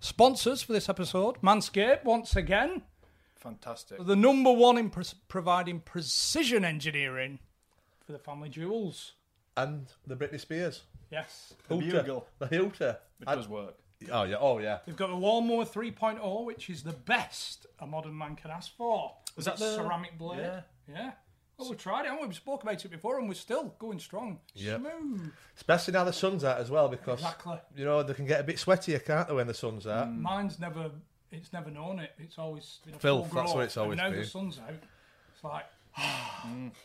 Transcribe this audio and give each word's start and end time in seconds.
sponsors 0.00 0.62
for 0.62 0.72
this 0.72 0.88
episode, 0.88 1.40
Manscaped, 1.42 2.04
once 2.04 2.36
again. 2.36 2.82
Fantastic. 3.36 4.04
The 4.04 4.16
number 4.16 4.52
one 4.52 4.76
in 4.78 4.90
pres 4.90 5.14
providing 5.28 5.80
precision 5.80 6.64
engineering 6.64 7.38
for 8.04 8.12
the 8.12 8.18
family 8.18 8.48
jewels. 8.48 9.12
And 9.56 9.86
the 10.06 10.14
Britney 10.16 10.38
Spears. 10.40 10.82
Yes. 11.10 11.54
The 11.68 11.76
Hooter. 11.76 12.00
bugle. 12.02 12.26
The 12.38 12.46
Hooter. 12.46 12.98
It 13.20 13.28
I- 13.28 13.34
does 13.34 13.48
work. 13.48 13.74
Oh, 14.12 14.22
yeah. 14.22 14.36
Oh, 14.38 14.58
yeah. 14.58 14.78
They've 14.86 14.94
got 14.96 15.08
the 15.08 15.16
Lawnmower 15.16 15.64
3.0, 15.64 16.44
which 16.44 16.70
is 16.70 16.84
the 16.84 16.92
best 16.92 17.66
a 17.80 17.86
modern 17.86 18.16
man 18.16 18.36
can 18.36 18.52
ask 18.52 18.76
for. 18.76 19.12
Is 19.36 19.46
that 19.46 19.56
the- 19.56 19.74
ceramic 19.74 20.16
blade? 20.16 20.38
Yeah. 20.40 20.60
Yeah. 20.88 21.10
Well, 21.58 21.70
we 21.70 21.76
tried 21.76 22.06
it, 22.06 22.12
and 22.12 22.28
we 22.28 22.32
spoke 22.34 22.62
about 22.62 22.84
it 22.84 22.88
before, 22.88 23.18
and 23.18 23.28
we're 23.28 23.34
still 23.34 23.74
going 23.80 23.98
strong. 23.98 24.38
Yep. 24.54 24.80
Smooth. 24.80 25.32
Especially 25.56 25.92
now 25.92 26.04
the 26.04 26.12
sun's 26.12 26.44
out 26.44 26.58
as 26.58 26.70
well 26.70 26.88
because, 26.88 27.18
Exactly. 27.18 27.58
you 27.76 27.84
know, 27.84 28.02
they 28.04 28.14
can 28.14 28.26
get 28.26 28.40
a 28.40 28.44
bit 28.44 28.56
sweatier, 28.56 29.04
can't 29.04 29.26
they, 29.26 29.34
when 29.34 29.48
the 29.48 29.54
sun's 29.54 29.84
out? 29.86 30.06
Mm. 30.08 30.20
Mine's 30.20 30.60
never, 30.60 30.92
it's 31.32 31.52
never 31.52 31.70
known 31.70 31.98
it. 31.98 32.12
It's 32.18 32.38
always 32.38 32.78
been 32.84 32.94
a 32.94 32.98
Filth, 32.98 33.28
full 33.30 33.42
that's 33.42 33.54
what 33.54 33.64
it's 33.64 33.76
always 33.76 33.98
and 33.98 34.06
now 34.06 34.10
been. 34.10 34.20
the 34.20 34.26
sun's 34.26 34.60
out. 34.60 34.74
It's 35.34 35.42
like, 35.42 35.64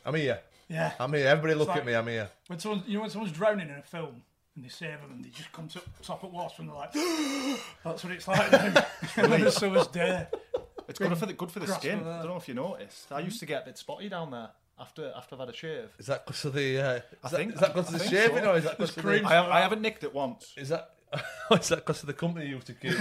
I'm 0.05 0.15
here. 0.15 0.39
yeah. 0.67 0.93
I'm 0.99 1.13
here. 1.13 1.27
Everybody 1.27 1.53
look 1.53 1.67
like- 1.67 1.77
at 1.77 1.85
me. 1.85 1.93
I'm 1.93 2.07
here. 2.07 2.29
When 2.47 2.57
someone, 2.57 2.83
you 2.87 2.95
know, 2.95 3.01
when 3.01 3.09
someone's 3.11 3.33
drowning 3.33 3.69
in 3.69 3.75
a 3.75 3.83
film 3.83 4.23
and 4.55 4.65
they 4.65 4.69
save 4.69 5.01
them 5.01 5.11
and 5.11 5.23
they 5.23 5.29
just 5.29 5.51
come 5.51 5.67
to 5.67 5.81
top 6.01 6.23
at 6.23 6.31
water 6.31 6.55
and 6.63 6.69
they're 6.69 6.75
like, 6.75 6.93
that's 7.83 8.03
what 8.03 8.11
it's 8.11 8.27
like 8.27 8.51
now. 8.51 8.85
on 9.17 9.33
a 9.33 9.51
summer's. 9.51 9.87
It's 10.87 10.99
good 10.99 11.15
for 11.17 11.25
the 11.27 11.33
good 11.33 11.51
for 11.51 11.59
the 11.59 11.67
skin. 11.67 11.99
I 11.99 12.17
don't 12.19 12.27
know 12.29 12.35
if 12.37 12.47
you 12.47 12.55
noticed. 12.55 13.11
I 13.11 13.19
used 13.19 13.39
to 13.39 13.45
get 13.45 13.61
a 13.63 13.65
bit 13.67 13.77
spotty 13.77 14.09
down 14.09 14.31
there 14.31 14.49
after 14.79 15.11
after 15.15 15.35
I've 15.35 15.39
had 15.41 15.49
a 15.49 15.53
shave. 15.53 15.89
Is 15.99 16.05
that 16.07 16.25
because 16.25 16.43
of 16.45 16.53
the. 16.53 16.79
Uh, 16.79 16.93
is, 16.95 17.01
I 17.23 17.29
that, 17.29 17.37
think- 17.37 17.53
is 17.53 17.59
that 17.59 17.73
because 17.75 17.93
of 17.93 17.99
the 17.99 18.07
shaving 18.09 18.43
so. 18.43 18.51
or 18.51 18.57
is 18.57 18.63
that 18.63 18.77
because 18.77 18.97
of 18.97 19.03
cream. 19.03 19.23
the. 19.23 19.29
I, 19.29 19.33
have, 19.33 19.45
I 19.45 19.59
haven't 19.61 19.81
nicked 19.81 20.03
it 20.03 20.13
once. 20.13 20.53
Is 20.57 20.69
that. 20.69 20.91
is 21.51 21.69
that 21.69 21.77
because 21.77 22.01
of 22.01 22.07
the 22.07 22.13
company 22.13 22.47
you 22.47 22.55
used 22.55 22.67
to 22.67 22.73
keep? 22.73 22.95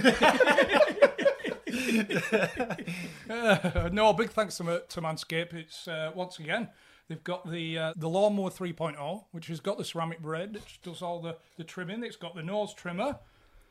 Uh, 3.30 3.88
no, 3.92 4.12
big 4.12 4.30
thanks 4.30 4.56
to, 4.58 4.64
Ma- 4.64 4.78
to 4.88 5.00
Manscaped. 5.00 5.54
It's 5.54 5.88
uh, 5.88 6.12
once 6.14 6.38
again 6.38 6.68
they've 7.08 7.24
got 7.24 7.50
the 7.50 7.78
uh, 7.78 7.92
the 7.96 8.08
lawnmower 8.08 8.50
3.0, 8.50 9.24
which 9.32 9.46
has 9.48 9.60
got 9.60 9.78
the 9.78 9.84
ceramic 9.84 10.20
blade, 10.20 10.52
which 10.54 10.80
does 10.82 11.02
all 11.02 11.20
the 11.20 11.36
the 11.56 11.64
trimming. 11.64 12.04
It's 12.04 12.16
got 12.16 12.34
the 12.34 12.42
nose 12.42 12.74
trimmer, 12.74 13.18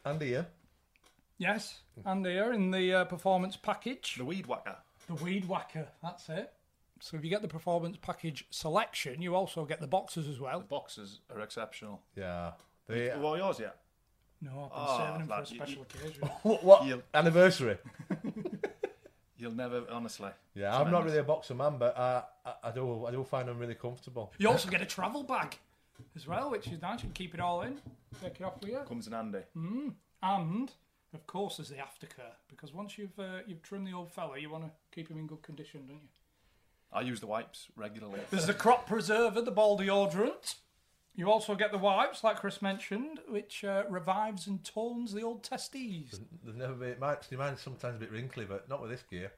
and 0.05 0.21
here. 0.21 0.47
yes, 1.37 1.79
and 2.05 2.25
here 2.25 2.51
in 2.53 2.71
the 2.71 2.93
uh, 2.93 3.05
performance 3.05 3.55
package, 3.57 4.15
The 4.17 4.25
weed 4.25 4.47
whacker. 4.47 4.77
the 5.07 5.15
weed 5.15 5.47
whacker. 5.47 5.87
That's 6.01 6.27
it. 6.29 6.51
So 7.01 7.17
if 7.17 7.23
you 7.23 7.29
get 7.31 7.41
the 7.41 7.47
performance 7.47 7.97
package 7.99 8.45
selection, 8.51 9.21
you 9.21 9.35
also 9.35 9.65
get 9.65 9.81
the 9.81 9.87
boxes 9.87 10.27
as 10.27 10.39
well. 10.39 10.59
The 10.59 10.65
Boxes 10.65 11.19
are 11.33 11.41
exceptional. 11.41 12.01
Yeah. 12.15 12.51
The, 12.87 13.09
What 13.19 13.31
are 13.33 13.37
yours 13.37 13.59
yet? 13.59 13.77
No, 14.39 14.51
I've 14.51 14.69
been 14.71 14.79
Oh, 14.87 14.97
saving 14.97 15.17
them 15.19 15.27
for 15.27 15.33
a 15.33 15.37
lad, 15.37 15.49
you- 15.51 15.57
special 15.57 15.81
occasion. 15.83 16.29
what? 16.43 16.63
what 16.63 16.85
You- 16.85 17.03
anniversary? 17.13 17.77
You'll 19.37 19.53
never, 19.53 19.83
honestly. 19.89 20.29
Yeah, 20.53 20.77
I'm 20.77 20.91
not 20.91 21.03
really 21.03 21.17
a 21.17 21.23
boxer 21.23 21.55
man, 21.55 21.77
but 21.79 21.97
uh, 21.97 22.23
I, 22.45 22.53
I 22.65 22.71
do. 22.71 23.05
I 23.07 23.11
do 23.11 23.23
find 23.23 23.47
them 23.47 23.57
really 23.57 23.73
comfortable. 23.73 24.31
You 24.37 24.49
also 24.49 24.69
get 24.69 24.81
a 24.83 24.85
travel 24.85 25.23
bag 25.23 25.57
as 26.15 26.27
well, 26.27 26.51
which 26.51 26.67
is 26.67 26.79
nice. 26.79 26.99
You 26.99 27.05
can 27.05 27.13
keep 27.13 27.33
it 27.33 27.39
all 27.39 27.63
in, 27.63 27.79
take 28.21 28.39
it 28.39 28.43
off 28.43 28.61
with 28.61 28.69
you. 28.69 28.77
Comes 28.87 29.07
in 29.07 29.13
handy. 29.13 29.39
And 30.21 30.71
of 31.15 31.25
course, 31.25 31.57
there's 31.57 31.69
the 31.69 31.77
aftercare 31.77 32.35
because 32.49 32.71
once 32.71 32.99
you've 32.99 33.17
uh, 33.17 33.39
you've 33.47 33.63
trimmed 33.63 33.87
the 33.87 33.93
old 33.93 34.11
fella, 34.11 34.37
you 34.37 34.51
want 34.51 34.65
to 34.65 34.69
keep 34.93 35.09
him 35.09 35.17
in 35.17 35.25
good 35.25 35.41
condition, 35.41 35.87
don't 35.87 35.97
you? 36.03 36.09
I 36.93 37.01
use 37.01 37.19
the 37.19 37.27
wipes 37.27 37.67
regularly. 37.75 38.19
There's 38.29 38.47
the 38.47 38.53
crop 38.53 38.87
preserver, 38.87 39.41
the 39.41 39.51
ball 39.51 39.77
deodorant. 39.79 40.55
You 41.13 41.29
also 41.29 41.55
get 41.55 41.71
the 41.71 41.77
wipes, 41.77 42.23
like 42.23 42.37
Chris 42.37 42.61
mentioned, 42.61 43.19
which 43.27 43.63
uh, 43.63 43.83
revives 43.89 44.47
and 44.47 44.63
tones 44.63 45.13
the 45.13 45.23
old 45.23 45.43
testes. 45.43 46.19
There's 46.43 46.55
never 46.57 46.73
been. 46.73 46.99
Mine, 46.99 47.17
see, 47.29 47.35
mine's 47.35 47.61
sometimes 47.61 47.97
a 47.97 47.99
bit 47.99 48.11
wrinkly, 48.11 48.45
but 48.45 48.69
not 48.69 48.81
with 48.81 48.91
this 48.91 49.03
gear. 49.09 49.31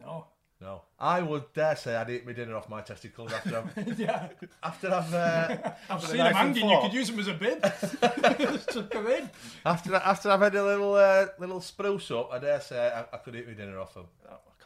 No, 0.00 0.26
No, 0.60 0.82
I 0.98 1.22
would 1.22 1.52
dare 1.54 1.76
say 1.76 1.94
I'd 1.94 2.10
eat 2.10 2.26
my 2.26 2.32
dinner 2.32 2.56
off 2.56 2.68
my 2.68 2.80
testicles 2.80 3.32
after 3.32 3.58
I've 3.58 3.98
yeah, 3.98 4.28
after 4.62 4.92
I've 4.92 5.14
uh, 5.14 5.72
I've 5.88 6.02
seen 6.04 6.18
knife 6.18 6.32
them 6.34 6.54
hanging. 6.54 6.68
You 6.68 6.80
could 6.82 6.92
use 6.94 7.08
them 7.10 7.20
as 7.20 7.28
a 7.28 7.34
bid. 7.34 7.62
Just 8.40 8.70
chuck 8.70 8.94
'em 8.94 9.06
in. 9.06 9.30
after 9.64 9.94
after 9.94 10.30
I've 10.30 10.40
had 10.40 10.54
a 10.56 10.64
little 10.64 10.94
uh, 10.94 11.26
little 11.38 11.60
spruce 11.60 12.10
up. 12.10 12.30
I 12.32 12.38
dare 12.40 12.60
say 12.60 12.88
I, 12.88 13.00
I 13.14 13.18
could 13.18 13.36
eat 13.36 13.46
my 13.46 13.54
dinner 13.54 13.78
off 13.78 13.94
them. 13.94 14.06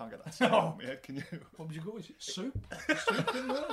Oh, 0.01 0.05
I 0.05 0.09
can't 0.09 0.11
get 0.11 0.25
that 0.25 0.35
sound 0.35 0.55
out 0.55 0.63
of 0.65 0.79
my 0.79 0.85
head, 0.87 1.03
can 1.03 1.17
you? 1.17 1.23
What 1.57 1.69
would 1.69 1.77
you 1.77 1.83
go? 1.83 1.97
Is 1.97 2.11
it 2.11 2.17
soup? 2.19 2.59
soup 2.99 3.35
in 3.37 3.49
there? 3.49 3.65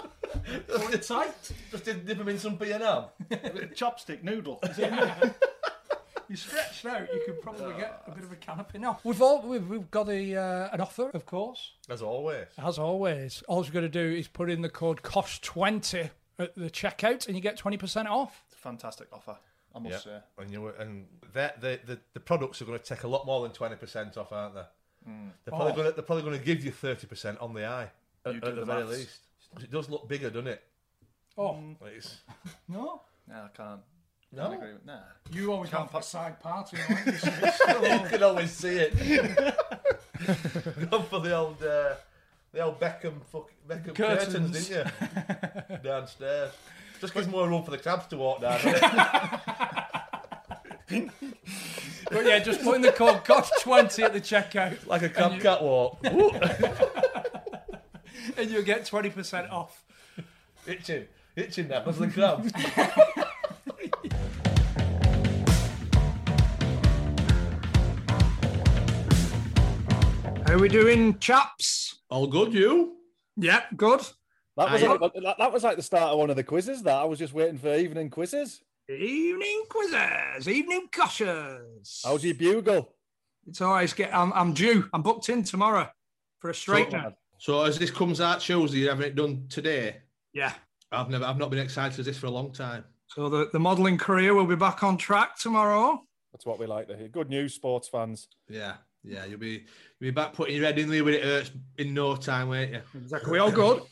Hold 0.78 0.94
it 0.94 1.04
tight. 1.04 1.34
Just 1.72 1.86
dip 1.86 2.06
dip 2.06 2.18
them 2.18 2.28
in 2.30 2.38
some 2.38 2.58
P 2.58 2.72
and 2.72 2.84
M. 2.84 3.04
Chopstick 3.76 4.24
noodle. 4.24 4.60
you 6.30 6.36
stretched 6.36 6.86
out, 6.86 7.08
you 7.14 7.22
could 7.26 7.42
probably 7.42 7.74
get 7.74 8.04
a 8.08 8.12
bit 8.12 8.24
of 8.24 8.32
a 8.32 8.36
canopy. 8.36 8.78
No, 8.78 8.98
we've 9.04 9.22
all 9.22 9.42
we've, 9.42 9.68
we've 9.68 9.90
got 9.92 10.08
a 10.10 10.36
uh, 10.36 10.70
an 10.72 10.80
offer, 10.82 11.10
of 11.14 11.26
course. 11.26 11.72
As 11.90 12.02
always. 12.02 12.48
As 12.58 12.78
always, 12.78 13.44
all 13.48 13.64
you've 13.64 13.74
got 13.74 13.82
to 13.82 13.90
do 13.90 14.00
is 14.12 14.28
put 14.28 14.50
in 14.50 14.62
the 14.62 14.70
code 14.70 15.02
COSH20 15.02 16.10
at 16.40 16.56
the 16.56 16.70
checkout, 16.70 17.28
and 17.28 17.36
you 17.36 17.42
get 17.42 17.58
twenty 17.58 17.78
percent 17.78 18.08
off. 18.08 18.44
It's 18.48 18.56
a 18.56 18.60
fantastic 18.60 19.08
offer, 19.12 19.38
I 19.76 19.80
Yeah, 19.80 19.90
must 19.90 20.04
say. 20.04 20.18
and 20.38 20.52
you 20.52 20.68
and 20.80 21.08
that 21.34 21.60
the, 21.62 21.80
the 21.86 22.00
the 22.14 22.20
products 22.20 22.62
are 22.62 22.66
going 22.66 22.80
to 22.80 22.86
take 22.86 23.04
a 23.04 23.08
lot 23.08 23.26
more 23.26 23.42
than 23.42 23.52
twenty 23.52 23.76
percent 23.76 24.18
off, 24.18 24.32
aren't 24.32 24.56
they? 24.56 24.64
They're 25.06 25.14
probably 25.48 25.72
Oh. 25.72 25.76
going 25.76 25.88
to 25.88 25.94
they're 25.94 26.04
probably 26.04 26.24
going 26.24 26.38
to 26.40 26.46
give 26.46 26.64
you 26.64 26.72
thirty 26.72 27.08
percent 27.08 27.40
on 27.40 27.54
the 27.54 27.66
eye 27.66 27.90
at, 28.26 28.36
at 28.36 28.42
the, 28.42 28.52
the 28.52 28.66
very 28.66 28.84
least. 28.84 29.00
least. 29.00 29.20
'Cause 29.56 29.64
It 29.64 29.72
does 29.72 29.90
look 29.90 30.08
bigger, 30.08 30.30
doesn't 30.30 30.48
it? 30.48 30.64
Oh 31.38 31.58
It's, 31.86 32.18
no, 32.70 33.02
No, 33.28 33.36
I 33.36 33.48
can't. 33.56 33.82
No? 34.34 34.44
Can't 34.44 34.54
agree 34.62 34.74
with, 34.74 34.86
nah. 34.86 35.00
you 35.32 35.52
always 35.52 35.70
Can't 35.70 35.82
have 35.84 35.90
a 35.90 35.94
put- 35.98 36.06
side 36.06 36.40
party. 36.40 36.78
aren't 36.90 37.06
you? 37.06 37.12
So 37.14 37.30
you 38.04 38.10
can 38.10 38.24
always 38.24 38.52
see 38.52 38.78
it. 38.78 38.94
Go 40.90 41.02
for 41.02 41.20
the 41.20 41.36
old 41.36 41.62
uh, 41.64 41.96
the 42.54 42.62
old 42.62 42.80
Beckham 42.80 43.22
fuck, 43.32 43.52
Beckham 43.68 43.94
curtains. 43.96 44.34
Curtains. 44.34 44.68
didn't 44.70 44.88
you? 45.70 45.78
Downstairs. 45.84 46.52
Just 47.02 47.14
gives 47.14 47.28
more 47.28 47.48
room 47.48 47.64
for 47.64 47.72
the 47.72 47.78
cabs 47.78 48.06
to 48.08 48.18
walk 48.18 48.40
down. 48.42 48.60
Doesn't 52.12 52.12
it? 52.12 52.24
But 52.24 52.30
yeah, 52.30 52.40
just 52.40 52.62
put 52.64 52.76
in 52.76 52.82
the 52.82 52.92
code 52.92 53.24
COSH20 53.24 54.00
at 54.04 54.14
the 54.14 54.22
checkout, 54.22 54.86
like 54.86 55.02
a 55.04 55.10
crab 55.10 55.34
you- 55.34 55.42
catwalk. 55.42 55.98
And 58.38 58.52
you'll 58.52 58.62
get 58.62 58.86
twenty 58.86 59.10
percent 59.10 59.50
off. 59.50 59.84
itching, 60.68 61.06
itching 61.36 61.68
now 61.70 61.80
because 61.80 62.00
of 62.00 62.08
the 62.08 62.14
crabs. 62.14 62.52
How 70.48 70.58
we 70.58 70.68
doing, 70.70 71.18
chaps? 71.20 72.00
All 72.10 72.28
good, 72.28 72.54
you? 72.54 72.96
Yeah, 73.38 73.62
good. 73.76 74.02
That 74.58 74.72
was, 74.72 74.82
like, 74.84 75.00
that, 75.00 75.36
that 75.40 75.54
was 75.54 75.64
like 75.64 75.78
the 75.78 75.82
start 75.84 76.12
of 76.12 76.20
one 76.20 76.30
of 76.30 76.36
the 76.36 76.44
quizzes. 76.44 76.84
That 76.84 76.98
I 76.98 77.06
was 77.06 77.18
just 77.18 77.34
waiting 77.34 77.58
for 77.58 77.74
evening 77.74 78.10
quizzes. 78.10 78.62
Evening 79.00 79.64
quizzes, 79.70 80.50
evening 80.50 80.88
gushers. 80.92 82.02
How's 82.04 82.26
your 82.26 82.36
bugle? 82.36 82.94
It's 83.48 83.62
always 83.62 83.94
get. 83.94 84.14
I'm, 84.14 84.34
I'm 84.34 84.54
due. 84.54 84.90
I'm 84.94 85.02
booked 85.02 85.30
in 85.30 85.44
tomorrow 85.44 85.90
for 86.40 86.50
a 86.50 86.54
straightener. 86.54 87.14
So 87.38 87.64
as 87.64 87.80
this 87.80 87.90
comes 87.90 88.20
out 88.20 88.42
Tuesday, 88.42 88.80
you 88.80 88.90
having 88.90 89.08
it 89.08 89.16
done 89.16 89.46
today? 89.50 89.98
yeah. 90.34 90.54
I've 90.92 91.10
never, 91.10 91.24
I've 91.24 91.38
not 91.38 91.50
been 91.50 91.60
excited 91.60 91.98
as 92.00 92.06
this 92.06 92.18
for 92.18 92.26
a 92.26 92.32
long 92.32 92.52
time. 92.52 92.84
So 93.08 93.30
the, 93.30 93.50
the 93.54 93.60
modelling 93.60 93.98
career 93.98 94.34
will 94.34 94.46
be 94.46 94.58
back 94.58 94.84
on 94.84 94.98
track 94.98 95.38
tomorrow. 95.40 96.04
That's 96.34 96.46
what 96.46 96.60
we 96.60 96.66
like 96.66 96.90
to 96.90 96.98
hear. 96.98 97.08
Good 97.08 97.30
news, 97.30 97.54
sports 97.54 97.88
fans. 97.88 98.28
Yeah, 98.50 98.74
yeah. 99.06 99.24
You'll 99.24 99.40
be 99.40 99.66
you'll 100.00 100.08
be 100.08 100.12
back 100.12 100.34
putting 100.34 100.58
your 100.58 100.66
head 100.66 100.78
in 100.78 100.90
there 100.90 101.06
when 101.06 101.14
it 101.14 101.24
hurts 101.24 101.52
in 101.78 101.94
no 101.94 102.18
time, 102.18 102.50
won't 102.50 102.72
you? 102.72 102.82
Exactly. 102.94 103.32
We 103.32 103.40
all 103.40 103.52
good. 103.52 103.84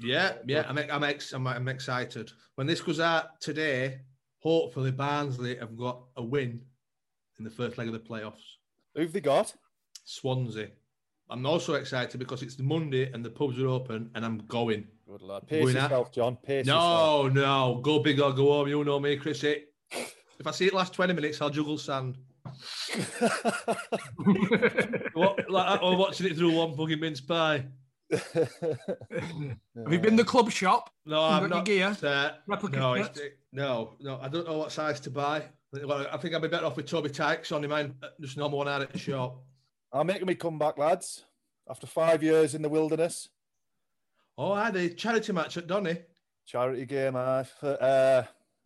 Yeah, 0.00 0.34
yeah. 0.46 0.64
I'm 0.66 0.78
I'm 0.78 1.04
ex, 1.04 1.34
I'm, 1.34 1.46
I'm 1.46 1.68
excited. 1.68 2.30
When 2.54 2.66
this 2.66 2.80
goes 2.80 2.98
out 2.98 3.40
today, 3.42 4.00
hopefully 4.38 4.90
Barnsley 4.90 5.56
have 5.56 5.76
got 5.76 6.02
a 6.16 6.22
win 6.22 6.60
in 7.38 7.44
the 7.44 7.50
first 7.50 7.78
leg 7.78 7.86
of 7.88 7.92
the 7.92 7.98
playoffs. 7.98 8.56
Who've 8.94 9.12
they 9.12 9.20
got? 9.20 9.54
Swansea. 10.04 10.68
I'm 11.30 11.44
also 11.44 11.74
excited 11.74 12.18
because 12.18 12.42
it's 12.42 12.56
the 12.56 12.62
Monday 12.62 13.12
and 13.12 13.24
the 13.24 13.30
pubs 13.30 13.58
are 13.58 13.68
open 13.68 14.10
and 14.14 14.24
I'm 14.24 14.38
going. 14.46 14.86
Good 15.06 15.22
lad. 15.22 15.46
Pace 15.46 15.64
Going 15.64 15.74
yourself, 15.76 16.12
John. 16.12 16.36
Pace 16.36 16.66
yourself. 16.66 17.32
No, 17.34 17.74
no. 17.74 17.80
Go 17.82 17.98
big 17.98 18.20
or 18.20 18.32
go 18.32 18.52
home. 18.52 18.68
You 18.68 18.82
know 18.84 18.98
me, 18.98 19.16
Chrissy. 19.16 19.64
If 19.92 20.46
I 20.46 20.50
see 20.52 20.66
it 20.66 20.74
last 20.74 20.94
20 20.94 21.12
minutes, 21.12 21.42
I'll 21.42 21.50
juggle 21.50 21.78
sand. 21.78 22.16
what, 25.12 25.50
like, 25.50 25.82
or 25.82 25.96
watching 25.96 26.26
it 26.28 26.36
through 26.36 26.52
one 26.54 26.74
fucking 26.74 27.00
mince 27.00 27.20
pie. 27.20 27.66
Have 28.34 29.92
you 29.92 29.98
been 29.98 30.16
to 30.16 30.22
the 30.22 30.24
club 30.24 30.50
shop? 30.50 30.90
No, 31.06 31.22
I'm 31.22 31.48
not. 31.48 31.64
gear? 31.64 31.96
uh, 32.02 32.30
Replica 32.46 32.76
no, 32.78 32.94
kits? 32.94 33.20
no, 33.52 33.94
no. 34.00 34.18
I 34.20 34.28
don't 34.28 34.46
know 34.46 34.58
what 34.58 34.72
size 34.72 35.00
to 35.00 35.10
buy. 35.10 35.42
Well, 35.72 36.06
I 36.10 36.16
think 36.16 36.34
I'd 36.34 36.42
be 36.42 36.48
better 36.48 36.66
off 36.66 36.76
with 36.76 36.86
Toby 36.86 37.10
Tykes 37.10 37.52
on 37.52 37.66
mine. 37.68 37.94
Just 38.20 38.36
normal 38.38 38.58
one 38.58 38.68
out 38.68 38.80
at 38.82 38.92
the 38.92 38.98
shop. 38.98 39.42
I'm 39.92 40.06
making 40.06 40.26
me 40.26 40.34
come 40.34 40.58
back, 40.58 40.78
lads. 40.78 41.24
After 41.68 41.86
five 41.86 42.22
years 42.22 42.54
in 42.54 42.62
the 42.62 42.68
wilderness, 42.68 43.28
Oh, 44.38 44.52
I 44.52 44.66
had 44.66 44.76
a 44.76 44.88
charity 44.88 45.32
match 45.32 45.56
at 45.56 45.66
Donny. 45.66 45.98
charity 46.46 46.86
game, 46.86 47.16
I 47.16 47.42
for 47.42 47.76
uh, 47.82 48.24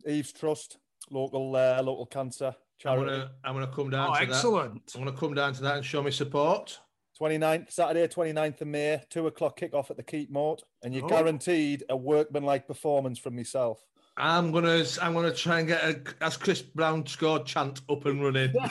Eve's 0.09 0.31
Trust, 0.31 0.77
local 1.09 1.55
uh, 1.55 1.81
local 1.83 2.05
cancer 2.05 2.45
I'm 2.47 2.53
charity. 2.77 3.09
gonna, 3.11 3.31
I'm 3.43 3.53
gonna 3.55 3.67
come 3.67 3.89
down 3.89 4.09
Oh, 4.11 4.13
to 4.13 4.21
excellent. 4.21 4.85
that. 4.87 4.95
I'm 4.97 5.03
gonna 5.03 5.17
come 5.17 5.33
down 5.33 5.53
to 5.53 5.61
that 5.63 5.77
and 5.77 5.85
show 5.85 6.01
me 6.03 6.11
support. 6.11 6.79
29th, 7.19 7.71
Saturday, 7.71 8.07
29th 8.07 8.61
of 8.61 8.67
May, 8.67 9.01
two 9.09 9.27
o'clock 9.27 9.55
kick-off 9.57 9.91
at 9.91 9.97
the 9.97 10.03
Keepmoat, 10.03 10.59
and 10.83 10.93
you're 10.93 11.05
Oh. 11.05 11.09
guaranteed 11.09 11.83
a 11.89 11.95
workmanlike 11.95 12.67
performance 12.67 13.19
from 13.19 13.35
myself. 13.35 13.79
I'm 14.17 14.51
gonna, 14.51 14.83
I'm 15.01 15.13
gonna 15.13 15.33
try 15.33 15.59
and 15.59 15.67
get 15.67 15.83
a, 15.83 16.01
as 16.21 16.37
Chris 16.37 16.61
Brown 16.61 17.05
scored 17.07 17.45
chant 17.45 17.81
up 17.89 18.05
and 18.05 18.23
running. 18.23 18.53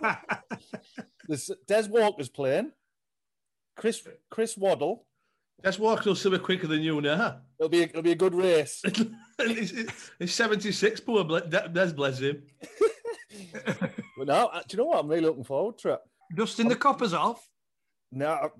There's 1.28 1.50
Des 1.66 1.88
Walker's 1.88 2.28
playing. 2.28 2.72
Chris 3.76 4.02
Chris 4.30 4.56
Waddle. 4.56 5.06
Des 5.62 5.78
Walker 5.78 6.10
will 6.10 6.16
still 6.16 6.30
be 6.30 6.38
quicker 6.38 6.66
than 6.66 6.80
you 6.80 7.00
now. 7.02 7.40
It'll 7.58 7.68
be 7.68 7.80
a, 7.80 7.84
it'll 7.84 8.02
be 8.02 8.12
a 8.12 8.16
good 8.16 8.34
race. 8.34 8.82
he's, 9.38 9.74
he's 10.18 10.34
76, 10.34 11.00
poor 11.00 11.22
Ble- 11.24 11.40
Des, 11.48 11.68
Des 11.68 11.92
bless 11.92 12.18
him. 12.18 12.42
But 14.16 14.26
no, 14.26 14.46
uh, 14.46 14.60
do 14.66 14.76
you 14.76 14.78
know 14.78 14.86
what? 14.86 15.00
I'm 15.00 15.08
really 15.08 15.20
looking 15.22 15.44
forward 15.44 15.76
to 15.78 15.90
it. 15.94 16.00
Dusting 16.34 16.68
the 16.68 16.76
coppers 16.76 17.12
off. 17.14 17.48
Now 18.12 18.40
I've- 18.44 18.52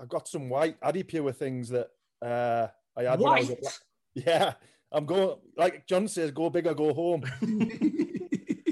I've 0.00 0.08
got 0.10 0.28
some 0.28 0.48
white 0.50 0.76
Adipure 0.82 1.32
things 1.34 1.70
that 1.70 1.88
uh, 2.22 2.68
I 2.96 3.02
had. 3.04 3.18
when 3.18 3.32
I 3.32 3.38
was 3.40 3.48
White? 3.48 3.64
at 3.64 3.78
yeah, 4.14 4.52
I'm 4.92 5.06
going 5.06 5.38
like 5.56 5.86
John 5.86 6.06
says, 6.08 6.30
go 6.32 6.50
big 6.50 6.66
or 6.66 6.74
go 6.74 6.92
home. 6.92 7.22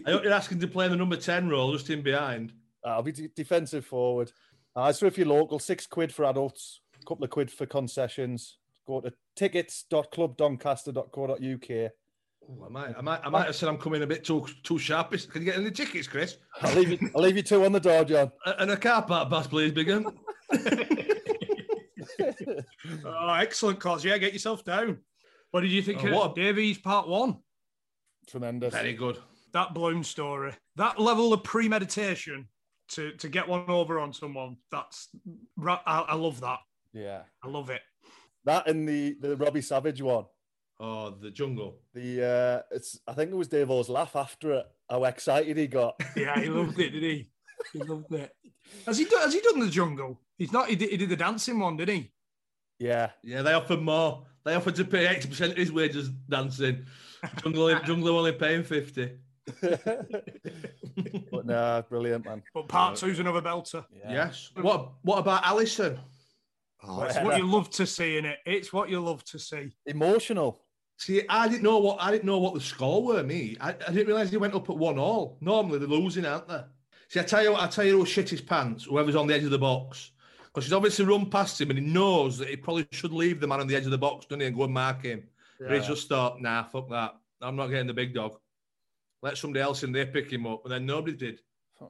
I 0.06 0.10
hope 0.10 0.22
you're 0.22 0.34
asking 0.34 0.60
to 0.60 0.68
play 0.68 0.86
the 0.88 0.96
number 0.96 1.16
10 1.16 1.48
role 1.48 1.72
just 1.72 1.88
in 1.88 2.02
behind. 2.02 2.52
I'll 2.84 3.02
be 3.02 3.12
d- 3.12 3.30
defensive 3.34 3.86
forward. 3.86 4.30
Uh, 4.76 4.92
so 4.92 5.06
if 5.06 5.16
you're 5.16 5.26
local, 5.26 5.58
six 5.58 5.86
quid 5.86 6.12
for 6.12 6.26
adults, 6.26 6.82
a 7.00 7.04
couple 7.06 7.24
of 7.24 7.30
quid 7.30 7.50
for 7.50 7.64
concessions. 7.64 8.58
Go 8.86 9.00
to 9.00 9.14
tickets.clubdoncaster.co.uk. 9.36 11.92
Oh, 12.46 12.66
I 12.66 12.68
might, 12.68 12.94
I 12.98 13.00
might, 13.00 13.20
I 13.24 13.28
might 13.30 13.46
have 13.46 13.56
said 13.56 13.68
I'm 13.68 13.78
coming 13.78 14.02
a 14.02 14.06
bit 14.06 14.24
too 14.24 14.46
too 14.62 14.78
sharp. 14.78 15.10
Can 15.12 15.42
you 15.42 15.46
get 15.46 15.56
any 15.58 15.70
tickets, 15.70 16.06
Chris? 16.06 16.36
I'll 16.60 16.74
leave 16.74 16.90
you. 17.00 17.10
I'll 17.16 17.22
leave 17.22 17.36
you 17.36 17.42
two 17.42 17.64
on 17.64 17.72
the 17.72 17.80
door, 17.80 18.04
John. 18.04 18.30
And 18.58 18.70
a 18.70 18.76
car 18.76 19.02
park 19.02 19.30
pass, 19.30 19.46
please, 19.46 19.72
Bigham. 19.72 20.06
Oh, 23.04 23.32
excellent, 23.34 23.80
cause 23.80 24.04
yeah, 24.04 24.18
get 24.18 24.32
yourself 24.32 24.64
down. 24.64 24.98
What 25.50 25.60
did 25.62 25.70
you 25.72 25.82
think 25.82 26.04
Oh, 26.04 26.08
of 26.08 26.12
what 26.14 26.34
Davies 26.34 26.78
Part 26.78 27.08
One? 27.08 27.38
Tremendous. 28.28 28.74
Very 28.74 28.92
good. 28.92 29.18
That 29.52 29.72
Bloom 29.74 30.02
story, 30.04 30.52
that 30.76 30.98
level 31.00 31.32
of 31.32 31.42
premeditation 31.44 32.48
to 32.90 33.12
to 33.12 33.28
get 33.28 33.48
one 33.48 33.68
over 33.68 33.98
on 34.00 34.12
someone. 34.12 34.56
That's 34.70 35.08
ra- 35.56 35.80
I, 35.86 36.00
I 36.00 36.14
love 36.14 36.40
that. 36.40 36.58
Yeah, 36.92 37.22
I 37.42 37.48
love 37.48 37.70
it. 37.70 37.80
that 38.44 38.66
and 38.68 38.88
the 38.88 39.16
the 39.20 39.36
Robbie 39.36 39.62
Savage 39.62 40.02
one. 40.02 40.24
Oh, 40.80 41.10
the 41.10 41.30
jungle. 41.30 41.80
The 41.94 42.24
uh, 42.24 42.74
it's 42.74 42.98
I 43.06 43.12
think 43.12 43.30
it 43.30 43.36
was 43.36 43.48
Dave 43.48 43.70
O's 43.70 43.88
laugh 43.88 44.16
after 44.16 44.52
it. 44.54 44.66
How 44.90 45.04
excited 45.04 45.56
he 45.56 45.66
got. 45.66 46.00
Yeah, 46.16 46.38
he 46.38 46.48
loved 46.48 46.78
it, 46.78 46.90
did 46.90 47.02
he? 47.02 47.30
He 47.72 47.78
loved 47.80 48.12
it. 48.12 48.34
Has 48.86 48.98
he 48.98 49.04
done? 49.04 49.22
Has 49.22 49.34
he 49.34 49.40
done 49.40 49.60
the 49.60 49.68
jungle? 49.68 50.20
He's 50.36 50.52
not. 50.52 50.68
He 50.68 50.76
did, 50.76 50.90
he 50.90 50.96
did 50.96 51.08
the 51.08 51.16
dancing 51.16 51.58
one, 51.60 51.76
did 51.76 51.88
he? 51.88 52.12
Yeah, 52.78 53.10
Yeah, 53.22 53.42
they 53.42 53.52
offered 53.52 53.80
more. 53.80 54.26
They 54.44 54.54
offered 54.54 54.74
to 54.76 54.84
pay 54.84 55.06
80% 55.06 55.52
of 55.52 55.56
his 55.56 55.72
wages 55.72 56.10
dancing. 56.28 56.84
Jungle, 57.42 57.74
jungle 57.80 58.18
only 58.18 58.32
paying 58.32 58.62
50. 58.62 59.12
but 59.60 61.46
nah, 61.46 61.82
brilliant 61.82 62.24
man. 62.24 62.42
But 62.52 62.68
part 62.68 62.96
two's 62.96 63.20
another 63.20 63.40
belter. 63.40 63.84
Yes. 64.06 64.50
What 64.60 64.92
What 65.02 65.18
about 65.18 65.44
Alisson? 65.44 65.98
Oh, 66.82 67.02
it's 67.02 67.18
what 67.18 67.38
you 67.38 67.46
love 67.46 67.70
to 67.70 67.86
see 67.86 68.18
in 68.18 68.26
it. 68.26 68.38
It's 68.44 68.72
what 68.72 68.90
you 68.90 69.00
love 69.00 69.24
to 69.24 69.38
see. 69.38 69.74
Emotional. 69.86 70.63
See, 71.04 71.20
I 71.28 71.48
didn't 71.48 71.64
know 71.64 71.76
what 71.80 71.98
I 72.00 72.10
didn't 72.10 72.24
know 72.24 72.38
what 72.38 72.54
the 72.54 72.62
score 72.62 73.04
were. 73.04 73.22
Me, 73.22 73.58
I, 73.60 73.72
I 73.86 73.92
didn't 73.92 74.06
realise 74.06 74.30
he 74.30 74.38
went 74.38 74.54
up 74.54 74.70
at 74.70 74.76
one 74.78 74.98
all. 74.98 75.36
Normally 75.42 75.78
they're 75.78 75.86
losing, 75.86 76.24
aren't 76.24 76.48
they? 76.48 76.62
See, 77.08 77.20
I 77.20 77.24
tell 77.24 77.42
you 77.42 77.52
what, 77.52 77.60
I 77.60 77.66
tell 77.66 77.84
you 77.84 77.98
who 77.98 78.06
shit 78.06 78.30
his 78.30 78.40
pants. 78.40 78.84
Whoever's 78.84 79.14
on 79.14 79.26
the 79.26 79.34
edge 79.34 79.44
of 79.44 79.50
the 79.50 79.58
box, 79.58 80.12
because 80.46 80.64
he's 80.64 80.72
obviously 80.72 81.04
run 81.04 81.28
past 81.28 81.60
him 81.60 81.68
and 81.68 81.78
he 81.78 81.84
knows 81.84 82.38
that 82.38 82.48
he 82.48 82.56
probably 82.56 82.86
should 82.90 83.12
leave 83.12 83.38
the 83.38 83.46
man 83.46 83.60
on 83.60 83.66
the 83.66 83.76
edge 83.76 83.84
of 83.84 83.90
the 83.90 83.98
box, 83.98 84.24
doesn't 84.24 84.40
he, 84.40 84.46
and 84.46 84.56
go 84.56 84.64
and 84.64 84.72
mark 84.72 85.02
him. 85.02 85.24
But 85.60 85.72
he's 85.72 85.86
just 85.86 86.08
thought, 86.08 86.40
nah, 86.40 86.62
fuck 86.62 86.88
that. 86.88 87.16
I'm 87.42 87.54
not 87.54 87.66
getting 87.66 87.86
the 87.86 87.92
big 87.92 88.14
dog. 88.14 88.38
Let 89.20 89.36
somebody 89.36 89.60
else 89.60 89.82
in 89.82 89.92
there 89.92 90.06
pick 90.06 90.32
him 90.32 90.46
up, 90.46 90.64
and 90.64 90.72
then 90.72 90.86
nobody 90.86 91.14
did. 91.14 91.40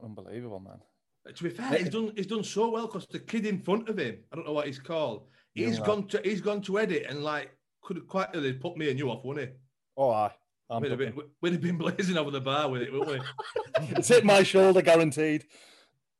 Unbelievable, 0.03 0.59
man. 0.59 0.79
Uh, 1.25 1.31
to 1.31 1.43
be 1.43 1.49
fair, 1.51 1.77
he's 1.77 1.89
done 1.89 2.11
he's 2.17 2.27
done 2.27 2.43
so 2.43 2.69
well 2.69 2.87
because 2.87 3.07
the 3.07 3.19
kid 3.19 3.45
in 3.45 3.61
front 3.61 3.87
of 3.87 3.97
him, 3.97 4.17
I 4.29 4.35
don't 4.35 4.45
know 4.45 4.51
what 4.51 4.67
he's 4.67 4.79
called. 4.79 5.27
He's 5.53 5.79
lad. 5.79 5.87
gone 5.87 6.07
to 6.09 6.21
he's 6.25 6.41
gone 6.41 6.61
to 6.63 6.79
edit 6.79 7.05
and 7.07 7.23
like 7.23 7.55
could 7.85 7.97
have 7.97 8.07
quite 8.07 8.29
easily 8.33 8.53
put 8.53 8.75
me 8.77 8.89
and 8.89 8.99
you 8.99 9.09
off, 9.09 9.23
wouldn't 9.23 9.49
he? 9.49 9.55
Oh, 9.95 10.09
aye. 10.11 10.31
I'm 10.69 10.81
We'd 10.81 10.89
have, 10.91 10.99
been, 10.99 11.13
we'd 11.41 11.53
have 11.53 11.61
been 11.61 11.77
blazing 11.77 12.17
over 12.17 12.31
the 12.31 12.41
bar 12.41 12.67
with 12.69 12.81
it, 12.81 12.91
wouldn't 12.91 13.19
we? 13.19 13.85
it's 13.95 14.07
hit 14.07 14.25
my 14.25 14.41
shoulder, 14.41 14.81
guaranteed. 14.81 15.45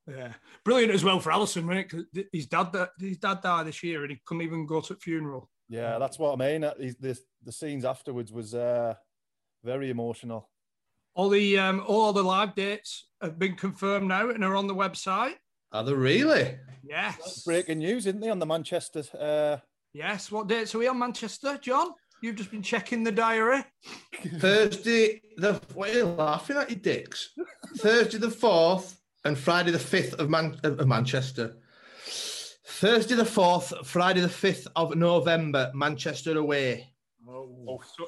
Yeah, 0.08 0.34
brilliant 0.64 0.94
as 0.94 1.04
well 1.04 1.20
for 1.20 1.32
Alisson, 1.32 1.66
wasn't 1.66 1.80
it? 1.80 1.90
'Cause 1.90 2.26
his 2.32 2.46
dad, 2.46 2.70
his 3.00 3.18
dad 3.18 3.42
died 3.42 3.66
this 3.66 3.82
year, 3.82 4.04
and 4.04 4.12
he 4.12 4.22
couldn't 4.24 4.44
even 4.44 4.68
go 4.68 4.82
to 4.82 4.94
the 4.94 5.00
funeral. 5.00 5.50
Yeah, 5.68 5.98
that's 5.98 6.20
what 6.20 6.34
I 6.34 6.36
mean. 6.36 6.64
Uh, 6.64 6.76
The, 6.78 7.18
the 7.44 7.52
scenes 7.52 7.84
afterwards 7.86 8.32
was 8.32 8.54
uh, 8.54 8.94
very 9.64 9.90
emotional. 9.90 10.48
All 11.16 11.30
the 11.30 11.58
um, 11.58 11.84
all 11.88 12.14
the 12.14 12.22
live 12.24 12.54
dates 12.54 13.08
have 13.22 13.40
been 13.40 13.56
confirmed 13.56 14.10
now 14.10 14.30
and 14.30 14.44
are 14.44 14.56
on 14.56 14.68
the 14.68 14.76
website. 14.76 15.36
Are 15.72 15.84
they 15.84 15.94
really? 15.94 16.56
Yes, 16.84 17.42
Breaking 17.44 17.80
news, 17.80 18.06
isn't 18.06 18.20
they, 18.22 18.30
on 18.30 18.38
the 18.38 18.46
Manchester? 18.46 19.04
Uh, 19.20 19.58
yes. 19.96 20.32
What 20.32 20.48
dates 20.48 20.76
are 20.76 20.80
we 20.80 20.88
on, 20.88 21.00
Manchester, 21.00 21.58
John? 21.62 21.90
You've 22.22 22.36
just 22.36 22.52
been 22.52 22.62
checking 22.62 23.04
the 23.04 23.12
diary. 23.12 23.64
Thursday 24.38 25.22
the 25.38 25.60
what 25.74 25.90
are 25.90 25.94
you 25.94 26.06
laughing 26.06 26.58
at 26.58 26.70
you 26.70 26.76
dicks? 26.76 27.32
Thursday 27.78 28.18
the 28.18 28.32
fourth 28.32 29.00
and 29.26 29.38
Friday 29.38 29.72
the 29.72 29.80
fifth 29.80 30.14
of, 30.16 30.30
Man- 30.30 30.60
of 30.64 30.88
Manchester. 30.88 31.58
Thursday 32.68 33.16
the 33.16 33.26
fourth, 33.26 33.74
Friday 33.86 34.22
the 34.22 34.30
fifth 34.30 34.68
of 34.76 34.96
November, 34.96 35.72
Manchester 35.74 36.38
away. 36.38 36.94
Oh. 37.28 37.82
So 37.98 38.06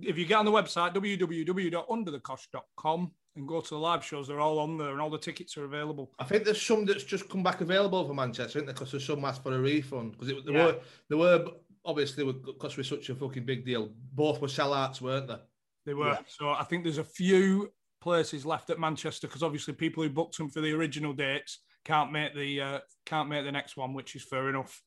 if 0.00 0.16
you 0.18 0.26
get 0.26 0.38
on 0.38 0.44
the 0.44 0.52
website 0.52 0.94
www.underthecosh.com 0.94 3.12
and 3.36 3.48
go 3.48 3.60
to 3.60 3.70
the 3.70 3.78
live 3.78 4.04
shows, 4.04 4.28
they're 4.28 4.40
all 4.40 4.58
on 4.58 4.78
there, 4.78 4.90
and 4.90 5.00
all 5.00 5.10
the 5.10 5.18
tickets 5.18 5.56
are 5.56 5.64
available. 5.64 6.12
I 6.18 6.24
think 6.24 6.44
there's 6.44 6.62
some 6.62 6.84
that's 6.84 7.04
just 7.04 7.28
come 7.28 7.42
back 7.42 7.60
available 7.60 8.06
for 8.06 8.14
Manchester, 8.14 8.58
isn't 8.58 8.66
there? 8.66 8.74
Because 8.74 8.92
there's 8.92 9.06
some 9.06 9.24
asked 9.24 9.42
for 9.42 9.54
a 9.54 9.58
refund. 9.58 10.12
Because 10.12 10.28
there 10.44 10.54
Yeah. 10.54 10.66
were, 10.66 10.80
there 11.08 11.18
were 11.18 11.46
obviously 11.84 12.24
because 12.32 12.76
we're 12.76 12.84
such 12.84 13.08
a 13.10 13.14
fucking 13.14 13.44
big 13.44 13.64
deal. 13.64 13.90
Both 14.12 14.40
were 14.40 14.48
sellouts, 14.48 15.00
weren't 15.00 15.28
they? 15.28 15.38
They 15.86 15.94
were. 15.94 16.18
So 16.28 16.50
I 16.50 16.64
think 16.64 16.84
there's 16.84 16.98
a 16.98 17.04
few 17.04 17.72
places 18.00 18.46
left 18.46 18.70
at 18.70 18.78
Manchester 18.78 19.26
because 19.26 19.42
obviously 19.42 19.74
people 19.74 20.02
who 20.02 20.10
booked 20.10 20.38
them 20.38 20.48
for 20.50 20.60
the 20.60 20.72
original 20.72 21.12
dates 21.12 21.60
can't 21.84 22.12
make 22.12 22.34
the 22.34 22.60
uh, 22.60 22.78
can't 23.04 23.28
make 23.28 23.44
the 23.44 23.52
next 23.52 23.76
one, 23.76 23.92
which 23.94 24.14
is 24.14 24.22
fair 24.22 24.48
enough. 24.48 24.80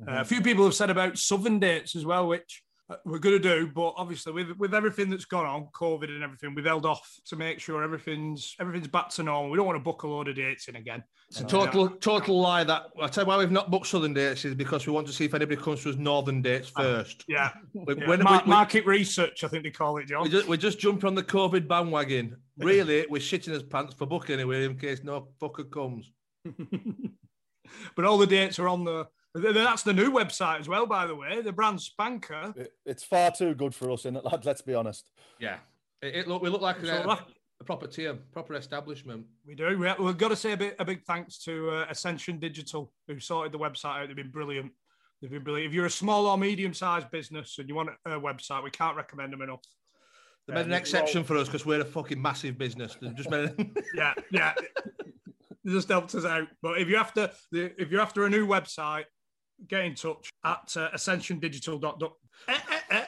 Uh, 0.00 0.20
a 0.20 0.24
few 0.24 0.40
people 0.40 0.64
have 0.64 0.74
said 0.74 0.90
about 0.90 1.18
southern 1.18 1.58
dates 1.60 1.94
as 1.94 2.04
well, 2.04 2.26
which 2.26 2.62
Uh, 2.90 2.96
we're 3.04 3.18
going 3.18 3.40
to 3.40 3.48
do. 3.60 3.70
But 3.72 3.94
obviously, 3.96 4.32
with 4.32 4.50
with 4.58 4.74
everything 4.74 5.08
that's 5.08 5.24
gone 5.24 5.46
on, 5.46 5.68
COVID 5.72 6.08
and 6.08 6.22
everything, 6.22 6.54
we've 6.54 6.64
held 6.64 6.84
off 6.84 7.08
to 7.26 7.36
make 7.36 7.60
sure 7.60 7.82
everything's 7.82 8.54
everything's 8.60 8.88
back 8.88 9.08
to 9.10 9.22
normal. 9.22 9.50
We 9.50 9.56
don't 9.56 9.66
want 9.66 9.76
to 9.76 9.82
book 9.82 10.02
a 10.02 10.08
load 10.08 10.28
of 10.28 10.36
dates 10.36 10.68
in 10.68 10.76
again. 10.76 11.02
It's 11.30 11.40
a 11.40 11.44
total 11.44 11.88
total 11.88 12.40
lie. 12.40 12.64
That 12.64 12.86
I 13.00 13.06
tell 13.06 13.24
you 13.24 13.28
why 13.28 13.38
we've 13.38 13.50
not 13.50 13.70
booked 13.70 13.86
southern 13.86 14.12
dates 14.14 14.44
is 14.44 14.54
because 14.54 14.86
we 14.86 14.92
want 14.92 15.06
to 15.06 15.12
see 15.12 15.24
if 15.24 15.34
anybody 15.34 15.60
comes 15.60 15.82
to 15.84 15.90
us 15.90 15.96
northern 15.96 16.42
dates 16.42 16.72
ah, 16.76 16.82
first. 16.82 17.24
Yeah, 17.28 17.52
We- 17.72 17.94
yeah. 17.96 18.08
when- 18.08 18.22
Mar- 18.22 18.38
we- 18.38 18.44
we- 18.44 18.50
market 18.50 18.84
research, 18.86 19.44
I 19.44 19.48
think 19.48 19.62
they 19.62 19.70
call 19.70 19.96
it, 19.98 20.06
John. 20.06 20.24
We 20.24 20.28
just, 20.28 20.48
we 20.48 20.56
just 20.56 20.78
jumping 20.78 21.06
on 21.06 21.14
the 21.14 21.22
COVID 21.24 21.66
bandwagon. 21.68 22.36
Really, 22.58 23.06
we're 23.08 23.18
shitting 23.20 23.54
his 23.54 23.62
pants 23.62 23.94
for 23.94 24.06
booking 24.06 24.34
anyway 24.34 24.66
in 24.66 24.78
case 24.78 25.02
no 25.02 25.28
fucker 25.40 25.68
comes. 25.68 26.12
but 27.96 28.04
all 28.04 28.18
the 28.18 28.26
dates 28.26 28.58
are 28.58 28.68
on 28.68 28.84
the. 28.84 29.06
Th- 29.40 29.54
That's 29.54 29.82
the 29.82 29.92
new 29.92 30.10
website 30.10 30.60
as 30.60 30.68
well, 30.68 30.86
by 30.86 31.06
the 31.06 31.14
way. 31.14 31.40
The 31.42 31.52
brand 31.52 31.80
spanker. 31.80 32.52
It- 32.56 32.72
It's 32.84 33.04
far 33.04 33.30
too 33.30 33.54
good 33.54 33.74
for 33.74 33.90
us, 33.90 34.00
isn't 34.00 34.16
it, 34.16 34.24
lad? 34.24 34.44
Let's 34.44 34.62
be 34.62 34.74
honest. 34.74 35.08
Yeah, 35.38 35.58
it, 36.00 36.14
it 36.16 36.28
look 36.28 36.42
we 36.42 36.48
look 36.50 36.60
like 36.62 36.84
So 36.84 36.94
a, 37.10 37.26
a 37.60 37.64
proper 37.64 37.86
team, 37.86 38.20
proper 38.32 38.54
establishment. 38.54 39.26
We 39.46 39.54
do. 39.54 39.78
We, 39.78 39.92
we've 40.04 40.18
got 40.18 40.28
to 40.28 40.36
say 40.36 40.52
a, 40.52 40.56
bit, 40.56 40.76
a 40.78 40.84
big 40.84 41.02
thanks 41.04 41.38
to 41.44 41.70
uh, 41.70 41.86
Ascension 41.88 42.38
Digital, 42.38 42.92
who 43.08 43.18
sorted 43.20 43.52
the 43.52 43.58
website 43.58 44.00
out. 44.02 44.06
They've 44.08 44.16
been 44.16 44.30
brilliant. 44.30 44.72
They've 45.20 45.30
been 45.30 45.44
brilliant. 45.44 45.68
If 45.70 45.74
you're 45.74 45.86
a 45.86 45.90
small 45.90 46.26
or 46.26 46.36
medium 46.36 46.74
sized 46.74 47.10
business 47.10 47.56
and 47.58 47.68
you 47.68 47.74
want 47.74 47.90
a 48.04 48.10
website, 48.20 48.64
we 48.64 48.70
can't 48.70 48.96
recommend 48.96 49.32
them 49.32 49.42
enough. 49.42 49.60
They 50.48 50.54
made 50.54 50.66
an 50.66 50.72
Um, 50.72 50.78
exception 50.78 51.22
for 51.22 51.36
us 51.36 51.46
because 51.46 51.64
we're 51.64 51.80
a 51.80 51.84
fucking 51.84 52.20
massive 52.20 52.58
business. 52.58 52.96
They 53.00 53.10
just 53.10 53.30
made 53.30 53.54
yeah, 53.94 54.14
yeah. 54.32 54.54
They 55.64 55.70
just 55.72 55.88
helped 55.88 56.12
us 56.16 56.24
out. 56.24 56.48
But 56.60 56.78
if 56.80 56.88
you're 56.88 56.98
after 56.98 57.30
the, 57.52 57.72
if 57.80 57.92
you're 57.92 58.00
after 58.00 58.24
a 58.24 58.30
new 58.30 58.44
website, 58.48 59.04
get 59.68 59.84
in 59.84 59.94
touch 59.94 60.30
at 60.44 60.74
uh, 60.76 60.90
ascensiondigital.com. 60.94 62.10
Eh, 62.48 62.58
eh, 62.70 62.78
eh. 62.90 63.04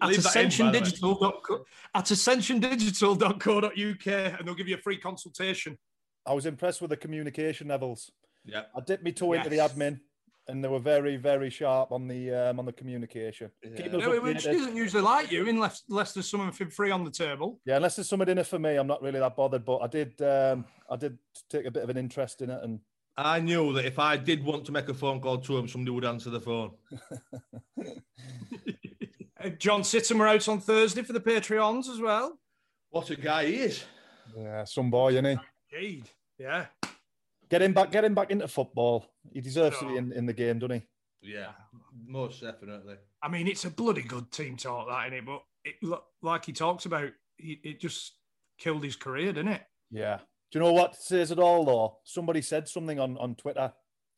At 0.00 0.08
Leave 0.08 0.22
that 0.22 0.36
in, 0.36 0.48
by 0.48 0.72
the 0.72 0.78
way. 0.78 0.80
ascensiondigital.co 0.80 1.64
at 1.94 2.04
ascensiondigital.co.uk 2.04 4.06
and 4.38 4.46
they'll 4.48 4.54
give 4.54 4.68
you 4.68 4.76
a 4.76 4.80
free 4.80 4.98
consultation. 4.98 5.78
I 6.26 6.32
was 6.34 6.46
impressed 6.46 6.80
with 6.80 6.90
the 6.90 6.96
communication 6.96 7.68
levels. 7.68 8.10
yeah. 8.44 8.62
I 8.76 8.80
dipped 8.80 9.04
my 9.04 9.10
toe 9.12 9.32
into 9.34 9.48
the 9.48 9.58
admin, 9.58 10.00
and 10.48 10.62
they 10.62 10.68
were 10.68 10.78
very, 10.80 11.16
very 11.16 11.50
sharp 11.50 11.92
on 11.92 12.08
the 12.08 12.32
um, 12.32 12.58
on 12.58 12.66
the 12.66 12.72
communication. 12.72 13.50
Keep 13.62 13.94
us 13.94 14.02
No, 14.02 14.10
Which 14.20 14.38
updated. 14.44 14.54
isn't 14.54 14.76
usually 14.76 15.02
like 15.02 15.30
you 15.32 15.48
unless, 15.48 15.82
unless 15.88 16.12
there's 16.12 16.28
something 16.28 16.68
free 16.70 16.90
on 16.90 17.04
the 17.04 17.10
table. 17.10 17.60
Yeah, 17.64 17.76
unless 17.76 17.96
there's 17.96 18.08
something 18.08 18.28
in 18.28 18.38
it 18.38 18.46
for 18.46 18.58
me, 18.58 18.76
I'm 18.76 18.86
not 18.86 19.02
really 19.02 19.20
that 19.20 19.36
bothered. 19.36 19.64
But 19.64 19.78
I 19.78 19.86
did, 19.86 20.20
um, 20.22 20.64
I 20.90 20.96
did 20.96 21.16
take 21.48 21.64
a 21.66 21.70
bit 21.70 21.82
of 21.84 21.90
an 21.90 21.96
interest 21.96 22.42
in 22.42 22.50
it, 22.50 22.60
and 22.62 22.80
I 23.18 23.40
knew 23.40 23.72
that 23.74 23.86
if 23.86 23.98
I 23.98 24.16
did 24.16 24.44
want 24.44 24.64
to 24.66 24.72
make 24.72 24.88
a 24.88 24.94
phone 24.94 25.20
call 25.20 25.38
to 25.38 25.56
him, 25.56 25.68
somebody 25.68 25.90
would 25.92 26.04
answer 26.04 26.30
the 26.30 26.40
phone. 26.40 26.72
Uh, 29.38 29.50
John 29.50 29.82
Sittimer 29.82 30.26
out 30.28 30.48
on 30.48 30.60
Thursday 30.60 31.02
for 31.02 31.12
the 31.12 31.20
Patreons 31.20 31.90
as 31.90 32.00
well. 32.00 32.38
What 32.88 33.10
a 33.10 33.16
guy 33.16 33.44
he 33.44 33.56
is. 33.56 33.84
yeah, 34.34 34.64
some 34.64 34.90
boy, 34.90 35.10
isn't 35.12 35.26
he? 35.26 35.36
Indeed. 35.72 36.10
Yeah. 36.38 36.66
Get 37.50 37.60
him 37.60 37.74
back, 37.74 37.90
get 37.92 38.04
him 38.04 38.14
back 38.14 38.30
into 38.30 38.48
football. 38.48 39.06
He 39.32 39.42
deserves 39.42 39.78
to 39.80 39.88
be 39.88 39.96
in, 39.98 40.10
in 40.12 40.24
the 40.24 40.32
game, 40.32 40.58
doesn't 40.58 40.76
he? 41.20 41.32
Yeah, 41.34 41.50
most 42.06 42.40
definitely. 42.40 42.96
I 43.22 43.28
mean, 43.28 43.46
it's 43.46 43.66
a 43.66 43.70
bloody 43.70 44.02
good 44.02 44.32
team 44.32 44.56
talk, 44.56 44.88
that, 44.88 45.12
innit? 45.12 45.26
But 45.26 45.42
it, 45.64 45.74
lo- 45.82 46.04
like 46.22 46.46
he 46.46 46.52
talks 46.52 46.86
about, 46.86 47.10
it 47.38 47.78
just 47.78 48.14
killed 48.58 48.84
his 48.84 48.96
career, 48.96 49.34
didn't 49.34 49.52
it? 49.52 49.62
Yeah. 49.90 50.20
Do 50.56 50.62
you 50.62 50.68
know 50.68 50.72
what 50.72 50.96
says 50.96 51.30
it 51.30 51.38
all 51.38 51.66
though? 51.66 51.98
Somebody 52.04 52.40
said 52.40 52.66
something 52.66 52.98
on, 52.98 53.18
on 53.18 53.34
Twitter, 53.34 53.74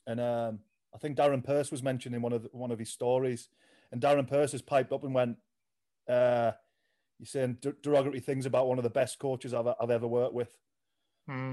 and 0.06 0.20
um, 0.20 0.60
I 0.94 0.98
think 0.98 1.18
Darren 1.18 1.42
Purse 1.42 1.72
was 1.72 1.82
mentioned 1.82 2.14
in 2.14 2.22
one 2.22 2.32
of 2.32 2.44
the, 2.44 2.48
one 2.52 2.70
of 2.70 2.78
his 2.78 2.92
stories, 2.92 3.48
and 3.90 4.00
Darren 4.00 4.28
Purse 4.28 4.52
has 4.52 4.62
piped 4.62 4.92
up 4.92 5.02
and 5.02 5.12
went, 5.12 5.36
uh, 6.08 6.52
"You're 7.18 7.26
saying 7.26 7.58
der- 7.60 7.74
derogatory 7.82 8.20
things 8.20 8.46
about 8.46 8.68
one 8.68 8.78
of 8.78 8.84
the 8.84 8.88
best 8.88 9.18
coaches 9.18 9.52
I've, 9.52 9.66
I've 9.80 9.90
ever 9.90 10.06
worked 10.06 10.32
with." 10.32 10.56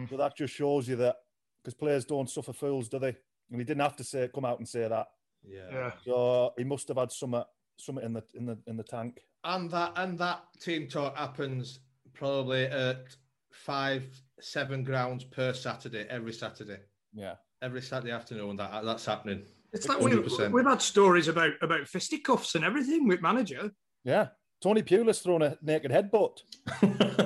So 0.08 0.18
that 0.18 0.38
just 0.38 0.54
shows 0.54 0.88
you 0.88 0.98
that 0.98 1.15
because 1.63 1.74
players 1.74 2.06
don't 2.06 2.30
suffer 2.30 2.54
fools, 2.54 2.88
do 2.88 3.00
they? 3.00 3.15
And 3.50 3.60
he 3.60 3.63
didn't 3.63 3.82
have 3.82 3.96
to 3.96 4.04
say 4.04 4.30
come 4.36 4.46
out 4.46 4.60
and 4.60 4.70
say 4.70 4.88
that. 4.88 5.08
Yeah. 5.44 5.62
Yeah. 5.72 5.92
So 6.06 6.54
he 6.60 6.63
must 6.63 6.88
have 6.89 6.98
had 6.98 7.12
some 7.12 7.44
something 7.77 8.06
in 8.06 8.13
the 8.13 8.24
in 8.36 8.46
the 8.46 8.60
in 8.68 8.77
the 8.77 8.84
tank. 8.84 9.22
And 9.46 9.72
that 9.72 9.94
and 9.96 10.15
that 10.20 10.44
team 10.62 10.88
talk 10.88 11.18
happens 11.18 11.80
probably 12.13 12.65
at 12.65 13.15
five, 13.56 14.04
seven 14.40 14.84
grounds 14.84 15.24
per 15.24 15.54
Saturday, 15.54 16.06
every 16.10 16.34
Saturday. 16.34 16.80
Yeah. 17.14 17.36
Every 17.62 17.82
Saturday 17.82 18.12
afternoon 18.12 18.58
that 18.58 18.84
that's 18.84 19.06
happening. 19.06 19.44
It's 19.74 19.88
like 19.88 20.00
we, 20.00 20.12
100%. 20.12 20.52
we've 20.52 20.66
had 20.66 20.82
stories 20.82 21.28
about, 21.28 21.54
about 21.62 21.88
fisticuffs 21.88 22.56
and 22.56 22.64
everything 22.64 23.08
with 23.08 23.22
manager. 23.22 23.72
Yeah. 24.04 24.28
Tony 24.62 24.82
Pulis 24.82 25.22
thrown 25.22 25.42
a 25.42 25.58
naked 25.62 25.92
headbutt. 25.92 26.40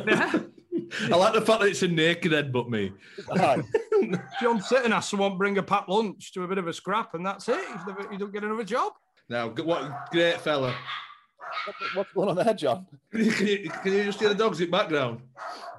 Yeah. 0.08 0.40
I 1.04 1.16
like 1.16 1.34
the 1.34 1.42
fact 1.42 1.62
that 1.62 1.70
it's 1.70 1.84
a 1.84 1.88
naked 1.88 2.32
headbutt 2.32 2.70
me. 2.70 2.92
Aye. 3.32 3.62
John 4.42 4.60
Sitton 4.60 4.92
has 4.92 5.08
someone 5.08 5.38
bring 5.38 5.58
a 5.58 5.64
packed 5.64 5.90
lunch 5.90 6.34
to 6.34 6.44
a 6.44 6.48
bit 6.48 6.58
of 6.58 6.68
a 6.68 6.74
scrap, 6.74 7.14
and 7.14 7.26
that's 7.26 7.48
it. 7.48 7.64
You 8.12 8.18
don't 8.18 8.34
get 8.34 8.44
another 8.44 8.64
job. 8.64 8.94
Now, 9.30 9.50
what 9.50 10.10
great 10.12 10.42
fella. 10.42 10.76
What's 11.94 12.12
going 12.14 12.30
on 12.30 12.36
there, 12.36 12.54
John? 12.54 12.86
Can 13.12 13.48
you, 13.48 13.70
can 13.70 13.94
you 13.94 14.04
just 14.06 14.20
hear 14.20 14.30
the 14.30 14.36
dogs 14.36 14.62
in 14.62 14.70
background? 14.70 15.22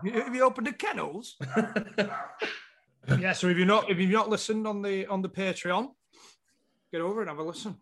Have 0.03 0.35
you 0.35 0.43
opened 0.43 0.67
the 0.67 0.73
kennels? 0.73 1.37
yeah. 3.19 3.33
So 3.33 3.49
if 3.49 3.57
you're 3.57 3.67
not 3.67 3.91
if 3.91 3.99
you've 3.99 4.11
not 4.11 4.29
listened 4.29 4.67
on 4.67 4.83
the 4.83 5.07
on 5.07 5.23
the 5.23 5.29
Patreon, 5.29 5.91
get 6.93 7.01
over 7.01 7.21
and 7.21 7.29
have 7.29 7.39
a 7.39 7.43
listen. 7.43 7.77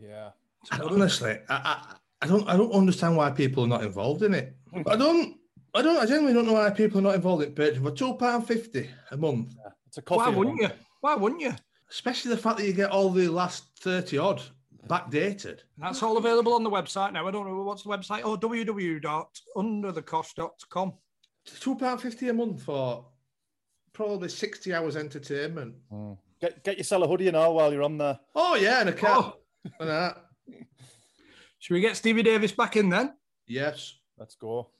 Yeah. 0.00 0.30
Honestly, 0.72 1.38
I, 1.48 1.54
I, 1.54 1.94
I 2.22 2.26
don't 2.26 2.48
I 2.48 2.56
don't 2.56 2.72
understand 2.72 3.16
why 3.16 3.30
people 3.30 3.64
are 3.64 3.68
not 3.68 3.84
involved 3.84 4.22
in 4.22 4.34
it. 4.34 4.56
I 4.86 4.96
don't 4.96 5.36
I 5.74 5.82
don't 5.82 5.98
I 5.98 6.06
genuinely 6.06 6.32
don't 6.32 6.46
know 6.46 6.54
why 6.54 6.70
people 6.70 6.98
are 6.98 7.02
not 7.02 7.14
involved 7.14 7.42
in 7.44 7.52
Patreon 7.52 7.82
for 7.82 7.90
two 7.90 8.14
pound 8.14 8.46
fifty 8.46 8.88
a 9.10 9.16
month. 9.16 9.54
It's 9.86 9.98
a 9.98 10.02
coffee. 10.02 10.30
Why 10.30 10.34
a 10.34 10.38
wouldn't 10.38 10.56
you? 10.56 10.68
month. 10.68 10.80
Why 11.00 11.14
wouldn't 11.14 11.40
you? 11.40 11.54
Especially 11.90 12.30
the 12.30 12.38
fact 12.38 12.58
that 12.58 12.66
you 12.66 12.72
get 12.72 12.90
all 12.90 13.10
the 13.10 13.28
last 13.28 13.64
thirty 13.80 14.18
odd 14.18 14.42
backdated. 14.88 15.60
That's 15.78 16.02
all 16.02 16.16
available 16.16 16.54
on 16.54 16.62
the 16.62 16.70
website 16.70 17.12
now. 17.12 17.26
I 17.26 17.30
don't 17.30 17.46
know 17.46 17.62
what's 17.62 17.82
the 17.82 17.88
website. 17.90 18.22
Oh, 18.24 18.36
pound 21.76 22.00
fifty 22.00 22.28
a 22.28 22.32
month 22.32 22.62
for 22.62 23.06
probably 23.92 24.28
sixty 24.28 24.74
hours 24.74 24.96
entertainment. 24.96 25.74
Hmm. 25.90 26.12
Get, 26.40 26.62
get 26.64 26.76
yourself 26.76 27.04
a 27.04 27.06
hoodie 27.08 27.28
and 27.28 27.36
all 27.36 27.54
while 27.54 27.72
you're 27.72 27.82
on 27.82 27.98
there. 27.98 28.18
Oh 28.34 28.56
yeah, 28.56 28.80
and 28.80 28.90
a 28.90 28.92
cat 28.92 29.10
Oh. 29.12 29.36
and 29.80 29.88
that. 29.88 30.22
Should 31.58 31.74
we 31.74 31.80
get 31.80 31.96
Stevie 31.96 32.22
Davis 32.22 32.52
back 32.52 32.76
in 32.76 32.90
then? 32.90 33.14
Yes. 33.46 33.94
Let's 34.18 34.34
go. 34.36 34.70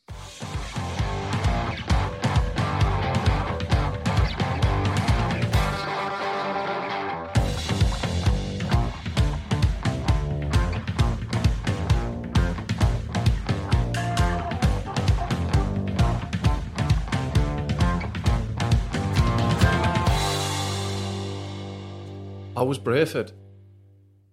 I 22.57 22.63
was 22.63 22.79
Brayford. 22.79 23.33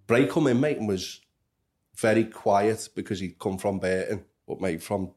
Bray 0.08 0.26
come 0.28 0.48
in, 0.48 0.60
mate, 0.60 0.78
and 0.78 0.88
was 0.88 1.22
very 1.98 2.26
quiet 2.26 2.90
because 2.96 3.20
he'd 3.20 3.40
come 3.40 3.58
from 3.58 3.80
Burton. 3.80 4.26
But, 4.48 4.62
mate, 4.62 4.82
from 4.84 5.12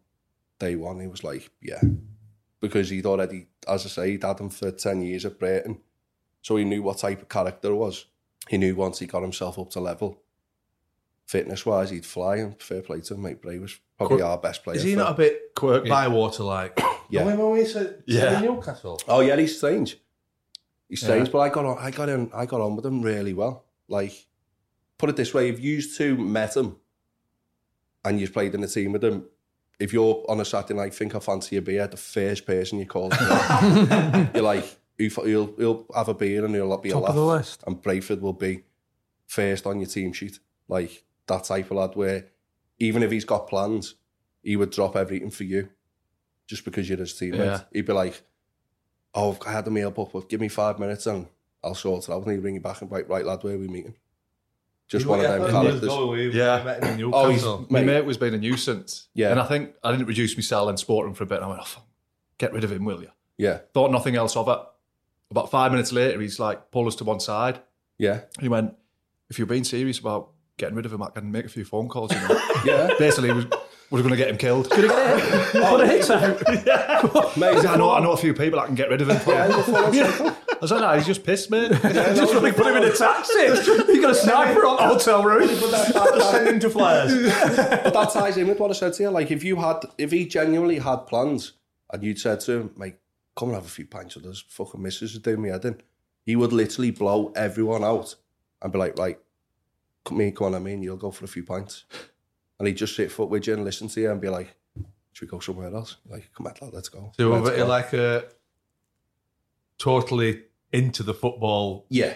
day 0.58 0.76
one, 0.76 1.00
he 1.00 1.06
was 1.06 1.24
like, 1.24 1.50
yeah. 1.60 1.80
Because 2.60 2.90
he'd 2.90 3.06
already, 3.06 3.48
as 3.68 3.84
I 3.84 3.88
say, 3.88 4.10
he'd 4.12 4.24
had 4.24 4.40
him 4.40 4.50
for 4.50 4.70
10 4.70 5.02
years 5.02 5.24
at 5.24 5.38
Burton. 5.38 5.80
So 6.42 6.56
he 6.56 6.64
knew 6.64 6.82
what 6.82 6.98
type 6.98 7.22
of 7.22 7.28
character 7.28 7.68
it 7.72 7.74
was. 7.76 8.06
He 8.48 8.58
knew 8.58 8.74
once 8.76 8.98
he 9.00 9.06
got 9.06 9.22
himself 9.22 9.58
up 9.58 9.70
to 9.70 9.80
level, 9.80 10.22
fitness 11.26 11.66
wise, 11.66 11.90
he'd 11.90 12.06
fly. 12.06 12.36
And 12.36 12.60
fair 12.62 12.82
play 12.82 13.00
to 13.00 13.14
him, 13.14 13.22
mate. 13.22 13.42
Bray 13.42 13.58
was 13.58 13.78
probably 13.98 14.22
our 14.22 14.38
best 14.38 14.62
player. 14.62 14.76
Is 14.76 14.84
he 14.84 14.92
for- 14.94 14.98
not 15.00 15.12
a 15.12 15.14
bit 15.14 15.54
Quirky. 15.56 15.88
Bywater 15.88 16.44
like? 16.44 16.80
Yeah. 17.10 17.20
Remember 17.20 17.48
when 17.48 17.58
we 17.60 17.64
said 17.64 18.02
Yeah. 18.06 18.40
Newcastle? 18.40 19.00
Oh 19.08 19.20
yeah, 19.20 19.36
he's 19.36 19.56
strange. 19.58 19.98
He's 20.88 21.02
strange, 21.02 21.28
Yeah. 21.28 21.32
but 21.32 21.38
I 21.40 21.48
got 21.48 21.64
on. 21.64 21.78
I 21.78 21.90
got 21.90 22.08
in. 22.08 22.30
I 22.34 22.46
got 22.46 22.60
on 22.60 22.76
with 22.76 22.86
him 22.86 23.02
really 23.02 23.34
well. 23.34 23.64
Like, 23.88 24.26
put 24.98 25.10
it 25.10 25.16
this 25.16 25.34
way: 25.34 25.48
if 25.48 25.58
you 25.60 25.82
two 25.82 26.16
met 26.16 26.56
him 26.56 26.76
and 28.04 28.20
you've 28.20 28.32
played 28.32 28.54
in 28.54 28.62
a 28.62 28.68
team 28.68 28.92
with 28.92 29.02
him, 29.04 29.24
if 29.80 29.92
you're 29.92 30.24
on 30.28 30.40
a 30.40 30.44
Saturday 30.44 30.74
night, 30.74 30.94
think 30.94 31.14
I 31.14 31.18
fancy 31.18 31.56
a 31.56 31.62
beer, 31.62 31.86
the 31.86 31.96
first 31.96 32.46
person 32.46 32.78
you 32.78 32.86
call, 32.86 33.10
you're 34.34 34.42
like, 34.42 34.64
"Who 34.98 35.10
fa- 35.10 35.28
you'll 35.28 35.54
you'll 35.58 35.86
have 35.94 36.08
a 36.08 36.14
beer 36.14 36.44
and 36.44 36.54
you'll 36.54 36.76
be 36.78 36.90
a 36.90 36.92
Top 36.92 37.02
laugh. 37.02 37.10
of 37.10 37.16
the 37.16 37.24
list. 37.26 37.64
And 37.66 37.82
Brayford 37.82 38.20
will 38.20 38.32
be 38.32 38.62
first 39.26 39.66
on 39.66 39.80
your 39.80 39.88
team 39.88 40.12
sheet, 40.12 40.38
like 40.68 41.04
that 41.26 41.44
type 41.44 41.70
of 41.70 41.76
lad. 41.78 41.96
Where 41.96 42.26
even 42.78 43.02
if 43.02 43.10
he's 43.10 43.24
got 43.24 43.48
plans, 43.48 43.94
he 44.42 44.54
would 44.56 44.70
drop 44.70 44.94
everything 44.96 45.30
for 45.30 45.44
you, 45.44 45.68
just 46.46 46.64
because 46.64 46.88
you're 46.88 46.98
his 46.98 47.12
teammate. 47.14 47.38
Yeah. 47.38 47.60
He'd 47.72 47.86
be 47.86 47.92
like, 47.92 48.22
"Oh, 49.16 49.36
I 49.46 49.52
had 49.52 49.66
a 49.66 49.70
meal 49.70 49.90
booked, 49.90 50.12
but 50.12 50.28
give 50.28 50.40
me 50.40 50.48
five 50.48 50.78
minutes 50.78 51.06
and 51.06 51.26
I'll 51.64 51.74
sort 51.74 52.04
it 52.08 52.12
out." 52.12 52.22
And 52.22 52.30
he'd 52.32 52.38
ring 52.44 52.54
you 52.54 52.60
back 52.60 52.80
and 52.80 52.88
be 52.90 52.96
like, 52.96 53.08
"Right, 53.08 53.24
lad, 53.24 53.42
where 53.42 53.54
are 53.54 53.58
we 53.58 53.66
meeting?" 53.68 53.94
Just 54.88 55.04
one 55.06 55.18
of 55.18 55.24
them 55.24 55.50
characters. 55.50 55.82
Yeah. 56.32 56.76
Oh, 57.12 57.28
he's 57.28 57.44
My 57.44 57.80
mate. 57.80 57.86
mate 57.86 58.04
was 58.04 58.18
being 58.18 58.34
a 58.34 58.38
nuisance. 58.38 59.08
Yeah. 59.14 59.32
And 59.32 59.40
I 59.40 59.44
think 59.46 59.74
I 59.82 59.90
didn't 59.90 60.06
reduce 60.06 60.36
myself 60.36 60.60
cell 60.60 60.68
and 60.68 60.78
sport 60.78 61.08
him 61.08 61.14
for 61.14 61.24
a 61.24 61.26
bit. 61.26 61.36
And 61.38 61.46
I 61.46 61.48
went, 61.48 61.62
oh, 61.64 61.82
get 62.38 62.52
rid 62.52 62.62
of 62.62 62.70
him, 62.70 62.84
will 62.84 63.02
you? 63.02 63.10
Yeah, 63.36 63.58
Thought 63.74 63.90
nothing 63.90 64.14
else 64.14 64.36
of 64.36 64.48
it. 64.48 64.58
About 65.32 65.50
five 65.50 65.72
minutes 65.72 65.90
later, 65.92 66.20
he's 66.20 66.38
like, 66.38 66.70
pull 66.70 66.86
us 66.86 66.94
to 66.96 67.04
one 67.04 67.18
side. 67.18 67.60
yeah, 67.98 68.20
He 68.40 68.48
went, 68.48 68.74
if 69.28 69.38
you're 69.38 69.46
being 69.48 69.64
serious 69.64 69.98
about 69.98 70.30
getting 70.56 70.76
rid 70.76 70.86
of 70.86 70.92
him, 70.92 71.02
I 71.02 71.10
can 71.10 71.32
make 71.32 71.44
a 71.46 71.48
few 71.48 71.64
phone 71.64 71.88
calls. 71.88 72.12
You 72.12 72.20
know? 72.20 72.40
yeah. 72.64 72.90
Basically, 72.96 73.32
we 73.32 73.44
we're 73.90 74.00
going 74.00 74.10
to 74.10 74.16
get 74.16 74.28
him 74.28 74.36
killed. 74.36 74.68
Going 74.70 74.82
to 74.82 74.88
get 74.88 75.20
him. 75.20 75.62
Oh, 75.62 75.76
put 75.76 75.80
a 75.80 75.86
hit 75.86 76.10
out. 76.10 76.42
Yeah, 76.66 77.30
mate, 77.36 77.64
I 77.66 77.76
know, 77.76 77.92
I 77.92 78.00
know 78.00 78.12
a 78.12 78.16
few 78.16 78.34
people 78.34 78.58
I 78.58 78.66
can 78.66 78.74
get 78.74 78.88
rid 78.90 79.00
of 79.00 79.08
him. 79.08 79.18
For. 79.20 79.32
Yeah, 79.32 79.46
he's 79.46 79.56
a 79.56 79.62
full-on 79.62 79.92
psycho. 79.94 80.24
I 80.28 80.58
was 80.60 80.70
like, 80.70 80.80
no, 80.80 80.96
he's 80.96 81.06
just 81.06 81.24
pissed, 81.24 81.50
mate. 81.50 81.70
Just 81.82 82.34
want 82.34 82.46
to 82.46 82.52
put 82.52 82.66
him 82.66 82.76
in 82.76 82.84
a 82.84 82.92
taxi. 82.92 83.32
You 83.92 84.00
got 84.00 84.12
a 84.12 84.14
sniper 84.14 84.64
on 84.66 84.76
the 84.76 84.82
hotel 84.82 85.22
room. 85.22 85.48
Just 85.48 86.30
send 86.30 86.48
him 86.48 86.60
to 86.60 86.70
flyers. 86.70 87.12
But 87.12 87.92
that 87.92 88.10
ties 88.12 88.36
in 88.38 88.48
with 88.48 88.58
what 88.58 88.70
I 88.70 88.74
said 88.74 88.94
to 88.94 89.02
you. 89.02 89.10
Like, 89.10 89.30
if 89.30 89.44
you 89.44 89.56
had, 89.56 89.80
if 89.98 90.12
he 90.12 90.26
genuinely 90.26 90.78
had 90.78 91.06
plans, 91.06 91.52
and 91.92 92.02
you'd 92.02 92.18
said 92.18 92.40
to 92.40 92.52
him, 92.52 92.70
"Mate, 92.76 92.96
come 93.36 93.48
and 93.48 93.56
have 93.56 93.66
a 93.66 93.68
few 93.68 93.86
pints 93.86 94.16
with 94.16 94.24
us," 94.26 94.42
fucking 94.48 94.82
missus 94.82 95.12
is 95.12 95.18
doing 95.20 95.42
me 95.42 95.50
head 95.50 95.64
in. 95.64 95.80
He 96.24 96.36
would 96.36 96.52
literally 96.52 96.90
blow 96.90 97.32
everyone 97.36 97.84
out 97.84 98.14
and 98.62 98.72
be 98.72 98.78
like, 98.78 98.98
"Right, 98.98 99.18
come 100.04 100.18
me, 100.18 100.30
come 100.32 100.48
on, 100.48 100.54
I 100.54 100.58
mean, 100.58 100.82
you'll 100.82 100.96
go 100.96 101.10
for 101.10 101.26
a 101.26 101.28
few 101.28 101.44
pints," 101.44 101.84
and 102.58 102.66
he'd 102.68 102.76
just 102.76 102.96
sit 102.96 103.10
foot 103.12 103.28
with 103.28 103.46
you 103.46 103.54
and 103.54 103.64
listen 103.64 103.88
to 103.88 104.00
you 104.00 104.10
and 104.10 104.20
be 104.20 104.28
like, 104.28 104.54
"Should 105.12 105.26
we 105.26 105.30
go 105.30 105.40
somewhere 105.40 105.74
else?" 105.74 105.96
Like, 106.08 106.30
come 106.36 106.46
on, 106.46 106.54
lad, 106.60 106.72
let's 106.72 106.88
go. 106.88 107.12
So 107.16 107.28
Let's 107.30 107.56
go." 107.56 107.66
like 107.66 107.92
a 107.92 108.24
totally 109.78 110.42
into 110.72 111.02
the 111.02 111.14
football 111.14 111.86
yeah, 111.88 112.14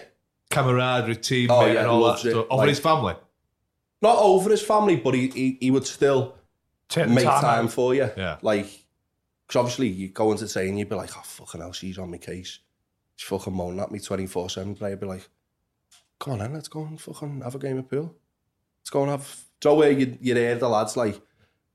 camaraderie, 0.49 1.15
teammate, 1.17 1.47
Oh, 1.49 1.65
yeah, 1.65 1.79
and 1.79 1.87
all 1.87 2.03
that 2.05 2.25
it. 2.25 2.31
stuff 2.31 2.45
over 2.49 2.57
Like- 2.61 2.69
his 2.69 2.79
family. 2.79 3.15
not 4.01 4.17
over 4.17 4.49
his 4.49 4.61
family, 4.61 4.95
but 4.95 5.13
he 5.13 5.27
he, 5.29 5.57
he 5.61 5.71
would 5.71 5.85
still 5.87 6.35
Take 6.89 7.07
make 7.09 7.23
time 7.23 7.41
time, 7.41 7.67
for 7.67 7.93
you. 7.95 8.09
Yeah. 8.17 8.37
Like, 8.41 8.65
because 9.47 9.59
obviously 9.59 9.87
you 9.87 10.09
go 10.09 10.31
into 10.31 10.47
saying 10.47 10.77
you'd 10.77 10.89
be 10.89 10.95
like, 10.95 11.11
oh 11.17 11.21
fucking 11.23 11.61
hell, 11.61 11.71
she's 11.71 11.97
on 11.97 12.09
my 12.11 12.17
case. 12.17 12.59
She's 13.15 13.27
fucking 13.29 13.53
moaning 13.53 13.79
at 13.79 13.91
me 13.91 13.99
twenty 13.99 14.25
four 14.27 14.49
seven. 14.49 14.73
But 14.73 14.91
I'd 14.91 14.99
be 14.99 15.05
like, 15.05 15.27
come 16.19 16.33
on 16.33 16.39
then, 16.39 16.53
let's 16.53 16.67
go 16.67 16.83
and 16.83 16.99
fucking 16.99 17.41
have 17.41 17.55
a 17.55 17.59
game 17.59 17.77
of 17.77 17.89
pool. 17.89 18.15
Let's 18.81 18.89
go 18.89 19.03
and 19.03 19.11
have. 19.11 19.45
So 19.61 19.75
where 19.75 19.91
you 19.91 20.17
you 20.21 20.35
hear 20.35 20.55
the 20.55 20.67
lads 20.69 20.97
like, 20.97 21.21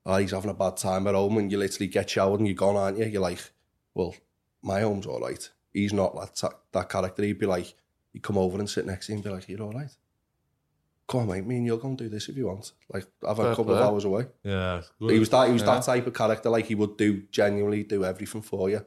oh, 0.05 0.17
he's 0.17 0.33
having 0.33 0.51
a 0.51 0.55
bad 0.55 0.77
time 0.77 1.07
at 1.07 1.15
home, 1.15 1.39
and 1.39 1.51
you 1.51 1.59
literally 1.59 1.87
get 1.89 2.11
showered 2.11 2.41
and 2.41 2.49
you're 2.49 2.55
gone, 2.57 2.77
aren't 2.77 2.99
you? 2.99 3.05
You're 3.07 3.23
like, 3.23 3.41
well, 3.95 4.15
my 4.63 4.81
home's 4.81 5.07
all 5.07 5.21
right. 5.21 5.49
He's 5.73 5.93
not 5.93 6.15
that 6.17 6.53
that 6.73 6.89
character. 6.89 7.23
He'd 7.23 7.39
be 7.39 7.47
like, 7.47 7.75
he'd 8.13 8.23
come 8.23 8.39
over 8.39 8.59
and 8.59 8.69
sit 8.69 8.87
next 8.87 9.07
to 9.07 9.13
him 9.13 9.17
and 9.19 9.25
be 9.25 9.31
like, 9.31 9.49
you're 9.49 9.63
all 9.63 9.73
right. 9.73 9.91
Come 11.09 11.21
on, 11.21 11.29
mate. 11.29 11.47
Me 11.47 11.57
and 11.59 11.67
you'll 11.67 11.77
go 11.79 11.87
and 11.89 11.97
do 11.99 12.09
this 12.09 12.29
if 12.29 12.37
you 12.37 12.47
want. 12.47 12.73
Like, 12.93 13.07
I've 13.27 13.39
a 13.39 13.43
Fair 13.45 13.55
couple 13.55 13.75
of 13.75 13.81
hours 13.81 14.05
away. 14.05 14.27
Yeah, 14.43 14.83
He 14.99 15.21
was 15.21 15.29
that 15.29 15.47
he 15.47 15.53
was 15.53 15.63
Yeah. 15.63 15.75
that 15.77 15.85
type 15.85 16.07
of 16.09 16.15
character. 16.15 16.51
Like 16.51 16.67
he 16.67 16.75
would 16.75 16.97
do 16.97 17.23
genuinely 17.31 17.85
do 17.85 18.05
everything 18.05 18.43
for 18.43 18.69
you. 18.69 18.85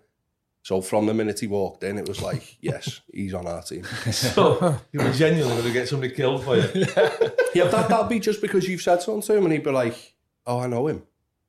So 0.62 0.82
from 0.82 1.06
the 1.06 1.14
minute 1.14 1.40
he 1.40 1.48
walked 1.48 1.84
in, 1.84 1.98
it 1.98 2.08
was 2.08 2.22
like, 2.22 2.58
yes, 2.62 3.02
he's 3.14 3.34
on 3.34 3.48
our 3.48 3.62
team. 3.62 3.84
So 4.12 4.80
you 4.92 5.00
were 5.00 5.12
genuinely 5.12 5.56
going 5.56 5.68
to 5.68 5.74
get 5.74 5.88
somebody 5.88 6.14
killed 6.14 6.44
for 6.44 6.58
you. 6.58 6.64
yeah, 7.56 7.66
that 7.66 7.88
that'd 7.90 8.10
be 8.10 8.20
just 8.20 8.42
because 8.42 8.68
you've 8.68 8.82
said 8.82 9.02
something 9.02 9.22
to 9.24 9.36
him, 9.36 9.44
and 9.46 9.54
he'd 9.54 9.64
be 9.64 9.72
like, 9.72 10.14
oh, 10.46 10.60
I 10.60 10.68
know 10.68 10.88
him. 10.88 11.04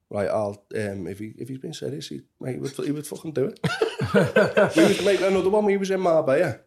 Right, 0.09 0.29
I'll 0.29 0.65
um, 0.75 1.07
if 1.07 1.21
he 1.21 1.35
if 1.39 1.49
he's 1.49 1.59
been 1.59 1.73
serious, 1.73 2.09
he 2.09 2.23
mate, 2.41 2.55
he 2.55 2.59
would 2.59 2.73
he 2.73 2.91
would 2.91 3.07
fucking 3.07 3.33
do 3.33 3.45
it. 3.45 3.61
we 4.77 4.83
was 4.83 5.03
like 5.03 5.21
another 5.21 5.51
one. 5.51 5.65
We 5.65 5.77
was 5.77 5.91
in 5.91 6.01
Marbella, 6.01 6.61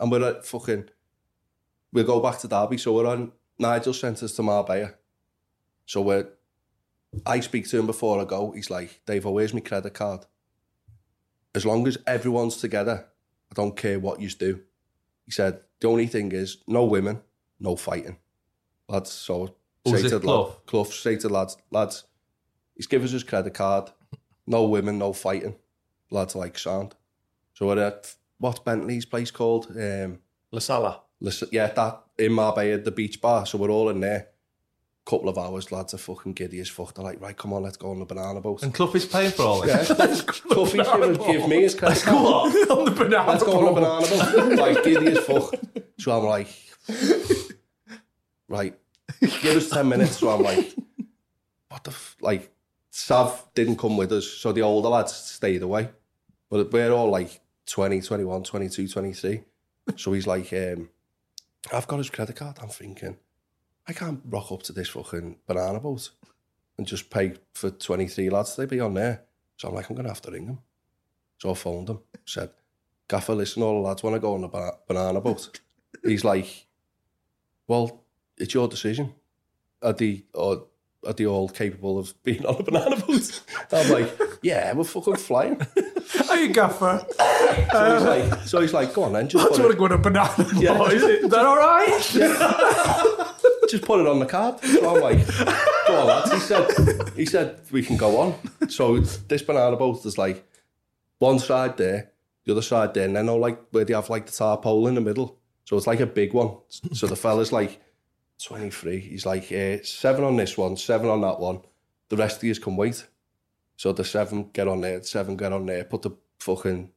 and 0.00 0.10
we're 0.10 0.28
at 0.28 0.44
fucking. 0.44 0.88
We'll 1.92 2.04
go 2.04 2.20
back 2.20 2.38
to 2.40 2.48
Derby, 2.48 2.78
so 2.78 2.94
we're 2.94 3.06
on. 3.06 3.30
Nigel 3.58 3.92
sent 3.94 4.22
us 4.24 4.32
to 4.32 4.42
Marbella, 4.42 4.94
so 5.86 6.00
we're. 6.00 6.26
I 7.24 7.38
speak 7.40 7.68
to 7.68 7.78
him 7.78 7.86
before 7.86 8.20
I 8.20 8.24
go. 8.24 8.50
He's 8.50 8.70
like, 8.70 9.00
Dave, 9.06 9.26
where's 9.26 9.54
my 9.54 9.60
credit 9.60 9.94
card? 9.94 10.26
As 11.54 11.66
long 11.66 11.86
as 11.86 11.98
everyone's 12.06 12.56
together, 12.56 13.06
I 13.50 13.54
don't 13.54 13.76
care 13.76 13.98
what 14.00 14.20
you 14.20 14.28
do. 14.30 14.60
He 15.26 15.32
said, 15.32 15.60
the 15.80 15.88
only 15.88 16.06
thing 16.06 16.32
is, 16.32 16.58
no 16.66 16.84
women, 16.84 17.20
no 17.60 17.76
fighting. 17.76 18.18
Lads, 18.88 19.10
so 19.10 19.54
Who's 19.84 20.00
say 20.00 20.06
it, 20.06 20.10
to 20.10 20.18
the 20.18 20.24
Clough? 20.24 20.42
lad, 20.44 20.56
Clough, 20.66 20.84
say 20.84 21.16
to 21.16 21.28
the 21.28 21.34
lads, 21.34 21.56
lads, 21.70 22.04
he's 22.74 22.86
given 22.86 23.06
us 23.06 23.12
his 23.12 23.24
credit 23.24 23.54
card, 23.54 23.90
no 24.46 24.64
women, 24.64 24.98
no 24.98 25.12
fighting. 25.12 25.56
Lads 26.10 26.34
like 26.34 26.58
sound. 26.58 26.94
So 27.54 27.66
we're 27.66 27.78
at, 27.82 28.14
what's 28.38 28.58
Bentley's 28.60 29.04
place 29.06 29.30
called? 29.30 29.66
Um, 29.76 30.18
La 30.50 30.58
Sala. 30.60 31.02
listen, 31.20 31.48
yeah, 31.52 31.68
that 31.68 32.02
in 32.18 32.32
Marbella, 32.32 32.78
the 32.78 32.90
beach 32.90 33.20
bar. 33.20 33.46
So 33.46 33.58
we're 33.58 33.70
all 33.70 33.88
in 33.90 34.00
there. 34.00 34.28
Couple 35.04 35.28
of 35.28 35.36
hours, 35.36 35.72
lads 35.72 35.94
are 35.94 35.98
fucking 35.98 36.34
giddy 36.34 36.60
as 36.60 36.68
fuck. 36.68 36.94
They're 36.94 37.04
like, 37.04 37.20
right, 37.20 37.36
come 37.36 37.52
on, 37.52 37.64
let's 37.64 37.76
go 37.76 37.90
on 37.90 37.98
the 37.98 38.04
banana 38.04 38.40
boat. 38.40 38.62
And 38.62 38.72
Clough 38.72 38.92
is 38.94 39.04
paying 39.04 39.32
for 39.32 39.42
all 39.42 39.60
this. 39.62 39.88
Yeah, 39.88 39.94
Cloughie's 40.26 40.86
giving, 40.88 41.14
give 41.14 41.48
me 41.48 41.62
his 41.62 41.74
credit 41.74 42.02
card. 42.04 42.54
on 42.70 42.84
the 42.84 42.90
banana 42.92 43.28
Let's 43.32 43.42
go 43.42 43.58
on 43.58 43.74
the 43.74 43.80
banana 43.80 44.06
boat. 44.06 44.58
Like, 44.58 44.84
giddy 44.84 45.08
as 45.08 45.18
fuck. 45.24 45.54
So 45.98 46.16
I'm 46.16 46.24
like, 46.24 46.48
right, 48.48 48.78
give 49.20 49.56
us 49.56 49.70
10 49.70 49.88
minutes. 49.88 50.18
So 50.18 50.30
I'm 50.30 50.42
like, 50.42 50.72
what 51.68 51.82
the 51.82 51.90
f-? 51.90 52.16
Like, 52.20 52.50
Sav 52.90 53.48
didn't 53.54 53.76
come 53.78 53.96
with 53.96 54.12
us. 54.12 54.26
So 54.28 54.52
the 54.52 54.62
older 54.62 54.88
lads 54.88 55.12
stayed 55.14 55.62
away. 55.62 55.88
But 56.48 56.70
we're 56.72 56.92
all 56.92 57.10
like 57.10 57.40
20, 57.66 58.02
21, 58.02 58.44
22, 58.44 58.86
23. 58.86 59.42
So 59.96 60.12
he's 60.12 60.26
like, 60.26 60.52
um, 60.52 60.90
I've 61.72 61.88
got 61.88 61.96
his 61.98 62.10
credit 62.10 62.36
card. 62.36 62.58
I'm 62.62 62.68
thinking, 62.68 63.16
I 63.86 63.92
can't 63.92 64.20
rock 64.28 64.52
up 64.52 64.62
to 64.64 64.72
this 64.72 64.88
fucking 64.90 65.36
banana 65.46 65.80
boat 65.80 66.10
and 66.78 66.86
just 66.86 67.10
pay 67.10 67.34
for 67.54 67.70
23 67.70 68.30
lads 68.30 68.54
to 68.56 68.66
be 68.66 68.80
on 68.80 68.94
there. 68.94 69.22
So 69.56 69.68
I'm 69.68 69.74
like, 69.74 69.88
I'm 69.90 69.96
going 69.96 70.04
to 70.06 70.10
have 70.10 70.22
to 70.22 70.30
ring 70.30 70.46
him. 70.46 70.58
So 71.38 71.50
I 71.50 71.54
phoned 71.54 71.88
him, 71.88 71.98
said, 72.24 72.50
Gaffer, 73.08 73.34
listen, 73.34 73.62
all 73.62 73.82
the 73.82 73.88
lads 73.88 74.02
want 74.02 74.14
to 74.14 74.20
go 74.20 74.34
on 74.34 74.42
the 74.42 74.48
ba- 74.48 74.78
banana 74.86 75.20
boat. 75.20 75.60
He's 76.04 76.24
like, 76.24 76.66
well, 77.66 78.04
it's 78.38 78.54
your 78.54 78.68
decision. 78.68 79.12
Are 79.82 79.92
they, 79.92 80.24
or 80.32 80.66
are 81.04 81.12
they 81.12 81.26
all 81.26 81.48
capable 81.48 81.98
of 81.98 82.14
being 82.22 82.46
on 82.46 82.56
a 82.60 82.62
banana 82.62 82.96
boat? 82.96 83.42
I'm 83.72 83.90
like, 83.90 84.18
yeah, 84.42 84.72
we're 84.72 84.84
fucking 84.84 85.16
flying. 85.16 85.60
Are 86.30 86.36
you 86.38 86.52
gaffer? 86.52 87.04
So 87.72 87.94
he's 87.94 88.02
like, 88.04 88.42
so 88.46 88.60
he's 88.60 88.72
like, 88.72 88.94
go 88.94 89.02
on 89.04 89.12
then, 89.12 89.28
just 89.28 89.44
I 89.44 89.48
just 89.48 89.60
want 89.60 89.72
to 89.72 89.78
go 89.78 89.84
on 89.84 89.92
a 89.92 89.98
banana 89.98 90.46
Yeah. 90.54 90.76
boat. 90.76 90.92
Is, 90.92 91.02
it, 91.02 91.24
is 91.24 91.30
that 91.30 91.44
all 91.44 91.56
right? 91.56 93.18
just 93.72 93.84
put 93.84 94.00
it 94.00 94.06
on 94.06 94.20
the 94.20 94.26
card. 94.26 94.60
So 94.62 94.94
I'm 94.94 95.02
like, 95.02 95.26
go 95.86 96.00
on, 96.00 96.06
lads. 96.06 96.32
He 96.32 96.38
said, 96.38 97.08
he 97.16 97.26
said, 97.26 97.60
we 97.70 97.82
can 97.82 97.96
go 97.96 98.18
on. 98.18 98.34
So 98.68 98.98
this 99.00 99.42
banana 99.42 99.76
boat 99.76 100.04
is 100.06 100.18
like 100.18 100.46
one 101.18 101.38
side 101.38 101.76
there, 101.76 102.12
the 102.44 102.52
other 102.52 102.62
side 102.62 102.94
there, 102.94 103.06
and 103.06 103.16
then 103.16 103.28
all 103.28 103.38
like 103.38 103.58
where 103.70 103.84
they 103.84 103.94
have 103.94 104.10
like 104.10 104.26
the 104.26 104.32
tarpaulin 104.32 104.90
in 104.90 104.94
the 104.94 105.00
middle. 105.00 105.38
So 105.64 105.76
it's 105.76 105.86
like 105.86 106.00
a 106.00 106.06
big 106.06 106.34
one. 106.34 106.56
So 106.92 107.06
the 107.06 107.16
fella's 107.16 107.52
like 107.52 107.80
23. 108.44 109.00
He's 109.00 109.26
like, 109.26 109.50
eh, 109.50 109.78
seven 109.82 110.24
on 110.24 110.36
this 110.36 110.58
one, 110.58 110.76
seven 110.76 111.08
on 111.08 111.22
that 111.22 111.40
one. 111.40 111.62
The 112.08 112.16
rest 112.16 112.38
of 112.38 112.44
you 112.44 112.54
can 112.54 112.76
wait. 112.76 113.06
So 113.76 113.92
the 113.92 114.04
seven 114.04 114.50
get 114.52 114.68
on 114.68 114.82
there, 114.82 114.98
the 114.98 115.06
seven 115.06 115.36
get 115.36 115.52
on 115.52 115.66
there, 115.66 115.84
put 115.84 116.02
the 116.02 116.10
fucking 116.40 116.90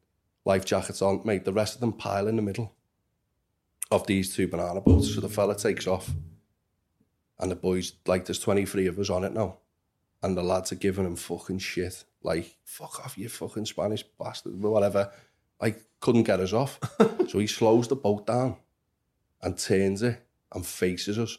life 0.43 0.65
jackets 0.65 1.01
on. 1.01 1.21
Mate, 1.23 1.45
the 1.45 1.53
rest 1.53 1.75
of 1.75 1.81
them 1.81 1.93
pile 1.93 2.27
in 2.27 2.35
the 2.35 2.41
middle 2.41 2.73
of 3.91 4.05
these 4.07 4.35
two 4.35 4.47
banana 4.47 4.81
boats. 4.81 5.13
So 5.15 5.21
the 5.21 5.29
fella 5.29 5.55
takes 5.55 5.87
off. 5.87 6.11
And 7.39 7.51
the 7.51 7.55
boys, 7.55 7.93
like, 8.05 8.25
there's 8.25 8.39
23 8.39 8.87
of 8.87 8.99
us 8.99 9.09
on 9.09 9.23
it 9.23 9.33
now. 9.33 9.57
And 10.23 10.37
the 10.37 10.43
lads 10.43 10.71
are 10.71 10.75
giving 10.75 11.05
him 11.05 11.15
fucking 11.15 11.59
shit. 11.59 12.03
Like, 12.23 12.55
fuck 12.63 12.99
off, 13.03 13.17
you 13.17 13.29
fucking 13.29 13.65
Spanish 13.65 14.03
bastard, 14.19 14.61
whatever. 14.61 15.11
Like, 15.61 15.81
couldn't 15.99 16.23
get 16.23 16.39
us 16.39 16.53
off. 16.53 16.79
so 17.27 17.39
he 17.39 17.47
slows 17.47 17.87
the 17.87 17.95
boat 17.95 18.25
down 18.25 18.57
and 19.41 19.57
turns 19.57 20.01
it 20.01 20.25
and 20.53 20.65
faces 20.65 21.19
us. 21.19 21.37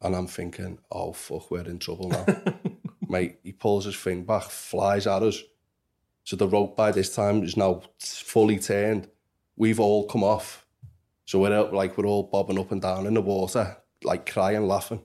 And 0.00 0.16
I'm 0.16 0.26
thinking, 0.26 0.78
oh, 0.90 1.12
fuck, 1.12 1.50
we're 1.50 1.62
in 1.62 1.78
trouble 1.78 2.08
now. 2.08 2.26
Mate, 3.08 3.38
he 3.42 3.52
pulls 3.52 3.84
his 3.84 3.96
thing 3.96 4.24
back, 4.24 4.44
flies 4.44 5.06
at 5.06 5.22
us. 5.22 5.42
So 6.24 6.36
the 6.36 6.48
rope 6.48 6.76
by 6.76 6.90
this 6.90 7.14
time 7.14 7.42
is 7.42 7.56
now 7.56 7.82
fully 7.98 8.58
turned. 8.58 9.08
We've 9.56 9.80
all 9.80 10.06
come 10.06 10.24
off. 10.24 10.66
So 11.26 11.38
we're 11.38 11.54
out, 11.54 11.72
like, 11.72 11.96
we're 11.96 12.06
all 12.06 12.24
bobbing 12.24 12.58
up 12.58 12.72
and 12.72 12.82
down 12.82 13.06
in 13.06 13.14
the 13.14 13.22
water, 13.22 13.76
like 14.04 14.30
crying, 14.30 14.66
laughing. 14.66 15.02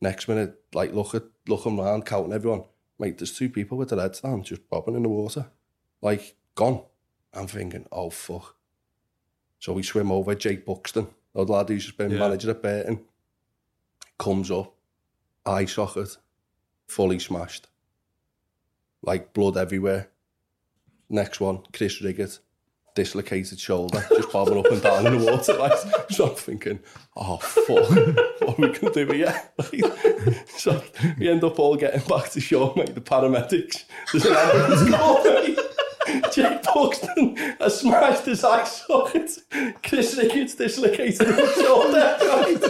Next 0.00 0.28
minute, 0.28 0.60
like 0.74 0.92
look 0.92 1.14
at 1.14 1.24
looking 1.48 1.78
around, 1.78 2.04
counting 2.06 2.32
everyone. 2.32 2.64
Mate, 2.98 3.18
there's 3.18 3.36
two 3.36 3.48
people 3.48 3.78
with 3.78 3.90
their 3.90 4.00
heads 4.00 4.20
down 4.20 4.42
just 4.42 4.68
bobbing 4.68 4.94
in 4.94 5.02
the 5.02 5.08
water. 5.08 5.46
Like, 6.02 6.36
gone. 6.54 6.82
I'm 7.32 7.46
thinking, 7.46 7.86
oh 7.92 8.10
fuck. 8.10 8.56
So 9.58 9.72
we 9.72 9.82
swim 9.82 10.10
over 10.12 10.34
Jake 10.34 10.64
Buxton, 10.64 11.08
the 11.34 11.44
lad 11.44 11.68
who's 11.68 11.90
been 11.92 12.10
yeah. 12.10 12.18
manager 12.18 12.50
at 12.50 12.62
Burton, 12.62 13.00
comes 14.18 14.50
up, 14.50 14.74
eye 15.44 15.66
socket, 15.66 16.16
fully 16.86 17.18
smashed. 17.18 17.68
Like 19.02 19.32
blood 19.32 19.56
everywhere. 19.56 20.10
Next 21.08 21.40
one, 21.40 21.62
Chris 21.72 22.02
Riggett, 22.02 22.40
dislocated 22.96 23.60
shoulder, 23.60 24.04
just 24.08 24.32
bobbing 24.32 24.58
up 24.58 24.66
and 24.66 24.82
down 24.82 25.06
in 25.06 25.18
the 25.18 25.30
water. 25.30 25.52
Like, 25.52 25.78
so 26.10 26.30
I'm 26.30 26.34
thinking, 26.34 26.80
oh 27.14 27.36
fuck, 27.36 27.88
what 28.40 28.58
are 28.58 28.62
we 28.62 28.72
gonna 28.72 28.92
do 28.92 29.06
here? 29.12 29.42
Like, 29.58 30.48
so 30.48 30.82
we 31.18 31.28
end 31.28 31.44
up 31.44 31.60
all 31.60 31.76
getting 31.76 32.00
back 32.08 32.30
to 32.30 32.40
shore, 32.40 32.72
mate. 32.74 32.94
The 32.94 33.00
paramedics, 33.00 33.84
there's 34.10 34.24
an 34.24 34.34
ambulance 34.34 34.90
call, 34.90 35.22
mate. 35.22 35.58
Jake 36.32 36.62
Buxton 36.62 37.36
has 37.58 37.80
smashed 37.80 38.24
his 38.24 38.42
eye 38.42 38.64
socket. 38.64 39.30
Chris 39.82 40.16
Ricketts 40.16 40.54
dislocated 40.54 41.26
his 41.26 41.54
shoulder. 41.54 42.16
Right? 42.20 42.62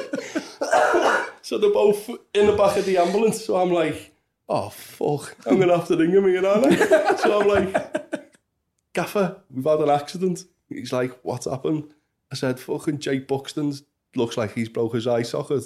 so 1.43 1.59
they're 1.59 1.73
both 1.73 2.09
in 2.35 2.47
the 2.47 2.57
back 2.57 2.77
of 2.77 2.85
the 2.85 2.99
ambulance. 2.99 3.45
So 3.45 3.57
I'm 3.57 3.71
like, 3.71 4.15
oh 4.49 4.71
fuck, 4.71 5.37
I'm 5.47 5.59
gonna 5.61 5.77
have 5.77 5.89
to 5.89 5.97
ring 5.97 6.11
him 6.11 6.25
again, 6.25 6.45
aren't 6.45 6.67
I? 6.67 7.17
So 7.17 7.41
I'm 7.41 7.49
like, 7.49 8.26
Gaffer, 8.97 9.43
we've 9.51 9.63
had 9.63 9.81
an 9.81 9.91
accident. 9.91 10.47
He's 10.71 10.91
like, 10.91 11.13
what's 11.23 11.45
happened? 11.45 11.93
I 12.33 12.35
said, 12.35 12.59
fucking 12.59 12.99
Jake 12.99 13.29
Buxton 13.29 13.75
looks 14.15 14.39
like 14.39 14.55
he's 14.55 14.71
broke 14.71 14.95
his 14.95 15.07
eye 15.07 15.21
socket. 15.21 15.65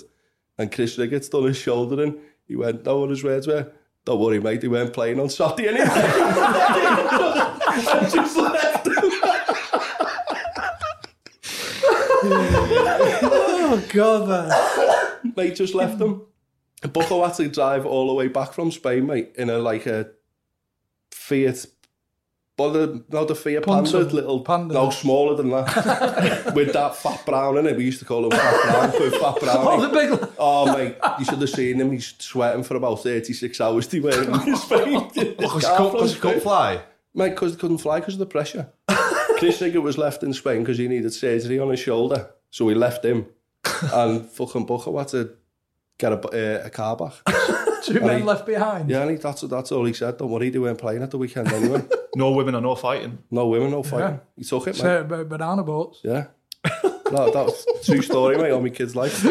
And 0.58 0.72
Chris 0.72 0.98
Riggott's 0.98 1.28
done 1.28 1.44
his 1.44 1.56
shoulder 1.56 2.02
in. 2.02 2.18
He 2.48 2.56
went, 2.56 2.84
no, 2.84 2.98
what 2.98 3.10
his 3.10 3.22
words 3.22 3.46
were? 3.46 3.70
Don't 4.04 4.18
worry, 4.18 4.40
mate, 4.40 4.62
they 4.62 4.66
weren't 4.66 4.92
playing 4.92 5.20
on 5.20 5.30
Saturday 5.30 5.68
anyway. 5.68 5.86
I 7.72 8.08
just 8.12 8.36
left 8.36 8.88
oh, 12.22 13.86
God, 13.92 14.28
man. 14.28 15.34
mate 15.36 15.54
just 15.54 15.74
left 15.74 15.98
them. 15.98 16.26
Bucko 16.92 17.24
had 17.24 17.34
to 17.34 17.48
drive 17.48 17.86
all 17.86 18.08
the 18.08 18.14
way 18.14 18.26
back 18.26 18.52
from 18.54 18.72
Spain, 18.72 19.06
mate, 19.06 19.32
in 19.36 19.50
a 19.50 19.58
like 19.58 19.86
a 19.86 20.10
Fiat. 21.12 21.66
But 22.68 23.12
no, 23.12 23.24
the 23.24 23.34
fear 23.34 23.60
panda 23.60 23.98
little 23.98 24.40
panda. 24.40 24.74
No, 24.74 24.90
smaller 24.90 25.36
than 25.36 25.50
that. 25.50 26.52
With 26.54 26.72
that 26.74 26.96
fat 26.96 27.24
brown 27.24 27.56
in 27.58 27.66
it, 27.66 27.76
we 27.76 27.84
used 27.84 28.00
to 28.00 28.04
call 28.04 28.24
him 28.24 28.30
fat 28.32 28.62
brown. 28.62 29.00
With 29.00 29.14
fat 29.16 29.40
brown. 29.40 29.56
Oh, 29.58 29.80
the 29.80 29.88
big. 29.88 30.30
Oh, 30.38 30.76
mate, 30.76 30.96
you 31.18 31.24
should 31.24 31.40
have 31.40 31.50
seen 31.50 31.80
him. 31.80 31.92
He's 31.92 32.14
sweating 32.18 32.62
for 32.62 32.76
about 32.76 33.02
36 33.02 33.60
hours 33.60 33.86
to 33.88 34.00
wear 34.00 34.22
in 34.22 34.38
his 34.40 34.62
face. 34.64 35.02
Because 35.14 36.12
he 36.12 36.20
couldn't 36.20 36.40
fly? 36.40 36.82
Mate, 37.14 37.30
because 37.30 37.52
he 37.52 37.58
couldn't 37.58 37.78
fly 37.78 38.00
because 38.00 38.14
of 38.14 38.20
the 38.20 38.26
pressure. 38.26 38.68
Chris 39.38 39.58
Sigurd 39.58 39.82
was 39.82 39.98
left 39.98 40.22
in 40.22 40.32
Spain 40.32 40.60
because 40.60 40.78
he 40.78 40.86
needed 40.86 41.12
surgery 41.12 41.58
on 41.58 41.70
his 41.70 41.80
shoulder. 41.80 42.30
So 42.50 42.64
we 42.64 42.74
left 42.74 43.04
him. 43.04 43.26
and 43.92 44.26
fucking 44.26 44.66
Booker 44.66 44.96
had 44.96 45.08
to 45.08 45.30
get 45.98 46.12
a, 46.12 46.60
uh, 46.62 46.66
a 46.66 46.70
car 46.70 46.96
back. 46.96 47.12
Two 47.90 47.98
And 47.98 48.06
men 48.06 48.18
he- 48.18 48.24
left 48.24 48.46
behind. 48.46 48.88
Yeah, 48.90 49.02
and 49.02 49.10
he, 49.10 49.16
that's 49.16 49.42
that's 49.42 49.72
all 49.72 49.84
he 49.84 49.92
said. 49.92 50.18
Don't 50.18 50.30
worry, 50.30 50.50
they 50.50 50.58
weren't 50.58 50.78
playing 50.78 51.02
at 51.02 51.10
the 51.10 51.18
weekend 51.18 51.52
anyway. 51.52 51.82
no 52.14 52.30
women 52.32 52.54
or 52.54 52.60
no 52.60 52.74
fighting. 52.74 53.18
No 53.30 53.46
women, 53.48 53.70
no 53.70 53.82
fighting. 53.82 54.20
He 54.36 54.44
took 54.44 54.66
it, 54.66 54.74
mate. 54.76 55.08
So, 55.08 55.24
banana 55.24 55.62
boats. 55.62 56.00
Yeah. 56.02 56.26
that, 56.62 56.82
that 57.12 57.34
was 57.46 57.66
true 57.84 58.02
story, 58.02 58.36
mate, 58.36 58.52
on 58.52 58.62
my 58.62 58.68
kid's 58.68 58.94
life. 58.94 59.22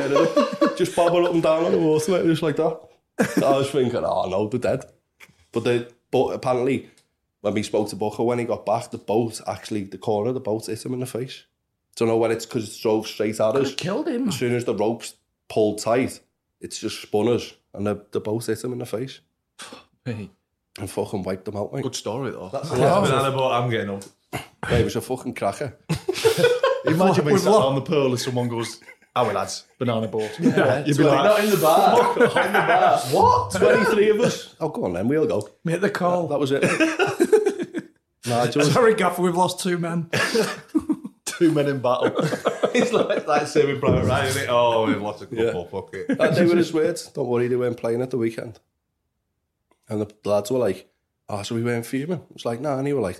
Just 0.78 0.96
bobbing 0.96 1.26
up 1.26 1.34
and 1.34 1.44
down 1.44 1.66
on 1.66 1.72
the 1.72 1.78
water, 1.78 2.12
mate, 2.14 2.26
just 2.26 2.42
like 2.42 2.56
that. 2.56 2.80
I 3.20 3.58
was 3.58 3.70
thinking, 3.70 4.04
oh 4.04 4.28
no, 4.30 4.48
they're 4.48 4.60
dead. 4.60 4.86
But 5.52 5.64
the 5.64 5.92
but 6.12 6.28
apparently, 6.30 6.90
when 7.42 7.54
we 7.54 7.64
spoke 7.64 7.90
to 7.90 7.96
Bucko 7.96 8.24
when 8.24 8.40
he 8.40 8.46
got 8.46 8.66
back, 8.66 8.92
the 8.92 8.98
boat 8.98 9.40
actually, 9.48 9.84
the 9.84 9.98
corner 9.98 10.30
of 10.30 10.34
the 10.36 10.40
boat 10.40 10.66
hit 10.66 10.86
him 10.86 10.94
in 10.94 11.00
the 11.00 11.06
face. 11.06 11.44
Don't 11.96 12.08
know 12.08 12.18
when 12.18 12.32
it's 12.32 12.46
because 12.46 12.76
it 12.76 12.82
drove 12.82 13.08
straight 13.08 13.40
at 13.40 13.56
us. 13.56 13.76
Killed 13.76 14.08
him. 14.08 14.30
As 14.30 14.36
soon 14.38 14.56
as 14.56 14.66
the 14.66 14.74
ropes 14.76 15.16
pulled 15.50 15.80
tight, 15.80 16.20
it's 16.62 16.80
just 16.80 17.02
spun 17.02 17.28
us, 17.28 17.54
and 17.74 17.86
the, 17.86 18.06
the 18.12 18.20
boat 18.20 18.46
hit 18.46 18.64
him 18.64 18.74
in 18.74 18.80
the 18.80 18.86
face. 18.86 19.20
Hey. 20.06 20.30
And 20.80 20.90
fucking 20.90 21.24
wiped 21.24 21.46
them 21.46 21.58
out, 21.58 21.74
mate. 21.74 21.84
Good 21.84 21.96
story, 21.96 22.32
though. 22.32 22.50
That's 22.52 22.70
the 22.70 22.78
last 22.78 23.10
banana 23.10 23.36
boat 23.36 23.52
I'm 23.52 23.70
getting 23.70 23.90
on. 23.90 24.02
Mate, 24.70 24.82
it 24.82 24.84
was 24.86 24.96
a 24.96 25.02
fucking 25.02 25.34
cracker. 25.34 25.78
Imagine 26.86 27.26
being 27.26 27.34
We've 27.36 27.42
sat 27.42 27.52
on 27.52 27.76
the 27.76 27.82
pool 27.82 28.08
and 28.08 28.20
someone 28.20 28.48
goes, 28.48 28.80
"Our 29.16 29.34
lads, 29.34 29.66
banana 29.78 30.08
boat." 30.08 30.32
Yeah. 30.40 30.86
You'd 30.86 30.98
be 30.98 31.04
like, 31.04 31.24
Not 31.24 31.44
in 31.44 31.50
the 31.50 31.58
bar. 31.58 31.98
Not 32.18 32.46
in 32.46 32.54
the 32.54 32.60
bar. 32.60 33.00
What? 33.12 33.52
23 33.52 34.10
of 34.12 34.20
us? 34.22 34.56
Oh, 34.60 34.70
go 34.70 34.86
on 34.86 34.94
then, 34.94 35.08
we'll 35.08 35.26
go. 35.28 35.50
Make 35.66 35.82
the 35.82 35.90
call. 35.90 36.28
That, 36.28 36.36
that 36.36 36.40
was 36.40 36.52
it. 36.52 37.90
Nigel. 38.26 38.64
Sorry, 38.64 38.94
Gaffer, 38.94 39.22
we've 39.22 39.36
lost 39.36 39.60
two 39.60 39.78
men. 39.78 40.10
Two 41.26 41.52
men 41.52 41.68
in 41.68 41.80
battle. 41.80 42.12
it's 42.76 42.92
like, 42.94 43.28
like 43.28 43.48
saving 43.48 43.80
Private 43.80 44.06
Ryan, 44.06 44.28
isn't 44.28 44.44
it? 44.44 44.50
Oh, 44.50 44.86
we've 44.88 45.02
lost 45.02 45.22
a 45.22 45.26
couple, 45.28 45.66
fuck 45.66 45.94
it. 45.94 46.10
And 46.20 46.36
they 46.36 46.46
were 46.46 46.56
his 46.56 46.74
words. 46.74 47.08
Don't 47.08 47.28
worry, 47.28 47.48
they 47.48 47.56
weren't 47.56 47.78
playing 47.78 48.02
at 48.02 48.12
the 48.12 48.18
weekend. 48.18 48.60
And 49.88 50.02
the 50.02 50.14
lads 50.30 50.52
were 50.52 50.60
like, 50.60 50.90
oh, 51.28 51.42
so 51.44 51.56
we 51.56 51.64
weren't 51.64 51.86
fuming. 51.86 52.20
It 52.20 52.34
was 52.34 52.46
like, 52.46 52.62
nah. 52.62 52.78
And 52.78 52.86
he 52.88 52.94
were 52.94 53.02
like, 53.02 53.20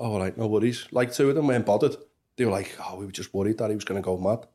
oh, 0.00 0.12
all 0.12 0.18
right, 0.18 0.36
no 0.36 0.46
worries. 0.46 0.86
Like, 0.90 1.12
two 1.12 1.28
of 1.28 1.34
them 1.36 1.46
weren't 1.46 1.66
bothered. 1.66 1.96
They 2.36 2.44
were 2.44 2.50
like, 2.52 2.76
oh, 2.84 2.96
we 2.96 3.06
were 3.06 3.12
just 3.12 3.32
worried 3.34 3.58
that 3.58 3.70
he 3.70 3.74
was 3.76 3.84
going 3.84 4.00
to 4.00 4.04
go 4.04 4.16
mad. 4.16 4.46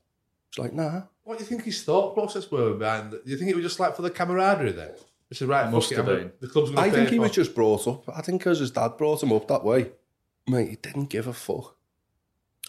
It's 0.50 0.58
like, 0.60 0.74
nah. 0.74 1.04
What 1.24 1.38
do 1.38 1.44
you 1.44 1.48
think 1.50 1.64
his 1.64 1.84
thought 1.84 2.14
process 2.14 2.50
were 2.52 2.74
behind? 2.74 3.12
Do 3.12 3.20
you 3.26 3.38
think 3.38 3.50
it 3.50 3.56
was 3.56 3.64
just 3.64 3.80
like 3.80 3.96
for 3.96 4.02
the 4.02 4.10
camaraderie 4.10 4.74
then? 4.74 4.92
It's 5.32 5.42
a 5.42 5.48
right. 5.48 5.72
Must 5.72 5.90
have 5.92 6.08
I'm- 6.08 6.18
been. 6.18 6.32
The 6.42 6.48
club's 6.48 6.72
I 6.76 6.90
think 6.90 7.10
he 7.10 7.16
for 7.16 7.24
was 7.24 7.32
just 7.32 7.56
brought 7.56 7.88
up. 7.88 8.04
I 8.14 8.22
think 8.22 8.42
because 8.42 8.60
his 8.60 8.72
dad 8.72 8.98
brought 8.98 9.24
him 9.24 9.32
up 9.32 9.48
that 9.48 9.64
way. 9.64 9.92
Mate, 10.48 10.70
he 10.70 10.76
didn't 10.76 11.06
give 11.10 11.26
a 11.28 11.34
fuck. 11.34 11.76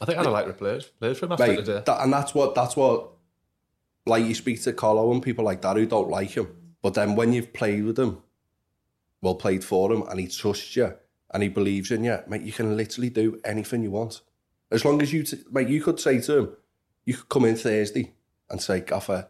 I 0.01 0.07
think 0.07 0.19
I'd 0.19 0.25
have 0.25 0.33
liked 0.33 0.49
to 0.49 0.55
play, 0.55 0.81
played 0.99 1.17
for 1.17 1.27
him 1.27 1.33
after 1.33 1.57
today. 1.57 1.83
that, 1.85 2.03
and 2.03 2.13
that's 2.13 2.35
what 2.35 2.55
that's 2.55 2.77
what 2.77 3.11
like 4.07 4.25
you 4.25 4.35
speak 4.35 4.63
to 4.63 4.73
Colo 4.73 5.13
and 5.13 5.23
people 5.23 5.45
like 5.45 5.63
that 5.63 5.77
who 5.77 5.87
don't 5.87 6.11
like 6.11 6.31
him, 6.31 6.49
but 6.83 6.95
then 6.95 7.17
when 7.17 7.33
you've 7.33 7.53
played 7.53 7.85
with 7.85 7.99
him, 7.99 8.23
well 9.23 9.35
played 9.35 9.65
for 9.65 9.93
him, 9.93 10.03
and 10.03 10.21
he 10.21 10.27
trusts 10.29 10.77
you 10.77 10.95
and 11.33 11.43
he 11.43 11.49
believes 11.49 11.91
in 11.91 12.05
you, 12.05 12.19
mate, 12.29 12.43
you 12.43 12.53
can 12.53 12.77
literally 12.77 13.11
do 13.11 13.41
anything 13.45 13.83
you 13.83 13.91
want 13.91 14.21
as 14.75 14.85
long 14.85 15.01
as 15.01 15.13
you, 15.13 15.23
t- 15.23 15.39
mate, 15.51 15.69
you 15.69 15.81
could 15.81 16.01
say 16.01 16.21
to 16.21 16.39
him, 16.39 16.57
you 17.05 17.15
could 17.15 17.29
come 17.29 17.45
in 17.45 17.57
Thursday 17.57 18.13
and 18.51 18.61
say, 18.61 18.81
Gaffer, 18.81 19.29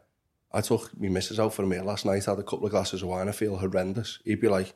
I 0.50 0.60
took 0.62 0.98
my 0.98 1.08
missus 1.08 1.38
out 1.38 1.52
for 1.52 1.62
a 1.62 1.66
meal 1.66 1.84
last 1.84 2.06
night, 2.06 2.24
had 2.24 2.38
a 2.38 2.42
couple 2.42 2.64
of 2.64 2.70
glasses 2.70 3.02
of 3.02 3.08
wine, 3.08 3.28
I 3.28 3.32
feel 3.32 3.56
horrendous. 3.56 4.20
He'd 4.24 4.40
be 4.40 4.48
like, 4.48 4.74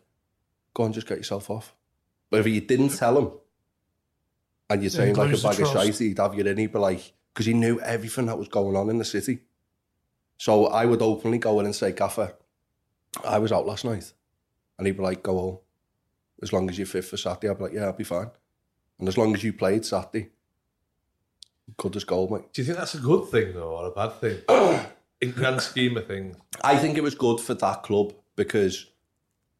go 0.74 0.82
on, 0.82 0.92
just 0.92 1.06
get 1.06 1.18
yourself 1.18 1.48
off. 1.48 1.74
But 2.30 2.40
if 2.40 2.46
you 2.46 2.60
didn't 2.60 2.90
tell 2.90 3.16
him, 3.16 3.30
and 4.70 4.82
you're 4.82 4.90
Yeah, 4.90 4.96
saying 4.96 5.14
like 5.16 5.32
a 5.32 5.38
bag 5.42 5.60
of 5.60 5.68
shite, 5.68 5.98
he'd 5.98 6.18
have 6.18 6.34
you 6.34 6.44
in, 6.44 6.56
he'd 6.58 6.72
be 6.72 6.78
like, 6.78 7.12
because 7.32 7.46
he 7.46 7.54
knew 7.54 7.80
everything 7.80 8.26
that 8.26 8.38
was 8.38 8.48
going 8.48 8.76
on 8.76 8.90
in 8.90 8.98
the 8.98 9.04
city. 9.04 9.40
So 10.36 10.66
I 10.66 10.84
would 10.84 11.02
openly 11.02 11.38
go 11.38 11.58
in 11.60 11.66
and 11.66 11.74
say, 11.74 11.92
Gaffer, 11.92 12.34
I 13.24 13.38
was 13.38 13.52
out 13.52 13.66
last 13.66 13.84
night. 13.84 14.12
And 14.78 14.86
he'd 14.86 14.96
be 14.96 15.02
like, 15.02 15.22
go 15.22 15.38
home. 15.38 15.58
As 16.42 16.52
long 16.52 16.68
as 16.70 16.78
you're 16.78 16.86
fit 16.86 17.04
for 17.04 17.16
Saturday, 17.16 17.48
I'd 17.48 17.58
be 17.58 17.64
like, 17.64 17.72
yeah, 17.72 17.86
I'll 17.86 17.92
be 17.92 18.04
fine. 18.04 18.30
And 18.98 19.08
as 19.08 19.18
long 19.18 19.34
as 19.34 19.42
you 19.42 19.52
played 19.52 19.84
Saturday, 19.84 20.30
good 21.76 21.96
as 21.96 22.04
gold, 22.04 22.30
mate. 22.30 22.52
Do 22.52 22.62
you 22.62 22.66
think 22.66 22.78
that's 22.78 22.94
a 22.94 23.00
good 23.00 23.28
thing 23.28 23.54
though, 23.54 23.76
or 23.76 23.86
a 23.86 23.90
bad 23.90 24.14
thing? 24.20 24.38
In 25.20 25.32
grand 25.32 25.60
scheme 25.60 25.96
of 25.96 26.06
things, 26.06 26.36
I 26.62 26.76
think 26.76 26.96
it 26.96 27.02
was 27.02 27.16
good 27.16 27.40
for 27.40 27.54
that 27.54 27.82
club 27.82 28.12
because 28.36 28.86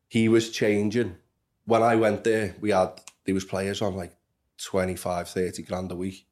he 0.07 0.29
was 0.29 0.51
changing. 0.51 1.17
When 1.65 1.83
I 1.83 1.97
went 1.97 2.23
there, 2.23 2.55
we 2.61 2.71
had 2.71 2.93
there 3.25 3.35
was 3.35 3.45
players 3.45 3.83
on 3.83 3.97
like 3.97 4.13
25, 4.59 5.29
30 5.29 5.63
grand 5.63 5.93
a 5.93 5.97
week, 5.97 6.27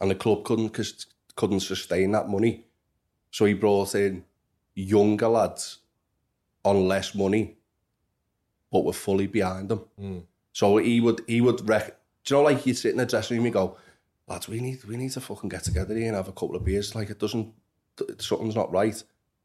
and 0.00 0.10
the 0.10 0.14
club 0.14 0.44
couldn't 0.44 0.70
cause, 0.70 1.06
couldn't 1.36 1.60
sustain 1.60 2.12
that 2.12 2.28
money. 2.28 2.64
So 3.30 3.44
he 3.44 3.54
brought 3.54 3.94
in 3.94 4.24
younger 4.74 5.28
lads 5.28 5.78
on 6.64 6.88
less 6.88 7.14
money, 7.14 7.56
but 8.70 8.84
were 8.84 8.92
fully 8.92 9.26
behind 9.26 9.68
them. 9.68 9.84
Mm. 10.00 10.22
So 10.52 10.78
he 10.78 11.00
would 11.00 11.22
he 11.26 11.40
would 11.40 11.66
rec- 11.68 11.96
do 12.24 12.34
you 12.34 12.40
know 12.40 12.44
like 12.44 12.66
you 12.66 12.74
sit 12.74 12.92
in 12.92 12.98
the 12.98 13.06
dressing 13.06 13.36
room, 13.36 13.46
you 13.46 13.52
go, 13.52 13.76
lads, 14.26 14.48
we 14.48 14.60
need 14.60 14.84
we 14.84 14.96
need 14.96 15.12
to 15.12 15.20
fucking 15.20 15.48
get 15.48 15.64
together 15.64 15.94
here 15.94 16.08
and 16.08 16.16
have 16.16 16.28
a 16.28 16.32
couple 16.32 16.56
of 16.56 16.64
beers. 16.64 16.94
Like 16.94 17.10
it 17.10 17.18
doesn't 17.18 17.52
something's 18.18 18.56
not 18.56 18.72
right. 18.72 19.02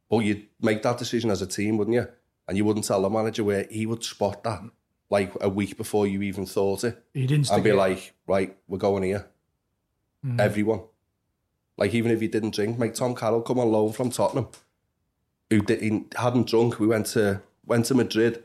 But 0.10 0.20
you'd 0.20 0.48
make 0.62 0.82
that 0.84 0.98
decision 0.98 1.32
as 1.32 1.42
a 1.42 1.48
team, 1.48 1.78
wouldn't 1.78 1.96
you? 1.96 2.08
And 2.48 2.58
you 2.58 2.66
wouldn't 2.66 2.86
tell 2.86 3.02
the 3.02 3.10
manager 3.10 3.44
where 3.44 3.66
he 3.70 3.86
would 3.86 4.04
spot 4.04 4.44
that 4.44 4.62
like 5.10 5.32
a 5.42 5.50
week 5.50 5.78
before 5.78 6.08
you 6.08 6.22
even 6.22 6.46
thought 6.46 6.84
it. 6.84 7.04
He'd 7.14 7.22
and 7.22 7.28
be 7.30 7.36
instigate. 7.36 7.76
like, 7.76 8.14
right, 8.28 8.58
we're 8.68 8.78
going 8.78 9.04
here. 9.04 9.28
Mhm. 10.26 10.40
Everyone. 10.40 10.82
Like 11.78 11.94
even 11.94 12.12
if 12.12 12.22
you 12.22 12.28
didn't 12.28 12.56
drink, 12.56 12.78
make 12.80 12.94
Tom 12.94 13.16
Carroll 13.16 13.42
come 13.42 13.60
on 13.60 13.72
loan 13.72 13.92
from 13.94 14.10
Tottenham, 14.10 14.48
who 15.50 15.62
did, 15.62 15.82
he 15.82 16.06
hadn't 16.16 16.48
drunk. 16.48 16.80
We 16.80 16.88
went 16.88 17.08
to 17.08 17.42
went 17.66 17.86
to 17.88 17.96
Madrid. 17.96 18.44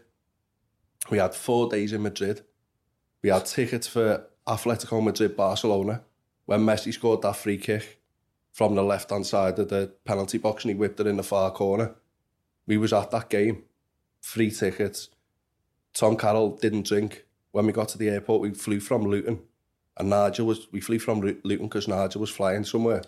We 1.11 1.19
had 1.19 1.35
four 1.35 1.69
days 1.69 1.93
in 1.93 2.03
Madrid. 2.03 2.43
We 3.23 3.31
had 3.31 3.47
tickets 3.47 3.87
for 3.87 4.27
Atletico 4.47 5.03
Madrid 5.03 5.37
Barcelona 5.37 6.03
when 6.47 6.61
Messi 6.61 6.93
scored 6.93 7.23
that 7.23 7.37
free 7.37 7.59
kick 7.59 8.01
from 8.53 8.75
the 8.75 8.83
left 8.83 9.11
hand 9.11 9.27
side 9.27 9.59
of 9.59 9.69
the 9.69 9.93
penalty 10.05 10.39
box 10.39 10.65
and 10.65 10.73
he 10.73 10.79
whipped 10.79 11.01
it 11.01 11.07
in 11.07 11.17
the 11.17 11.23
far 11.23 11.51
corner. 11.51 11.95
We 12.67 12.77
was 12.77 12.93
at 12.93 13.11
that 13.11 13.29
game, 13.31 13.65
free 14.21 14.51
tickets. 14.51 15.11
Tom 15.99 16.17
Carroll 16.17 16.57
didn't 16.57 16.87
drink. 16.87 17.25
When 17.51 17.67
we 17.67 17.73
got 17.73 17.89
to 17.89 17.99
the 17.99 18.09
airport, 18.09 18.41
we 18.41 18.51
flew 18.53 18.79
from 18.79 19.03
Luton, 19.03 19.41
and 19.97 20.09
Nigel 20.09 20.47
was. 20.47 20.69
We 20.71 20.81
flew 20.81 21.01
from 21.01 21.21
Luton 21.21 21.67
because 21.67 21.89
Nigel 21.89 22.21
was 22.21 22.31
flying 22.31 22.63
somewhere. 22.63 23.03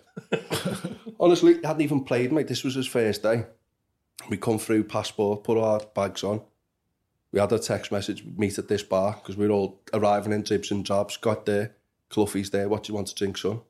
Honestly, 1.20 1.55
he 1.55 1.64
hadn't 1.64 1.83
even 1.83 2.03
played, 2.03 2.33
mate. 2.33 2.48
This 2.48 2.64
was 2.64 2.74
his 2.74 2.88
first 2.88 3.22
day. 3.22 3.44
We 4.29 4.38
come 4.38 4.59
through, 4.59 4.85
passport, 4.85 5.44
put 5.44 5.57
our 5.57 5.79
bags 5.94 6.24
on. 6.24 6.40
We 7.31 7.38
had 7.38 7.53
a 7.53 7.61
text 7.61 7.92
message, 7.92 8.24
meet 8.37 8.59
at 8.59 8.66
this 8.66 8.83
bar, 8.83 9.12
because 9.12 9.37
we 9.37 9.46
were 9.46 9.55
all 9.55 9.81
arriving 9.94 10.33
in 10.33 10.42
dribs 10.42 10.72
and 10.72 10.85
jobs. 10.85 11.16
Got 11.16 11.46
there, 11.46 11.76
Cloughie's 12.09 12.50
there. 12.50 12.68
What 12.68 12.83
do 12.83 12.90
you 12.90 12.96
want 12.96 13.07
to 13.07 13.14
drink, 13.14 13.38
son? 13.38 13.61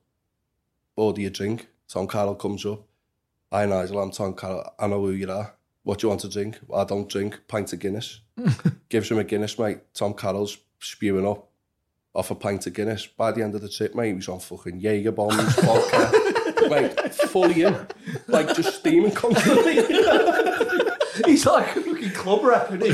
Order 0.97 1.21
your 1.21 1.31
drink. 1.31 1.69
Tom 1.89 2.09
Carroll 2.09 2.37
comes 2.37 2.65
up. 2.65 2.87
Hi, 3.53 3.67
Nigel. 3.67 4.01
I'm 4.01 4.13
Tom 4.13 4.35
Carroll. 4.35 4.73
I 4.79 4.87
know 4.87 5.05
who 5.05 5.11
you 5.11 5.31
are. 5.31 5.53
What 5.83 5.99
do 5.99 6.05
you 6.07 6.09
want 6.11 6.21
to 6.23 6.29
drink? 6.29 6.59
I 6.75 6.85
don't 6.85 7.09
drink. 7.09 7.41
Pint 7.49 7.73
of 7.73 7.79
Guinness. 7.81 8.21
Gives 8.89 9.11
him 9.11 9.19
a 9.19 9.25
Guinness, 9.25 9.59
mate. 9.59 9.79
Tom 9.95 10.15
Carroll's 10.15 10.59
spewing 10.79 11.27
up 11.27 11.49
off 12.15 12.31
a 12.31 12.35
pint 12.35 12.67
of 12.67 12.75
Guinness. 12.75 13.07
By 13.07 13.33
the 13.33 13.43
end 13.43 13.55
of 13.55 13.63
the 13.63 13.69
trip, 13.69 13.95
mate, 13.95 14.09
he 14.09 14.15
was 14.15 14.29
on 14.29 14.41
fucking 14.41 14.81
Jaeger 14.81 15.13
bombs, 15.13 15.55
vodka. 15.57 16.13
mate, 16.69 17.15
fully 17.15 17.63
in. 17.63 17.87
Like, 18.29 18.55
just 18.55 18.79
steaming 18.81 19.13
constantly. 19.13 19.77
He's 21.27 21.47
like 21.47 21.77
a 21.77 21.81
fucking 21.81 22.11
club 22.11 22.43
rep, 22.45 22.71
he? 22.71 22.89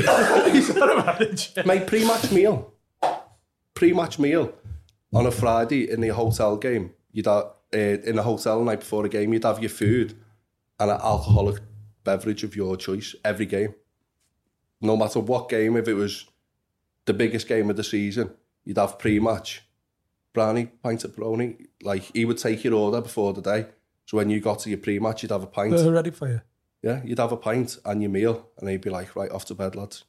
He's 0.51 0.75
not 0.75 0.91
a 0.91 1.03
manager. 1.05 1.63
Mate, 1.65 1.87
pre-match 1.87 2.31
meal. 2.31 2.73
Pre-match 3.73 4.19
meal 4.19 4.53
on 5.13 5.25
a 5.25 5.31
Friday 5.31 5.89
in 5.89 6.01
the 6.01 6.09
hotel 6.09 6.57
game. 6.57 6.91
You'd 7.11 7.27
have, 7.27 7.45
uh, 7.73 7.77
in 7.77 8.15
the 8.17 8.23
hotel 8.23 8.59
the 8.59 8.65
night 8.65 8.79
before 8.79 9.03
the 9.03 9.09
game, 9.09 9.33
you'd 9.33 9.43
have 9.43 9.59
your 9.59 9.69
food 9.69 10.17
and 10.79 10.91
an 10.91 10.99
alcoholic 11.01 11.61
beverage 12.07 12.43
of 12.45 12.55
your 12.55 12.77
choice 12.77 13.15
every 13.25 13.45
game. 13.45 13.75
No 14.79 14.95
matter 14.95 15.19
what 15.19 15.49
game, 15.49 15.75
if 15.75 15.87
it 15.89 15.93
was 15.93 16.25
the 17.05 17.13
biggest 17.13 17.47
game 17.49 17.69
of 17.69 17.75
the 17.75 17.83
season, 17.83 18.31
you'd 18.63 18.77
have 18.77 18.97
pre-match. 18.97 19.63
Brownie, 20.33 20.67
pint 20.83 21.03
of 21.03 21.15
brownie. 21.17 21.57
Like, 21.81 22.03
he 22.13 22.23
would 22.23 22.37
take 22.37 22.63
your 22.63 22.75
order 22.75 23.01
before 23.01 23.33
the 23.33 23.41
day. 23.41 23.65
So 24.05 24.15
when 24.15 24.29
you 24.29 24.39
got 24.39 24.59
to 24.59 24.69
your 24.69 24.77
pre-match, 24.77 25.21
you'd 25.21 25.33
have 25.33 25.43
a 25.43 25.47
pint. 25.47 25.75
They're 25.75 25.91
ready 25.91 26.11
for 26.11 26.29
you. 26.29 26.41
Yeah, 26.81 27.01
you'd 27.03 27.19
have 27.19 27.33
a 27.33 27.37
pint 27.37 27.77
and 27.83 28.01
your 28.01 28.11
meal, 28.11 28.47
and 28.57 28.69
he'd 28.69 28.81
be 28.81 28.89
like, 28.89 29.15
right, 29.17 29.31
off 29.31 29.43
to 29.45 29.55
bed, 29.55 29.75
lads. 29.75 30.05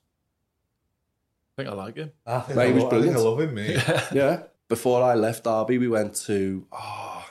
I 1.56 1.62
think 1.62 1.72
I 1.72 1.74
like 1.74 1.96
him. 1.96 2.12
Ah, 2.24 2.36
I 2.36 2.40
think, 2.42 2.56
Mate, 2.56 2.62
I, 2.62 2.66
he 2.68 2.72
was 2.74 2.82
lo- 2.84 2.88
I, 2.88 2.90
think 2.90 3.02
I 3.02 3.14
brilliant. 3.14 3.24
love 3.24 3.40
him, 3.40 3.54
mate. 3.54 4.02
yeah. 4.12 4.42
Before 4.68 5.02
I 5.02 5.14
left 5.14 5.44
Derby, 5.44 5.78
we 5.78 5.88
went 5.88 6.14
to 6.26 6.64
oh, 6.70 7.24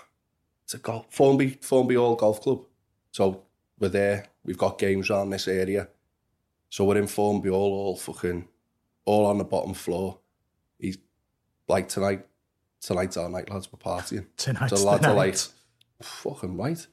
it's 0.63 0.73
a 0.73 0.80
golf 0.80 1.06
Formby 1.10 1.58
Formby 1.62 1.95
Hall 1.95 2.15
Golf 2.15 2.41
Club. 2.41 2.65
So 3.12 3.43
we're 3.79 3.89
there. 3.89 4.25
We've 4.43 4.57
got 4.57 4.77
games 4.77 5.09
around 5.09 5.29
this 5.29 5.47
area. 5.47 5.89
So 6.69 6.85
we're 6.85 6.97
in 6.97 7.07
Formby 7.07 7.49
Hall, 7.49 7.73
all 7.73 7.97
fucking, 7.97 8.47
all 9.05 9.25
on 9.25 9.37
the 9.37 9.43
bottom 9.43 9.73
floor. 9.73 10.19
He's 10.79 10.97
like 11.67 11.89
tonight. 11.89 12.25
Tonight's 12.81 13.17
our 13.17 13.29
night, 13.29 13.49
lads. 13.49 13.69
We're 13.71 13.79
partying. 13.79 14.27
Tonight's 14.37 14.71
so 14.71 14.77
the 14.77 14.85
lads 14.85 15.05
are 15.05 15.15
night. 15.15 15.49
like, 15.99 16.05
fucking 16.07 16.57
right. 16.57 16.77
So 16.77 16.87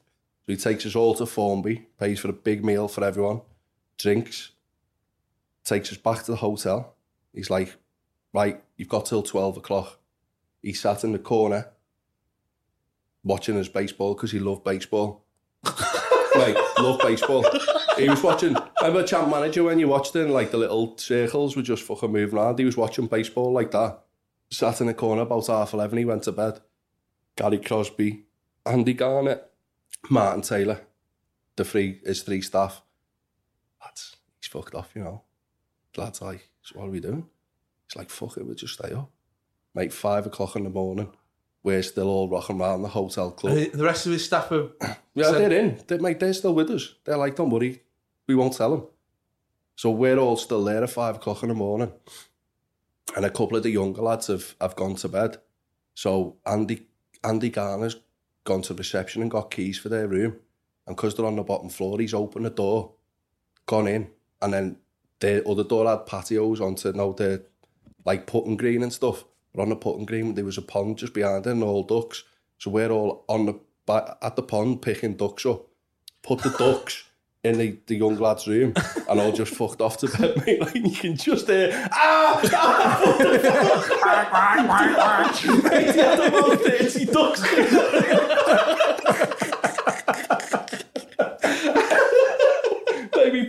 he 0.47 0.57
takes 0.57 0.85
us 0.87 0.95
all 0.95 1.15
to 1.15 1.27
Formby, 1.27 1.87
pays 1.99 2.21
for 2.21 2.29
a 2.29 2.35
big 2.35 2.65
meal 2.65 2.87
for 2.87 3.03
everyone, 3.03 3.41
drinks, 3.99 4.51
takes 5.65 5.91
us 5.91 5.99
back 5.99 6.23
to 6.25 6.33
the 6.33 6.37
hotel. 6.37 6.95
He's 7.33 7.51
like, 7.51 7.77
right, 8.33 8.63
you've 8.77 8.89
got 8.89 9.07
till 9.07 9.23
12 9.23 9.57
o'clock. 9.57 9.99
He 10.61 10.73
sat 10.75 11.03
in 11.03 11.13
the 11.13 11.19
corner 11.19 11.69
watching 13.23 13.57
his 13.57 13.69
baseball 13.69 14.15
because 14.15 14.33
he 14.33 14.39
loved 14.39 14.65
baseball. 14.65 15.24
Mate, 16.37 16.57
love 16.79 16.99
baseball. 17.01 17.45
He 17.97 18.09
was 18.09 18.23
watching, 18.23 18.57
remember 18.81 19.07
Champ 19.07 19.29
Manager 19.29 19.63
when 19.65 19.79
you 19.79 19.89
watched 19.89 20.17
and 20.17 20.33
like 20.33 20.51
the 20.51 20.59
little 20.59 20.99
circles 20.99 21.57
were 21.57 21.63
just 21.63 21.85
fucking 21.85 22.11
moving 22.11 22.39
around? 22.39 22.59
He 22.59 22.65
was 22.65 22.77
watching 22.77 23.07
baseball 23.07 23.53
like 23.53 23.71
that. 23.71 24.01
Sat 24.51 24.81
in 24.81 24.89
the 24.89 24.95
corner 24.95 25.23
about 25.23 25.47
half 25.47 25.73
11, 25.73 25.99
he 25.99 26.05
went 26.05 26.25
to 26.25 26.33
bed. 26.33 26.61
Gary 27.37 27.59
Crosby, 27.59 28.25
Andy 28.67 28.95
Garner, 28.95 29.43
Martin 30.11 30.43
Taylor, 30.43 30.81
the 31.57 31.65
three, 31.65 32.01
his 32.05 32.23
three 32.23 32.41
staff. 32.41 32.83
Lads, 33.83 34.17
he's 34.41 34.49
fucked 34.49 34.75
off, 34.75 34.91
you 34.95 35.03
know. 35.03 35.23
Lads 35.97 36.21
like, 36.23 36.49
so 36.63 36.79
what 36.79 36.89
are 36.89 36.91
we 36.91 37.01
doing? 37.01 37.27
It's 37.87 37.97
like, 37.97 38.11
fuck 38.11 38.37
it, 38.37 38.47
we'll 38.47 38.55
just 38.55 38.75
stay 38.75 38.93
up. 38.93 39.11
Mate, 39.75 39.93
five 39.93 40.27
o'clock 40.27 40.57
in 40.57 40.65
the 40.65 40.71
morning, 40.71 41.11
we're 41.65 41.83
still 41.83 42.09
all 42.09 42.29
rocking 42.29 42.61
around 42.61 42.83
the 42.83 42.89
hotel 42.89 43.33
club. 43.33 43.57
And 43.57 43.73
the 43.73 43.85
rest 43.85 44.07
of 44.07 44.13
his 44.13 44.25
staff 44.25 44.53
are. 44.53 44.71
Yeah, 45.17 45.31
they're 45.31 45.53
in. 45.53 45.81
They, 45.87 45.99
mate, 45.99 46.19
they're 46.19 46.33
still 46.33 46.57
with 46.57 46.69
us. 46.73 46.93
They're 47.05 47.17
like, 47.17 47.37
don't 47.37 47.51
worry, 47.51 47.83
we 48.27 48.35
won't 48.35 48.57
tell 48.57 48.71
them. 48.71 48.87
So 49.77 49.93
we're 49.93 50.19
all 50.19 50.37
still 50.37 50.65
there 50.65 50.83
at 50.83 50.91
five 50.91 51.15
o'clock 51.15 51.45
in 51.45 51.51
the 51.51 51.55
morning. 51.55 51.93
And 53.15 53.25
a 53.25 53.31
couple 53.31 53.57
of 53.57 53.63
the 53.63 53.71
younger 53.71 54.03
lads 54.03 54.27
have, 54.27 54.57
have 54.61 54.75
gone 54.75 54.97
to 54.97 55.09
bed. 55.09 55.37
So 55.95 56.39
Andy 56.45 56.89
Andy 57.23 57.49
Garner's 57.49 57.95
gone 58.43 58.63
to 58.63 58.75
reception 58.75 59.23
and 59.23 59.31
got 59.31 59.53
keys 59.53 59.79
for 59.79 59.89
their 59.89 60.09
room. 60.09 60.37
And 60.89 60.97
because 60.97 61.15
they're 61.15 61.27
on 61.27 61.37
the 61.37 61.45
bottom 61.45 61.69
floor, 61.69 62.01
he's 62.01 62.13
opened 62.13 62.45
the 62.45 62.51
door, 62.51 62.95
gone 63.67 63.87
in, 63.87 64.11
and 64.43 64.53
then 64.53 64.79
the 65.21 65.49
other 65.49 65.63
door 65.63 65.89
had 65.89 66.07
patios 66.07 66.61
onto 66.61 66.89
you 66.89 66.95
know, 66.95 67.13
the 67.13 67.45
like 68.05 68.27
putting 68.27 68.57
green 68.57 68.83
and 68.83 68.93
stuff. 68.93 69.25
We're 69.55 69.63
on 69.63 69.69
the 69.69 69.77
putting 69.77 70.05
green. 70.05 70.35
There 70.35 70.45
was 70.45 70.59
a 70.59 70.63
pond 70.63 70.99
just 70.99 71.15
behind 71.15 71.47
it 71.47 71.51
and 71.51 71.63
all 71.63 71.85
ducks. 71.85 72.25
So 72.59 72.71
we're 72.71 72.91
all 72.91 73.25
on 73.29 73.47
the 73.47 73.59
back, 73.87 74.19
at 74.21 74.37
the 74.37 74.43
pond 74.43 74.83
picking 74.83 75.15
ducks 75.15 75.47
up. 75.47 75.67
Put 76.23 76.43
the 76.43 76.51
ducks 76.51 77.05
in 77.45 77.59
the, 77.59 77.79
the 77.87 77.97
young 77.97 78.17
lad's 78.17 78.49
room 78.49 78.75
and 79.09 79.21
all 79.21 79.31
just 79.31 79.55
fucked 79.55 79.81
off 79.81 79.99
to 79.99 80.09
bed, 80.09 80.43
mate. 80.47 80.61
Like, 80.61 80.75
you 80.75 80.91
can 80.91 81.17
just 81.17 81.47
hear, 81.47 81.71
ah, 81.93 82.41
ah, 82.53 83.03
what 83.05 83.19
the 83.19 83.39
fuck? 83.39 83.89
mate, 85.65 85.95
he 85.95 86.01
had 86.01 86.21
about 86.21 86.61
30 86.61 87.05
ducks. 87.07 87.43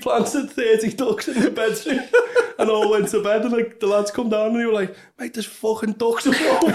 Planted 0.06 0.52
30 0.52 0.94
ducks 0.94 1.28
in 1.28 1.42
the 1.42 1.50
bedroom 1.50 2.02
and 2.60 2.70
all 2.70 2.92
went 2.92 3.08
to 3.10 3.24
bed 3.24 3.42
and 3.42 3.52
like 3.52 3.80
the 3.80 3.88
lads 3.88 4.12
come 4.12 4.30
down 4.30 4.52
and 4.52 4.60
they 4.60 4.66
were 4.68 4.72
like, 4.74 4.96
mate, 5.18 5.34
there's 5.34 5.48
fucking 5.48 5.94
ducks 5.94 6.28
all 6.28 6.36
over. 6.66 6.72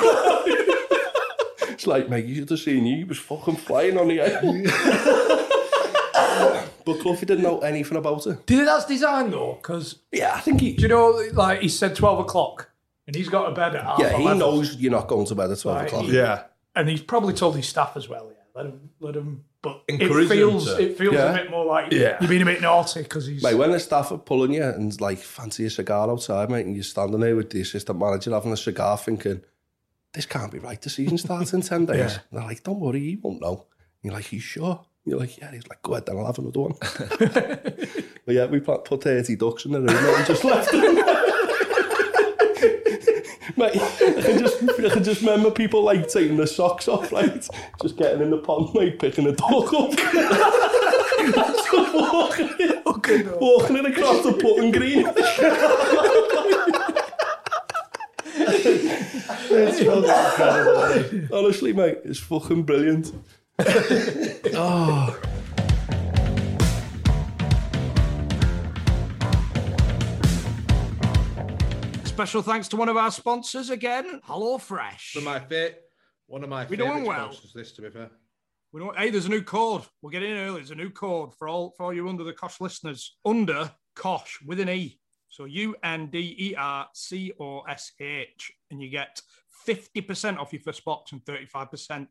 It's 1.72 1.86
like, 1.86 2.08
mate, 2.08 2.24
you 2.26 2.34
should 2.34 2.50
have 2.50 2.58
seen 2.58 2.84
you. 2.86 2.96
He 2.96 3.04
was 3.04 3.18
fucking 3.18 3.54
flying 3.54 3.96
on 3.98 4.08
the 4.08 4.20
air. 4.20 4.40
but 6.84 6.98
Cloughie 7.00 7.26
didn't 7.26 7.44
know 7.44 7.60
anything 7.60 7.96
about 7.98 8.26
it. 8.26 8.44
Do 8.46 8.54
you 8.54 8.60
think 8.60 8.66
that's 8.68 8.86
design 8.86 9.30
though? 9.30 9.54
Because 9.62 10.00
yeah, 10.10 10.34
I 10.34 10.40
think 10.40 10.60
he. 10.60 10.72
Do 10.74 10.82
you 10.82 10.88
know, 10.88 11.22
like 11.32 11.60
he 11.60 11.68
said, 11.68 11.94
twelve 11.94 12.18
o'clock, 12.18 12.70
and 13.06 13.14
he's 13.14 13.28
got 13.28 13.48
to 13.48 13.54
bed 13.54 13.76
at 13.76 13.84
half. 13.84 13.98
Yeah, 14.00 14.16
he 14.16 14.22
11. 14.22 14.38
knows 14.38 14.74
you're 14.76 14.90
not 14.92 15.06
going 15.06 15.26
to 15.26 15.34
bed 15.36 15.50
at 15.52 15.60
12 15.60 15.76
Right. 15.78 15.86
o'clock. 15.86 16.06
Yeah. 16.08 16.42
and 16.74 16.88
he's 16.88 17.02
probably 17.02 17.34
told 17.34 17.54
his 17.56 17.68
staff 17.68 17.92
as 17.96 18.08
well. 18.08 18.32
Yeah, 18.34 18.42
let 18.54 18.66
him, 18.66 18.90
let 18.98 19.14
him. 19.16 19.44
But 19.62 19.82
it 19.88 19.98
feels, 20.28 20.68
it 20.68 20.96
feels 20.96 21.14
Yeah. 21.14 21.32
a 21.34 21.42
bit 21.42 21.50
more 21.50 21.66
like 21.66 21.92
Yeah. 21.92 22.16
you're 22.20 22.30
being 22.30 22.40
a 22.42 22.46
bit 22.46 22.62
naughty 22.62 23.02
because 23.02 23.26
he's. 23.26 23.42
Mate, 23.42 23.54
when 23.56 23.72
the 23.72 23.78
staff 23.80 24.10
are 24.10 24.16
pulling 24.18 24.54
you 24.54 24.62
and 24.64 24.98
like 25.02 25.18
fancy 25.18 25.66
a 25.66 25.70
cigar 25.70 26.10
outside, 26.10 26.48
mate, 26.50 26.64
and 26.64 26.74
you're 26.74 26.82
standing 26.82 27.20
there 27.20 27.36
with 27.36 27.50
the 27.50 27.60
assistant 27.60 27.98
manager 27.98 28.30
having 28.32 28.52
a 28.52 28.56
cigar 28.56 28.96
thinking, 28.96 29.42
this 30.14 30.24
can't 30.24 30.50
be 30.50 30.58
right. 30.58 30.80
The 30.80 30.88
season 30.88 31.18
starts 31.18 31.52
in 31.52 31.60
10 31.60 31.84
days. 31.86 31.96
Yeah. 31.98 32.04
And 32.04 32.40
they're 32.40 32.44
like, 32.44 32.62
don't 32.62 32.80
worry, 32.80 33.00
he 33.00 33.16
won't 33.22 33.42
know. 33.42 33.66
And 34.02 34.10
you're 34.10 34.14
like, 34.14 34.32
you 34.32 34.40
sure? 34.40 34.80
You're 35.04 35.18
like, 35.18 35.36
yeah. 35.38 35.50
He's 35.52 35.68
like, 35.68 35.82
go 35.82 35.92
ahead 35.92 36.06
then, 36.06 36.16
I'll 36.16 36.26
have 36.26 36.38
another 36.38 36.60
one. 36.60 36.74
but 37.20 38.34
yeah, 38.34 38.46
we 38.46 38.60
put 38.60 38.86
30 38.88 39.36
ducks 39.36 39.66
in 39.66 39.72
the 39.72 39.80
room 39.80 39.88
and 39.90 40.26
just 40.26 40.42
left 40.44 40.72
them. 40.72 40.96
Mate, 43.56 43.76
I 43.76 44.22
can 44.22 44.38
just, 44.38 44.62
I 44.62 44.88
can 44.90 45.04
just 45.04 45.20
remember 45.20 45.50
people 45.50 45.82
like 45.82 46.08
taking 46.08 46.36
their 46.36 46.46
socks 46.46 46.88
off, 46.88 47.10
right? 47.12 47.46
Just 47.80 47.96
getting 47.96 48.22
in 48.22 48.30
the 48.30 48.38
pond, 48.38 48.74
mate, 48.74 48.98
picking 48.98 49.26
a 49.26 49.32
dog 49.32 49.74
up. 49.74 49.90
walking, 51.94 52.50
it, 52.58 52.86
okay, 52.86 53.22
no. 53.22 53.38
walking 53.40 53.76
in 53.76 53.86
across 53.86 54.22
the 54.24 54.32
putting 54.32 54.70
green. 54.72 55.06
Honestly, 61.32 61.72
mate, 61.72 61.98
it's 62.04 62.20
fucking 62.20 62.62
brilliant. 62.62 63.12
oh. 63.58 65.20
Special 72.20 72.42
thanks 72.42 72.68
to 72.68 72.76
one 72.76 72.90
of 72.90 72.98
our 72.98 73.10
sponsors 73.10 73.70
again, 73.70 74.20
Hello 74.24 74.58
Fresh. 74.58 75.16
One 75.16 75.22
of 75.22 75.32
my 75.32 75.40
fa- 75.40 75.74
one 76.26 76.44
of 76.44 76.50
my 76.50 76.64
We're 76.64 76.76
favourite 76.76 76.92
doing 76.92 77.06
well. 77.06 77.32
sponsors, 77.32 77.52
this 77.54 77.72
to 77.72 77.80
be 77.80 77.88
fair. 77.88 78.10
We 78.74 78.82
know, 78.82 78.92
hey, 78.94 79.08
there's 79.08 79.24
a 79.24 79.30
new 79.30 79.40
code. 79.40 79.84
We'll 80.02 80.10
get 80.10 80.22
in 80.22 80.36
early. 80.36 80.56
There's 80.56 80.70
a 80.70 80.74
new 80.74 80.90
code 80.90 81.34
for 81.38 81.48
all 81.48 81.72
for 81.78 81.84
all 81.84 81.94
you 81.94 82.06
under 82.10 82.22
the 82.22 82.34
Cosh 82.34 82.60
listeners. 82.60 83.16
Under 83.24 83.72
Cosh 83.94 84.38
with 84.44 84.60
an 84.60 84.68
E. 84.68 85.00
So 85.30 85.46
U 85.46 85.74
N 85.82 86.08
D 86.08 86.36
E 86.38 86.54
R 86.56 86.88
C 86.92 87.32
O 87.40 87.60
S 87.60 87.92
H, 87.98 88.52
and 88.70 88.82
you 88.82 88.90
get 88.90 89.18
fifty 89.64 90.02
percent 90.02 90.38
off 90.38 90.52
your 90.52 90.60
first 90.60 90.84
box 90.84 91.12
and 91.12 91.24
thirty 91.24 91.46
five 91.46 91.70
percent 91.70 92.10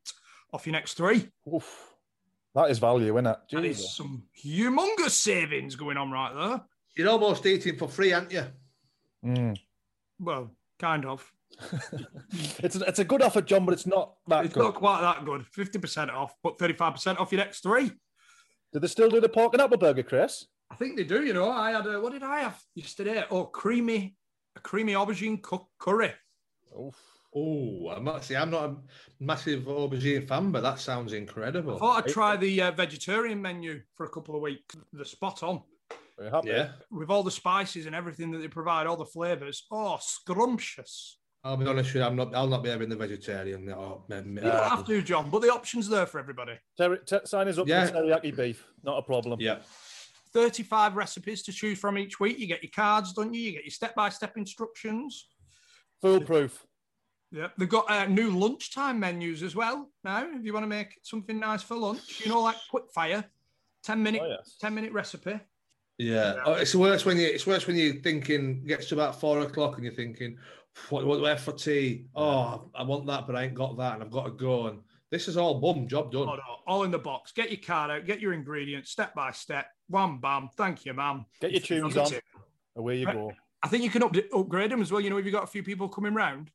off 0.52 0.66
your 0.66 0.74
next 0.74 0.96
three. 0.96 1.30
Oof. 1.54 1.94
That 2.56 2.72
is 2.72 2.80
value, 2.80 3.14
isn't 3.14 3.28
it? 3.28 3.38
That 3.52 3.64
is 3.64 3.96
some 3.96 4.24
humongous 4.44 5.12
savings 5.12 5.76
going 5.76 5.98
on 5.98 6.10
right 6.10 6.34
there. 6.34 6.62
You're 6.98 7.10
almost 7.10 7.46
eating 7.46 7.78
for 7.78 7.88
free, 7.88 8.12
aren't 8.12 8.32
you? 8.32 8.46
Mm. 9.24 9.56
Well, 10.20 10.52
kind 10.80 11.06
of. 11.06 11.32
It's 12.62 12.76
a, 12.76 12.82
it's 12.88 13.00
a 13.00 13.04
good 13.04 13.22
offer, 13.22 13.42
John, 13.42 13.66
but 13.66 13.74
it's 13.74 13.88
not 13.88 14.16
that 14.28 14.46
It's 14.46 14.54
good. 14.54 14.64
not 14.64 14.76
quite 14.76 15.02
that 15.02 15.26
good. 15.26 15.46
Fifty 15.48 15.80
percent 15.80 16.12
off, 16.12 16.34
but 16.44 16.60
thirty 16.60 16.74
five 16.74 16.94
percent 16.94 17.20
off 17.20 17.32
your 17.32 17.40
next 17.40 17.62
three. 17.62 17.92
Do 18.72 18.80
they 18.80 18.88
still 18.88 19.10
do 19.10 19.20
the 19.20 19.30
pork 19.30 19.54
and 19.54 19.62
apple 19.62 19.78
burger, 19.78 20.04
Chris? 20.04 20.46
I 20.70 20.76
think 20.76 20.96
they 20.98 21.04
do. 21.04 21.24
You 21.26 21.34
know, 21.34 21.50
I 21.50 21.72
had 21.72 21.88
a, 21.88 22.00
what 22.00 22.12
did 22.14 22.22
I 22.24 22.42
have 22.42 22.62
yesterday? 22.76 23.24
Oh, 23.32 23.46
creamy, 23.46 24.16
a 24.56 24.60
creamy 24.60 24.94
aubergine 24.94 25.42
cook 25.42 25.68
curry. 25.80 26.14
Oof. 26.80 26.96
Oh, 27.36 27.90
I'm 27.96 28.04
not, 28.04 28.24
see, 28.24 28.36
I'm 28.36 28.50
not 28.52 28.70
a 28.70 28.76
massive 29.20 29.64
aubergine 29.64 30.28
fan, 30.28 30.52
but 30.52 30.62
that 30.62 30.80
sounds 30.80 31.14
incredible. 31.14 31.76
I 31.76 31.80
thought 31.80 32.04
I'd 32.06 32.12
try 32.12 32.36
the 32.38 32.62
uh, 32.62 32.72
vegetarian 32.72 33.42
menu 33.42 33.82
for 33.96 34.06
a 34.06 34.10
couple 34.10 34.36
of 34.36 34.42
weeks. 34.42 34.76
They're 34.94 35.06
spot 35.06 35.42
on. 35.44 35.62
Very 36.20 36.32
happy. 36.32 36.50
Yeah, 36.50 36.70
With 36.92 37.10
all 37.10 37.24
the 37.24 37.32
spices 37.32 37.86
and 37.86 37.96
everything 37.96 38.30
that 38.32 38.40
they 38.40 38.48
provide, 38.50 38.88
all 38.88 38.98
the 38.98 39.06
flavours. 39.06 39.66
Oh, 39.72 39.98
scrumptious. 40.02 41.18
I'll 41.46 41.56
be 41.56 41.66
honest 41.66 41.94
with 41.94 42.02
you, 42.02 42.04
I'm 42.04 42.18
not. 42.18 42.36
I'll 42.36 42.48
not 42.50 42.62
be 42.64 42.70
having 42.70 42.90
the 42.90 42.98
vegetarian. 42.98 43.72
Or, 43.72 44.04
You 44.10 44.16
don't 44.42 44.70
have 44.70 44.86
to, 44.86 45.02
John, 45.02 45.30
but 45.30 45.42
the 45.42 45.54
option's 45.54 45.88
there 45.88 46.06
for 46.06 46.20
everybody. 46.20 46.60
Terry, 46.78 46.98
te- 47.06 47.20
sign 47.24 47.48
us 47.48 47.58
up 47.58 47.66
Yeah. 47.68 47.86
for 47.86 47.94
teriyaki 47.94 48.36
beef. 48.36 48.66
Not 48.84 48.98
a 48.98 49.02
problem. 49.02 49.40
yeah, 49.40 49.60
35 50.34 50.98
recipes 50.98 51.42
to 51.44 51.54
choose 51.54 51.80
from 51.80 51.98
each 51.98 52.20
week. 52.20 52.38
You 52.40 52.48
get 52.48 52.62
your 52.62 52.72
cards, 52.76 53.14
don't 53.14 53.34
you? 53.34 53.40
You 53.40 53.52
get 53.54 53.64
your 53.64 53.72
step 53.72 53.96
by 53.96 54.10
step 54.10 54.36
instructions. 54.36 55.30
Foolproof. 56.02 56.66
Yep. 57.32 57.54
They've 57.58 57.70
got 57.70 57.90
uh, 57.90 58.06
new 58.08 58.32
lunchtime 58.32 59.00
menus 59.00 59.42
as 59.42 59.56
well 59.56 59.90
now. 60.04 60.28
If 60.30 60.44
you 60.44 60.52
want 60.52 60.64
to 60.66 60.68
make 60.68 61.00
something 61.04 61.40
nice 61.40 61.64
for 61.64 61.78
lunch, 61.78 62.20
you 62.22 62.28
know, 62.30 62.42
like 62.42 62.58
quick 62.70 62.92
fire, 62.94 63.24
10 63.84 64.04
minute, 64.04 64.22
Oh, 64.26 64.28
yes. 64.28 64.58
10 64.60 64.74
minute 64.76 64.92
recipe. 64.92 65.40
Yeah. 66.00 66.42
Oh, 66.46 66.54
it's 66.54 66.74
worse 66.74 67.06
when 67.06 67.18
you. 67.18 67.28
It's 67.28 67.46
worse 67.46 67.68
when 67.68 67.76
you're 67.76 67.96
thinking. 67.96 68.66
Gets 68.66 68.88
to 68.88 68.96
about 68.96 69.20
four 69.20 69.42
o'clock 69.42 69.76
and 69.76 69.84
you're 69.84 69.94
thinking, 69.94 70.38
what, 70.90 71.06
what 71.06 71.18
do 71.18 71.26
I 71.26 71.30
have 71.30 71.42
for 71.42 71.52
tea? 71.52 72.06
Oh, 72.16 72.72
I 72.74 72.84
want 72.84 73.06
that, 73.08 73.28
but 73.28 73.36
I 73.36 73.44
ain't 73.44 73.54
got 73.54 73.78
that, 73.78 73.94
and 73.96 74.04
I've 74.04 74.10
got 74.12 74.26
to 74.26 74.32
go. 74.32 74.68
And 74.68 74.80
this 75.12 75.28
is 75.28 75.38
all 75.38 75.60
bum 75.60 75.88
job 75.88 76.12
done. 76.12 76.30
Oh, 76.30 76.36
no, 76.36 76.42
all 76.66 76.84
in 76.84 76.92
the 76.92 77.00
box. 77.00 77.32
Get 77.32 77.52
your 77.52 77.60
card 77.60 77.92
out, 77.92 78.06
get 78.06 78.20
your 78.20 78.34
ingredients 78.34 78.90
step 78.90 79.14
by 79.14 79.32
step. 79.32 79.68
Wham, 79.90 80.20
bam. 80.20 80.50
Thank 80.56 80.86
you, 80.86 80.94
ma'am. 80.94 81.26
Get 81.42 81.52
your 81.52 81.62
tunes 81.62 81.98
on. 81.98 82.12
Away 82.76 82.98
you 82.98 83.06
go. 83.06 83.32
I 83.62 83.68
think 83.68 83.84
you 83.84 83.90
can 83.90 84.04
up- 84.04 84.16
upgrade 84.34 84.72
them 84.72 84.82
as 84.82 84.92
well. 84.92 85.02
You 85.02 85.10
know, 85.10 85.18
if 85.18 85.26
you've 85.26 85.34
got 85.34 85.44
a 85.44 85.48
few 85.48 85.64
people 85.64 85.90
coming 85.90 86.14
round. 86.14 86.52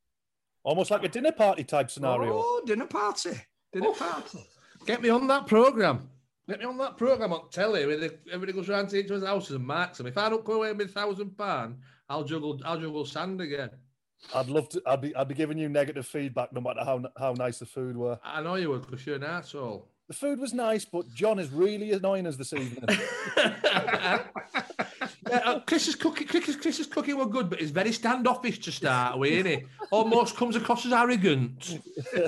Almost 0.62 0.90
like 0.90 1.04
a 1.04 1.08
dinner 1.08 1.32
party 1.32 1.62
type 1.62 1.90
scenario. 1.90 2.32
Oh, 2.32 2.62
dinner 2.64 2.86
party. 2.86 3.32
Dinner 3.72 3.92
party. 3.92 4.38
Get 4.86 5.02
me 5.02 5.10
on 5.10 5.26
that 5.26 5.46
program. 5.46 6.08
Get 6.48 6.58
me 6.58 6.66
on 6.66 6.76
that 6.78 6.96
program 6.98 7.32
on 7.32 7.48
telly. 7.50 7.86
Where 7.86 7.96
they- 7.96 8.18
everybody 8.30 8.52
goes 8.52 8.68
round 8.68 8.90
to 8.90 8.98
each 8.98 9.10
other's 9.10 9.24
houses 9.26 9.56
and 9.56 9.66
marks 9.66 9.98
them. 9.98 10.06
If 10.06 10.18
I 10.18 10.28
don't 10.28 10.44
go 10.44 10.54
away 10.54 10.72
with 10.72 10.88
a 10.90 10.92
thousand 10.92 11.36
pound, 11.38 11.78
I'll 12.08 12.24
juggle. 12.24 12.60
I'll 12.64 12.78
juggle 12.78 13.04
sand 13.06 13.40
again. 13.40 13.70
I'd 14.34 14.48
love 14.48 14.68
to. 14.70 14.82
I'd 14.86 15.00
be. 15.00 15.14
I'd 15.16 15.28
be 15.28 15.34
giving 15.34 15.58
you 15.58 15.68
negative 15.68 16.06
feedback, 16.06 16.52
no 16.52 16.60
matter 16.60 16.80
how 16.84 17.02
how 17.18 17.32
nice 17.32 17.58
the 17.58 17.66
food 17.66 17.96
were. 17.96 18.18
I 18.22 18.42
know 18.42 18.54
you 18.56 18.70
would, 18.70 18.82
because 18.86 19.04
you're 19.06 19.16
an 19.16 19.24
asshole. 19.24 19.88
The 20.08 20.14
food 20.14 20.38
was 20.38 20.52
nice, 20.52 20.84
but 20.84 21.08
John 21.14 21.38
is 21.38 21.50
really 21.50 21.92
annoying 21.92 22.26
us 22.26 22.36
this 22.36 22.52
evening. 22.52 22.84
Yeah, 25.28 25.36
uh, 25.38 25.60
Chris's 25.60 25.94
cooking, 25.94 26.26
Chris's, 26.26 26.56
Chris's 26.56 26.86
cooking 26.86 27.16
were 27.16 27.26
good, 27.26 27.48
but 27.48 27.60
he's 27.60 27.70
very 27.70 27.92
standoffish 27.92 28.58
to 28.60 28.72
start 28.72 29.18
with, 29.18 29.32
isn't 29.32 29.46
he? 29.46 29.62
Almost 29.90 30.36
comes 30.36 30.56
across 30.56 30.84
as 30.84 30.92
arrogant. 30.92 31.78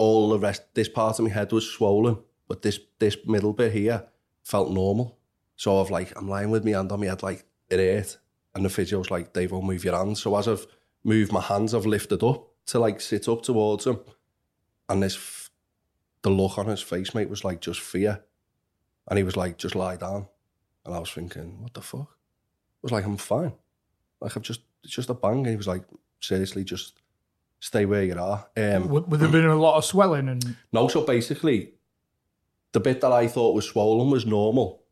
all 0.00 0.30
the 0.30 0.38
rest, 0.38 0.62
this 0.74 0.88
part 0.88 1.18
of 1.18 1.26
my 1.26 1.30
head 1.30 1.52
was 1.52 1.70
swollen, 1.70 2.16
but 2.48 2.62
this 2.62 2.80
this 2.98 3.18
middle 3.26 3.52
bit 3.52 3.72
here 3.72 4.06
felt 4.42 4.70
normal. 4.70 5.18
So 5.56 5.78
I've 5.78 5.90
like, 5.90 6.16
I'm 6.16 6.26
lying 6.26 6.50
with 6.50 6.64
my 6.64 6.70
hand 6.70 6.90
on 6.90 7.00
my 7.00 7.06
head, 7.06 7.22
like 7.22 7.44
it 7.68 7.78
hurt. 7.78 8.16
And 8.54 8.64
the 8.64 8.70
physio's 8.70 9.10
like, 9.10 9.34
Dave, 9.34 9.52
will 9.52 9.60
move 9.60 9.84
your 9.84 9.94
hands. 9.94 10.22
So 10.22 10.34
as 10.36 10.48
I've 10.48 10.66
moved 11.04 11.32
my 11.32 11.42
hands, 11.42 11.74
I've 11.74 11.84
lifted 11.84 12.22
up 12.22 12.48
to 12.66 12.78
like 12.78 13.00
sit 13.00 13.28
up 13.28 13.42
towards 13.42 13.86
him. 13.86 14.00
And 14.88 15.02
this, 15.02 15.50
the 16.22 16.30
look 16.30 16.56
on 16.56 16.66
his 16.66 16.80
face, 16.80 17.14
mate, 17.14 17.28
was 17.28 17.44
like 17.44 17.60
just 17.60 17.80
fear. 17.80 18.24
And 19.08 19.18
he 19.18 19.22
was 19.22 19.36
like, 19.36 19.58
just 19.58 19.74
lie 19.74 19.96
down. 19.96 20.26
And 20.86 20.94
I 20.94 20.98
was 20.98 21.12
thinking, 21.12 21.60
what 21.60 21.74
the 21.74 21.82
fuck? 21.82 22.08
I 22.10 22.82
was 22.82 22.92
like, 22.92 23.04
I'm 23.04 23.18
fine. 23.18 23.52
Like, 24.20 24.34
I've 24.34 24.42
just, 24.42 24.62
it's 24.82 24.94
just 24.94 25.10
a 25.10 25.14
bang. 25.14 25.38
And 25.38 25.48
he 25.48 25.56
was 25.56 25.68
like, 25.68 25.84
seriously, 26.20 26.64
just 26.64 26.99
stay 27.60 27.84
where 27.84 28.02
you 28.02 28.18
are. 28.18 28.48
Um, 28.56 28.88
Would, 28.88 29.10
would 29.10 29.20
there 29.20 29.28
been 29.28 29.44
a 29.44 29.54
lot 29.54 29.76
of 29.76 29.84
swelling 29.84 30.28
and 30.28 30.56
no, 30.72 30.88
so 30.88 31.04
basically, 31.04 31.74
the 32.72 32.80
bit 32.80 33.00
that 33.02 33.12
I 33.12 33.28
thought 33.28 33.54
was 33.54 33.66
swollen 33.66 34.10
was 34.10 34.26
normal, 34.26 34.82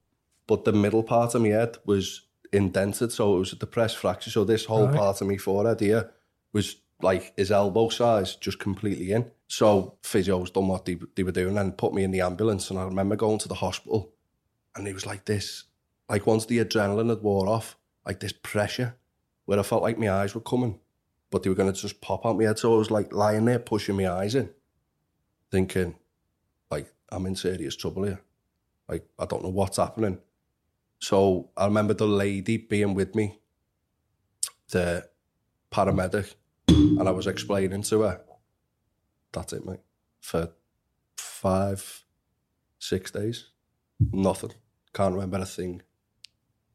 but 0.47 0.65
the 0.65 0.73
middle 0.73 1.03
part 1.03 1.35
of 1.35 1.43
my 1.43 1.49
head 1.49 1.79
was 1.85 2.23
indented, 2.53 3.13
so 3.13 3.37
it 3.37 3.39
was 3.41 3.53
a 3.53 3.57
depressed 3.57 3.97
fracture. 3.97 4.31
So 4.31 4.45
this 4.45 4.67
whole 4.67 4.87
Right. 4.87 4.97
part 4.97 5.21
of 5.21 5.27
my 5.29 5.37
forehead 5.37 5.81
here 5.81 6.11
was 6.53 6.77
like 7.01 7.33
his 7.37 7.51
elbow 7.51 7.89
size, 7.89 8.35
just 8.37 8.59
completely 8.59 9.13
in. 9.13 9.31
So 9.47 9.97
physios 10.03 10.53
done 10.53 10.69
what 10.69 10.85
they, 10.85 10.99
they 11.15 11.23
were 11.23 11.33
doing 11.33 11.57
and 11.57 11.77
put 11.77 11.95
me 11.95 12.03
in 12.05 12.11
the 12.11 12.21
ambulance. 12.23 12.71
And 12.71 12.79
I 12.79 12.85
remember 12.85 13.17
going 13.17 13.39
to 13.39 13.49
the 13.49 13.55
hospital, 13.55 14.13
and 14.75 14.89
it 14.89 14.95
was 14.95 15.07
like 15.07 15.25
this, 15.25 15.65
like 16.09 16.27
once 16.27 16.47
the 16.47 16.59
adrenaline 16.59 17.11
had 17.11 17.23
wore 17.23 17.49
off, 17.49 17.77
like 18.05 18.21
this 18.21 18.33
pressure, 18.33 18.97
where 19.45 19.59
I 19.61 19.63
felt 19.63 19.83
like 19.83 19.99
my 19.99 20.11
eyes 20.11 20.35
were 20.35 20.41
coming, 20.41 20.81
but 21.31 21.43
they 21.43 21.51
were 21.51 21.57
going 21.57 21.73
to 21.73 21.81
just 21.81 22.01
pop 22.01 22.25
out 22.25 22.39
my 22.39 22.45
head. 22.45 22.59
So 22.59 22.75
I 22.75 22.79
was 22.79 22.91
like 22.91 23.13
lying 23.13 23.45
there 23.45 23.59
pushing 23.59 23.97
my 23.97 24.09
eyes 24.09 24.35
in, 24.35 24.51
thinking, 25.51 25.97
like, 26.71 26.93
I'm 27.11 27.27
in 27.27 27.37
serious 27.37 27.77
trouble 27.77 28.05
here. 28.05 28.21
Like, 28.89 29.07
I 29.19 29.27
don't 29.27 29.43
know 29.43 29.51
what's 29.51 29.77
happening. 29.77 30.19
So 31.01 31.51
I 31.57 31.67
remember 31.67 31.95
the 31.95 32.07
lady 32.07 32.57
being 32.57 32.95
with 32.95 33.15
me, 33.15 33.39
the 34.71 35.09
paramedic, 35.71 36.35
and 36.69 37.09
I 37.09 37.13
was 37.13 37.27
explaining 37.27 37.83
to 37.83 38.03
her, 38.03 38.21
that's 39.33 39.53
it, 39.53 39.65
mate, 39.65 39.81
for 40.21 40.51
five, 41.17 42.05
six 42.79 43.11
days. 43.11 43.51
Nothing. 44.13 44.53
Can't 44.93 45.15
remember 45.15 45.39
a 45.39 45.45
thing. 45.45 45.83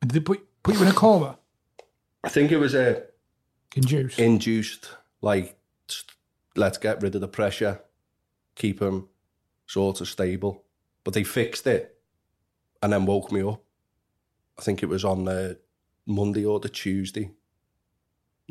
did 0.02 0.12
they 0.12 0.20
put, 0.20 0.46
put 0.62 0.76
you 0.76 0.82
in 0.82 0.88
a 0.88 0.94
coma? 0.94 1.40
I 2.24 2.30
think 2.30 2.52
it 2.52 2.58
was 2.58 2.74
a 2.76 3.04
Induced. 3.76 4.20
induced, 4.20 4.90
like, 5.22 5.58
let's 6.56 6.78
get 6.78 7.02
rid 7.02 7.16
of 7.16 7.22
the 7.22 7.28
pressure, 7.28 7.82
keep 8.56 8.82
him 8.82 9.08
sort 9.66 10.02
of 10.02 10.08
stable. 10.08 10.64
But 11.04 11.14
they 11.14 11.24
fixed 11.24 11.68
it 11.68 11.98
and 12.82 12.94
then 12.94 13.06
woke 13.06 13.32
me 13.32 13.42
up. 13.42 13.62
I 14.58 14.62
think 14.62 14.84
it 14.84 14.90
was 14.90 15.04
on 15.04 15.26
the 15.26 15.60
Monday 16.06 16.46
or 16.46 16.60
the 16.60 16.70
Tuesday. 16.70 17.32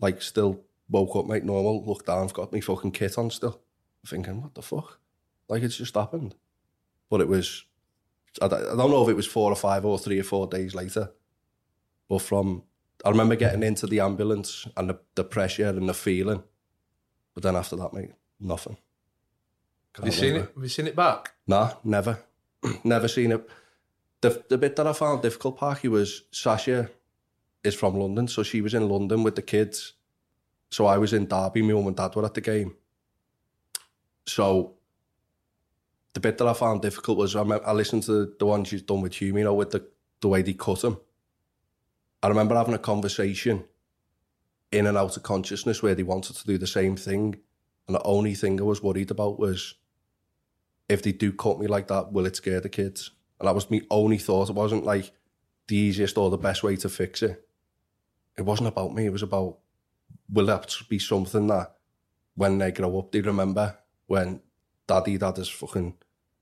Like, 0.01 0.21
still 0.23 0.61
woke 0.89 1.17
up, 1.17 1.27
mate, 1.27 1.45
normal, 1.45 1.85
looked 1.87 2.07
down, 2.07 2.25
I've 2.25 2.33
got 2.33 2.53
my 2.53 2.61
fucking 2.61 2.93
kit 2.93 3.17
on 3.17 3.31
still. 3.31 3.61
Thinking, 4.07 4.43
what 4.43 4.55
the 4.55 4.63
fuck? 4.63 4.99
Like, 5.49 5.63
it's 5.63 5.77
just 5.77 5.95
happened. 5.95 6.35
But 7.09 7.21
it 7.21 7.29
was, 7.29 7.65
I 8.41 8.49
don't 8.49 8.77
know 8.77 9.03
if 9.05 9.09
it 9.09 9.17
was 9.17 9.27
four 9.27 9.53
or 9.53 9.57
five 9.57 9.85
or 9.85 9.99
three 9.99 10.19
or 10.19 10.25
four 10.25 10.47
days 10.49 10.75
later. 10.75 11.13
But 12.09 12.19
from, 12.19 12.65
I 13.05 13.11
remember 13.11 13.37
getting 13.37 13.63
into 13.63 13.87
the 13.87 14.01
ambulance 14.01 14.67
and 14.77 14.91
the, 14.91 14.99
the 15.15 15.25
pressure 15.25 15.69
and 15.69 15.89
the 15.89 15.95
feeling. 15.95 16.43
But 17.35 17.43
then 17.43 17.57
after 17.57 17.77
that, 17.77 17.93
mate, 17.93 18.13
nothing. 18.39 18.77
Have 19.97 20.07
you 20.07 20.13
seen 20.13 20.37
it? 20.37 20.53
Have 20.55 20.63
you 20.63 20.69
seen 20.69 20.87
it 20.87 20.97
back? 20.97 21.33
Nah, 21.47 21.73
never. 21.85 22.19
never 22.85 23.09
seen 23.09 23.33
it. 23.33 23.49
The, 24.21 24.43
the 24.49 24.59
bit 24.59 24.77
that 24.77 24.87
I 24.87 24.93
found 24.93 25.23
difficult, 25.23 25.59
Parky, 25.59 25.89
was 25.89 26.23
Sasha 26.31 26.91
is 27.65 27.75
from 27.75 27.99
London, 27.99 28.29
so 28.29 28.43
she 28.43 28.61
was 28.61 28.75
in 28.75 28.89
London 28.89 29.23
with 29.23 29.37
the 29.37 29.43
kids. 29.43 29.95
So 30.71 30.87
I 30.87 30.97
was 30.99 31.13
in 31.13 31.27
Derby, 31.27 31.63
my 31.63 31.75
mum 31.75 31.89
and 31.89 31.97
dad 31.97 32.15
were 32.15 32.25
at 32.25 32.35
the 32.35 32.41
game. 32.41 32.77
So 34.27 34.75
the 36.15 36.21
bit 36.21 36.39
that 36.39 36.47
I 36.47 36.53
found 36.53 36.83
difficult 36.83 37.19
was 37.19 37.37
I, 37.37 37.41
remember, 37.41 37.67
I 37.67 37.73
listened 37.73 38.05
to 38.05 38.33
the 38.39 38.47
one 38.47 38.65
she's 38.65 38.83
done 38.83 39.01
with 39.01 39.15
Hume, 39.15 39.39
you 39.39 39.45
know, 39.45 39.55
with 39.55 39.71
the, 39.71 39.87
the 40.21 40.29
way 40.29 40.43
they 40.43 40.55
cut 40.55 40.85
him. 40.85 40.99
I 42.23 42.29
remember 42.29 42.55
having 42.55 42.75
a 42.75 42.79
conversation 42.79 43.65
in 44.71 44.87
and 44.87 44.97
out 44.97 45.17
of 45.17 45.23
consciousness 45.23 45.83
where 45.83 45.95
they 45.95 46.03
wanted 46.03 46.37
to 46.37 46.47
do 46.47 46.59
the 46.59 46.67
same 46.67 46.97
thing. 46.97 47.41
And 47.87 47.97
the 47.97 48.03
only 48.03 48.35
thing 48.35 48.61
I 48.61 48.65
was 48.65 48.83
worried 48.83 49.11
about 49.11 49.39
was 49.39 49.75
if 50.89 51.03
they 51.03 51.13
do 51.13 51.33
cut 51.33 51.59
me 51.59 51.67
like 51.67 51.89
that, 51.89 52.13
will 52.13 52.27
it 52.27 52.37
scare 52.37 52.61
the 52.61 52.69
kids? 52.69 53.11
And 53.39 53.49
that 53.49 53.55
was 53.55 53.71
my 53.71 53.81
only 53.91 54.19
thought. 54.19 54.51
It 54.51 54.55
wasn't 54.55 54.85
like 54.85 55.11
the 55.67 55.77
easiest 55.77 56.17
or 56.17 56.31
the 56.31 56.39
best 56.39 56.63
way 56.63 56.77
to 56.77 56.89
fix 56.89 57.23
it. 57.23 57.47
It 58.39 58.43
wasn't 58.43 58.69
about 58.69 58.95
me. 58.95 59.07
It 59.07 59.13
was 59.13 59.23
about 59.23 59.59
will 60.33 60.47
that 60.47 60.75
be 60.89 60.99
something 60.99 61.47
that 61.49 61.77
when 62.35 62.59
they 62.59 62.73
grow 62.73 62.99
up 62.99 63.13
they 63.13 63.21
remember 63.21 63.77
when 64.07 64.41
daddy 64.87 65.19
had 65.19 65.37
his 65.37 65.49
fucking 65.49 65.95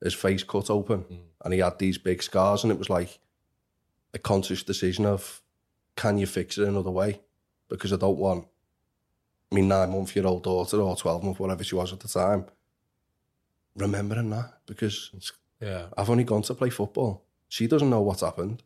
his 0.03 0.15
face 0.15 0.43
cut 0.43 0.71
open 0.71 1.05
mm. 1.05 1.19
and 1.45 1.55
he 1.55 1.61
had 1.61 1.79
these 1.79 1.99
big 1.99 2.23
scars 2.23 2.63
and 2.63 2.73
it 2.73 2.79
was 2.79 2.89
like 2.89 3.19
a 4.15 4.19
conscious 4.19 4.63
decision 4.63 5.05
of 5.05 5.43
can 6.01 6.17
you 6.17 6.27
fix 6.27 6.57
it 6.57 6.67
another 6.67 6.91
way? 6.91 7.21
Because 7.69 7.93
I 7.93 7.97
don't 7.97 8.17
want 8.17 8.47
my 9.51 9.61
nine 9.61 9.91
month 9.91 10.17
year 10.17 10.27
old 10.27 10.43
daughter 10.43 10.81
or 10.81 10.97
12 10.97 11.25
month, 11.25 11.39
whatever 11.39 11.63
she 11.63 11.75
was 11.75 11.93
at 11.93 12.01
the 12.01 12.09
time, 12.09 12.47
remembering 13.77 14.31
that 14.31 14.61
because 14.67 15.11
Yeah. 15.61 15.87
I've 15.99 16.09
only 16.09 16.25
gone 16.25 16.43
to 16.43 16.55
play 16.55 16.71
football. 16.71 17.27
She 17.49 17.67
doesn't 17.67 17.91
know 17.91 18.01
what's 18.01 18.23
happened. 18.23 18.63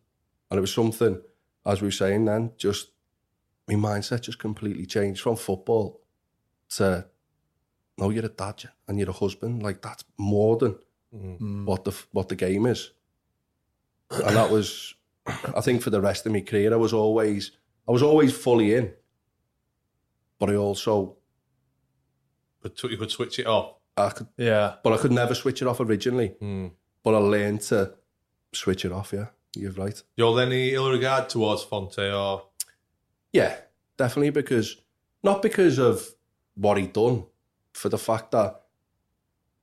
And 0.49 0.59
it 0.59 0.61
was 0.61 0.73
something, 0.73 1.21
as 1.67 1.81
we 1.81 1.89
were 1.89 2.01
saying 2.03 2.27
then, 2.27 2.53
just 2.57 2.91
my 3.67 3.75
mindset 3.75 4.21
just 4.21 4.39
completely 4.39 4.87
changed 4.87 5.21
from 5.23 5.37
football 5.37 6.01
to 6.77 7.07
no, 7.99 8.11
you're 8.11 8.27
a 8.27 8.29
dad 8.29 8.71
and 8.87 8.99
you're 8.99 9.11
a 9.11 9.21
husband. 9.25 9.63
Like 9.63 9.83
that's 9.83 10.05
more 10.17 10.57
than 10.57 10.79
mm-hmm. 11.13 11.65
what 11.65 11.85
the 11.85 11.93
what 12.13 12.29
the 12.29 12.37
game 12.37 12.67
is. 12.67 12.93
And 14.11 14.37
that 14.37 14.51
was, 14.51 14.95
I 15.27 15.61
think, 15.61 15.83
for 15.83 15.91
the 15.91 16.01
rest 16.01 16.27
of 16.27 16.33
my 16.33 16.41
career, 16.41 16.73
I 16.73 16.77
was 16.77 16.93
always 16.93 17.53
I 17.89 17.93
was 17.93 18.03
always 18.03 18.33
fully 18.37 18.75
in, 18.75 18.93
but 20.39 20.51
I 20.51 20.55
also 20.57 21.17
But 22.61 22.83
you 22.83 22.97
could 22.97 23.11
switch 23.11 23.39
it 23.39 23.47
off. 23.47 23.75
I 23.97 24.11
could 24.11 24.29
Yeah. 24.37 24.77
but 24.83 24.93
I 24.93 24.97
could 24.99 25.13
never 25.13 25.35
switch 25.35 25.63
it 25.63 25.69
off 25.69 25.81
originally. 25.81 26.29
Hmm. 26.41 26.69
But 27.03 27.15
I 27.15 27.19
learned 27.19 27.61
to 27.69 27.95
switch 28.53 28.85
it 28.85 28.93
off. 28.93 29.13
Yeah, 29.13 29.27
you're 29.55 29.73
right. 29.73 30.03
You 30.17 30.25
hold 30.25 30.41
any 30.41 30.71
ill 30.75 30.91
regard 30.91 31.29
towards 31.29 31.63
Fonte 31.63 31.99
or 32.13 32.47
Yeah, 33.33 33.57
definitely 33.97 34.31
because 34.31 34.77
not 35.23 35.43
because 35.43 35.79
of 35.79 36.15
what 36.55 36.77
he 36.79 36.87
done, 36.87 37.25
for 37.73 37.89
the 37.89 37.99
fact 37.99 38.31
that 38.31 38.61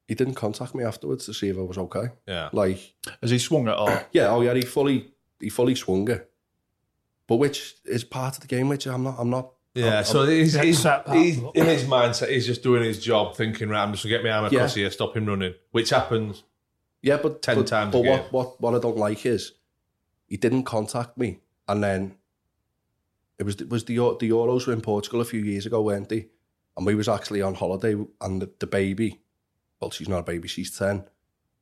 he 0.07 0.15
didn't 0.15 0.33
contact 0.35 0.75
me 0.75 0.83
afterwards 0.83 1.25
to 1.25 1.33
see 1.33 1.47
if 1.49 1.57
I 1.57 1.61
was 1.61 1.77
okay. 1.77 2.09
Yeah. 2.27 2.49
Like 2.51 2.93
Has 3.21 3.31
he 3.31 3.39
swung 3.39 3.67
it 3.67 3.77
or? 3.77 4.07
yeah, 4.11 4.29
oh 4.29 4.41
yeah, 4.41 4.53
he 4.53 4.61
fully 4.61 5.11
he 5.41 5.49
fully 5.49 5.75
swung 5.75 6.09
it. 6.09 6.29
But 7.27 7.37
which 7.37 7.75
is 7.85 8.03
part 8.03 8.35
of 8.35 8.41
the 8.41 8.47
game, 8.47 8.69
which 8.69 8.85
I'm 8.87 9.03
not 9.03 9.15
I'm 9.19 9.29
not 9.29 9.51
Yeah, 9.73 9.95
I'm- 9.95 10.03
so 10.05 10.21
I'm- 10.21 10.29
he's, 10.29 10.53
he's, 10.59 10.83
that. 10.83 11.07
he's 11.09 11.37
in 11.53 11.65
his 11.65 11.83
mindset. 11.85 12.29
He's 12.29 12.45
just 12.45 12.61
doing 12.63 12.83
his 12.83 13.01
job, 13.03 13.35
thinking, 13.35 13.69
right, 13.69 13.81
I'm 13.83 13.91
just 13.93 14.03
gonna 14.03 14.15
get 14.15 14.23
my 14.23 14.31
arm 14.31 14.45
across 14.45 14.75
Yeah. 14.75 14.81
here, 14.83 14.91
stop 14.91 15.15
him 15.15 15.25
running, 15.25 15.53
which 15.71 15.89
happens. 15.91 16.43
Yeah, 17.01 17.17
but 17.17 17.41
10 17.41 17.55
but, 17.55 17.67
times 17.67 17.91
But 17.93 17.99
a 17.99 18.03
game. 18.03 18.11
what, 18.19 18.31
what 18.33 18.61
what 18.61 18.75
I 18.75 18.79
don't 18.79 18.97
like 18.97 19.25
is 19.25 19.53
he 20.27 20.37
didn't 20.37 20.63
contact 20.63 21.17
me, 21.17 21.39
and 21.67 21.83
then 21.83 22.15
it 23.39 23.43
was 23.45 23.55
it 23.61 23.69
was 23.69 23.85
the 23.85 23.95
the 24.19 24.29
Euros 24.29 24.67
were 24.67 24.73
in 24.73 24.81
Portugal 24.81 25.21
a 25.21 25.25
few 25.25 25.41
years 25.41 25.65
ago, 25.65 25.81
weren't 25.81 26.09
they? 26.09 26.27
And 26.77 26.85
we 26.85 26.95
was 26.95 27.09
actually 27.09 27.41
on 27.41 27.55
holiday, 27.55 27.95
and 28.21 28.41
the, 28.41 28.49
the 28.59 28.67
baby, 28.67 29.19
well, 29.79 29.91
she's 29.91 30.07
not 30.09 30.19
a 30.19 30.23
baby, 30.23 30.47
she's 30.47 30.77
ten. 30.77 31.05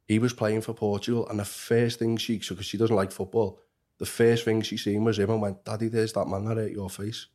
He 0.08 0.20
was 0.20 0.34
playing 0.34 0.62
for 0.62 0.74
Portugal, 0.74 1.28
and 1.30 1.40
the 1.40 1.46
first 1.46 2.00
thing 2.00 2.18
she, 2.18 2.38
because 2.40 2.66
she 2.66 2.78
doesn't 2.78 2.96
like 2.96 3.12
football, 3.12 3.60
the 4.00 4.06
first 4.06 4.44
thing 4.46 4.62
she 4.62 4.78
seen 4.78 5.04
was 5.04 5.20
him 5.20 5.30
and 5.30 5.42
went, 5.42 5.64
"Daddy, 5.64 5.88
there's 5.88 6.14
that 6.14 6.28
man 6.28 6.46
that 6.46 6.58
hurt 6.58 6.72
your 6.72 6.90
face." 6.90 7.28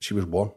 She 0.00 0.14
was 0.14 0.24
one, 0.24 0.52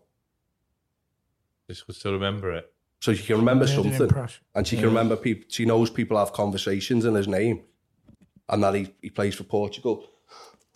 Just 1.69 1.85
could 1.85 1.95
still 1.95 2.13
remember 2.13 2.51
it. 2.53 2.73
so 3.01 3.13
she 3.13 3.23
can 3.25 3.37
remember 3.37 3.65
Made 3.65 3.71
an 3.77 3.83
something. 3.83 4.01
impression. 4.01 4.43
And 4.55 4.65
she 4.65 4.77
can 4.77 4.85
remember 4.85 5.15
people. 5.17 5.45
She 5.49 5.65
knows 5.65 5.89
people 5.89 6.17
have 6.17 6.31
conversations 6.33 7.03
in 7.05 7.13
his 7.15 7.27
name, 7.27 7.61
and 8.49 8.63
that 8.63 8.73
he, 8.73 8.93
he 9.01 9.09
plays 9.09 9.35
for 9.35 9.43
Portugal. 9.43 10.07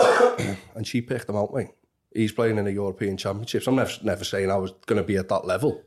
and 0.75 0.85
she 0.85 1.01
picked 1.01 1.29
him 1.29 1.37
out, 1.37 1.53
mate. 1.53 1.69
He's 2.13 2.31
playing 2.31 2.57
in 2.57 2.65
the 2.65 2.71
European 2.73 3.15
Championships. 3.17 3.67
I'm 3.67 3.75
never 3.75 3.91
never 4.03 4.23
saying 4.23 4.51
I 4.51 4.57
was 4.57 4.71
going 4.85 5.01
to 5.01 5.07
be 5.07 5.15
at 5.17 5.29
that 5.29 5.45
level, 5.45 5.83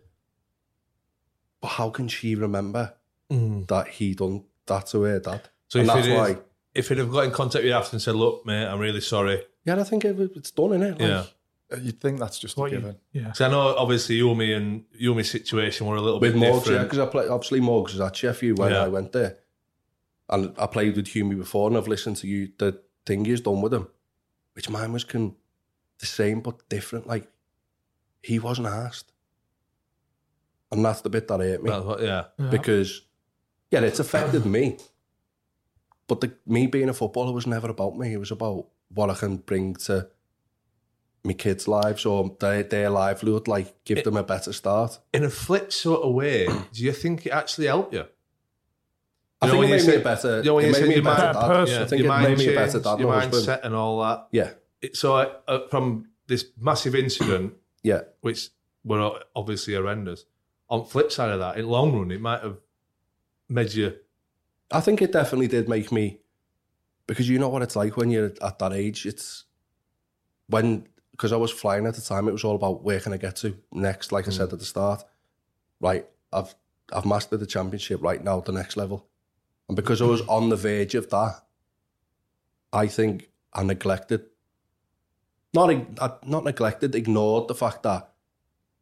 but 1.60 1.68
how 1.68 1.90
can 1.90 2.08
she 2.08 2.34
remember 2.34 2.94
mm. 3.30 3.66
that 3.68 3.88
he 3.88 4.14
done 4.14 4.44
that 4.66 4.86
to 4.88 5.02
her 5.02 5.18
dad? 5.20 5.48
So 5.68 5.80
and 5.80 5.88
if 5.88 5.94
that's 5.94 6.06
it 6.06 6.12
is- 6.12 6.18
why. 6.18 6.38
If 6.74 6.88
he'd 6.88 6.98
have 6.98 7.10
got 7.10 7.24
in 7.24 7.30
contact 7.32 7.62
with 7.64 7.70
you 7.70 7.72
after 7.76 7.94
and 7.96 8.02
said, 8.02 8.14
"Look, 8.14 8.46
mate, 8.46 8.64
I'm 8.66 8.78
really 8.78 9.00
sorry," 9.00 9.42
Yeah, 9.64 9.80
I 9.80 9.82
think 9.84 10.04
it, 10.04 10.16
it's 10.36 10.50
done 10.52 10.72
in 10.74 10.82
it. 10.82 10.90
Like, 10.92 11.00
yeah. 11.00 11.24
Uh, 11.72 11.76
you'd 11.80 12.00
think 12.00 12.18
that's 12.18 12.38
just 12.38 12.56
a 12.56 12.60
What 12.60 12.70
you- 12.72 12.78
given. 12.78 12.96
yeah. 13.12 13.22
Because 13.24 13.40
I 13.42 13.48
know 13.50 13.74
obviously 13.76 14.18
Yumi 14.20 14.56
and 14.56 14.84
Yumi's 15.00 15.30
situation 15.30 15.86
were 15.86 15.96
a 15.96 16.00
little 16.00 16.18
with 16.20 16.32
bit 16.34 16.40
Morgs, 16.42 16.52
yeah, 16.52 16.58
different. 16.60 16.84
because 16.90 16.98
I 16.98 17.06
play 17.06 17.28
obviously 17.28 17.60
Morgs 17.60 17.92
was 17.92 18.00
at 18.00 18.16
Sheffield 18.16 18.58
when 18.58 18.72
Yeah. 18.72 18.84
I 18.84 18.88
went 18.88 19.12
there, 19.12 19.38
and 20.28 20.54
I 20.58 20.66
played 20.66 20.96
with 20.96 21.08
Hume 21.08 21.36
before, 21.38 21.68
and 21.68 21.76
I've 21.76 21.88
listened 21.88 22.16
to 22.18 22.26
you 22.28 22.50
the 22.58 22.80
thing 23.06 23.24
he's 23.24 23.40
done 23.40 23.60
with 23.62 23.72
him, 23.74 23.88
which 24.54 24.68
mine 24.70 24.92
was 24.92 25.04
can 25.04 25.36
the 25.98 26.06
same 26.06 26.40
but 26.40 26.68
different. 26.68 27.06
Like 27.06 27.28
he 28.22 28.38
wasn't 28.38 28.66
asked, 28.68 29.12
and 30.72 30.84
that's 30.84 31.00
the 31.00 31.10
bit 31.10 31.26
that 31.28 31.40
hurt 31.40 31.62
me 31.62 31.70
That's 31.70 31.84
what- 31.84 32.02
yeah. 32.02 32.24
because 32.50 33.02
yeah, 33.70 33.80
it's 33.82 34.00
affected 34.00 34.44
me, 34.46 34.78
but 36.10 36.20
the 36.20 36.32
me 36.46 36.66
being 36.66 36.88
a 36.88 36.92
footballer 36.92 37.32
was 37.32 37.46
never 37.46 37.68
about 37.70 37.96
me. 37.96 38.12
It 38.12 38.18
was 38.18 38.32
about 38.32 38.66
what 38.92 39.08
I 39.10 39.14
can 39.14 39.36
bring 39.38 39.74
to 39.86 40.08
my 41.22 41.34
kids' 41.34 41.68
lives 41.68 42.04
or 42.04 42.36
their 42.40 42.62
their 42.64 42.90
livelihood, 42.90 43.46
like 43.48 43.84
give 43.84 44.02
them 44.04 44.16
a 44.16 44.22
better 44.24 44.52
start. 44.52 44.98
In 45.12 45.22
a 45.24 45.30
flip 45.30 45.72
sort 45.72 46.02
of 46.02 46.12
way, 46.14 46.46
do 46.72 46.82
you 46.84 46.92
think 46.92 47.26
it 47.26 47.30
actually 47.30 47.68
helped 47.68 47.94
you? 47.94 48.04
I 49.42 49.46
You 49.46 49.52
think 49.52 49.64
it 49.64 49.68
you 49.68 49.76
made 49.76 49.86
me 49.86 49.94
a 50.00 50.04
better. 50.04 50.36
you 50.38 50.44
know, 50.44 50.58
it 50.58 50.72
made 50.72 50.88
me 50.88 50.98
a 50.98 51.02
better 51.02 51.32
dad. 51.32 51.46
person. 51.46 51.82
I 51.82 51.86
think 51.86 52.02
it 52.04 52.08
made 52.08 52.38
me 52.38 52.48
a 52.48 52.54
better 52.54 52.80
dad. 52.80 53.00
your 53.00 53.12
and 53.14 53.22
husband. 53.32 53.46
mindset 53.46 53.64
and 53.64 53.74
all 53.74 54.00
that. 54.02 54.26
Yeah, 54.32 54.50
It, 54.82 54.96
so 54.96 55.14
uh, 55.16 55.32
uh, 55.48 55.68
from 55.68 56.08
this 56.26 56.46
massive 56.58 56.94
incident, 56.94 57.54
yeah, 57.82 58.00
which 58.20 58.48
were 58.84 59.20
obviously 59.34 59.74
horrendous, 59.74 60.24
on 60.68 60.84
flip 60.84 61.10
side 61.12 61.30
of 61.30 61.38
that, 61.40 61.56
in 61.58 61.66
long 61.68 61.96
run, 61.98 62.10
it 62.10 62.20
might 62.20 62.42
have 62.42 62.58
made 63.48 63.72
you. 63.74 63.94
I 64.70 64.80
think 64.80 65.02
it 65.02 65.12
definitely 65.12 65.48
did 65.48 65.68
make 65.68 65.90
me 65.90 66.20
because 67.06 67.28
you 67.28 67.38
know 67.38 67.48
what 67.48 67.62
it's 67.62 67.74
like 67.74 67.96
when 67.96 68.10
you're 68.10 68.32
at 68.40 68.58
that 68.60 68.72
age. 68.72 69.04
It's 69.04 69.44
when 70.46 70.86
because 71.10 71.32
I 71.32 71.36
was 71.36 71.50
flying 71.50 71.86
at 71.86 71.94
the 71.94 72.00
time. 72.00 72.28
It 72.28 72.32
was 72.32 72.44
all 72.44 72.54
about 72.54 72.84
where 72.84 73.00
can 73.00 73.12
I 73.12 73.16
get 73.16 73.36
to 73.36 73.56
next. 73.72 74.12
Like 74.12 74.28
I 74.28 74.30
said 74.30 74.48
mm. 74.48 74.52
at 74.52 74.58
the 74.60 74.64
start, 74.64 75.04
right? 75.80 76.06
I've 76.32 76.54
I've 76.92 77.04
mastered 77.04 77.40
the 77.40 77.46
championship. 77.46 78.00
Right 78.02 78.22
now, 78.22 78.40
the 78.40 78.52
next 78.52 78.76
level, 78.76 79.06
and 79.68 79.76
because 79.76 80.00
I 80.00 80.06
was 80.06 80.20
on 80.22 80.50
the 80.50 80.56
verge 80.56 80.94
of 80.94 81.10
that, 81.10 81.42
I 82.72 82.86
think 82.86 83.28
I 83.52 83.64
neglected. 83.64 84.26
Not 85.52 86.24
not 86.26 86.44
neglected, 86.44 86.94
ignored 86.94 87.48
the 87.48 87.56
fact 87.56 87.82
that 87.82 88.12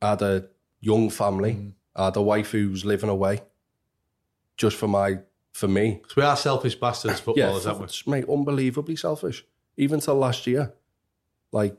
I 0.03 0.11
had 0.11 0.23
a 0.23 0.49
young 0.81 1.09
family, 1.09 1.55
mm. 1.55 1.73
I 1.97 2.07
had 2.07 2.17
a 2.17 2.23
wife 2.23 2.51
who's 2.51 2.85
living 2.85 3.09
away, 3.09 3.41
just 4.59 4.77
for 4.77 4.87
my 4.87 5.21
for 5.59 5.69
me. 5.69 5.99
Because 6.01 6.17
we 6.17 6.23
are 6.23 6.37
selfish 6.37 6.77
bastards, 6.77 7.19
footballers, 7.21 7.65
yeah, 7.65 7.73
aren't 7.73 8.07
we? 8.07 8.11
mate, 8.13 8.29
unbelievably 8.29 8.97
selfish. 8.97 9.45
Even 9.77 9.99
till 10.01 10.15
last 10.15 10.47
year, 10.47 10.75
like 11.53 11.77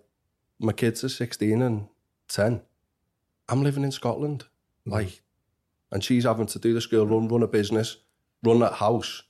my 0.60 0.74
kids 0.74 1.04
are 1.04 1.10
sixteen 1.10 1.62
and 1.62 1.88
ten. 2.28 2.62
I'm 3.48 3.64
living 3.64 3.84
in 3.84 3.92
Scotland, 3.92 4.46
Mm. 4.88 4.92
like, 4.92 5.22
and 5.92 6.04
she's 6.04 6.24
having 6.26 6.46
to 6.48 6.60
do 6.60 6.74
this 6.74 6.86
girl 6.88 7.06
run, 7.08 7.28
run 7.28 7.42
a 7.44 7.48
business, 7.48 7.98
run 8.44 8.60
that 8.60 8.74
house, 8.74 9.24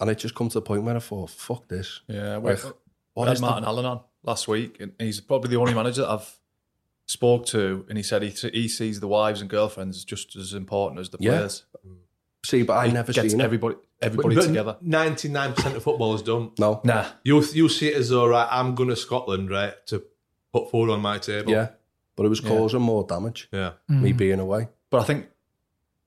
and 0.00 0.10
it 0.10 0.18
just 0.18 0.34
come 0.34 0.48
to 0.48 0.54
the 0.58 0.62
point 0.62 0.82
where 0.84 0.96
I 0.96 1.00
thought, 1.00 1.30
"Fuck 1.30 1.68
this." 1.68 2.00
Yeah, 2.08 2.36
Like, 2.38 2.62
we 2.64 2.70
what 3.14 3.28
had 3.28 3.34
is 3.34 3.40
Martin 3.40 3.62
the- 3.62 3.68
Allen 3.68 3.84
on 3.86 4.00
last 4.22 4.48
week, 4.48 4.80
and 4.80 4.92
he's 4.98 5.20
probably 5.20 5.50
the 5.50 5.56
only 5.56 5.74
manager 5.74 6.02
that 6.02 6.10
I've 6.10 6.38
spoke 7.06 7.46
to, 7.46 7.84
and 7.88 7.96
he 7.96 8.02
said 8.02 8.22
he, 8.22 8.30
he 8.50 8.68
sees 8.68 9.00
the 9.00 9.08
wives 9.08 9.40
and 9.40 9.48
girlfriends 9.50 10.04
just 10.04 10.34
as 10.36 10.52
important 10.52 10.98
as 11.00 11.10
the 11.10 11.18
Yeah. 11.20 11.48
Players. 12.48 12.62
See, 12.62 12.66
but 12.66 12.74
I 12.78 12.86
never 12.88 13.12
gets 13.12 13.30
seen 13.32 13.40
it. 13.40 13.44
everybody 13.44 13.76
everybody 14.00 14.34
But 14.36 14.46
together. 14.46 14.76
Ninety 14.80 15.28
nine 15.28 15.52
percent 15.52 15.76
of 15.76 15.82
football 15.82 16.14
is 16.14 16.22
done. 16.22 16.50
No. 16.58 16.80
Nah. 16.84 17.06
You 17.24 17.42
you 17.52 17.68
see 17.68 17.88
it 17.88 17.96
as 17.96 18.08
though 18.10 18.26
right, 18.26 18.48
I'm 18.50 18.74
going 18.74 18.88
to 18.90 18.96
Scotland 18.96 19.50
right 19.50 19.74
to 19.86 20.02
put 20.52 20.70
food 20.70 20.90
on 20.90 21.00
my 21.00 21.18
table. 21.18 21.50
Yeah. 21.52 21.68
But 22.16 22.26
it 22.26 22.28
was 22.30 22.40
Yeah. 22.40 22.48
causing 22.48 22.80
more 22.82 23.04
damage. 23.04 23.48
Yeah. 23.52 23.72
Me 23.88 24.12
Mm. 24.12 24.16
being 24.16 24.40
away. 24.40 24.68
But 24.90 25.00
I 25.02 25.04
think 25.04 25.26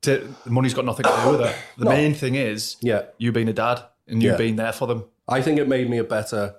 to, 0.01 0.33
the 0.45 0.49
money's 0.51 0.73
got 0.73 0.85
nothing 0.85 1.03
to 1.05 1.21
do 1.23 1.31
with 1.31 1.41
it. 1.41 1.55
The 1.77 1.85
No. 1.85 1.91
main 1.91 2.13
thing 2.13 2.35
is 2.35 2.77
Yeah. 2.81 3.03
you 3.17 3.31
being 3.31 3.49
a 3.49 3.53
dad 3.53 3.83
and 4.07 4.21
you 4.23 4.31
Yeah. 4.31 4.37
being 4.37 4.55
there 4.55 4.73
for 4.73 4.87
them. 4.87 5.05
I 5.27 5.41
think 5.41 5.59
it 5.59 5.67
made 5.67 5.89
me 5.89 5.97
a 5.99 6.03
better 6.03 6.55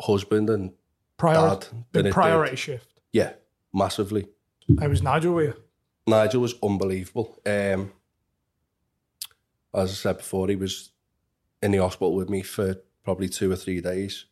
husband 0.00 0.50
and 0.50 0.72
Priori- 1.16 1.48
dad 1.50 1.62
than 1.62 1.84
big 1.92 2.06
it 2.06 2.12
priority 2.12 2.50
did. 2.52 2.58
shift. 2.58 3.00
Yeah, 3.12 3.32
massively. 3.72 4.28
How 4.78 4.88
was 4.88 5.02
Nigel 5.02 5.34
with 5.34 5.46
you? 5.46 5.54
Nigel 6.06 6.40
was 6.42 6.54
unbelievable. 6.62 7.40
Um, 7.46 7.92
as 9.74 9.90
I 9.90 9.94
said 9.94 10.18
before, 10.18 10.48
he 10.48 10.56
was 10.56 10.90
in 11.62 11.72
the 11.72 11.78
hospital 11.78 12.14
with 12.14 12.28
me 12.28 12.42
for 12.42 12.76
probably 13.04 13.28
two 13.28 13.50
or 13.50 13.56
three 13.56 13.80
days. 13.80 14.26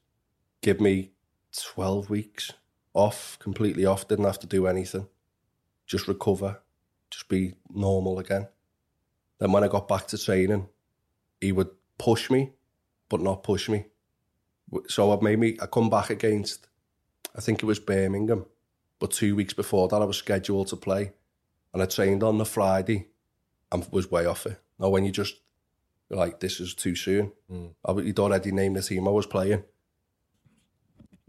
Give 0.62 0.80
me 0.80 1.11
12 1.57 2.11
weeks 2.11 2.53
off, 2.95 3.39
completely 3.39 3.84
off, 3.84 4.09
didn't 4.09 4.24
have 4.24 4.39
to 4.41 4.47
do 4.47 4.66
anything. 4.66 5.07
Just 5.87 6.09
recover, 6.09 6.61
just 7.11 7.28
be 7.28 7.55
normal 7.72 8.18
again. 8.18 8.49
Then 9.39 9.53
when 9.53 9.64
I 9.64 9.68
got 9.68 9.89
back 9.89 10.07
to 10.09 10.18
training, 10.18 10.68
he 11.41 11.53
would 11.53 11.70
push 11.99 12.30
me, 12.30 12.53
but 13.09 13.20
not 13.20 13.43
push 13.43 13.68
me. 13.68 13.87
So 14.89 15.12
it 15.12 15.22
made 15.22 15.39
me, 15.39 15.57
I 15.61 15.66
come 15.66 15.91
back 15.91 16.11
against, 16.11 16.68
I 17.37 17.41
think 17.41 17.62
it 17.62 17.66
was 17.66 17.78
Birmingham, 17.78 18.47
but 18.99 19.12
two 19.12 19.37
weeks 19.37 19.53
before 19.53 19.89
that 19.89 20.03
I 20.03 20.05
was 20.05 20.16
scheduled 20.16 20.68
to 20.68 20.76
play 20.76 21.12
and 21.72 21.82
I 21.82 21.87
trained 21.87 22.22
on 22.22 22.39
the 22.39 22.47
Friday 22.47 23.09
and 23.70 23.87
was 23.93 24.11
way 24.11 24.24
off 24.24 24.47
it. 24.47 24.61
Now 24.78 24.88
when 24.90 25.04
you 25.04 25.10
just 25.12 25.36
like 26.10 26.40
this 26.40 26.60
is 26.60 26.74
too 26.74 26.94
soon. 26.94 27.32
I, 27.84 27.92
he'd 27.94 28.18
already 28.18 28.52
named 28.52 28.76
the 28.76 28.82
team 28.82 29.08
I 29.08 29.10
was 29.10 29.26
playing. 29.26 29.62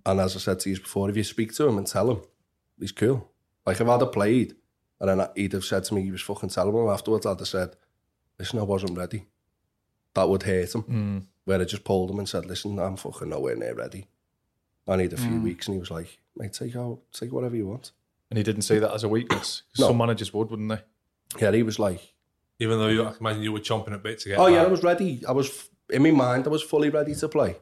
And 0.06 0.20
as 0.20 0.36
I 0.36 0.40
said 0.40 0.60
to 0.62 0.70
you 0.70 0.78
before, 0.80 1.10
if 1.10 1.18
you 1.18 1.24
speak 1.24 1.54
to 1.56 1.68
him 1.68 1.78
and 1.78 1.86
tell 1.88 2.10
him, 2.12 2.22
he's 2.80 2.92
cool. 2.92 3.30
Like 3.66 3.82
if 3.82 3.88
I'd 3.88 4.00
have 4.02 4.12
played 4.12 4.56
and 5.00 5.10
then 5.10 5.28
he'd 5.36 5.54
have 5.54 5.66
said 5.66 5.84
to 5.86 5.94
me 5.94 6.02
he 6.04 6.12
was 6.12 6.22
fucking 6.22 6.50
terrible 6.50 6.90
afterwards, 6.92 7.26
I'd 7.26 7.40
have 7.40 7.48
said, 7.48 7.76
listen, 8.40 8.60
I 8.60 8.64
wasn't 8.64 8.98
ready. 8.98 9.26
That 10.14 10.30
would 10.30 10.44
hurt 10.44 10.74
him. 10.76 10.84
Mm. 10.84 11.26
Where 11.46 11.60
I 11.62 11.66
just 11.66 11.84
pulled 11.84 12.10
him 12.12 12.20
and 12.20 12.28
said, 12.30 12.46
listen, 12.46 12.80
I'm 12.80 12.96
fucking 12.98 13.30
nowhere 13.30 13.56
near 13.56 13.74
ready. 13.76 14.08
I 14.88 14.96
need 14.96 15.12
a 15.14 15.18
few 15.18 15.32
Mm. 15.32 15.44
weeks. 15.44 15.68
And 15.68 15.76
he 15.76 15.80
was 15.80 15.92
like, 15.92 16.20
mate, 16.38 16.54
take 16.54 16.76
out, 16.76 17.00
take 17.12 17.32
whatever 17.34 17.56
you 17.56 17.68
want. 17.68 17.92
And 18.30 18.38
he 18.38 18.44
didn't 18.44 18.62
see 18.64 18.80
that 18.80 18.94
as 18.94 19.04
a 19.04 19.10
weakness. 19.10 19.64
No. 19.78 19.88
Some 19.88 19.98
managers 19.98 20.34
would, 20.34 20.50
wouldn't 20.50 20.70
they? 20.70 20.82
Yeah, 21.42 21.52
he 21.52 21.64
was 21.64 21.80
like, 21.80 22.14
Even 22.60 22.80
though 22.80 22.88
you 22.88 23.04
I 23.04 23.14
imagine 23.20 23.44
you 23.44 23.52
were 23.52 23.60
chomping 23.60 23.94
at 23.94 24.02
bit 24.04 24.20
to 24.20 24.30
get. 24.30 24.40
oh 24.40 24.48
yeah, 24.48 24.64
I 24.64 24.68
was 24.68 24.84
ready. 24.84 25.24
I 25.28 25.32
was 25.32 25.70
in 25.90 26.02
my 26.04 26.12
mind. 26.12 26.48
I 26.48 26.50
was 26.50 26.64
fully 26.64 26.90
ready 26.90 27.14
to 27.16 27.28
play. 27.30 27.58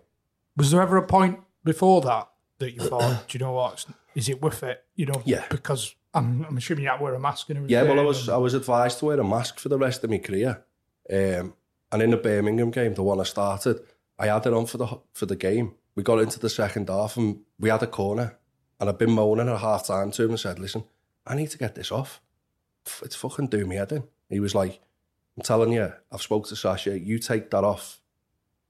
Was 0.57 0.71
there 0.71 0.81
ever 0.81 0.97
a 0.97 1.05
point 1.05 1.39
before 1.63 2.01
that 2.01 2.29
that 2.59 2.71
you 2.73 2.79
thought, 2.81 3.27
do 3.27 3.37
you 3.37 3.43
know 3.43 3.51
what, 3.51 3.85
is 4.15 4.29
it 4.29 4.41
worth 4.41 4.63
it? 4.63 4.81
You 4.95 5.07
know, 5.07 5.21
Yeah. 5.25 5.43
because 5.49 5.93
I'm, 6.13 6.45
I'm 6.45 6.55
assuming 6.55 6.83
you 6.85 6.89
had 6.89 6.97
to 6.97 7.03
wear 7.03 7.13
a 7.13 7.19
mask 7.19 7.49
and 7.49 7.57
everything. 7.57 7.73
Yeah, 7.75 7.83
well, 7.83 7.99
I 7.99 8.03
was 8.03 8.29
I 8.29 8.37
was 8.37 8.53
advised 8.53 8.99
to 8.99 9.05
wear 9.05 9.19
a 9.19 9.23
mask 9.23 9.59
for 9.59 9.67
the 9.69 9.77
rest 9.77 10.03
of 10.03 10.09
my 10.09 10.17
career. 10.19 10.63
Um, 11.11 11.53
and 11.91 12.01
in 12.01 12.11
the 12.11 12.17
Birmingham 12.17 12.71
game, 12.71 12.93
the 12.93 13.03
one 13.03 13.19
I 13.19 13.23
started, 13.23 13.79
I 14.17 14.27
had 14.27 14.45
it 14.45 14.53
on 14.53 14.65
for 14.65 14.77
the 14.77 14.87
for 15.13 15.25
the 15.25 15.35
game. 15.35 15.73
We 15.95 16.03
got 16.03 16.19
into 16.19 16.39
the 16.39 16.49
second 16.49 16.89
half 16.89 17.17
and 17.17 17.39
we 17.59 17.69
had 17.69 17.83
a 17.83 17.87
corner, 17.87 18.37
and 18.79 18.89
I'd 18.89 18.97
been 18.97 19.11
moaning 19.11 19.49
at 19.49 19.59
half 19.59 19.85
time 19.87 20.11
to 20.11 20.23
him 20.23 20.29
and 20.31 20.39
said, 20.39 20.57
"Listen, 20.59 20.85
I 21.27 21.35
need 21.35 21.49
to 21.51 21.57
get 21.57 21.75
this 21.75 21.91
off. 21.91 22.21
It's 23.03 23.15
fucking 23.15 23.47
doing 23.47 23.67
me 23.67 23.75
head 23.75 23.91
in." 23.91 24.03
He 24.29 24.39
was 24.39 24.55
like, 24.55 24.79
"I'm 25.37 25.43
telling 25.43 25.73
you, 25.73 25.91
I've 26.11 26.21
spoke 26.21 26.47
to 26.47 26.55
Sasha. 26.55 26.99
You 26.99 27.19
take 27.19 27.49
that 27.51 27.63
off, 27.63 27.99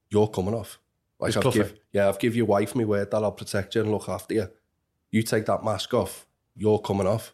you're 0.10 0.28
coming 0.28 0.54
off. 0.54 0.80
Like 1.20 1.36
It's 1.36 1.38
I've 1.38 1.54
give, 1.54 1.80
yeah, 1.92 2.10
I've 2.10 2.20
give 2.20 2.36
your 2.36 2.46
wife 2.46 2.76
me 2.76 2.86
word 2.86 3.12
that 3.12 3.24
I'll 3.24 3.32
protect 3.32 3.76
you 3.76 3.82
and 3.82 3.92
look 3.92 4.10
after 4.10 4.34
you. 4.34 4.50
You 5.12 5.24
take 5.24 5.46
that 5.46 5.64
mask 5.64 5.94
off, 5.94 6.26
you're 6.56 6.80
coming 6.80 7.08
off." 7.08 7.34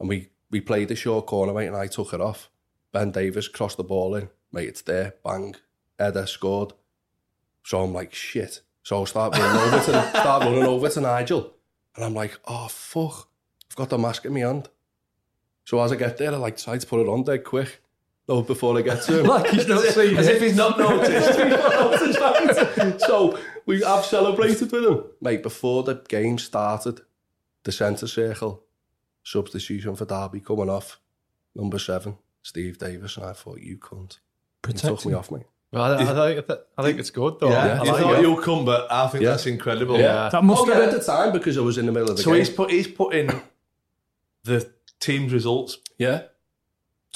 And 0.00 0.08
we 0.08 0.28
we 0.50 0.60
played 0.60 0.90
a 0.90 0.94
short 0.94 1.26
corner, 1.26 1.52
mate, 1.52 1.66
and 1.66 1.76
I 1.76 1.86
took 1.86 2.12
it 2.12 2.20
off. 2.20 2.50
Ben 2.92 3.10
Davies 3.10 3.48
crossed 3.48 3.76
the 3.76 3.84
ball 3.84 4.14
in, 4.14 4.30
mate, 4.52 4.68
it's 4.68 4.82
there, 4.82 5.14
bang, 5.24 5.54
header 5.98 6.26
scored. 6.26 6.72
So 7.64 7.82
I'm 7.82 7.92
like, 7.92 8.14
shit. 8.14 8.62
So 8.82 9.02
I 9.02 9.04
start 9.04 9.36
running 9.36 9.60
over 9.60 9.76
to 9.76 10.08
start 10.10 10.44
running 10.44 10.64
over 10.64 10.88
to 10.88 11.00
Nigel, 11.00 11.54
and 11.94 12.04
I'm 12.04 12.14
like, 12.14 12.38
oh 12.46 12.68
fuck, 12.68 13.28
I've 13.70 13.76
got 13.76 13.90
the 13.90 13.98
mask 13.98 14.24
in 14.24 14.32
my 14.32 14.40
hand. 14.40 14.68
So 15.64 15.82
as 15.82 15.92
I 15.92 15.96
get 15.96 16.16
there, 16.16 16.32
I 16.32 16.36
like 16.36 16.56
try 16.56 16.78
to 16.78 16.86
put 16.86 17.00
it 17.00 17.08
on 17.08 17.24
dead 17.24 17.44
quick. 17.44 17.82
No, 18.28 18.42
before 18.42 18.76
I 18.78 18.82
get 18.82 19.02
to 19.04 19.20
him. 19.20 19.26
Like 19.34 19.50
he's 19.50 19.66
not 19.66 19.82
seen 19.84 20.16
As 20.16 20.28
it. 20.28 20.36
if 20.36 20.42
he's 20.46 20.56
not 20.56 20.78
noticed. 20.78 21.38
so 23.06 23.38
we 23.66 23.80
have 23.82 24.04
celebrated 24.04 24.70
with 24.70 24.84
him. 24.84 25.04
Mate, 25.20 25.42
before 25.42 25.82
the 25.82 25.94
game 26.08 26.38
started, 26.38 27.00
the 27.64 27.72
centre 27.72 28.06
circle, 28.06 28.64
substitution 29.22 29.96
for 29.96 30.04
Derby 30.04 30.40
coming 30.40 30.68
off, 30.70 31.00
number 31.54 31.78
seven, 31.78 32.16
Steve 32.42 32.78
Davies, 32.78 33.16
and 33.16 33.26
I 33.26 33.32
thought, 33.32 33.60
you 33.60 33.78
cunt. 33.78 34.18
He 34.66 34.72
took 34.72 34.82
Protect 34.82 35.06
me 35.06 35.14
off 35.14 35.30
me. 35.30 35.40
Well, 35.72 35.82
I, 35.82 35.96
I, 35.96 36.42
think, 36.42 36.60
I 36.78 36.82
think 36.82 36.98
it's 36.98 37.10
good, 37.10 37.38
though. 37.40 37.50
Yeah, 37.50 37.80
I 37.80 37.84
you 37.84 37.92
like 37.92 38.00
thought 38.02 38.20
you'll 38.22 38.40
come, 38.40 38.64
but 38.64 38.90
I 38.90 39.06
think 39.08 39.22
Yeah. 39.24 39.30
that's 39.30 39.46
incredible. 39.46 39.98
Yeah. 39.98 40.30
That 40.30 40.42
must 40.42 40.62
oh, 40.62 40.64
have 40.66 40.74
yeah, 40.74 40.86
been, 40.86 40.94
at 40.94 41.00
the 41.00 41.04
time, 41.06 41.32
because 41.32 41.58
I 41.58 41.60
was 41.60 41.76
in 41.76 41.84
the 41.86 41.92
middle 41.92 42.10
of 42.10 42.16
the 42.16 42.22
So 42.22 42.30
game. 42.30 42.38
he's 42.38 42.48
put 42.50 42.70
he's 42.70 42.86
put 42.88 43.14
in 43.14 43.42
the 44.44 44.70
team's 44.98 45.32
results 45.32 45.76
Yeah. 45.98 46.22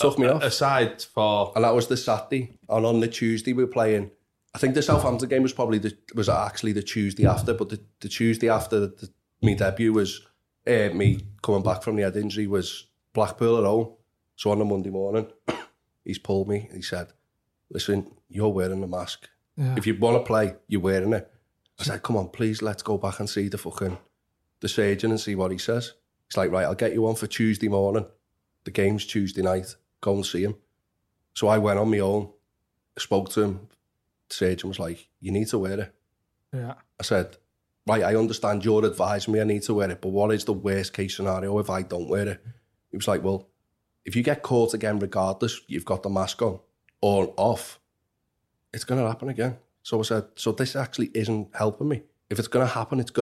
Took 0.03 0.19
me 0.19 0.27
a- 0.27 0.35
off. 0.35 0.43
aside 0.43 1.03
for 1.03 1.53
And 1.55 1.65
that 1.65 1.75
was 1.75 1.87
the 1.89 1.97
Saturday. 1.97 2.59
And 2.69 2.85
on 2.87 3.01
the 3.01 3.09
Tuesday, 3.09 3.53
we 3.53 3.65
were 3.65 3.71
playing. 3.71 4.11
I 4.55 4.59
think 4.59 4.75
the 4.75 4.83
Southampton 4.83 5.29
game 5.29 5.43
was 5.43 5.53
probably 5.55 5.79
the 5.79 5.97
was 6.15 6.29
actually 6.29 6.73
the 6.73 6.83
Tuesday 6.83 7.27
after, 7.27 7.55
but 7.55 7.71
the, 7.71 7.81
the 8.01 8.09
Tuesday 8.09 8.51
after 8.51 8.81
the, 8.81 8.87
the, 8.89 9.09
me 9.41 9.55
debut 9.55 9.93
was 9.93 10.21
uh, 10.67 10.91
me 10.93 11.21
coming 11.43 11.63
back 11.63 11.83
from 11.83 11.97
the 11.97 12.03
head 12.03 12.17
injury 12.17 12.47
was 12.47 12.87
Blackpool 13.15 13.57
at 13.59 13.65
home. 13.65 13.95
So 14.37 14.51
on 14.51 14.59
the 14.59 14.65
Monday 14.65 14.91
morning, 14.91 15.27
he's 16.05 16.19
pulled 16.19 16.49
me. 16.49 16.67
And 16.69 16.77
he 16.77 16.83
said, 16.83 17.09
"Listen, 17.71 18.11
you're 18.29 18.49
wearing 18.51 18.81
the 18.83 18.87
mask. 18.87 19.29
Yeah. 19.57 19.75
If 19.77 19.87
you 19.87 19.97
want 19.99 20.19
to 20.19 20.27
play, 20.27 20.55
you're 20.69 20.81
wearing 20.81 21.15
it." 21.15 21.31
I 21.81 21.85
said, 21.85 22.03
"Come 22.03 22.17
on, 22.17 22.29
please, 22.29 22.61
let's 22.61 22.83
go 22.83 22.99
back 22.99 23.21
and 23.21 23.29
see 23.31 23.49
the 23.49 23.59
fucking 23.59 23.97
the 24.61 24.69
surgeon 24.69 25.11
and 25.11 25.21
see 25.21 25.35
what 25.35 25.51
he 25.51 25.59
says." 25.59 25.95
He's 26.29 26.37
like, 26.37 26.51
"Right, 26.51 26.65
I'll 26.65 26.75
get 26.75 26.93
you 26.93 27.07
on 27.07 27.15
for 27.15 27.27
Tuesday 27.27 27.69
morning. 27.69 28.07
The 28.65 28.71
game's 28.71 29.07
Tuesday 29.07 29.43
night. 29.43 29.77
Go 30.03 30.17
and 30.17 30.27
see 30.27 30.43
him." 30.43 30.57
So 31.35 31.49
I 31.49 31.57
went 31.57 31.79
on 31.79 31.91
my 31.91 32.01
own, 32.01 32.29
spoke 32.99 33.31
to 33.31 33.43
him. 33.43 33.69
The 34.29 34.35
surgeon 34.35 34.69
was 34.69 34.79
like, 34.79 35.09
"You 35.21 35.33
need 35.33 35.49
to 35.49 35.59
wear 35.59 35.81
it." 35.81 35.95
yeah. 36.53 36.75
I 37.01 37.03
said, 37.03 37.39
"Right, 37.87 38.03
I 38.03 38.15
understand 38.17 38.65
you're 38.65 38.85
advising 38.85 39.33
me 39.33 39.41
I 39.41 39.45
need 39.45 39.63
to 39.63 39.75
wear 39.75 39.91
it, 39.91 40.01
but 40.03 40.11
what 40.11 40.33
is 40.33 40.45
the 40.45 40.53
worst 40.53 40.93
case 40.93 41.17
scenario 41.17 41.59
if 41.59 41.71
I 41.71 41.83
don't 41.83 42.09
wear 42.09 42.29
it?" 42.29 42.41
He 42.91 42.97
was 42.97 43.09
like, 43.09 43.23
"Well, 43.25 43.49
if 44.05 44.15
you 44.15 44.23
get 44.23 44.43
caught 44.43 44.75
again, 44.75 44.99
regardless, 44.99 45.61
you've 45.67 45.87
got 45.87 46.03
the 46.03 46.11
mask 46.11 46.43
on 46.43 46.61
or 47.01 47.33
off, 47.37 47.81
it's 48.75 48.85
going 48.85 49.01
to 49.01 49.09
happen 49.09 49.29
again." 49.31 49.57
So 49.83 49.99
I 49.99 50.03
said, 50.03 50.25
"So 50.37 50.53
this 50.53 50.77
actually 50.77 51.11
isn't 51.15 51.57
helping 51.57 51.89
me. 51.89 52.03
If 52.31 52.39
it's 52.39 52.49
going 52.49 52.67
to 52.67 52.73
happen, 52.73 53.01
it's 53.01 53.11
going." 53.11 53.22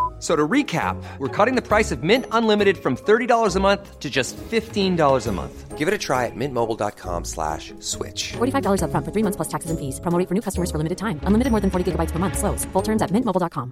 F- 0.21 0.25
So 0.25 0.35
to 0.35 0.47
recap, 0.47 1.01
we're 1.17 1.27
cutting 1.45 1.55
the 1.55 1.63
price 1.67 1.91
of 1.91 2.03
Mint 2.03 2.25
Unlimited 2.31 2.77
from 2.77 2.95
$30 2.95 3.55
a 3.55 3.59
month 3.59 3.99
to 3.99 4.09
just 4.09 4.37
$15 4.37 5.27
a 5.27 5.31
month. 5.31 5.77
Give 5.79 5.87
it 5.87 5.93
a 5.95 5.97
try 5.97 6.27
at 6.27 6.35
mintmobile.com 6.35 7.25
slash 7.25 7.73
switch. 7.79 8.33
$45 8.37 8.81
upfront 8.83 9.03
for 9.03 9.11
three 9.11 9.23
months 9.23 9.35
plus 9.37 9.47
taxes 9.47 9.71
and 9.71 9.79
fees. 9.79 9.99
Promo 9.99 10.19
rate 10.19 10.27
for 10.27 10.35
new 10.35 10.41
customers 10.41 10.69
for 10.69 10.77
limited 10.77 10.99
time. 10.99 11.19
Unlimited 11.23 11.49
more 11.49 11.59
than 11.59 11.71
40 11.71 11.91
gigabytes 11.91 12.11
per 12.11 12.19
month. 12.19 12.37
Slows. 12.37 12.65
Full 12.65 12.83
terms 12.83 13.01
at 13.01 13.09
mintmobile.com. 13.09 13.71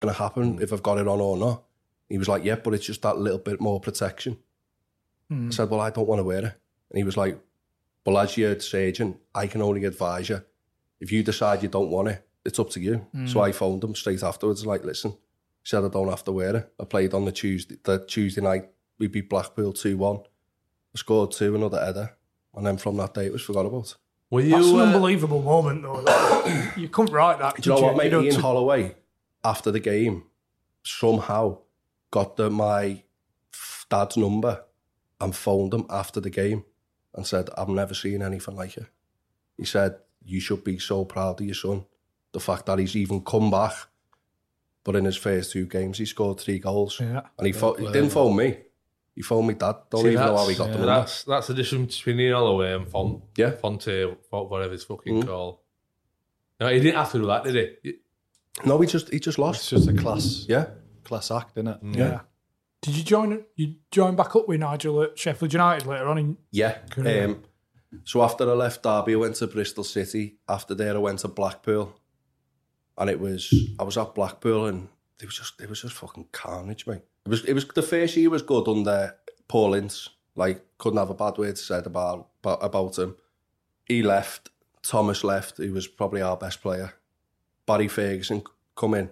going 0.00 0.14
to 0.14 0.22
happen 0.22 0.58
if 0.62 0.72
I've 0.72 0.82
got 0.82 0.98
it 0.98 1.08
on 1.08 1.20
or 1.20 1.36
not. 1.36 1.62
He 2.08 2.18
was 2.18 2.28
like, 2.28 2.44
yeah, 2.44 2.56
but 2.56 2.74
it's 2.74 2.84
just 2.86 3.02
that 3.02 3.16
little 3.18 3.38
bit 3.38 3.60
more 3.60 3.80
protection. 3.80 4.38
Hmm. 5.30 5.48
I 5.48 5.50
said, 5.50 5.70
well, 5.70 5.80
I 5.80 5.90
don't 5.90 6.06
want 6.08 6.20
to 6.20 6.24
wear 6.24 6.38
it. 6.38 6.44
And 6.90 6.96
he 6.98 7.04
was 7.04 7.16
like, 7.16 7.38
well, 8.04 8.18
as 8.18 8.36
your 8.36 8.58
surgeon, 8.60 9.16
I 9.34 9.46
can 9.46 9.62
only 9.62 9.84
advise 9.84 10.28
you. 10.28 10.42
If 11.00 11.10
you 11.12 11.22
decide 11.22 11.62
you 11.62 11.68
don't 11.70 11.90
want 11.90 12.08
it, 12.08 12.26
it's 12.44 12.58
up 12.58 12.70
to 12.70 12.80
you. 12.80 13.06
So 13.26 13.40
I 13.40 13.52
phoned 13.52 13.82
them 13.82 13.94
straight 13.94 14.22
afterwards, 14.22 14.66
like, 14.66 14.84
listen, 14.84 15.16
said 15.62 15.84
I 15.84 15.88
don't 15.88 16.08
have 16.08 16.24
to 16.24 16.32
wear 16.32 16.56
it. 16.56 16.72
I 16.80 16.84
played 16.84 17.14
on 17.14 17.24
the 17.24 17.32
Tuesday, 17.32 17.76
the 17.82 18.04
Tuesday 18.04 18.40
night, 18.42 18.68
we 18.98 19.06
beat 19.06 19.28
Blackpool 19.30 19.72
2-1. 19.72 20.24
I 20.24 20.98
scored 20.98 21.32
two, 21.32 21.54
another 21.56 21.84
header. 21.84 22.16
And 22.54 22.66
then 22.66 22.76
from 22.76 22.96
that 22.98 23.14
day, 23.14 23.26
it 23.26 23.32
was 23.32 23.42
forgot 23.42 23.66
about. 23.66 23.96
Were 24.30 24.40
you? 24.40 24.50
That's 24.50 24.68
an 24.68 24.80
uh, 24.80 24.84
unbelievable 24.84 25.42
moment, 25.42 25.82
though. 25.82 26.70
You 26.76 26.88
couldn't 26.88 27.12
write 27.14 27.38
that. 27.38 27.56
Do 27.56 27.70
you 27.70 27.74
know 27.74 27.80
could 27.80 27.86
what, 27.86 27.96
mate? 27.96 28.12
know, 28.12 28.22
Ian 28.22 28.34
to- 28.34 28.40
Holloway, 28.40 28.94
after 29.42 29.70
the 29.70 29.80
game, 29.80 30.24
somehow 30.82 31.58
got 32.10 32.36
the, 32.36 32.50
my 32.50 33.02
dad's 33.88 34.16
number 34.16 34.64
and 35.20 35.34
phoned 35.34 35.72
him 35.74 35.86
after 35.88 36.20
the 36.20 36.30
game 36.30 36.64
and 37.14 37.26
said, 37.26 37.48
I've 37.56 37.68
never 37.68 37.94
seen 37.94 38.22
anything 38.22 38.56
like 38.56 38.76
it. 38.76 38.86
He 39.56 39.64
said, 39.64 39.96
You 40.24 40.40
should 40.40 40.64
be 40.64 40.78
so 40.78 41.04
proud 41.04 41.40
of 41.40 41.46
your 41.46 41.54
son. 41.54 41.86
The 42.34 42.40
fact 42.40 42.66
that 42.66 42.78
he's 42.78 42.94
even 42.96 43.22
come 43.22 43.50
back. 43.50 43.72
But 44.84 44.96
in 44.96 45.06
his 45.06 45.16
first 45.16 45.52
two 45.52 45.64
games, 45.66 45.96
he 45.96 46.04
scored 46.04 46.38
three 46.40 46.58
goals. 46.58 47.00
Yeah. 47.00 47.22
And 47.38 47.46
he, 47.46 47.52
pho- 47.54 47.72
he 47.74 47.86
didn't 47.86 48.10
phone 48.10 48.36
me. 48.36 48.58
He 49.14 49.22
phoned 49.22 49.46
me 49.48 49.54
dad. 49.54 49.76
Don't 49.88 50.02
See, 50.02 50.08
even 50.08 50.20
know 50.20 50.36
how 50.36 50.44
that's- 50.46 50.48
he 50.48 50.54
got 50.56 50.64
the 50.66 50.70
yeah, 50.72 50.76
number. 50.84 50.86
That's 51.00 51.24
that's 51.24 51.46
the 51.46 51.54
difference 51.54 51.96
between 51.96 52.20
Ian 52.20 52.34
Holloway 52.34 52.74
and 52.74 52.86
Font. 52.88 53.22
Yeah. 53.36 53.52
Fonte, 53.52 54.16
whatever 54.30 54.72
his 54.72 54.84
fucking 54.84 55.22
Mm. 55.22 55.26
call. 55.26 55.62
No, 56.60 56.68
he 56.68 56.80
didn't 56.80 56.96
have 56.96 57.12
to 57.12 57.18
do 57.18 57.26
that, 57.26 57.44
did 57.44 57.78
he? 57.82 57.92
No, 58.66 58.78
he 58.78 58.86
just 58.86 59.08
he 59.10 59.18
just 59.20 59.38
lost. 59.38 59.60
It's 59.60 59.70
just 59.70 59.88
a 59.88 59.94
class, 60.02 60.44
Yeah. 60.48 60.66
class 61.04 61.30
act, 61.30 61.52
isn't 61.56 61.68
it? 61.68 61.78
Yeah. 61.96 62.20
Did 62.82 62.96
you 62.96 63.04
join? 63.04 63.44
You 63.56 63.76
join 63.90 64.16
back 64.16 64.36
up 64.36 64.46
with 64.48 64.60
Nigel 64.60 65.02
at 65.02 65.18
Sheffield 65.18 65.52
United 65.52 65.86
later 65.86 66.06
on? 66.08 66.18
In, 66.18 66.36
Yeah. 66.50 66.78
Um, 66.98 67.42
so 68.04 68.22
after 68.22 68.44
I 68.50 68.54
left 68.54 68.82
Derby, 68.82 69.14
I 69.14 69.16
went 69.16 69.36
to 69.36 69.46
Bristol 69.46 69.84
City. 69.84 70.38
After 70.48 70.74
there, 70.74 70.94
I 70.94 70.98
went 70.98 71.20
to 71.20 71.28
Blackpool, 71.28 71.94
and 72.98 73.10
it 73.10 73.20
was 73.20 73.52
I 73.78 73.82
was 73.84 73.96
at 73.98 74.14
Blackpool, 74.14 74.66
and 74.66 74.88
it 75.20 75.26
was 75.26 75.36
just 75.36 75.60
it 75.60 75.68
was 75.68 75.82
just 75.82 75.94
fucking 75.94 76.28
carnage, 76.32 76.86
mate. 76.86 77.02
It 77.26 77.28
was 77.28 77.44
it 77.44 77.52
was 77.54 77.66
the 77.68 77.82
first 77.82 78.16
year 78.16 78.30
was 78.30 78.42
good 78.42 78.68
under 78.68 79.16
Paul 79.48 79.74
Ince. 79.74 80.10
Like 80.36 80.64
couldn't 80.78 80.98
have 80.98 81.10
a 81.10 81.14
bad 81.14 81.38
word 81.38 81.56
said 81.58 81.86
about 81.86 82.28
about, 82.42 82.98
him. 82.98 83.16
He 83.86 84.02
left. 84.02 84.50
Thomas 84.82 85.24
left. 85.24 85.58
He 85.58 85.70
was 85.70 85.86
probably 85.86 86.20
our 86.22 86.36
best 86.36 86.60
player. 86.60 86.94
Barry 87.66 87.88
Ferguson 87.88 88.42
come 88.76 88.94
in, 88.94 89.10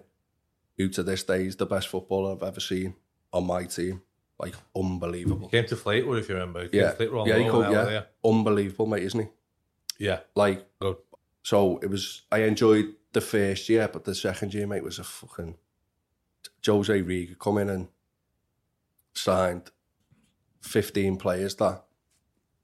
who 0.77 0.87
to 0.89 1.01
this 1.01 1.23
day 1.23 1.45
is 1.47 1.55
the 1.55 1.65
best 1.65 1.87
footballer 1.87 2.33
I've 2.35 2.43
ever 2.43 2.59
seen 2.59 2.95
on 3.31 3.47
my 3.47 3.63
team. 3.63 4.01
Like 4.37 4.53
unbelievable. 4.75 5.47
Came 5.49 5.65
to 5.67 5.75
Fleetwood, 5.75 6.19
if 6.19 6.29
you 6.29 6.35
remember. 6.35 6.63
He 6.63 6.69
came 6.69 6.81
Yeah, 6.81 6.89
to 6.91 6.95
Fleetwood 6.97 7.27
yeah, 7.27 7.37
he 7.39 7.49
could, 7.49 7.71
yeah, 7.71 7.83
there. 7.85 8.07
unbelievable, 8.25 8.85
mate, 8.85 9.03
isn't 9.03 9.19
he? 9.19 9.27
Yeah. 10.05 10.19
Like, 10.35 10.65
Good. 10.79 10.97
so 11.43 11.77
it 11.81 11.87
was. 11.89 12.23
I 12.31 12.39
enjoyed 12.43 12.93
the 13.13 13.21
first 13.21 13.69
year, 13.69 13.87
but 13.91 14.03
the 14.03 14.15
second 14.15 14.53
year, 14.53 14.67
mate, 14.67 14.83
was 14.83 14.99
a 14.99 15.03
fucking 15.03 15.55
Jose 16.65 17.01
Riga 17.01 17.35
come 17.35 17.57
in 17.59 17.69
and 17.69 17.87
signed 19.13 19.71
15 20.61 21.17
players 21.17 21.55
that 21.55 21.83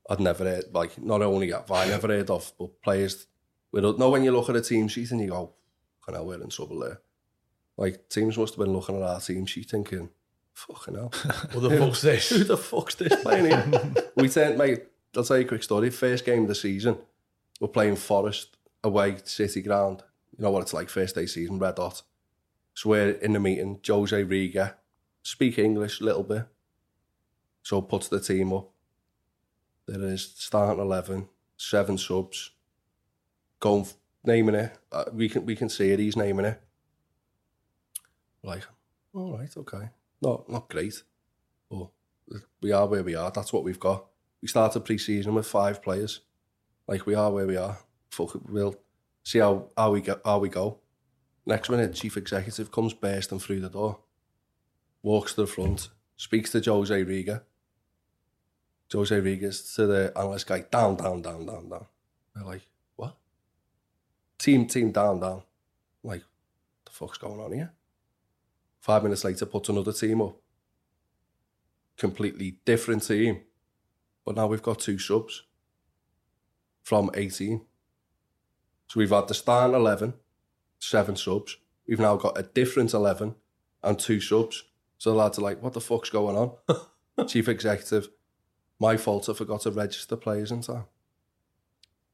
I'd 0.09 0.19
never 0.19 0.43
heard, 0.43 0.65
like, 0.73 1.01
not 1.01 1.21
only 1.21 1.51
have 1.51 1.71
I 1.71 1.85
never 1.85 2.07
heard 2.07 2.29
of, 2.29 2.51
but 2.57 2.81
players 2.81 3.27
with, 3.71 3.83
no, 3.83 4.09
when 4.09 4.23
you 4.23 4.31
look 4.31 4.49
at 4.49 4.55
a 4.55 4.61
team 4.61 4.87
sheet 4.87 5.11
and 5.11 5.21
you 5.21 5.29
go, 5.29 5.53
fucking 5.99 6.15
hell, 6.15 6.25
we're 6.25 6.41
in 6.41 6.49
trouble 6.49 6.79
there. 6.79 7.01
Like, 7.77 8.09
teams 8.09 8.37
must 8.37 8.55
have 8.55 8.65
been 8.65 8.73
looking 8.73 8.95
at 8.97 9.03
our 9.03 9.21
team 9.21 9.45
sheet 9.45 9.69
thinking, 9.69 10.09
fucking 10.53 10.95
hell. 10.95 11.13
What 11.53 11.61
the 11.61 11.77
fuck's 11.77 12.01
this? 12.01 12.29
Who 12.31 12.43
the 12.43 12.57
fuck's 12.57 12.95
this 12.95 13.21
playing 13.21 13.45
here? 13.45 13.93
we 14.15 14.29
turned, 14.29 14.57
mate, 14.57 14.83
I'll 15.15 15.23
tell 15.23 15.37
you 15.37 15.45
a 15.45 15.47
quick 15.47 15.63
story. 15.63 15.91
First 15.91 16.25
game 16.25 16.43
of 16.43 16.47
the 16.47 16.55
season, 16.55 16.97
we're 17.59 17.67
playing 17.67 17.95
Forest 17.97 18.57
away 18.83 19.17
City 19.23 19.61
ground. 19.61 20.03
You 20.39 20.43
know 20.43 20.51
what 20.51 20.61
it's 20.61 20.73
like, 20.73 20.89
first 20.89 21.15
day 21.15 21.25
season, 21.25 21.59
red 21.59 21.77
hot. 21.77 22.01
So 22.73 22.91
we're 22.91 23.09
in 23.09 23.33
the 23.33 23.41
meeting, 23.41 23.81
Jose 23.85 24.23
Riga, 24.23 24.77
speak 25.21 25.59
English 25.59 25.99
a 25.99 26.05
little 26.05 26.23
bit. 26.23 26.45
So 27.61 27.81
puts 27.81 28.07
the 28.07 28.21
team 28.21 28.53
up. 28.53 28.69
There 29.85 30.01
is 30.01 30.33
starting 30.37 30.81
11, 30.81 31.27
seven 31.57 31.97
subs. 31.97 32.51
Going, 33.59 33.85
naming 34.23 34.55
it. 34.55 34.79
Uh, 34.89 35.03
we 35.11 35.27
can 35.27 35.45
we 35.45 35.57
can 35.57 35.67
see 35.67 35.91
it, 35.91 35.99
he's 35.99 36.15
naming 36.15 36.45
it. 36.45 36.61
Like, 38.41 38.63
all 39.13 39.37
right, 39.37 39.51
okay. 39.57 39.89
Not 40.21 40.49
not 40.49 40.69
great. 40.69 41.03
But 41.69 41.89
we 42.61 42.71
are 42.71 42.87
where 42.87 43.03
we 43.03 43.15
are. 43.15 43.29
That's 43.29 43.51
what 43.51 43.65
we've 43.65 43.79
got. 43.79 44.05
We 44.41 44.47
started 44.47 44.85
pre-season 44.85 45.33
with 45.33 45.47
five 45.47 45.81
players. 45.81 46.21
Like 46.87 47.05
we 47.05 47.13
are 47.13 47.29
where 47.29 47.45
we 47.45 47.57
are. 47.57 47.79
Fuck 48.09 48.35
it, 48.35 48.49
we'll 48.49 48.75
see 49.24 49.39
how, 49.39 49.70
how 49.78 49.91
we 49.91 50.01
go 50.01 50.20
how 50.24 50.39
we 50.39 50.49
go. 50.49 50.80
Next 51.45 51.70
minute, 51.70 51.95
chief 51.95 52.17
executive 52.17 52.72
comes 52.72 52.93
bursting 52.93 53.39
through 53.39 53.61
the 53.61 53.70
door, 53.70 53.99
walks 55.01 55.34
to 55.34 55.41
the 55.41 55.47
front, 55.47 55.89
speaks 56.15 56.51
to 56.51 56.61
Jose 56.61 57.03
Riga. 57.03 57.43
Jose 58.91 59.20
Riga's 59.20 59.74
to 59.76 59.86
the 59.86 60.11
analyst 60.15 60.47
guy, 60.47 60.61
down, 60.72 60.95
down, 60.95 61.22
down, 61.22 61.45
down, 61.45 61.70
down. 61.70 61.86
They're 62.34 62.43
like, 62.43 62.67
what? 62.95 63.15
Team, 64.38 64.65
team, 64.65 64.91
down, 64.91 65.20
down. 65.20 65.43
I'm 66.03 66.09
like, 66.09 66.24
the 66.86 66.91
fuck's 66.91 67.17
going 67.17 67.39
on 67.39 67.53
here? 67.53 67.72
Five 68.80 69.03
minutes 69.03 69.24
later, 69.24 69.45
puts 69.45 69.70
another 69.70 69.93
team 69.93 70.22
up. 70.22 70.38
Completely 71.97 72.59
different 72.65 73.05
team. 73.05 73.41
But 74.26 74.36
now 74.36 74.47
we've 74.47 74.61
got 74.61 74.80
two 74.80 74.97
subs 74.97 75.43
from 76.84 77.11
18. 77.13 77.61
So 78.89 78.99
we've 78.99 79.11
had 79.11 79.27
the 79.27 79.35
starting 79.35 79.75
11, 79.75 80.15
seven 80.79 81.15
subs. 81.15 81.57
We've 81.87 81.99
now 81.99 82.15
got 82.15 82.37
a 82.37 82.43
different 82.43 82.93
11 82.93 83.35
and 83.83 83.99
two 83.99 84.19
subs. 84.19 84.63
So 84.97 85.11
the 85.11 85.17
lads 85.17 85.37
are 85.37 85.43
like, 85.43 85.61
what 85.61 85.73
the 85.73 85.81
fuck's 85.81 86.09
going 86.09 86.35
on? 86.35 87.27
Chief 87.27 87.47
executive, 87.47 88.09
my 88.79 88.97
fault, 88.97 89.29
I 89.29 89.33
forgot 89.33 89.61
to 89.61 89.71
register 89.71 90.15
players 90.15 90.51
in 90.51 90.61
time. 90.61 90.85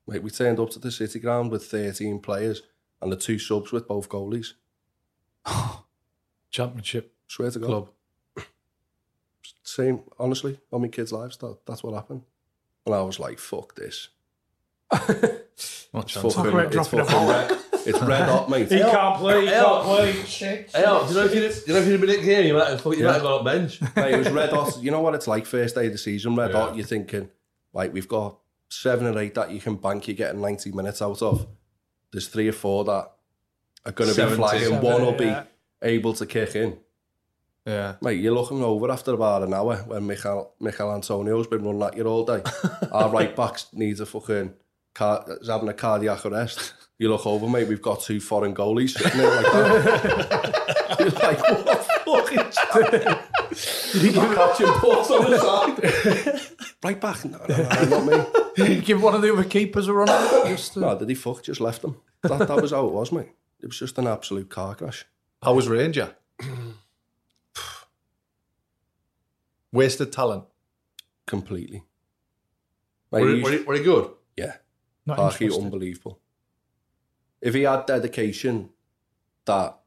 Mate, 0.05 0.21
we 0.21 0.29
turned 0.29 0.59
up 0.59 0.69
to 0.71 0.79
the 0.79 0.91
city 0.91 1.19
ground 1.19 1.49
with 1.49 1.65
13 1.65 2.19
players 2.19 2.61
and 3.01 3.11
the 3.11 3.15
two 3.15 3.39
subs 3.39 3.71
with 3.71 3.87
both 3.87 4.09
goalies. 4.09 4.53
Championship 6.51 7.13
Swear 7.27 7.51
to 7.51 7.59
God. 7.59 7.67
club. 7.67 7.89
Same, 9.63 10.01
honestly, 10.19 10.59
on 10.71 10.81
my 10.81 10.87
kids' 10.89 11.11
lives, 11.11 11.37
that, 11.37 11.57
that's 11.65 11.83
what 11.83 11.93
happened. 11.93 12.23
And 12.85 12.93
I 12.93 13.01
was 13.01 13.19
like, 13.19 13.39
fuck 13.39 13.75
this. 13.75 14.09
Not 14.91 16.03
It's 16.03 16.13
chance. 16.13 16.13
fucking, 16.13 16.31
Talk 16.31 16.45
about 16.47 16.65
it's 16.65 16.75
dropping 16.75 16.99
a 16.99 17.05
ball. 17.05 17.29
red, 17.29 17.51
it's 17.85 18.01
red 18.01 18.21
hot, 18.29 18.49
mate. 18.49 18.69
he 18.69 18.79
can't 18.79 19.17
play. 19.17 19.41
He 19.41 19.47
can't 19.47 19.83
play. 19.83 20.13
Shit. 20.25 20.71
Hey, 20.75 20.83
oh, 20.85 21.07
do 21.07 21.13
you 21.13 21.19
know 21.19 21.25
if 21.25 21.33
you 21.35 21.39
did, 21.41 21.53
do 21.53 21.61
you 21.67 21.73
know 21.73 21.79
if 21.79 21.87
you'd 21.87 22.01
been 22.01 22.09
in 22.09 22.25
game, 22.25 22.47
you 22.47 22.53
might 22.53 22.67
have, 22.67 22.85
you 22.85 23.05
might 23.05 23.13
have 23.13 23.21
gone 23.21 23.39
up 23.39 23.45
bench. 23.45 23.81
Mate, 23.95 24.13
it 24.13 24.17
was 24.17 24.29
red 24.31 24.49
hot. 24.49 24.77
You 24.81 24.91
know 24.91 25.01
what 25.01 25.15
it's 25.15 25.27
like 25.27 25.45
first 25.45 25.75
day 25.75 25.85
of 25.87 25.91
the 25.93 25.97
season, 25.97 26.35
red 26.35 26.51
hot. 26.51 26.75
You're 26.75 26.85
thinking, 26.85 27.29
like, 27.73 27.93
we've 27.93 28.07
got 28.07 28.37
seven 28.69 29.07
or 29.07 29.17
eight 29.19 29.35
that 29.35 29.51
you 29.51 29.61
can 29.61 29.75
bank, 29.75 30.07
you're 30.07 30.15
getting 30.17 30.41
90 30.41 30.71
minutes 30.73 31.01
out 31.01 31.21
of. 31.21 31.47
There's 32.11 32.27
three 32.27 32.47
or 32.49 32.53
four 32.53 32.83
that 32.85 33.11
are 33.85 33.91
going 33.91 34.13
to 34.13 34.27
be 34.29 34.35
flying. 34.35 34.63
Seven, 34.63 34.81
One 34.81 35.01
will 35.05 35.21
yeah. 35.21 35.43
be 35.81 35.87
able 35.87 36.13
to 36.13 36.25
kick 36.25 36.55
in. 36.55 36.77
Yeah. 37.65 37.95
Mate, 38.01 38.19
you're 38.19 38.33
looking 38.33 38.63
over 38.63 38.91
after 38.91 39.13
about 39.13 39.43
an 39.43 39.53
hour 39.53 39.77
when 39.77 40.05
Michael, 40.05 40.53
Michail 40.59 40.91
Antonio's 40.93 41.47
been 41.47 41.63
running 41.63 41.81
at 41.83 41.97
you 41.97 42.03
all 42.05 42.23
day. 42.25 42.41
Our 42.91 43.09
right 43.09 43.35
back 43.35 43.59
needs 43.73 43.99
a 43.99 44.05
fucking 44.05 44.53
car, 44.95 45.23
is 45.41 45.47
having 45.49 45.69
a 45.69 45.73
cardiac 45.73 46.25
arrest. 46.25 46.73
You 46.97 47.09
look 47.09 47.25
over, 47.27 47.45
mate, 47.49 47.67
we've 47.67 47.81
got 47.81 47.99
two 47.99 48.21
foreign 48.21 48.55
goalies 48.55 48.91
sitting 48.97 49.17
there 49.19 49.29
like 49.43 49.51
that. 49.51 50.95
you're 51.01 51.09
like, 51.09 51.41
what 51.41 51.65
the 51.65 51.75
fuck 52.05 52.31
is 52.31 52.55
that? 52.55 53.91
Did 53.91 54.01
he 54.01 54.11
give, 54.13 54.33
Catching 54.33 54.67
pucks 54.67 55.11
on 55.11 55.29
the 55.29 55.37
side. 55.37 56.49
right 56.85 57.01
back. 57.01 57.25
No, 57.25 57.37
no, 57.49 57.57
no, 57.57 57.83
not 57.89 58.05
me. 58.05 58.41
did 58.55 58.67
he 58.77 58.81
give 58.81 59.03
one 59.03 59.13
of 59.13 59.21
the 59.21 59.33
other 59.33 59.43
keepers 59.43 59.89
a 59.89 59.93
run? 59.93 60.07
out? 60.07 60.45
Just 60.47 60.71
to, 60.75 60.79
No, 60.79 60.97
did 60.97 61.09
he 61.09 61.15
fuck? 61.15 61.43
Just 61.43 61.59
left 61.59 61.81
them. 61.81 61.97
That, 62.21 62.47
that 62.47 62.61
was 62.61 62.71
how 62.71 62.85
it 62.87 62.93
was, 62.93 63.11
mate. 63.11 63.31
It 63.59 63.65
was 63.67 63.77
just 63.77 63.97
an 63.97 64.07
absolute 64.07 64.47
car 64.49 64.73
crash. 64.75 65.05
How 65.43 65.53
was 65.53 65.67
Ranger? 65.67 66.15
Wasted 69.73 70.11
talent. 70.13 70.45
Completely. 71.25 71.83
Mate, 73.11 73.21
Were, 73.21 73.29
he- 73.35 73.41
were, 73.41 73.63
were 73.65 73.79
good? 73.79 74.11
Not 75.05 75.17
Parky, 75.17 75.51
unbelievable. 75.51 76.19
If 77.41 77.53
he 77.53 77.63
had 77.63 77.85
dedication 77.85 78.69
that 79.45 79.77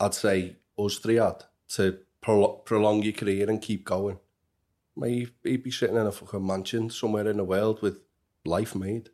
I'd 0.00 0.14
say 0.14 0.56
us 0.78 0.98
three 0.98 1.16
had 1.16 1.44
to 1.70 1.98
pro- 2.20 2.54
prolong 2.64 3.02
your 3.02 3.12
career 3.12 3.48
and 3.48 3.60
keep 3.60 3.84
going, 3.84 4.18
mate, 4.96 5.30
he'd 5.44 5.62
be 5.62 5.70
sitting 5.70 5.96
in 5.96 6.06
a 6.06 6.12
fucking 6.12 6.44
mansion 6.44 6.90
somewhere 6.90 7.28
in 7.28 7.36
the 7.36 7.44
world 7.44 7.82
with 7.82 8.00
life 8.44 8.74
made. 8.74 9.10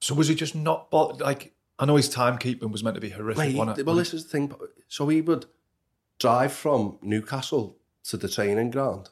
So 0.00 0.14
was 0.14 0.28
he 0.28 0.34
just 0.34 0.54
not 0.54 0.90
bo- 0.90 1.16
like? 1.20 1.54
I 1.78 1.86
know 1.86 1.96
his 1.96 2.14
timekeeping 2.14 2.70
was 2.70 2.82
meant 2.82 2.96
to 2.96 3.00
be 3.00 3.10
horrific. 3.10 3.54
Mate, 3.54 3.84
well, 3.84 3.96
this 3.96 4.12
is 4.12 4.24
the 4.24 4.30
thing. 4.30 4.54
So 4.88 5.08
he 5.08 5.20
would 5.20 5.46
drive 6.18 6.52
from 6.52 6.98
Newcastle 7.00 7.78
to 8.04 8.16
the 8.16 8.28
training 8.28 8.70
ground 8.70 9.10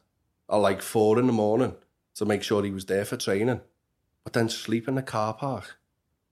at 0.50 0.56
like 0.56 0.82
four 0.82 1.18
in 1.18 1.26
the 1.26 1.32
morning 1.32 1.74
to 2.14 2.24
make 2.24 2.42
sure 2.42 2.62
he 2.62 2.70
was 2.70 2.86
there 2.86 3.04
for 3.04 3.16
training, 3.16 3.60
but 4.28 4.34
then 4.34 4.50
sleep 4.50 4.86
in 4.88 4.94
the 4.94 5.00
car 5.02 5.32
park 5.32 5.78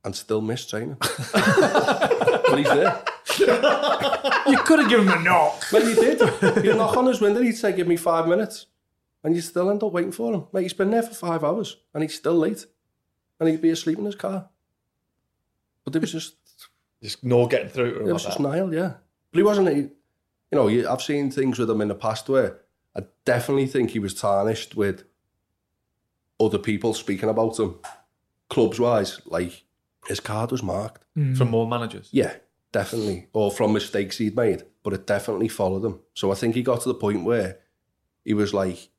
and 0.04 0.14
still 0.14 0.42
miss 0.42 0.66
training. 0.66 0.98
but 1.00 2.54
he's 2.58 2.66
there. 2.66 3.02
You 4.46 4.58
could 4.58 4.80
have 4.80 4.90
given 4.90 5.08
him 5.08 5.18
a 5.18 5.22
knock. 5.22 5.64
Mate, 5.72 5.84
he 5.88 5.94
did. 5.94 6.20
He'd 6.62 6.76
knock 6.76 6.94
on 6.94 7.06
his 7.06 7.22
window, 7.22 7.40
he'd 7.40 7.52
say, 7.56 7.72
give 7.72 7.88
me 7.88 7.96
five 7.96 8.28
minutes. 8.28 8.66
And 9.24 9.34
you 9.34 9.40
still 9.40 9.70
end 9.70 9.82
up 9.82 9.92
waiting 9.92 10.12
for 10.12 10.34
him. 10.34 10.44
Mate, 10.52 10.64
he's 10.64 10.74
been 10.74 10.90
there 10.90 11.04
for 11.04 11.14
five 11.14 11.42
hours 11.42 11.78
and 11.94 12.02
he's 12.02 12.14
still 12.14 12.34
late. 12.34 12.66
and 13.40 13.48
he'd 13.48 13.62
be 13.62 13.70
asleep 13.70 13.96
in 13.96 14.04
his 14.04 14.14
car. 14.14 14.50
But 15.82 15.94
there 15.94 16.00
was 16.00 16.12
just 16.12 16.34
Just 17.02 17.24
no 17.24 17.46
getting 17.46 17.70
through 17.70 17.94
to 17.94 18.00
him. 18.02 18.10
it 18.10 18.12
was 18.12 18.24
like 18.26 18.34
just 18.34 18.42
that. 18.42 18.48
Nile, 18.56 18.74
yeah. 18.74 18.92
But 19.32 19.38
he 19.38 19.42
wasn't. 19.42 19.68
He, 19.70 19.76
you 19.76 19.90
know, 20.52 20.68
I've 20.92 21.00
seen 21.00 21.30
things 21.30 21.58
with 21.58 21.70
him 21.70 21.80
in 21.80 21.88
the 21.88 21.94
past 21.94 22.28
where 22.28 22.58
I 22.94 23.04
definitely 23.24 23.66
think 23.68 23.92
he 23.92 23.98
was 24.00 24.12
tarnished 24.12 24.74
with 24.76 25.04
other 26.40 26.58
people 26.58 26.94
speaking 26.94 27.28
about 27.28 27.58
him, 27.58 27.76
clubs 28.50 28.78
wise. 28.80 29.20
Like 29.26 29.64
his 30.06 30.20
card 30.20 30.50
was 30.52 30.62
marked. 30.62 31.02
Mm. 31.16 31.36
From 31.36 31.50
more 31.50 31.66
managers. 31.66 32.08
Yeah, 32.12 32.34
definitely. 32.72 33.28
Or 33.32 33.50
from 33.50 33.72
mistakes 33.72 34.18
he'd 34.18 34.36
made, 34.36 34.64
but 34.82 34.92
it 34.92 35.06
definitely 35.06 35.48
followed 35.48 35.84
him. 35.84 36.00
So 36.14 36.30
I 36.30 36.34
think 36.34 36.54
he 36.54 36.62
got 36.62 36.82
to 36.82 36.88
the 36.88 36.94
point 36.94 37.24
where 37.24 37.58
he 38.24 38.34
was 38.34 38.52
like, 38.52 38.90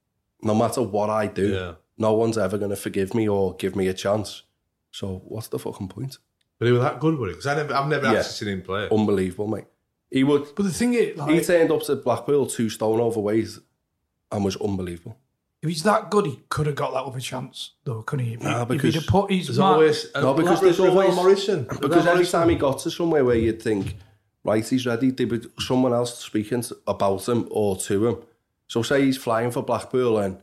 no 0.42 0.56
matter 0.56 0.82
what 0.82 1.10
I 1.10 1.28
do, 1.28 1.50
Yeah. 1.50 1.74
no 1.98 2.14
one's 2.14 2.38
ever 2.38 2.58
going 2.58 2.70
to 2.72 2.76
forgive 2.76 3.14
me 3.14 3.28
or 3.28 3.56
give 3.56 3.76
me 3.76 3.88
a 3.88 3.94
chance. 3.94 4.44
So 4.92 5.22
what's 5.26 5.48
the 5.50 5.60
fucking 5.60 5.90
point? 5.90 6.18
But 6.60 6.66
he 6.66 6.72
was 6.72 6.82
that 6.82 7.00
good 7.00 7.20
with 7.20 7.30
it 7.30 7.34
because 7.34 7.46
never, 7.46 7.74
I've 7.74 7.88
never 7.88 8.06
Yeah. 8.06 8.20
actually 8.20 8.34
seen 8.34 8.48
him 8.50 8.62
play. 8.64 8.88
Unbelievable, 8.92 9.48
mate. 9.48 9.66
He 10.10 10.24
would. 10.24 10.56
But 10.56 10.64
the 10.64 10.72
thing 10.72 10.94
is, 10.96 11.18
like, 11.18 11.30
he 11.36 11.42
turned 11.42 11.70
up 11.72 11.84
to 11.84 11.96
Blackpool 11.98 12.48
two 12.48 12.70
stone 12.70 13.00
overweight 13.00 13.50
and 14.32 14.44
was 14.44 14.56
unbelievable. 14.58 15.18
If 15.62 15.70
he's 15.70 15.84
that 15.84 16.12
good, 16.12 16.26
he 16.28 16.42
could 16.50 16.68
have 16.68 16.76
got 16.76 16.94
that 16.94 17.04
other 17.04 17.20
chance, 17.20 17.72
though, 17.84 18.04
couldn't 18.04 18.26
he? 18.26 18.34
If, 18.34 18.42
Nah, 18.44 18.66
if 18.70 18.82
he'd 18.82 18.94
have 18.96 19.08
put 19.08 19.32
his 19.32 19.48
There's 19.48 19.58
mark- 19.60 19.74
always 19.76 20.06
No, 20.16 20.34
because 20.34 20.62
there's 20.62 20.80
always 20.80 21.16
Morrison. 21.16 21.64
Because 21.64 22.06
Ravel 22.06 22.10
every 22.10 22.26
time 22.26 22.50
he 22.50 22.56
got 22.56 22.80
to 22.80 22.92
somewhere 22.92 23.26
where 23.26 23.36
you'd 23.36 23.62
think, 23.62 23.96
right, 24.44 24.68
he's 24.68 24.86
ready, 24.86 25.10
there 25.12 25.28
would 25.28 25.52
someone 25.60 25.94
else 25.94 26.20
speaking 26.20 26.62
to, 26.62 26.78
about 26.88 27.28
him 27.28 27.48
or 27.52 27.76
to 27.78 28.08
him. 28.08 28.18
So 28.68 28.84
say 28.84 29.04
he's 29.04 29.18
flying 29.18 29.52
for 29.52 29.64
Blackpool 29.64 30.20
and 30.20 30.38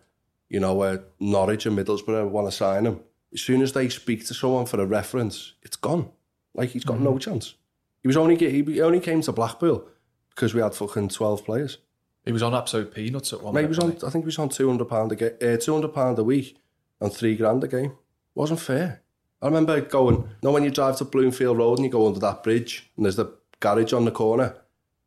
you 0.49 0.59
know 0.61 0.81
uh, 0.83 0.99
Norwich 1.21 1.67
and 1.67 1.79
Middlesbrough 1.79 2.29
want 2.29 2.49
to 2.49 2.53
sign 2.53 2.87
him. 2.87 3.01
As 3.33 3.41
soon 3.41 3.63
as 3.63 3.73
they 3.73 3.89
speak 3.89 4.27
to 4.27 4.35
someone 4.35 4.67
for 4.67 4.81
a 4.81 4.87
reference, 4.87 5.55
it's 5.63 5.77
gone. 5.77 6.11
Like 6.55 6.71
he's 6.71 6.85
got 6.85 7.01
no 7.01 7.19
chance. 7.19 7.55
He 8.03 8.09
was 8.09 8.17
only 8.17 8.37
he 8.37 8.81
only 8.81 9.01
came 9.01 9.21
to 9.23 9.33
Blackpool 9.33 9.89
because 10.31 10.55
we 10.55 10.61
had 10.61 10.75
fucking 10.75 11.09
twelve 11.11 11.45
players. 11.45 11.79
He 12.25 12.33
was 12.33 12.43
on 12.43 12.55
absolute 12.55 12.95
peanuts 12.95 13.33
at 13.33 13.43
one 13.43 13.55
Mate, 13.55 13.63
he 13.63 13.67
point. 13.67 13.95
was 13.95 14.03
on. 14.03 14.09
I 14.09 14.11
think 14.11 14.25
he 14.25 14.27
was 14.27 14.39
on 14.39 14.49
two 14.49 14.69
hundred 14.69 14.87
pound 14.87 15.13
a 15.13 15.17
ga- 15.17 15.37
uh, 15.55 15.57
two 15.59 15.73
hundred 15.75 15.93
pound 15.95 16.19
a 16.19 16.25
week 16.25 16.57
and 17.01 17.13
three 17.13 17.37
grand 17.37 17.63
a 17.65 17.69
game. 17.69 17.93
wasn't 18.35 18.61
fair. 18.61 19.03
I 19.43 19.47
remember 19.47 19.81
going. 19.81 20.17
You 20.17 20.29
know 20.43 20.53
when 20.53 20.65
you 20.65 20.71
drive 20.71 20.97
to 20.99 21.05
Bloomfield 21.05 21.59
Road 21.59 21.79
and 21.79 21.85
you 21.85 21.91
go 21.91 22.07
under 22.07 22.21
that 22.21 22.43
bridge 22.43 22.91
and 22.97 23.05
there's 23.05 23.17
the 23.17 23.35
garage 23.61 23.93
on 23.93 24.05
the 24.07 24.11
corner. 24.11 24.57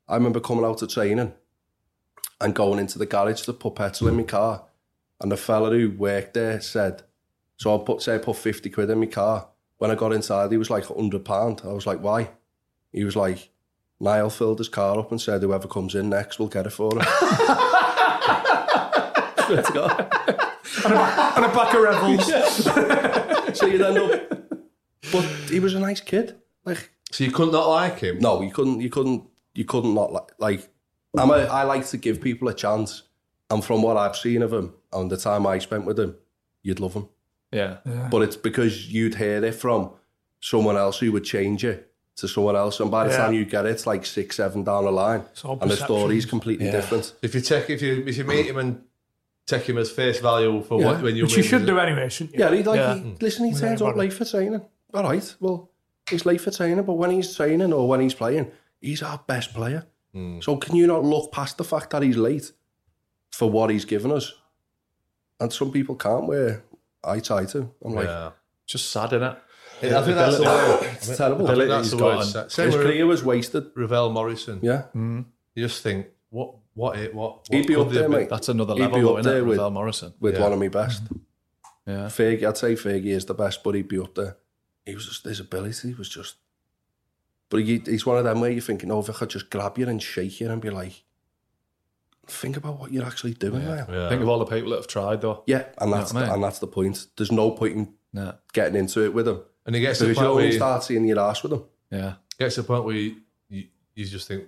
I 0.07 0.15
remember 0.15 0.39
coming 0.39 0.63
out 0.63 0.82
of 0.82 0.89
training 0.89 1.34
and 2.39 2.53
going 2.55 2.80
into 2.80 2.99
the 2.99 3.05
garage 3.07 3.41
to 3.41 3.53
put 3.53 3.76
petrol 3.76 4.09
in 4.09 4.15
my 4.18 4.24
car, 4.24 4.65
and 5.20 5.32
the 5.32 5.38
fella 5.38 5.72
who 5.72 5.89
worked 5.89 6.36
there 6.36 6.61
said, 6.61 7.01
"So 7.57 7.76
I 7.76 7.84
put 7.84 8.01
say 8.03 8.15
I 8.15 8.20
put 8.20 8.36
fifty 8.36 8.70
quid 8.70 8.89
in 8.91 8.99
my 8.99 9.07
car." 9.07 9.47
When 9.80 9.91
I 9.91 9.95
got 9.95 10.13
inside, 10.13 10.51
he 10.51 10.57
was 10.57 10.70
like 10.70 10.86
hundred 10.86 11.26
pound. 11.26 11.61
I 11.63 11.74
was 11.74 11.88
like, 11.88 11.99
"Why?" 12.01 12.30
He 12.91 13.03
was 13.03 13.15
like, 13.15 13.49
"Nile 13.99 14.29
filled 14.29 14.59
his 14.59 14.69
car 14.69 14.99
up 14.99 15.11
and 15.11 15.19
said 15.21 15.41
whoever 15.41 15.67
comes 15.67 15.95
in 15.95 16.09
next 16.09 16.39
will 16.39 16.47
get 16.47 16.65
it 16.67 16.71
for 16.71 16.91
him." 16.93 17.01
Swear 19.45 19.61
to 19.63 19.71
God. 19.73 19.99
and 21.35 21.45
a 21.45 21.49
pack 21.49 21.73
of 21.73 21.81
rebels. 21.81 22.25
so 23.57 23.65
you'd 23.65 23.81
end 23.81 23.97
up. 23.97 24.29
But 25.11 25.23
he 25.49 25.59
was 25.59 25.73
a 25.73 25.79
nice 25.79 26.01
kid. 26.01 26.35
Like 26.65 26.91
So 27.11 27.23
you 27.23 27.31
could 27.31 27.51
not 27.51 27.59
not 27.65 27.69
like 27.69 27.99
him. 27.99 28.19
no, 28.19 28.41
you 28.41 28.51
couldn't. 28.51 28.81
You 28.81 28.89
couldn't. 28.89 29.23
You 29.53 29.65
couldn't 29.65 29.93
not 29.93 30.11
like. 30.11 30.31
Like 30.37 30.69
I'm. 31.17 31.29
A, 31.31 31.45
I 31.45 31.63
like 31.63 31.85
to 31.87 31.97
give 31.97 32.21
people 32.21 32.47
a 32.49 32.53
chance, 32.53 33.03
and 33.49 33.63
from 33.63 33.81
what 33.81 33.95
I've 33.97 34.15
seen 34.17 34.41
of 34.41 34.51
him 34.53 34.73
and 34.91 35.09
the 35.09 35.17
time 35.17 35.47
I 35.47 35.59
spent 35.59 35.85
with 35.85 35.97
him, 35.99 36.15
you'd 36.61 36.79
love 36.79 36.93
him. 36.93 37.07
Yeah. 37.51 37.77
But 38.11 38.23
it's 38.23 38.35
because 38.35 38.91
you'd 38.91 39.15
hear 39.15 39.43
it 39.43 39.55
from 39.55 39.91
someone 40.41 40.75
else 40.77 40.99
who 40.99 41.11
would 41.13 41.23
change 41.23 41.63
it 41.63 41.86
to 42.18 42.28
someone 42.28 42.55
else, 42.55 42.80
and 42.80 42.89
by 42.91 43.05
the 43.05 43.11
Yeah. 43.11 43.18
time 43.18 43.34
you 43.34 43.45
get 43.45 43.65
it, 43.65 43.72
it's 43.72 43.88
like 43.88 44.05
six, 44.05 44.36
seven 44.38 44.63
down 44.63 44.86
the 44.86 44.91
line, 44.91 45.24
and 45.43 45.72
the 45.72 45.76
story's 45.76 46.26
perceptions. 46.26 46.26
completely 46.26 46.65
Yeah. 46.65 46.72
different. 46.74 47.13
If 47.22 47.34
you 47.36 47.41
take 47.41 47.70
if 47.70 47.82
you 47.82 48.03
if 48.07 48.18
you 48.18 48.24
meet 48.26 48.45
him 48.47 48.57
and 48.57 48.82
take 49.45 49.63
him 49.70 49.78
as 49.78 49.89
face 49.91 50.20
value 50.20 50.61
for 50.63 50.80
Yeah. 50.80 50.88
what 50.88 51.01
when 51.03 51.15
you 51.15 51.24
Which 51.24 51.38
you 51.38 51.43
should 51.43 51.65
do 51.65 51.80
anyway, 51.80 52.09
shouldn't 52.09 52.36
you? 52.36 52.41
Yeah, 52.43 52.53
he 52.53 52.63
like 52.63 52.78
Yeah. 52.78 52.95
He, 52.95 53.15
listen. 53.22 53.45
He 53.45 53.51
With 53.53 53.61
turns 53.61 53.82
up 53.82 53.95
late 53.95 54.13
for 54.13 54.26
training. 54.26 54.61
All 54.93 55.03
right, 55.03 55.36
well, 55.39 55.70
he's 56.09 56.26
late 56.26 56.41
for 56.41 56.51
training, 56.51 56.84
but 56.86 56.93
when 56.93 57.11
he's 57.11 57.36
training 57.36 57.72
or 57.74 57.88
when 57.88 57.99
he's 58.01 58.13
playing, 58.15 58.51
he's 58.82 59.01
our 59.03 59.20
best 59.28 59.53
player. 59.53 59.86
Hmm. 60.13 60.39
So 60.41 60.57
can 60.57 60.76
you 60.76 60.88
not 60.88 61.03
look 61.03 61.32
past 61.32 61.57
the 61.57 61.63
fact 61.63 61.91
that 61.91 62.01
he's 62.01 62.18
late 62.18 62.51
for 63.32 63.49
what 63.49 63.70
he's 63.70 63.86
given 63.86 64.11
us? 64.11 64.34
And 65.39 65.53
some 65.53 65.72
people 65.72 65.95
can't. 65.95 66.26
Where 66.26 66.63
I 67.03 67.20
try 67.20 67.45
to, 67.45 67.70
I'm 67.86 67.93
like, 67.93 68.07
yeah. 68.07 68.32
Just 68.65 68.91
sad, 68.91 69.11
innit? 69.11 69.38
I 69.82 70.01
think 70.03 70.15
that's 70.15 70.38
the 70.38 70.43
word. 70.43 70.80
it's 70.93 71.17
terrible. 71.17 71.47
I 71.47 71.55
think 71.55 71.69
that's 71.69 71.89
he's 71.91 71.97
the 71.97 72.03
word. 72.03 72.34
got 72.34 72.51
Same 72.51 72.65
His 72.67 72.75
with 72.75 72.86
career 72.86 73.05
was 73.05 73.23
wasted. 73.23 73.71
Ravel 73.75 74.11
Morrison. 74.11 74.59
Yeah, 74.61 74.84
mm. 74.95 75.25
You 75.55 75.65
just 75.67 75.84
think 75.84 76.07
what 76.30 76.55
what 76.73 76.97
it 76.99 77.13
what, 77.13 77.47
what 77.49 77.57
he'd 77.57 77.67
be 77.67 77.75
up 77.75 77.89
there, 77.89 78.09
be? 78.09 78.15
mate. 78.15 78.30
That's 78.30 78.49
another 78.49 78.73
He'd 78.73 78.82
level, 78.82 78.97
be 78.97 79.01
though, 79.03 79.13
up 79.13 79.19
isn't 79.19 79.32
there 79.32 79.41
it? 79.41 79.45
with- 79.45 79.57
Ravel 79.57 79.71
Morrison. 79.71 80.13
with 80.19 80.36
Yeah. 80.36 80.41
one 80.41 80.53
of 80.53 80.59
my 80.59 80.67
best. 80.67 81.03
Mm. 81.05 81.19
Yeah. 81.86 81.93
Fergie, 82.07 82.43
I'd 82.47 82.57
say 82.57 82.73
Fergie 82.75 83.05
is 83.07 83.25
the 83.25 83.34
best, 83.34 83.63
but 83.63 83.75
he'd 83.75 83.88
be 83.88 83.97
up 83.99 84.13
there. 84.15 84.38
He 84.86 84.93
was 84.95 85.05
just 85.05 85.23
his 85.25 85.39
ability 85.39 85.93
was 85.93 86.09
just. 86.09 86.36
But 87.49 87.61
he, 87.61 87.82
he's 87.86 88.05
one 88.05 88.17
of 88.17 88.25
them 88.25 88.41
where 88.41 88.49
you're 88.51 88.61
thinking, 88.61 88.91
oh, 88.91 88.99
if 88.99 89.09
I 89.09 89.13
could 89.13 89.30
just 89.30 89.49
grab 89.49 89.78
you 89.78 89.88
and 89.88 90.03
shake 90.03 90.41
you 90.41 90.49
and 90.51 90.61
be 90.61 90.69
like, 90.69 91.03
think 92.28 92.57
about 92.57 92.78
what 92.80 92.91
you're 92.91 93.05
actually 93.05 93.34
doing 93.36 93.63
now. 93.63 93.86
Yeah. 93.89 94.09
Think 94.09 94.21
of 94.21 94.28
all 94.28 94.39
the 94.39 94.45
people 94.45 94.71
that 94.71 94.78
have 94.78 94.88
tried, 94.88 95.21
though. 95.21 95.43
Yeah, 95.47 95.63
and 95.78 95.93
that's 95.93 96.13
what 96.13 96.19
the, 96.19 96.25
mean? 96.25 96.36
and 96.36 96.43
that's 96.43 96.59
the 96.59 96.67
point. 96.67 97.07
There's 97.15 97.32
no 97.32 97.51
point 97.51 97.75
in 97.78 97.93
Yeah. 98.13 98.34
getting 98.51 98.75
into 98.75 99.03
it 99.05 99.13
with 99.13 99.28
him 99.30 99.39
and 99.68 99.76
he 99.76 99.82
gets 99.82 99.99
to 99.99 100.05
the 100.05 100.15
point 100.15 100.26
where 100.26 100.32
only 100.32 100.45
you, 100.47 100.51
start 100.53 100.84
seeing 100.84 101.05
your 101.05 101.20
ass 101.20 101.43
with 101.43 101.53
him. 101.53 101.63
Yeah. 101.91 102.13
gets 102.39 102.55
to 102.55 102.61
the 102.63 102.68
point 102.68 102.84
where 102.86 102.95
you, 102.95 103.18
you, 103.49 103.65
you 103.93 104.05
just 104.05 104.28
think 104.28 104.45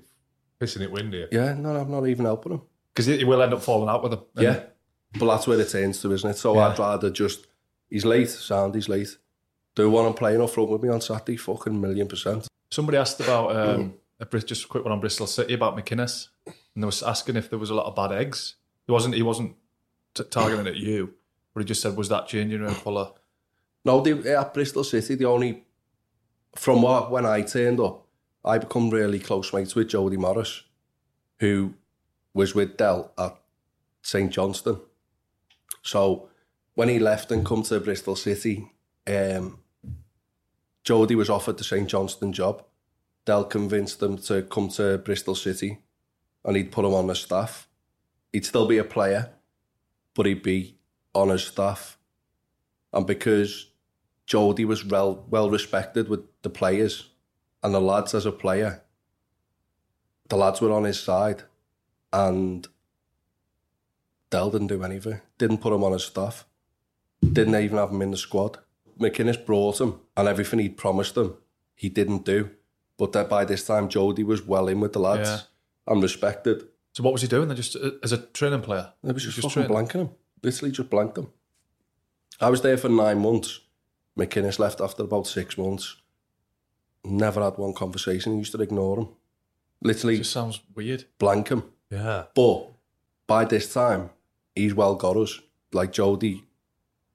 pissing 0.59 0.81
it 0.81 0.91
windy. 0.91 1.27
Yeah, 1.31 1.53
no, 1.53 1.75
I'm 1.75 1.91
not 1.91 2.07
even 2.07 2.25
helping 2.25 2.53
him. 2.53 2.61
Because 2.93 3.05
he 3.05 3.23
will 3.23 3.41
end 3.41 3.53
up 3.53 3.61
falling 3.61 3.89
out 3.89 4.01
with 4.01 4.13
him. 4.13 4.21
And 4.35 4.43
Yeah, 4.43 4.59
but 5.19 5.27
that's 5.27 5.45
where 5.47 5.59
it 5.59 5.69
turns 5.69 6.01
to, 6.01 6.11
isn't 6.11 6.29
it? 6.31 6.37
So 6.37 6.55
Yeah. 6.55 6.69
I'd 6.69 6.79
rather 6.79 7.09
just 7.11 7.45
he's 7.89 8.05
late, 8.05 8.29
sound 8.29 8.73
he's 8.75 8.89
late. 8.89 9.15
Do 9.75 9.89
one 9.89 10.05
and 10.07 10.15
playing 10.15 10.41
up 10.41 10.49
front 10.49 10.69
with 10.69 10.81
me 10.81 10.89
on 10.89 10.99
Saturday, 11.01 11.37
fucking 11.37 11.79
million 11.79 12.07
percent. 12.07 12.47
Somebody 12.71 12.97
asked 12.97 13.19
about, 13.19 13.55
um, 13.55 13.93
a, 14.19 14.25
Bris- 14.25 14.43
just 14.43 14.65
a 14.65 14.67
quick 14.67 14.83
one 14.83 14.91
on 14.91 14.99
Bristol 14.99 15.27
City 15.27 15.53
about 15.53 15.77
McInnes. 15.77 16.27
And 16.45 16.83
they 16.83 16.85
was 16.85 17.03
asking 17.03 17.35
if 17.37 17.49
there 17.49 17.59
was 17.59 17.69
a 17.69 17.75
lot 17.75 17.85
of 17.85 17.95
bad 17.95 18.11
eggs. 18.11 18.55
He 18.85 18.91
wasn't, 18.91 19.15
he 19.15 19.21
wasn't 19.21 19.55
t- 20.15 20.23
targeting 20.25 20.67
at 20.67 20.75
you, 20.75 21.13
but 21.53 21.61
he 21.61 21.65
just 21.65 21.81
said, 21.81 21.95
was 21.95 22.09
that 22.09 22.27
changing 22.27 22.61
room 22.61 22.73
full 22.73 22.97
of. 22.97 23.13
No, 23.85 24.01
they, 24.01 24.33
at 24.33 24.53
Bristol 24.53 24.83
City, 24.83 25.15
the 25.15 25.25
only 25.25 25.63
from 26.55 26.81
what 26.81 27.11
when 27.11 27.25
I 27.25 27.41
turned 27.41 27.79
up, 27.79 28.05
I 28.43 28.57
become 28.57 28.89
really 28.89 29.19
close 29.19 29.53
mates 29.53 29.75
with 29.75 29.89
Jody 29.89 30.17
Morris, 30.17 30.63
who 31.39 31.73
was 32.33 32.55
with 32.55 32.77
Dell 32.77 33.11
at 33.17 33.37
St 34.01 34.31
Johnstone. 34.31 34.81
So 35.81 36.29
when 36.73 36.89
he 36.89 36.99
left 36.99 37.31
and 37.31 37.45
come 37.45 37.63
to 37.63 37.79
Bristol 37.79 38.15
City, 38.15 38.71
um, 39.07 39.59
Jody 40.83 41.15
was 41.15 41.29
offered 41.29 41.57
the 41.57 41.63
St 41.63 41.87
Johnstone 41.87 42.33
job. 42.33 42.63
Dell 43.25 43.43
convinced 43.43 43.99
them 43.99 44.17
to 44.17 44.41
come 44.43 44.69
to 44.69 44.97
Bristol 44.97 45.35
City, 45.35 45.79
and 46.43 46.57
he'd 46.57 46.71
put 46.71 46.85
him 46.85 46.93
on 46.93 47.07
the 47.07 47.15
staff. 47.15 47.67
He'd 48.33 48.45
still 48.45 48.67
be 48.67 48.77
a 48.77 48.83
player, 48.83 49.29
but 50.15 50.25
he'd 50.25 50.41
be 50.41 50.77
on 51.13 51.29
his 51.29 51.43
staff. 51.43 51.98
And 52.93 53.05
because 53.05 53.67
Jody 54.25 54.65
was 54.65 54.83
well, 54.85 55.25
well 55.29 55.49
respected 55.49 56.09
with 56.09 56.21
the 56.41 56.49
players 56.49 57.09
and 57.63 57.73
the 57.73 57.81
lads 57.81 58.13
as 58.13 58.25
a 58.25 58.31
player, 58.31 58.81
the 60.29 60.37
lads 60.37 60.61
were 60.61 60.71
on 60.71 60.83
his 60.85 60.99
side. 60.99 61.43
And 62.11 62.67
Dell 64.29 64.49
didn't 64.51 64.67
do 64.67 64.83
anything. 64.83 65.21
Didn't 65.37 65.59
put 65.59 65.73
him 65.73 65.83
on 65.83 65.91
his 65.93 66.03
staff. 66.03 66.45
Didn't 67.21 67.55
even 67.55 67.77
have 67.77 67.91
him 67.91 68.01
in 68.01 68.11
the 68.11 68.17
squad. 68.17 68.59
McInnes 68.99 69.43
brought 69.45 69.79
him 69.79 69.99
and 70.17 70.27
everything 70.27 70.59
he'd 70.59 70.77
promised 70.77 71.15
them, 71.15 71.37
he 71.75 71.89
didn't 71.89 72.25
do. 72.25 72.49
But 72.97 73.13
that 73.13 73.29
by 73.29 73.45
this 73.45 73.65
time, 73.65 73.87
Jody 73.87 74.23
was 74.23 74.41
well 74.45 74.67
in 74.67 74.81
with 74.81 74.91
the 74.93 74.99
lads 74.99 75.29
Yeah. 75.29 75.39
and 75.93 76.03
respected. 76.03 76.67
So 76.93 77.03
what 77.03 77.13
was 77.13 77.21
he 77.21 77.27
doing? 77.29 77.47
They 77.47 77.55
just, 77.55 77.75
uh, 77.77 77.91
as 78.03 78.11
a 78.11 78.17
training 78.17 78.61
player? 78.61 78.91
It 79.03 79.13
was 79.13 79.23
just, 79.23 79.37
Just 79.37 79.47
fucking 79.53 79.67
training. 79.69 79.87
blanking 79.87 80.01
him. 80.01 80.09
Literally 80.43 80.71
just 80.71 80.89
blanked 80.89 81.17
him. 81.17 81.27
I 82.39 82.49
was 82.49 82.61
there 82.61 82.77
for 82.77 82.89
nine 82.89 83.19
months. 83.19 83.59
McInnes 84.17 84.59
left 84.59 84.81
after 84.81 85.03
about 85.03 85.27
six 85.27 85.57
months. 85.57 85.95
Never 87.03 87.41
had 87.41 87.57
one 87.57 87.73
conversation. 87.73 88.33
He 88.33 88.39
used 88.39 88.51
to 88.53 88.61
ignore 88.61 88.99
him. 88.99 89.07
Literally 89.81 90.17
just 90.17 90.31
sounds 90.31 90.59
weird. 90.75 91.05
blank 91.17 91.49
him. 91.49 91.63
Yeah. 91.89 92.25
But 92.35 92.71
by 93.27 93.45
this 93.45 93.71
time, 93.73 94.09
he's 94.55 94.73
well 94.73 94.95
got 94.95 95.15
us. 95.17 95.39
Like 95.71 95.91
Jody 95.93 96.43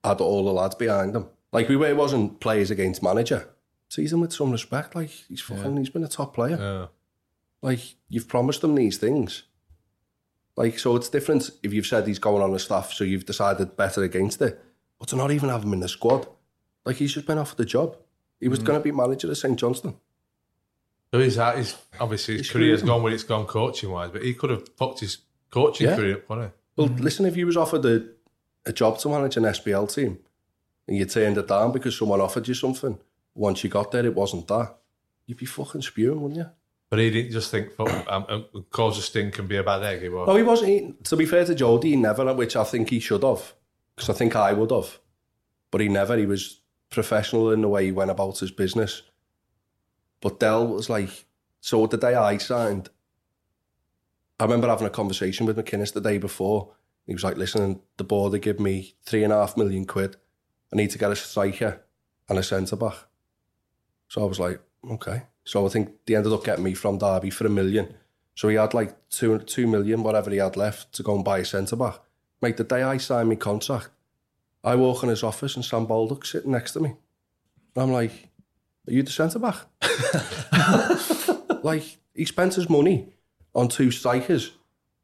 had 0.03 0.20
all 0.20 0.45
the 0.45 0.53
lads 0.53 0.75
behind 0.75 1.14
him. 1.14 1.27
Like 1.53 1.68
we 1.68 1.77
were, 1.77 1.89
it 1.89 1.97
wasn't 1.97 2.41
players 2.41 2.70
against 2.70 3.03
manager. 3.03 3.49
Treat 3.91 4.12
him 4.12 4.20
with 4.20 4.33
some 4.33 4.51
respect. 4.51 4.95
Like 4.95 5.11
he's 5.11 5.41
fucking, 5.43 5.77
he's 5.77 5.91
been 5.91 6.05
a 6.05 6.09
top 6.09 6.35
player. 6.35 6.57
Yeah. 6.59 6.87
Like 7.62 7.81
you've 8.09 8.29
promised 8.29 8.64
him 8.64 8.75
these 8.75 8.97
things. 8.99 9.45
Like 10.57 10.79
so, 10.79 10.97
it's 10.97 11.09
different 11.09 11.51
if 11.62 11.72
you've 11.72 11.87
said 11.87 12.07
he's 12.07 12.18
going 12.18 12.43
on 12.43 12.53
the 12.53 12.59
staff, 12.59 12.93
so 12.93 13.05
you've 13.05 13.27
decided 13.27 13.77
better 13.77 14.03
against 14.03 14.41
it. 14.41 14.64
But 15.05 15.11
to 15.11 15.17
not 15.17 15.33
even 15.33 15.51
have 15.51 15.65
him 15.65 15.75
in 15.75 15.81
the 15.81 15.89
squad, 15.89 16.27
Like 16.87 16.97
he's 16.97 17.13
just 17.13 17.27
been 17.27 17.37
offered 17.37 17.59
the 17.59 17.67
job. 17.67 17.99
He 18.41 18.49
was 18.49 18.61
going 18.61 18.79
to 18.79 18.83
be 18.83 18.91
manager 18.91 19.31
at 19.31 19.37
St 19.37 19.59
Johnstone. 19.59 19.97
So 21.13 21.21
he's, 21.21 21.37
that 21.37 21.59
is 21.59 21.77
obviously 22.01 22.39
his 22.39 22.51
career's 22.51 22.83
gone 22.83 23.03
where 23.03 23.13
it's 23.13 23.23
gone 23.23 23.45
coaching 23.45 23.91
wise, 23.91 24.11
but 24.11 24.23
he 24.23 24.33
could 24.33 24.49
have 24.49 24.67
fucked 24.79 25.01
his 25.01 25.19
coaching 25.51 25.89
Yeah. 25.89 25.97
career 25.97 26.15
up, 26.15 26.27
couldn't 26.27 26.45
he? 26.45 26.51
Well, 26.77 26.87
listen, 26.97 27.27
if 27.27 27.37
you 27.37 27.45
was 27.45 27.55
offered 27.59 27.85
a, 27.85 28.07
a 28.65 28.73
job 28.73 28.99
to 29.01 29.11
manage 29.11 29.37
an 29.37 29.43
SPL 29.43 29.95
team 29.95 30.21
and 30.89 30.97
you 30.97 31.05
turned 31.05 31.37
it 31.37 31.49
down 31.49 31.73
because 31.73 31.99
someone 31.99 32.23
offered 32.23 32.49
you 32.49 32.55
something, 32.55 32.99
once 33.35 33.63
you 33.63 33.69
got 33.69 33.91
there, 33.91 34.07
it 34.07 34.15
wasn't 34.15 34.49
that, 34.49 34.75
you'd 35.27 35.37
be 35.37 35.45
fucking 35.45 35.83
spewing, 35.83 36.19
wouldn't 36.23 36.39
you? 36.39 36.47
But 36.89 37.01
he 37.01 37.11
didn't 37.11 37.33
just 37.33 37.51
think, 37.51 37.75
fuck, 37.75 38.11
um, 38.11 38.25
um, 38.31 38.65
cause 38.71 38.97
a 38.97 39.03
stink 39.03 39.39
and 39.39 39.49
be 39.49 39.59
a 39.59 39.63
bad 39.63 39.83
egg. 39.83 40.01
He 40.01 40.09
was. 40.09 40.27
No, 40.27 40.35
he 40.37 40.43
wasn't. 40.43 40.71
He, 40.71 40.95
to 41.05 41.17
be 41.17 41.27
fair 41.27 41.45
to 41.45 41.55
Jody, 41.55 41.91
he 41.91 41.97
never, 41.97 42.33
which 42.33 42.57
I 42.57 42.65
think 42.65 42.89
he 42.89 43.01
should 43.01 43.23
have, 43.23 43.53
because 43.95 44.11
I 44.11 44.13
think 44.13 44.37
I 44.37 44.53
would 44.53 44.71
have. 44.71 44.99
But 45.71 45.81
he 45.81 45.89
never. 45.89 46.17
He 46.17 46.27
was 46.27 46.61
professional 46.91 47.51
in 47.53 47.61
the 47.61 47.69
way 47.69 47.87
he 47.87 47.93
went 47.93 48.11
about 48.11 48.39
his 48.39 48.51
business. 48.51 49.03
But 50.21 50.41
Dell 50.41 50.67
was 50.67 50.89
like, 50.89 51.27
so 51.61 51.87
the 51.87 51.97
day 51.97 52.15
I 52.15 52.39
signed, 52.39 52.89
I 54.39 54.45
remember 54.45 54.69
having 54.69 54.87
a 54.87 54.91
conversation 54.91 55.47
with 55.47 55.57
McInnes 55.57 55.93
the 55.93 56.01
day 56.01 56.19
before. 56.19 56.75
He 57.07 57.13
was 57.13 57.25
like, 57.25 57.37
listen, 57.37 57.81
the 57.97 58.05
board 58.05 58.33
they 58.33 58.39
give 58.39 58.61
me 58.61 58.95
three 59.05 59.25
and 59.25 59.33
a 59.33 59.37
half 59.37 59.57
million 59.57 59.85
quid. 59.85 60.17
I 60.73 60.77
need 60.77 60.91
to 60.91 60.99
get 60.99 61.13
a 61.13 61.17
striker 61.17 61.83
and 62.29 62.39
a 62.39 62.43
centre 62.43 62.77
back. 62.77 62.97
So 64.09 64.23
I 64.23 64.27
was 64.27 64.41
like, 64.41 64.61
okay. 64.91 65.25
So 65.45 65.67
I 65.67 65.69
think 65.69 65.91
they 66.07 66.15
ended 66.15 66.33
up 66.33 66.45
getting 66.45 66.65
me 66.65 66.75
from 66.75 66.99
Derby 66.99 67.31
for 67.31 67.47
a 67.47 67.51
million. 67.51 67.95
So 68.35 68.49
he 68.49 68.57
had 68.57 68.75
like 68.75 69.09
two 69.11 69.39
two 69.41 69.67
million, 69.67 70.03
whatever 70.03 70.31
he 70.31 70.39
had 70.39 70.57
left, 70.57 70.93
to 70.95 71.03
go 71.03 71.15
and 71.15 71.25
buy 71.25 71.39
a 71.39 71.45
centre 71.45 71.77
back. 71.77 72.01
Mate, 72.45 72.59
the 72.59 72.65
day 72.65 72.83
I 72.83 72.99
signed 72.99 73.31
my 73.31 73.37
contract, 73.37 73.89
I 74.63 74.75
walk 74.75 75.03
in 75.03 75.09
his 75.09 75.23
office 75.23 75.57
and 75.57 75.65
Sam 75.65 75.87
Baldock 75.87 76.27
sitting 76.27 76.51
next 76.53 76.73
to 76.73 76.81
me. 76.81 76.91
And 77.75 77.83
I'm 77.85 77.91
like, 77.91 78.29
Are 78.87 78.93
you 78.93 79.03
the 79.03 79.11
centre 79.11 79.39
back? 79.39 79.57
like, 81.65 81.97
he 82.13 82.27
spent 82.27 82.53
his 82.53 82.69
money 82.69 83.15
on 83.55 83.69
two 83.69 83.91
strikers. 83.91 84.53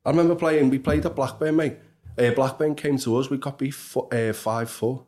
I 0.05 0.11
remember 0.11 0.35
playing, 0.35 0.69
we 0.69 0.79
played 0.79 1.07
at 1.07 1.17
Blackburn, 1.17 1.57
mate. 1.57 1.79
Uh, 2.19 2.33
Blackburn 2.33 2.75
came 2.75 2.99
to 2.99 3.17
us, 3.17 3.31
we 3.31 3.39
got 3.39 3.57
beat 3.57 3.73
fo- 3.73 4.11
uh, 4.13 4.35
5 4.35 4.71
4 4.71 5.07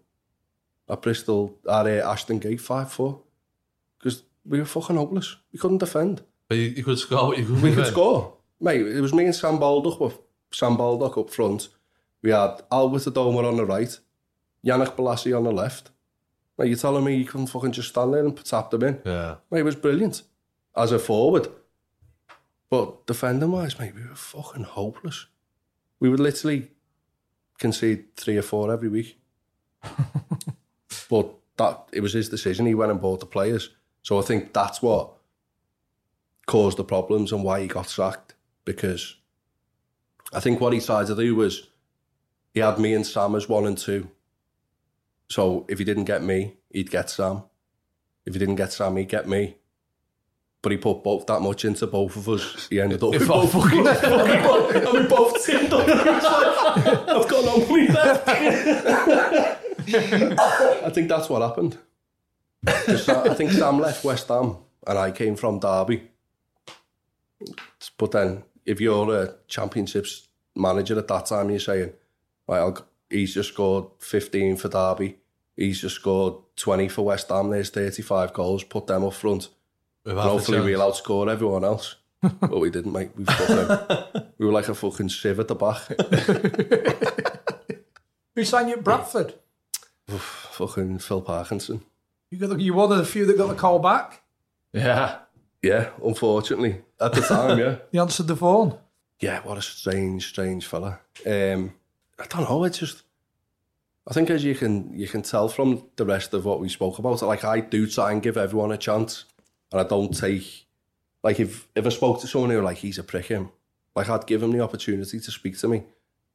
at 0.89 1.03
Bristol, 1.03 1.59
at 1.69 1.87
uh, 1.87 2.11
Ashton 2.11 2.39
Gate, 2.39 2.63
5 2.63 2.91
4. 2.91 3.21
Because 3.99 4.23
we 4.47 4.59
were 4.59 4.65
fucking 4.65 4.97
hopeless. 4.97 5.37
We 5.53 5.59
couldn't 5.59 5.79
defend. 5.79 6.23
But 6.49 6.57
you, 6.57 6.69
you 6.69 6.83
could 6.83 6.99
score. 6.99 7.35
You 7.35 7.45
could 7.45 7.61
We 7.63 7.75
could 7.75 7.89
score. 7.89 8.39
Mate, 8.59 8.87
it 8.87 9.03
was 9.03 9.13
me 9.13 9.27
and 9.27 9.35
Sam 9.35 9.59
Baldock, 9.59 10.01
with 10.01 10.19
Sam 10.51 10.79
Baldock 10.79 11.19
up 11.19 11.29
front. 11.29 11.69
We 12.23 12.31
had 12.31 12.63
oh, 12.71 12.85
Albert 12.85 13.03
Adomah 13.03 13.49
on 13.49 13.57
the 13.57 13.67
right, 13.67 13.99
Yannick 14.65 14.97
Bolasie 14.97 15.37
on 15.37 15.45
the 15.45 15.53
left. 15.53 15.91
Mate, 16.57 16.69
you're 16.69 16.77
telling 16.77 17.05
me 17.05 17.17
you 17.17 17.25
couldn't 17.25 17.49
fucking 17.49 17.73
just 17.73 17.89
stand 17.89 18.15
there 18.15 18.25
and 18.25 18.45
tap 18.45 18.71
them 18.71 18.85
in? 18.85 19.03
Yeah. 19.05 19.37
Mate, 19.51 19.61
it 19.61 19.65
was 19.65 19.77
brilliant. 19.77 20.23
As 20.77 20.93
a 20.93 20.99
forward. 20.99 21.49
But 22.71 23.07
defending 23.07 23.51
wise, 23.51 23.79
mate, 23.79 23.95
we 23.95 24.03
were 24.03 24.15
fucking 24.15 24.65
hopeless. 24.65 25.27
We 26.01 26.09
would 26.09 26.21
literally 26.21 26.71
concede 27.59 28.17
three 28.17 28.37
or 28.37 28.43
four 28.43 28.73
every 28.73 28.89
week. 28.89 29.19
but 31.11 31.35
that 31.57 31.89
it 31.93 32.01
was 32.01 32.13
his 32.13 32.29
decision. 32.29 32.67
He 32.67 32.75
went 32.75 32.93
and 32.93 33.01
bought 33.01 33.21
the 33.21 33.27
players. 33.27 33.71
So 34.03 34.19
I 34.19 34.23
think 34.23 34.53
that's 34.53 34.81
what 34.81 35.11
caused 36.47 36.79
the 36.79 36.85
problems 36.85 37.33
and 37.33 37.45
why 37.45 37.61
he 37.61 37.67
got 37.67 37.89
sacked. 37.89 38.35
Because 38.65 39.17
I 40.33 40.41
think 40.41 40.61
what 40.61 40.73
he 40.73 40.81
tried 40.81 41.09
to 41.09 41.17
do 41.17 41.35
was 41.35 41.69
he 42.55 42.61
had 42.61 42.79
me 42.79 42.95
and 42.95 43.07
Sam 43.07 43.35
as 43.35 43.49
one 43.49 43.67
and 43.67 43.77
two. 43.79 44.09
So 45.29 45.65
if 45.69 45.79
he 45.79 45.85
didn't 45.85 46.05
get 46.05 46.23
me, 46.23 46.55
he'd 46.71 46.91
get 46.91 47.11
Sam. 47.11 47.43
If 48.27 48.35
he 48.35 48.39
didn't 48.39 48.57
get 48.57 48.73
Sam, 48.73 48.97
he'd 48.97 49.09
get 49.09 49.29
me. 49.29 49.57
But 50.61 50.73
he 50.73 50.79
put 50.79 51.03
both 51.03 51.27
that 51.27 51.41
much 51.41 51.65
into 51.65 51.87
both 51.89 52.15
of 52.17 52.29
us. 52.29 52.69
He 52.71 52.81
ended 52.81 53.03
up 53.03 53.15
If 53.15 53.23
with 53.23 53.31
I 53.31 53.35
both 53.35 53.53
fucking- 53.53 53.87
and 54.87 54.93
we 54.93 55.07
both 55.09 55.45
teamed 55.45 55.73
up. 55.73 55.87
He 55.89 55.95
was 56.11 56.25
like, 56.25 57.09
I've 57.09 57.29
got 57.29 57.45
no 57.45 57.67
money 57.67 57.89
left. 57.89 58.29
I 59.89 60.91
think 60.91 61.09
that's 61.09 61.29
what 61.29 61.43
happened. 61.43 61.79
I 62.67 63.35
think 63.35 63.51
Sam 63.51 63.81
left 63.81 64.05
West 64.05 64.29
Ham 64.29 64.57
and 64.87 64.99
I 64.99 65.11
came 65.11 65.35
from 65.35 65.59
Derby. 65.59 66.09
But 67.99 68.13
then, 68.13 68.45
if 68.65 68.81
you're 68.81 69.13
a 69.17 69.35
championships 69.49 70.29
manager 70.55 70.97
at 70.99 71.09
that 71.09 71.27
time, 71.27 71.51
you're 71.51 71.59
saying, 71.59 71.93
right, 72.49 72.59
I'll, 72.59 72.87
he's 73.11 73.35
just 73.35 73.51
scored 73.51 73.87
15 73.99 74.57
for 74.57 74.69
Derby, 74.69 75.19
he's 75.57 75.81
just 75.81 75.97
scored 75.97 76.35
20 76.57 76.89
for 76.89 77.05
West 77.05 77.29
Ham, 77.29 77.51
there's 77.51 77.71
35 77.71 78.33
goals, 78.33 78.65
put 78.65 78.87
them 78.87 79.05
up 79.05 79.15
front. 79.15 79.49
And 80.05 80.19
hopefully 80.19 80.59
chance. 80.59 80.67
we'll 80.67 80.81
outscore 80.81 81.31
everyone 81.31 81.65
else. 81.65 81.97
but 82.23 82.61
we 82.61 82.71
didn't, 82.71 82.93
mate. 82.93 83.11
We, 83.17 83.25
fucking, 83.25 84.23
we 84.39 84.47
were 84.47 84.53
like 84.53 84.69
a 84.69 84.75
fucking 84.75 85.09
sieve 85.09 85.41
at 85.41 85.49
the 85.49 85.57
back. 85.57 85.81
Who 88.37 88.45
signed 88.45 88.69
you 88.69 88.77
at 88.77 88.85
Bradford? 88.85 89.35
fucking 90.09 90.99
Phil 90.99 91.23
Parkinson. 91.23 91.83
You 92.31 92.39
got 92.39 92.51
the, 92.51 92.63
you 92.63 92.75
one 92.75 92.93
of 92.93 92.99
the 92.99 93.05
few 93.05 93.27
that 93.27 93.37
got 93.37 93.49
the 93.49 93.55
call 93.55 93.79
back. 93.79 94.23
Yeah. 94.73 95.19
Yeah, 95.63 95.91
unfortunately. 96.05 96.81
At 97.01 97.13
the 97.13 97.23
time, 97.23 97.59
yeah. 97.59 97.77
He 97.93 97.99
answered 97.99 98.27
the 98.27 98.37
phone. 98.37 98.79
Yeah, 99.21 99.41
what 99.41 99.59
a 99.59 99.63
strange, 99.63 100.29
strange 100.29 100.67
fella. 100.67 101.01
Um, 101.27 101.75
I 102.23 102.27
don't 102.27 102.49
know. 102.49 102.65
It's 102.65 102.79
just, 102.79 103.03
I 104.09 104.15
think 104.15 104.31
as 104.31 104.45
you 104.45 104.55
can 104.55 104.97
you 104.99 105.09
can 105.09 105.23
tell 105.23 105.49
from 105.49 105.85
the 105.97 106.07
rest 106.07 106.33
of 106.35 106.45
what 106.45 106.61
we 106.61 106.69
spoke 106.69 106.99
about, 106.99 107.23
like 107.23 107.45
I 107.45 107.61
do 107.61 107.87
try 107.87 108.13
and 108.13 108.23
give 108.23 108.37
everyone 108.37 108.73
a 108.73 108.79
chance, 108.79 109.25
and 109.71 109.81
I 109.81 109.85
don't 109.85 110.17
take 110.17 110.67
like 111.23 111.41
if 111.41 111.69
if 111.75 111.85
I 111.85 111.91
spoke 111.91 112.21
to 112.21 112.27
someone 112.27 112.51
who 112.51 112.63
like 112.63 112.79
he's 112.79 112.99
a 112.99 113.03
prick 113.03 113.27
him, 113.27 113.51
like 113.95 114.09
I'd 114.09 114.27
give 114.27 114.43
him 114.43 114.53
the 114.53 114.61
opportunity 114.61 115.19
to 115.21 115.31
speak 115.31 115.59
to 115.59 115.69
me 115.69 115.85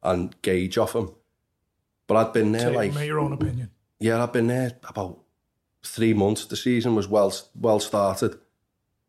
and 0.02 0.40
gauge 0.42 0.78
off 0.78 0.94
him. 0.94 1.10
But 2.06 2.16
I'd 2.16 2.32
been 2.32 2.52
there 2.52 2.68
Take 2.68 2.76
like 2.76 2.94
make 2.94 3.08
your 3.08 3.20
own 3.20 3.32
opinion. 3.32 3.70
yeah, 3.98 4.22
I've 4.22 4.32
been 4.32 4.46
there 4.46 4.72
about 4.88 5.18
three 5.82 6.14
months. 6.14 6.46
The 6.46 6.56
season 6.56 6.94
was 6.94 7.08
well 7.08 7.32
well 7.54 7.80
started. 7.80 8.38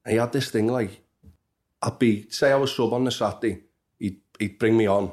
And 0.05 0.13
he 0.13 0.17
had 0.17 0.31
this 0.31 0.49
thing 0.49 0.67
like, 0.67 1.01
I'd 1.81 1.99
be, 1.99 2.29
say 2.29 2.51
I 2.51 2.55
was 2.55 2.73
sub 2.73 2.93
on 2.93 3.03
the 3.03 3.11
Saturday, 3.11 3.63
he'd, 3.99 4.21
he'd 4.39 4.57
bring 4.57 4.77
me 4.77 4.87
on, 4.87 5.11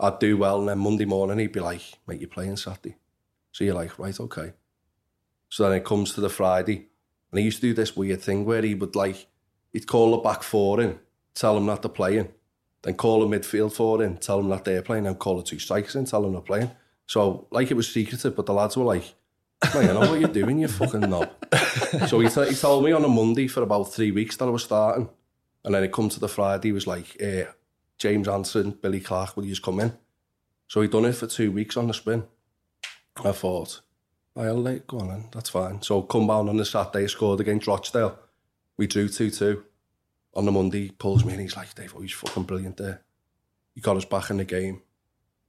I'd 0.00 0.18
do 0.18 0.36
well, 0.36 0.60
and 0.60 0.68
then 0.68 0.78
Monday 0.78 1.04
morning 1.04 1.38
he'd 1.38 1.52
be 1.52 1.60
like, 1.60 1.82
mate, 2.06 2.20
you're 2.20 2.28
playing 2.28 2.56
Saturday. 2.56 2.96
So 3.52 3.64
you're 3.64 3.74
like, 3.74 3.98
right, 3.98 4.18
okay. 4.18 4.52
So 5.48 5.68
then 5.68 5.78
it 5.78 5.84
comes 5.84 6.14
to 6.14 6.20
the 6.20 6.28
Friday, 6.28 6.88
and 7.30 7.38
he 7.38 7.44
used 7.44 7.60
to 7.60 7.68
do 7.68 7.74
this 7.74 7.96
weird 7.96 8.20
thing 8.20 8.44
where 8.44 8.62
he 8.62 8.74
would 8.74 8.96
like, 8.96 9.26
he'd 9.72 9.86
call 9.86 10.12
the 10.12 10.18
back 10.18 10.42
four 10.42 10.80
in, 10.80 10.98
tell 11.34 11.54
them 11.54 11.66
not 11.66 11.82
to 11.82 11.88
play 11.88 12.12
playing, 12.12 12.32
then 12.82 12.94
call 12.94 13.26
the 13.26 13.38
midfield 13.38 13.72
four 13.72 14.02
in, 14.02 14.16
tell 14.16 14.38
them 14.38 14.50
that 14.50 14.64
they're 14.64 14.82
playing, 14.82 15.04
then 15.04 15.14
call 15.14 15.36
the 15.36 15.42
two 15.42 15.58
strikers 15.58 15.94
in, 15.94 16.04
tell 16.04 16.22
them 16.22 16.32
they're 16.32 16.40
playing. 16.40 16.70
So, 17.06 17.46
like, 17.50 17.70
it 17.70 17.74
was 17.74 17.92
secretive, 17.92 18.34
but 18.34 18.46
the 18.46 18.52
lads 18.52 18.76
were 18.76 18.84
like, 18.84 19.14
man, 19.74 19.86
you 19.86 19.92
know 19.94 20.00
what 20.00 20.20
you're 20.20 20.28
doing, 20.28 20.58
you 20.58 20.68
fucking 20.68 21.00
knob. 21.00 21.30
so 22.08 22.20
he, 22.20 22.28
t- 22.28 22.48
he 22.48 22.54
told 22.54 22.84
me 22.84 22.92
on 22.92 23.04
a 23.04 23.08
Monday 23.08 23.46
for 23.46 23.62
about 23.62 23.84
three 23.84 24.10
weeks 24.10 24.36
that 24.36 24.46
I 24.46 24.50
was 24.50 24.64
starting. 24.64 25.08
And 25.64 25.74
then 25.74 25.82
it 25.82 25.92
come 25.92 26.10
to 26.10 26.20
the 26.20 26.28
Friday, 26.28 26.68
he 26.68 26.72
was 26.72 26.86
like, 26.86 27.16
eh, 27.20 27.46
James 27.98 28.26
Hanson, 28.26 28.72
Billy 28.72 29.00
Clarke, 29.00 29.36
will 29.36 29.44
you 29.44 29.50
just 29.50 29.62
come 29.62 29.80
in? 29.80 29.92
So 30.66 30.80
he 30.80 30.88
done 30.88 31.04
it 31.04 31.14
for 31.14 31.26
two 31.26 31.52
weeks 31.52 31.76
on 31.76 31.86
the 31.86 31.94
spin. 31.94 32.24
I 33.24 33.32
thought, 33.32 33.80
I'll 34.36 34.60
let 34.60 34.86
go 34.86 34.98
on 34.98 35.08
then, 35.08 35.28
that's 35.32 35.50
fine. 35.50 35.82
So 35.82 36.02
come 36.02 36.26
down 36.26 36.48
on 36.48 36.56
the 36.56 36.64
Saturday, 36.64 37.06
scored 37.06 37.40
against 37.40 37.66
Rochdale. 37.66 38.18
We 38.76 38.86
drew 38.86 39.08
2-2. 39.08 39.62
On 40.34 40.44
the 40.44 40.52
Monday, 40.52 40.86
he 40.86 40.90
pulls 40.90 41.24
me 41.24 41.32
and 41.32 41.42
he's 41.42 41.56
like, 41.56 41.72
Dave, 41.74 41.94
oh, 41.96 42.00
he's 42.00 42.12
fucking 42.12 42.42
brilliant 42.42 42.76
there. 42.76 43.02
He 43.74 43.80
got 43.80 43.96
us 43.96 44.04
back 44.04 44.30
in 44.30 44.38
the 44.38 44.44
game. 44.44 44.82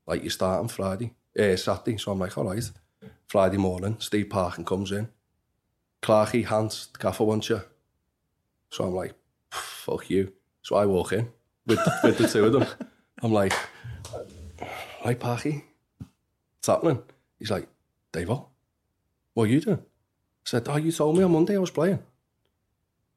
Like, 0.06 0.24
you 0.24 0.30
start 0.30 0.60
on 0.60 0.68
Friday, 0.68 1.16
eh, 1.36 1.56
Saturday. 1.56 1.98
So 1.98 2.12
I'm 2.12 2.20
like, 2.20 2.38
all 2.38 2.46
right. 2.46 2.72
Friday 3.28 3.58
morning, 3.58 3.98
Steve 4.00 4.30
Parkin 4.30 4.64
comes 4.64 4.91
in. 4.91 5.10
Clarky, 6.04 6.46
Hans, 6.46 6.89
the 6.93 7.00
gaffer 7.00 7.24
wants 7.24 7.50
you. 7.50 7.62
So 8.70 8.84
I'm 8.84 8.93
like, 8.93 9.16
fuck 9.50 10.08
you. 10.12 10.34
So 10.62 10.76
I 10.76 10.86
walk 10.86 11.14
in 11.14 11.32
with, 11.66 11.80
with 12.03 12.18
the 12.18 12.28
two 12.28 12.45
of 12.45 12.53
them. 12.53 12.66
I'm 13.22 13.32
like, 13.32 13.53
right, 15.03 15.20
Parky, 15.20 15.63
what's 15.99 16.68
happening? 16.68 17.01
He's 17.39 17.51
like, 17.51 17.68
Dave, 18.11 18.30
what 18.30 19.43
are 19.43 19.47
you 19.47 19.61
doing? 19.61 19.80
I 19.80 20.45
said, 20.45 20.68
oh, 20.68 20.78
you 20.78 20.91
told 20.91 21.18
me 21.18 21.24
on 21.24 21.32
Monday 21.32 21.55
I 21.55 21.59
was 21.59 21.72
playing. 21.72 21.99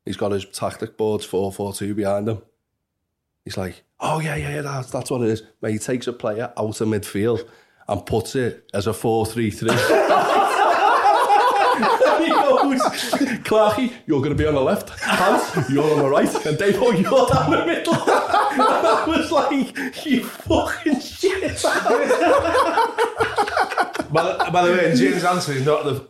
He's 0.05 0.17
got 0.17 0.33
his 0.33 0.47
tactic 0.47 0.97
boards 0.97 1.27
4-4-2 1.27 1.95
behind 1.95 2.29
him. 2.29 2.43
He's 3.45 3.57
like, 3.57 3.83
oh, 4.01 4.21
yeah, 4.21 4.37
yeah, 4.37 4.57
yeah, 4.57 4.63
that's, 4.63 4.91
that's 4.91 5.11
what 5.11 5.23
it 5.23 5.29
is. 5.29 5.43
Mate, 5.61 5.73
he 5.73 5.79
takes 5.79 6.07
a 6.07 6.13
player 6.13 6.53
out 6.57 6.81
of 6.81 6.89
midfield 6.89 7.49
and 7.87 8.05
puts 8.05 8.35
it 8.35 8.69
as 8.73 8.87
a 8.87 8.91
4-3-3. 8.91 9.61
he 12.19 12.29
goes, 12.29 12.81
Clarky, 13.45 13.93
you're 14.07 14.21
going 14.21 14.31
to 14.31 14.37
be 14.37 14.47
on 14.47 14.55
the 14.55 14.61
left. 14.61 14.91
Hans, 15.01 15.71
you're 15.71 15.85
on 15.85 15.99
the 15.99 16.09
right. 16.09 16.47
And 16.47 16.59
Dave, 16.59 16.77
oh, 16.79 16.93
you're 16.93 17.29
down 17.29 17.51
the 17.51 17.67
middle. 17.67 17.95
And 19.13 19.21
was 19.23 19.33
like, 19.33 20.07
you 20.07 20.25
fucking 20.25 21.01
shit. 21.01 21.63
by, 24.13 24.23
the, 24.23 24.51
by 24.53 24.67
the 24.67 24.73
way, 24.73 24.95
James 24.97 25.25
Anthony's 25.25 25.67
not 25.67 25.85
the 25.85 26.07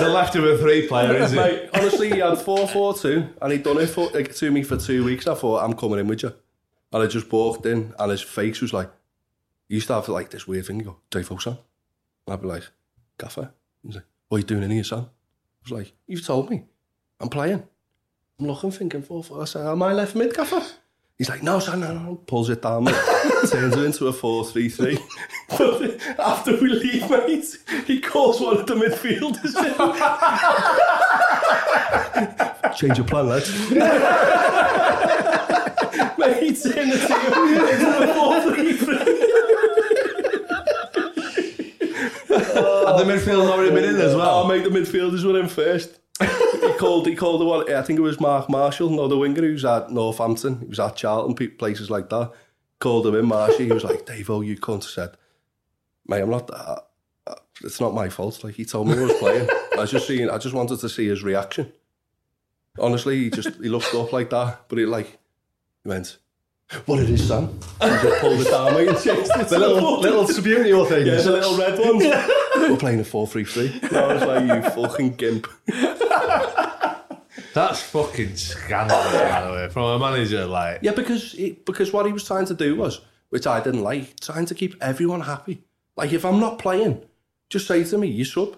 the 0.00 0.08
left 0.08 0.34
of 0.36 0.44
a 0.44 0.58
three 0.58 0.86
player, 0.86 1.14
is 1.14 1.32
he? 1.32 1.36
Mate, 1.36 1.70
honestly, 1.74 2.10
he 2.10 2.18
had 2.18 2.38
4 2.38 2.68
4 2.68 2.94
2 2.94 3.28
and 3.42 3.52
he'd 3.52 3.62
done 3.62 3.78
it 3.78 3.88
for, 3.88 4.08
like, 4.10 4.34
to 4.36 4.50
me 4.50 4.62
for 4.62 4.76
two 4.76 5.04
weeks. 5.04 5.26
I 5.26 5.34
thought, 5.34 5.64
I'm 5.64 5.74
coming 5.74 5.98
in 5.98 6.08
with 6.08 6.22
you. 6.22 6.32
And 6.92 7.02
I 7.02 7.06
just 7.06 7.30
walked 7.30 7.66
in 7.66 7.94
and 7.98 8.10
his 8.10 8.22
face 8.22 8.60
was 8.60 8.72
like, 8.72 8.90
he 9.68 9.74
used 9.76 9.88
to 9.88 9.94
have 9.94 10.08
like 10.08 10.30
this 10.30 10.46
weird 10.46 10.66
thing. 10.66 10.78
You 10.78 10.86
go, 10.86 10.96
Dave 11.10 11.30
O'San. 11.30 11.58
And 12.26 12.34
I'd 12.34 12.40
be 12.40 12.48
like, 12.48 12.64
Gaffer. 13.18 13.52
He's 13.82 13.96
like, 13.96 14.04
what 14.28 14.36
are 14.36 14.40
you 14.40 14.46
doing 14.46 14.62
in 14.62 14.70
here, 14.70 14.84
son? 14.84 15.00
I 15.00 15.06
was 15.64 15.72
like, 15.72 15.92
you've 16.06 16.24
told 16.24 16.50
me. 16.50 16.64
I'm 17.20 17.28
playing. 17.28 17.64
I'm 18.40 18.46
looking, 18.46 18.70
thinking, 18.70 19.02
4 19.02 19.22
4. 19.24 19.42
I 19.42 19.44
said, 19.44 19.66
am 19.66 19.82
I 19.82 19.92
left 19.92 20.14
mid, 20.14 20.34
Gaffer? 20.34 20.62
He's 21.18 21.28
like, 21.28 21.42
no, 21.42 21.58
son, 21.58 21.80
no, 21.80 21.92
no. 21.92 22.14
Pulls 22.28 22.48
it 22.48 22.62
down, 22.62 22.84
mate. 22.84 22.94
Turns 23.50 23.76
it 23.76 23.84
into 23.84 24.06
a 24.06 24.12
4 24.12 24.44
3 24.44 24.68
3. 24.68 24.98
But 25.48 26.00
after 26.20 26.52
we 26.52 26.68
leave, 26.68 27.10
mate, 27.10 27.58
he 27.86 28.00
calls 28.00 28.40
one 28.40 28.58
of 28.58 28.66
the 28.68 28.76
midfielders 28.76 29.56
in. 32.62 32.72
Change 32.76 32.98
your 32.98 33.06
plan, 33.08 33.26
lads. 33.26 33.50
mate, 36.18 36.36
he 36.40 36.54
turned 36.54 36.92
the 36.92 36.98
team 37.08 37.18
into 37.66 37.98
a 37.98 38.14
4 38.14 38.40
3 38.54 38.72
3. 38.76 38.96
Had 42.86 42.96
the 42.96 43.04
midfield 43.04 43.50
already 43.50 43.74
been 43.74 43.84
in 43.84 43.96
as 43.96 44.14
oh, 44.14 44.18
well? 44.18 44.44
Oh, 44.44 44.46
mate, 44.46 44.62
the 44.62 44.70
midfielders 44.70 45.24
were 45.24 45.40
in 45.40 45.48
first. 45.48 45.98
He 46.20 46.72
called, 46.78 47.06
he 47.06 47.14
called 47.14 47.40
the 47.40 47.44
one, 47.44 47.72
I 47.72 47.82
think 47.82 47.98
it 47.98 48.02
was 48.02 48.20
Mark 48.20 48.48
Marshall, 48.48 48.90
no, 48.90 49.08
the 49.08 49.16
winger 49.16 49.42
who's 49.42 49.64
at 49.64 49.90
Northampton. 49.90 50.60
He 50.60 50.66
was 50.66 50.80
at 50.80 50.96
Charlton, 50.96 51.34
places 51.56 51.90
like 51.90 52.08
that. 52.10 52.32
Called 52.80 53.06
him 53.06 53.14
in, 53.14 53.26
Marshy. 53.26 53.66
He 53.66 53.72
was 53.72 53.84
like, 53.84 54.06
Dave, 54.06 54.30
oh, 54.30 54.40
you 54.40 54.56
cunt. 54.56 54.84
I 54.84 54.88
said, 54.88 55.16
mate, 56.06 56.20
I'm 56.20 56.30
not, 56.30 56.50
uh, 56.50 56.76
uh, 57.26 57.34
it's 57.64 57.80
not 57.80 57.94
my 57.94 58.08
fault. 58.08 58.42
Like, 58.44 58.54
he 58.54 58.64
told 58.64 58.88
me 58.88 58.94
I 58.96 59.02
was 59.02 59.12
playing. 59.14 59.48
I 59.72 59.80
was 59.80 59.90
just 59.90 60.06
seeing, 60.06 60.30
I 60.30 60.38
just 60.38 60.54
wanted 60.54 60.78
to 60.80 60.88
see 60.88 61.08
his 61.08 61.22
reaction. 61.22 61.72
Honestly, 62.78 63.18
he 63.24 63.30
just, 63.30 63.54
he 63.56 63.68
looked 63.68 63.92
up 63.94 64.12
like 64.12 64.30
that, 64.30 64.64
but 64.68 64.78
he 64.78 64.86
like, 64.86 65.18
he 65.82 65.88
went, 65.88 66.18
what 66.86 67.00
it 67.00 67.10
is, 67.10 67.26
son? 67.26 67.58
He 67.82 67.88
just 67.88 68.20
pulled 68.20 68.40
it 68.40 68.50
down, 68.50 68.74
mate, 68.74 68.88
and. 68.88 68.96
The 69.48 69.58
little- 69.58 70.00
little 70.00 70.24
Subbuteo 70.24 70.86
things. 70.88 71.06
Yeah, 71.06 71.20
the 71.22 71.32
little 71.32 71.56
red 71.56 71.78
ones. 71.78 72.04
We're 72.70 72.76
playing 72.76 73.00
a 73.00 73.04
4-3-3. 73.04 73.92
I 73.92 74.14
was 74.14 74.22
like, 74.22 74.64
you 74.64 74.70
fucking 74.70 75.14
gimp. 75.14 75.46
That's 77.58 77.82
fucking 77.82 78.36
scandalous, 78.36 79.12
by 79.12 79.46
the 79.46 79.52
way, 79.52 79.68
from 79.68 79.82
a 79.84 79.98
manager 79.98 80.46
like. 80.46 80.78
Yeah, 80.82 80.92
because 80.92 81.34
it, 81.34 81.64
because 81.66 81.92
what 81.92 82.06
he 82.06 82.12
was 82.12 82.24
trying 82.24 82.46
to 82.46 82.54
do 82.54 82.76
was, 82.76 83.00
which 83.30 83.46
I 83.48 83.60
didn't 83.60 83.82
like, 83.82 84.20
trying 84.20 84.46
to 84.46 84.54
keep 84.54 84.76
everyone 84.80 85.22
happy. 85.22 85.64
Like, 85.96 86.12
if 86.12 86.24
I'm 86.24 86.38
not 86.38 86.60
playing, 86.60 87.02
just 87.50 87.66
say 87.66 87.82
to 87.84 87.98
me, 87.98 88.06
you 88.06 88.24
sub. 88.24 88.56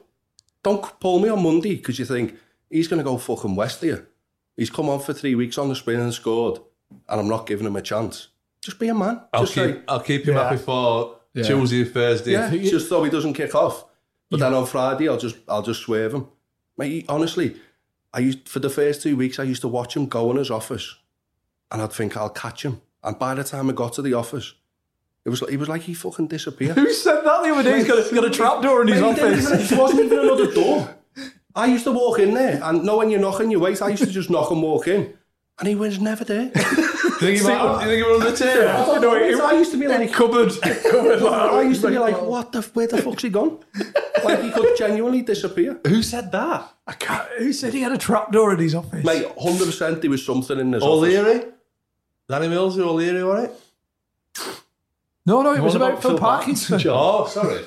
Don't 0.63 1.01
pull 1.01 1.19
me 1.21 1.31
on 1.31 1.43
Monday 1.43 1.77
because 1.77 1.99
you 1.99 2.05
think 2.05 2.35
he's 2.69 2.89
going 2.89 2.99
to 2.99 3.05
go 3.05 3.17
fucking 3.17 3.57
west 3.57 3.81
here. 3.81 4.07
He's 4.57 4.69
come 4.69 4.91
on 4.91 5.01
for 5.01 5.15
three 5.15 5.35
weeks 5.35 5.57
on 5.57 5.71
the 5.71 5.75
spin 5.75 5.99
and 6.01 6.13
scored, 6.13 6.59
and 7.09 7.21
I'm 7.21 7.29
not 7.29 7.47
giving 7.47 7.67
him 7.67 7.77
a 7.77 7.83
chance. 7.83 8.29
Just 8.61 8.79
be 8.79 8.89
a 8.89 8.95
man. 8.95 9.23
I'll 9.33 9.45
just 9.47 9.55
keep, 9.55 9.77
say, 9.77 9.81
I'll 9.89 10.01
keep 10.01 10.27
him 10.29 10.35
Yeah. 10.35 10.43
happy 10.45 10.59
for 10.59 11.17
Yeah. 11.33 11.45
Tuesday, 11.45 11.85
Thursday. 11.85 12.33
yeah, 12.33 12.51
just 12.51 12.91
so 12.91 13.03
he 13.03 13.11
doesn't 13.11 13.33
kick 13.33 13.55
off. 13.55 13.87
But 14.29 14.41
then 14.41 14.53
on 14.53 14.67
Friday, 14.67 15.09
I'll 15.09 15.17
just 15.17 15.37
I'll 15.49 15.63
just 15.63 15.81
swerve 15.81 16.13
him. 16.13 16.27
Mate, 16.77 16.91
he- 16.91 17.07
honestly, 17.09 17.57
I 18.13 18.19
used 18.21 18.49
for 18.49 18.59
the 18.59 18.71
first 18.71 19.03
two 19.03 19.17
weeks, 19.17 19.39
I 19.39 19.45
used 19.45 19.63
to 19.63 19.69
watch 19.69 19.97
him 19.97 20.07
go 20.07 20.31
in 20.31 20.37
his 20.37 20.51
office, 20.51 20.97
and 21.71 21.81
I'd 21.81 21.93
think 21.93 22.17
I'll 22.17 22.29
catch 22.31 22.65
him. 22.65 22.81
And 23.03 23.19
by 23.19 23.35
the 23.35 23.45
time 23.45 23.71
I 23.71 23.73
got 23.73 23.93
to 23.95 24.03
the 24.03 24.15
office, 24.15 24.55
it 25.25 25.29
was 25.31 25.43
like, 25.43 25.51
he 25.51 25.57
was 25.57 25.69
like 25.69 25.83
he 25.83 25.95
fucking 25.95 26.27
disappeared. 26.29 26.77
Who 26.77 26.93
said 26.93 27.21
that 27.23 27.43
the 27.43 27.51
other 27.51 27.63
day? 27.63 27.77
He's 27.79 27.87
got 27.87 28.11
a, 28.11 28.15
got 28.15 28.25
a 28.25 28.31
trap 28.31 28.63
door 28.63 28.83
in 28.83 28.89
his 28.89 29.01
Mate, 29.01 29.11
office. 29.19 29.71
It 29.73 29.79
wasn't 29.79 30.01
even 30.07 30.19
another 30.21 30.51
door. 30.53 30.97
I 31.55 31.67
used 31.67 31.85
to 31.85 31.93
walk 31.93 32.19
in 32.19 32.35
there, 32.35 32.61
and 32.63 32.85
know 32.85 32.99
when 32.99 33.11
you're 33.11 33.21
knocking, 33.21 33.51
you 33.51 33.61
wait. 33.61 33.81
I 33.83 33.89
used 33.89 34.05
to 34.05 34.11
just 34.11 34.31
knock 34.31 34.51
and 34.51 34.63
walk 34.63 34.89
in, 34.89 35.15
and 35.59 35.69
he 35.69 35.75
was 35.75 36.01
never 36.01 36.25
there. 36.25 36.51
You 37.21 37.27
think 37.27 37.41
he 37.43 37.47
might- 37.49 37.83
you 37.83 37.89
think 37.91 38.07
he 38.07 38.11
was 38.11 38.21
on 38.23 38.31
the 38.33 38.37
table? 38.37 38.69
I, 38.69 38.99
don't 38.99 39.39
know, 39.39 39.45
I 39.47 39.53
used 39.53 39.73
to 39.73 39.77
be 39.79 39.87
like 39.87 40.11
cupboard, 40.11 40.53
cupboard. 40.63 41.23
I 41.23 41.61
used 41.61 41.83
to 41.83 41.89
be 41.89 41.99
like, 41.99 42.19
what 42.23 42.51
the? 42.51 42.63
Where 42.63 42.87
the 42.87 42.97
fuck's 43.03 43.23
he 43.25 43.29
gone? 43.29 43.59
Like 44.25 44.43
he 44.43 44.51
could 44.51 44.77
genuinely 44.77 45.23
disappear. 45.23 45.81
Who 45.87 46.03
said 46.03 46.33
that? 46.33 46.73
I 46.87 46.93
can't. 46.93 47.29
Who 47.39 47.53
said 47.53 47.73
he 47.75 47.83
had 47.83 47.93
a 47.93 47.99
trap 47.99 48.33
door 48.33 48.53
in 48.53 48.59
his 48.59 48.75
office? 48.75 49.05
Mate, 49.05 49.27
hundred 49.41 49.67
percent, 49.67 50.01
there 50.01 50.11
was 50.11 50.25
something 50.25 50.59
in 50.59 50.73
his 50.73 50.83
office. 50.83 50.93
O'Leary? 50.93 51.45
Danny 52.29 52.49
Mills 52.49 52.79
or 52.79 52.85
O'Leary, 52.85 53.25
wasn't 53.25 53.53
it? 53.53 53.61
No, 55.27 55.43
no, 55.43 55.51
it 55.53 55.59
What 55.59 55.65
was 55.65 55.75
about 55.75 55.91
about 55.91 56.03
Phil 56.03 56.11
Phil 56.13 56.19
Parkinson. 56.19 56.81
Oh, 56.89 57.27
sorry. 57.27 57.65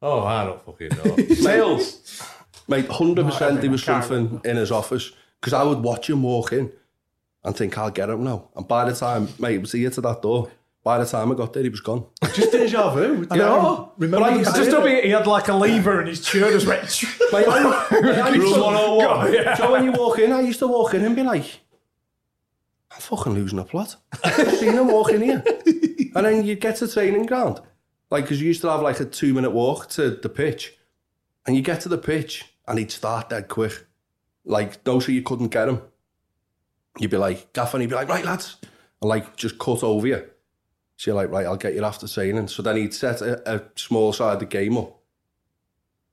Oh, 0.00 0.24
I 0.24 0.44
don't 0.44 0.62
fucking 0.62 0.90
know. 1.04 1.34
Sales. 1.34 2.22
Mate, 2.68 2.88
hundred 2.88 3.26
percent, 3.26 3.60
there 3.60 3.70
was 3.70 3.82
something 3.82 4.40
in 4.44 4.56
his 4.56 4.70
office 4.70 5.12
because 5.40 5.52
I 5.52 5.62
would 5.62 5.80
watch 5.80 6.08
him 6.08 6.22
walk 6.22 6.52
in 6.52 6.72
and 7.44 7.56
think 7.56 7.76
I'll 7.76 7.90
get 7.90 8.08
him 8.08 8.24
now. 8.24 8.48
And 8.56 8.66
by 8.66 8.88
the 8.88 8.94
time, 8.96 9.28
mate, 9.38 9.56
it 9.56 9.60
was 9.60 9.72
here 9.72 9.90
to 9.90 10.00
that 10.02 10.22
door. 10.22 10.50
By 10.84 10.98
the 10.98 11.04
time 11.06 11.30
I 11.30 11.36
got 11.36 11.52
there, 11.52 11.62
he 11.62 11.68
was 11.68 11.80
gone. 11.80 12.06
Just 12.34 12.50
deja 12.50 12.92
vu. 12.92 13.26
I 13.30 13.36
know. 13.36 13.92
Remember 13.98 14.24
But 14.24 14.32
I, 14.32 14.38
I 14.40 14.42
just 14.42 14.68
it. 14.68 14.70
don't 14.72 15.04
he 15.04 15.10
had 15.10 15.28
like 15.28 15.46
a 15.46 15.54
lever 15.54 16.00
and 16.00 16.08
his 16.08 16.24
chair 16.24 16.50
just 16.50 16.66
went. 16.66 16.82
Mate, 17.32 17.46
I, 17.46 17.86
I 18.24 18.30
used 18.34 18.54
to, 18.54 18.60
101. 18.60 19.32
Yeah. 19.32 19.54
So 19.54 19.70
when 19.70 19.84
you 19.84 19.92
walk 19.92 20.18
in, 20.18 20.32
I 20.32 20.40
used 20.40 20.58
to 20.58 20.66
walk 20.66 20.94
in 20.94 21.04
and 21.04 21.14
be 21.14 21.22
like, 21.22 21.60
I'm 22.90 23.00
fucking 23.00 23.32
losing 23.34 23.60
a 23.60 23.64
plot. 23.64 23.94
I've 24.24 24.56
seen 24.56 24.72
him 24.72 24.88
walk 24.88 25.10
in 25.12 25.22
here. 25.22 25.44
And 26.14 26.26
then 26.26 26.44
you 26.44 26.56
get 26.56 26.76
to 26.76 26.88
training 26.88 27.24
ground. 27.24 27.60
Like, 28.10 28.24
because 28.24 28.38
you 28.38 28.46
used 28.48 28.60
to 28.60 28.68
have 28.68 28.82
like 28.82 29.00
a 29.00 29.06
two 29.06 29.32
minute 29.32 29.52
walk 29.52 29.88
to 29.90 30.10
the 30.10 30.28
pitch. 30.28 30.76
And 31.46 31.56
you 31.56 31.62
get 31.62 31.80
to 31.82 31.88
the 31.88 31.96
pitch 31.96 32.44
and 32.68 32.78
he'd 32.78 32.90
start 32.90 33.30
dead 33.30 33.48
quick. 33.48 33.86
Like, 34.44 34.84
no, 34.84 35.00
so 35.00 35.10
you 35.10 35.22
couldn't 35.22 35.48
get 35.48 35.68
him. 35.70 35.80
You'd 36.98 37.10
be 37.12 37.16
like, 37.16 37.54
Gaff, 37.54 37.72
and 37.72 37.80
he'd 37.80 37.88
be 37.88 37.94
like, 37.96 38.08
right, 38.08 38.24
lads. 38.26 38.56
And 39.00 39.08
like, 39.08 39.36
just 39.36 39.58
cut 39.58 39.82
over 39.82 40.06
you. 40.06 40.22
So 40.96 41.10
you're 41.10 41.16
like, 41.16 41.30
right, 41.30 41.46
I'll 41.46 41.56
get 41.56 41.74
you 41.74 41.84
after 41.84 42.06
training. 42.06 42.48
So 42.48 42.62
then 42.62 42.76
he'd 42.76 42.94
set 42.94 43.20
a, 43.22 43.56
a 43.56 43.62
small 43.76 44.12
side 44.12 44.34
of 44.34 44.38
the 44.40 44.46
game 44.46 44.76
up. 44.76 44.98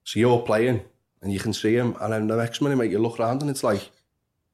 So 0.04 0.20
you're 0.20 0.42
playing 0.42 0.82
and 1.22 1.32
you 1.32 1.40
can 1.40 1.54
see 1.54 1.76
him. 1.76 1.96
And 2.02 2.12
then 2.14 2.28
the 2.28 2.36
next 2.38 2.62
minute, 2.62 2.78
mate, 2.78 2.90
you 2.92 2.98
look 3.00 3.20
around 3.20 3.42
and 3.42 3.52
it's 3.52 3.64
like, 3.64 3.92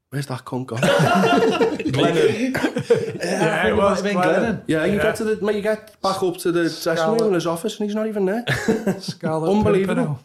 where's 0.09 0.26
that 0.28 0.43
cunt 0.43 0.65
gone? 0.65 0.80
yeah, 1.95 3.67
it 3.67 3.76
was 3.78 4.01
been 4.01 4.17
Glennon. 4.17 4.36
Glennon. 4.36 4.63
yeah, 4.67 4.86
you 4.86 4.97
Yeah. 4.97 5.03
get 5.03 5.15
to 5.17 5.23
the, 5.23 5.41
mate, 5.45 5.55
you 5.55 5.61
get 5.61 6.01
back 6.01 6.21
up 6.21 6.38
to 6.38 6.51
the 6.51 6.63
dressing 6.63 7.11
room 7.17 7.28
in 7.30 7.34
his 7.34 7.47
office 7.47 7.80
and 7.80 7.88
he's 7.88 7.95
not 7.95 8.07
even 8.07 8.26
there. 8.26 8.43
Unbelievable. 9.23 9.95
Pimpernel. 9.95 10.19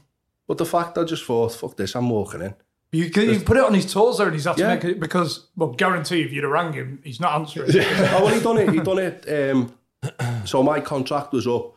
But 0.48 0.59
the 0.59 0.66
fact 0.66 0.98
I 0.98 1.05
just 1.05 1.24
thought, 1.24 1.53
fuck 1.53 1.76
this, 1.76 1.94
I'm 1.94 2.11
walking 2.11 2.40
in. 2.42 2.55
You, 2.92 3.09
can- 3.11 3.28
you 3.30 3.38
put 3.40 3.57
it 3.57 3.62
on 3.64 3.74
his 3.74 3.92
toes 3.92 4.18
there 4.18 4.26
and 4.26 4.34
he's 4.34 4.44
had 4.46 4.57
to 4.57 4.62
Yeah. 4.62 4.74
make 4.74 4.84
it 4.84 4.98
because, 4.98 5.46
well, 5.57 5.70
guarantee 5.70 6.22
if 6.22 6.32
you'd 6.32 6.42
have 6.42 6.51
rang 6.53 6.72
him, 6.72 7.01
he's 7.05 7.20
not 7.20 7.38
answering. 7.38 7.70
oh, 7.72 8.24
well, 8.24 8.34
he 8.34 8.40
done 8.40 8.59
it. 8.59 8.70
He 8.70 8.80
done 8.80 8.98
it. 8.98 9.53
Um, 9.53 9.72
so 10.44 10.62
my 10.62 10.80
contract 10.80 11.32
was 11.32 11.46
up 11.46 11.74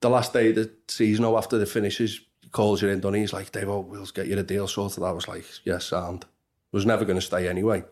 the 0.00 0.10
last 0.10 0.32
day 0.32 0.50
of 0.50 0.56
the 0.56 0.70
season. 0.88 1.24
Or 1.24 1.36
after 1.38 1.58
the 1.58 1.66
finishes, 1.66 2.20
he 2.42 2.48
calls 2.48 2.82
you 2.82 2.88
in. 2.88 3.00
Done. 3.00 3.14
He's 3.14 3.32
like, 3.32 3.52
Dave, 3.52 3.68
oh, 3.68 3.80
we'll 3.80 4.06
get 4.06 4.26
you 4.26 4.38
a 4.38 4.42
deal 4.42 4.68
sorted. 4.68 5.02
I 5.02 5.12
was 5.12 5.28
like, 5.28 5.44
yes, 5.64 5.92
and 5.92 6.24
was 6.72 6.86
never 6.86 7.04
going 7.04 7.18
to 7.18 7.24
stay 7.24 7.48
anyway. 7.48 7.84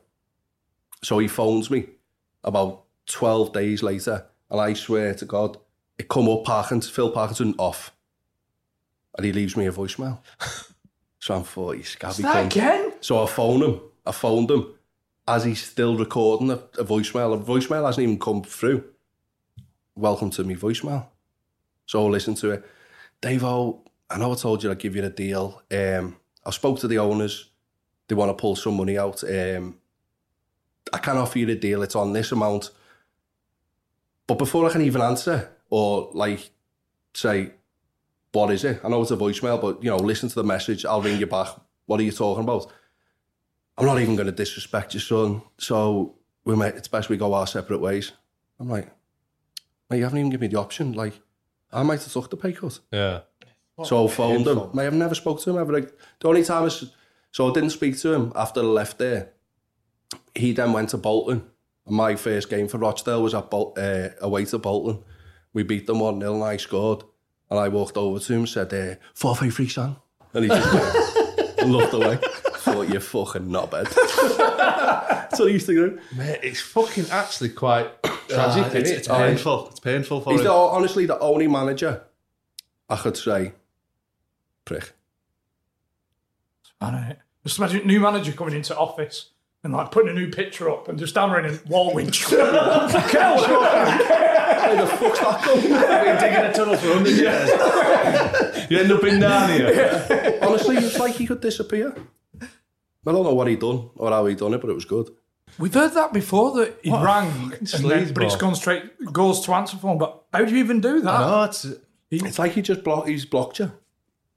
So 1.02 1.18
he 1.18 1.28
phones 1.28 1.70
me 1.70 1.86
about 2.44 2.84
twelve 3.06 3.52
days 3.52 3.82
later, 3.82 4.26
and 4.50 4.60
I 4.60 4.74
swear 4.74 5.14
to 5.14 5.24
God, 5.24 5.56
it 5.98 6.08
come 6.08 6.28
up 6.28 6.44
Parkinson, 6.44 6.92
Phil 6.92 7.10
Parkinson 7.10 7.54
off, 7.58 7.92
and 9.16 9.24
he 9.26 9.32
leaves 9.32 9.56
me 9.56 9.66
a 9.66 9.72
voicemail. 9.72 10.18
so 11.18 11.34
I'm 11.34 11.44
thought, 11.44 11.76
you 11.76 11.82
scabby 11.82 12.22
that 12.22 12.44
cunt." 12.44 12.46
again? 12.46 12.92
So 13.00 13.22
I 13.22 13.26
phoned 13.26 13.62
him. 13.62 13.80
I 14.06 14.12
phoned 14.12 14.50
him 14.50 14.74
as 15.26 15.44
he's 15.44 15.62
still 15.64 15.96
recording 15.96 16.50
a, 16.50 16.56
a 16.78 16.84
voicemail. 16.84 17.34
A 17.34 17.44
voicemail 17.44 17.86
hasn't 17.86 18.02
even 18.02 18.18
come 18.18 18.42
through. 18.42 18.84
Welcome 19.94 20.30
to 20.30 20.44
me 20.44 20.56
voicemail. 20.56 21.06
So 21.86 22.06
I 22.06 22.08
listen 22.08 22.34
to 22.36 22.52
it. 22.52 22.64
Dave, 23.20 23.44
oh, 23.44 23.82
I 24.08 24.18
know 24.18 24.32
I 24.32 24.34
told 24.36 24.62
you 24.62 24.70
I'd 24.70 24.78
give 24.78 24.96
you 24.96 25.02
the 25.02 25.10
deal. 25.10 25.62
Um, 25.70 26.16
I 26.44 26.50
spoke 26.50 26.78
to 26.80 26.88
the 26.88 26.98
owners. 26.98 27.50
They 28.08 28.14
want 28.14 28.30
to 28.30 28.40
pull 28.40 28.56
some 28.56 28.76
money 28.76 28.96
out. 28.96 29.22
Um, 29.24 29.78
I 30.92 30.98
can 30.98 31.18
offer 31.18 31.38
you 31.38 31.46
the 31.46 31.56
deal. 31.56 31.82
It's 31.82 31.94
on 31.94 32.12
this 32.12 32.32
amount. 32.32 32.70
But 34.26 34.38
before 34.38 34.66
I 34.66 34.72
can 34.72 34.82
even 34.82 35.02
answer 35.02 35.50
or 35.68 36.10
like 36.14 36.50
say, 37.14 37.50
what 38.32 38.50
is 38.50 38.64
it? 38.64 38.80
I 38.82 38.88
know 38.88 39.02
it's 39.02 39.10
a 39.10 39.16
voicemail, 39.16 39.60
but 39.60 39.82
you 39.82 39.90
know, 39.90 39.96
listen 39.96 40.30
to 40.30 40.34
the 40.34 40.44
message. 40.44 40.86
I'll 40.86 41.02
ring 41.02 41.20
you 41.20 41.26
back. 41.26 41.48
What 41.84 42.00
are 42.00 42.04
you 42.04 42.12
talking 42.12 42.44
about? 42.44 42.72
I'm 43.76 43.86
not 43.86 44.00
even 44.00 44.16
going 44.16 44.26
to 44.26 44.32
disrespect 44.32 44.94
your 44.94 45.02
son. 45.02 45.42
So 45.58 46.14
we 46.44 46.56
might, 46.56 46.76
it's 46.76 46.88
best 46.88 47.10
we 47.10 47.18
go 47.18 47.34
our 47.34 47.46
separate 47.46 47.80
ways. 47.80 48.12
I'm 48.58 48.68
like, 48.68 48.88
mate, 49.92 49.98
you 49.98 50.04
haven't 50.04 50.18
even 50.18 50.30
given 50.30 50.48
me 50.48 50.52
the 50.52 50.58
option. 50.58 50.92
Like, 50.92 51.20
I 51.72 51.82
might 51.82 52.02
have 52.02 52.12
took 52.12 52.30
the 52.30 52.36
pay 52.36 52.52
cut. 52.52 52.78
Yeah. 52.90 53.20
So 53.84 54.06
I 54.06 54.10
phoned 54.10 54.46
him. 54.46 54.70
Mate, 54.74 54.86
I've 54.86 54.94
never 54.94 55.14
spoke 55.14 55.40
to 55.42 55.50
him 55.50 55.58
ever. 55.58 55.72
Like, 55.72 55.92
the 56.20 56.28
only 56.28 56.44
time 56.44 56.64
I, 56.64 56.66
s- 56.66 56.86
so 57.30 57.48
I 57.50 57.52
didn't 57.52 57.70
speak 57.70 57.98
to 58.00 58.12
him 58.12 58.32
after 58.34 58.60
I 58.60 58.64
left 58.64 58.98
there. 58.98 59.30
He 60.34 60.52
then 60.52 60.72
went 60.72 60.90
to 60.90 60.98
Bolton. 60.98 61.44
And 61.86 61.96
my 61.96 62.14
first 62.16 62.48
game 62.50 62.68
for 62.68 62.78
Rochdale 62.78 63.22
was 63.22 63.34
at 63.34 63.50
Bol- 63.50 63.74
uh, 63.76 64.08
away 64.20 64.44
to 64.46 64.58
Bolton. 64.58 65.02
We 65.52 65.62
beat 65.62 65.86
them 65.86 66.00
1 66.00 66.20
0 66.20 66.34
and 66.34 66.44
I 66.44 66.56
scored. 66.58 67.02
And 67.50 67.58
I 67.58 67.68
walked 67.68 67.96
over 67.96 68.18
to 68.18 68.32
him 68.32 68.40
and 68.40 68.48
said, 68.48 68.72
uh, 68.72 68.94
453 69.14 69.68
son. 69.68 69.96
And 70.34 70.44
he 70.44 70.48
just 70.48 70.72
went 71.58 71.68
looked 71.72 71.92
away. 71.94 72.18
Thought, 72.22 72.88
you're 72.88 73.00
fucking 73.00 73.46
knobhead. 73.48 73.88
That's 74.66 75.38
what 75.38 75.46
he 75.48 75.54
used 75.54 75.66
to 75.66 75.74
do. 75.74 75.98
Mate, 76.16 76.40
it's 76.42 76.60
fucking 76.60 77.06
actually 77.10 77.50
quite 77.50 78.02
tragic, 78.02 78.36
Ah, 78.38 78.58
isn't 78.66 78.76
it's, 78.76 78.90
it? 78.90 78.98
it's 78.98 79.08
painful. 79.08 79.68
It's 79.70 79.80
painful 79.80 80.20
for 80.20 80.30
He's 80.32 80.40
him. 80.40 80.46
the, 80.46 80.52
honestly 80.52 81.06
the 81.06 81.18
only 81.18 81.48
manager 81.48 82.02
I 82.88 82.96
could 82.96 83.16
say, 83.16 83.52
prick. 84.64 84.92
Man, 86.80 87.16
just 87.44 87.58
imagine 87.58 87.86
new 87.86 88.00
manager 88.00 88.32
coming 88.32 88.54
into 88.54 88.76
office 88.76 89.30
and 89.64 89.72
like 89.72 89.90
putting 89.92 90.10
a 90.10 90.14
new 90.14 90.30
picture 90.30 90.68
up 90.68 90.88
and 90.88 90.98
just 90.98 91.14
hammering 91.14 91.46
a 91.46 91.58
wall 91.68 91.94
winch. 91.94 92.24
How 92.30 92.36
the 94.76 94.86
fuck's 94.86 95.20
that 95.20 95.44
going? 95.44 95.62
Been 95.62 96.20
digging 96.20 96.44
a 96.44 96.52
tunnel 96.52 96.76
for 96.76 96.88
100 96.88 97.10
years. 97.10 97.50
You 98.70 98.78
end 98.78 98.92
up 98.92 99.04
in 99.04 99.18
Narnia. 99.20 100.40
Honestly, 100.42 100.76
it's 100.76 100.98
like 100.98 101.14
he 101.14 101.26
could 101.26 101.40
disappear. 101.42 101.94
I 103.06 103.12
don't 103.12 103.24
know 103.24 103.34
what 103.34 103.48
he 103.48 103.56
done 103.56 103.90
or 103.96 104.10
how 104.10 104.26
he 104.26 104.34
done 104.34 104.54
it, 104.54 104.60
but 104.60 104.70
it 104.70 104.74
was 104.74 104.84
good. 104.84 105.10
We've 105.58 105.74
heard 105.74 105.92
that 105.94 106.12
before 106.12 106.52
that 106.52 106.78
he 106.82 106.90
What 106.90 107.02
a 107.02 107.04
rang, 107.04 107.30
fucking 107.50 107.68
and 107.74 107.90
then, 107.90 108.12
but 108.14 108.22
it's 108.24 108.34
sleazeball. 108.36 108.38
gone 108.38 108.54
straight 108.54 109.12
goes 109.12 109.40
to 109.44 109.52
answer 109.54 109.76
phone. 109.76 109.98
But 109.98 110.22
how 110.32 110.44
do 110.44 110.52
you 110.52 110.58
even 110.58 110.80
do 110.80 111.00
that? 111.00 111.20
No, 111.20 111.42
it's, 111.44 111.66
It's 112.10 112.38
like 112.38 112.52
he 112.52 112.62
just 112.62 112.82
blocked. 112.84 113.08
He's 113.08 113.24
blocked 113.26 113.58
you. 113.58 113.70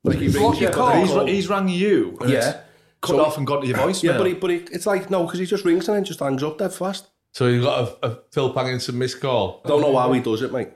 Like 0.03 0.17
he 0.17 0.27
blocked 0.29 0.59
rings 0.59 0.61
your 0.61 0.69
you. 0.71 0.75
call. 0.75 1.25
he's, 1.25 1.35
he's 1.35 1.49
rang 1.49 1.69
you. 1.69 2.17
and 2.21 2.31
it's 2.31 2.45
Yeah. 2.47 2.61
Cut 3.01 3.15
So- 3.17 3.25
off 3.25 3.37
and 3.37 3.45
got 3.47 3.61
to 3.61 3.67
your 3.67 3.77
voicemail. 3.77 4.03
Yeah, 4.03 4.17
but, 4.17 4.27
he, 4.27 4.33
but 4.33 4.49
he, 4.49 4.57
it's 4.71 4.85
like 4.85 5.09
no, 5.09 5.23
because 5.25 5.39
he 5.39 5.45
just 5.45 5.63
rings 5.63 5.87
and 5.87 5.95
then 5.97 6.03
just 6.03 6.19
hangs 6.19 6.43
up 6.43 6.57
dead 6.57 6.73
fast. 6.73 7.07
So 7.31 7.47
you 7.47 7.61
got 7.61 7.97
a, 8.01 8.07
a 8.07 8.19
Phil 8.31 8.51
Parkinson 8.51 8.97
missed 8.97 9.21
call. 9.21 9.61
I 9.63 9.67
don't 9.69 9.81
know 9.81 9.95
how 9.97 10.11
he 10.11 10.19
does 10.21 10.41
it, 10.41 10.51
mate, 10.51 10.69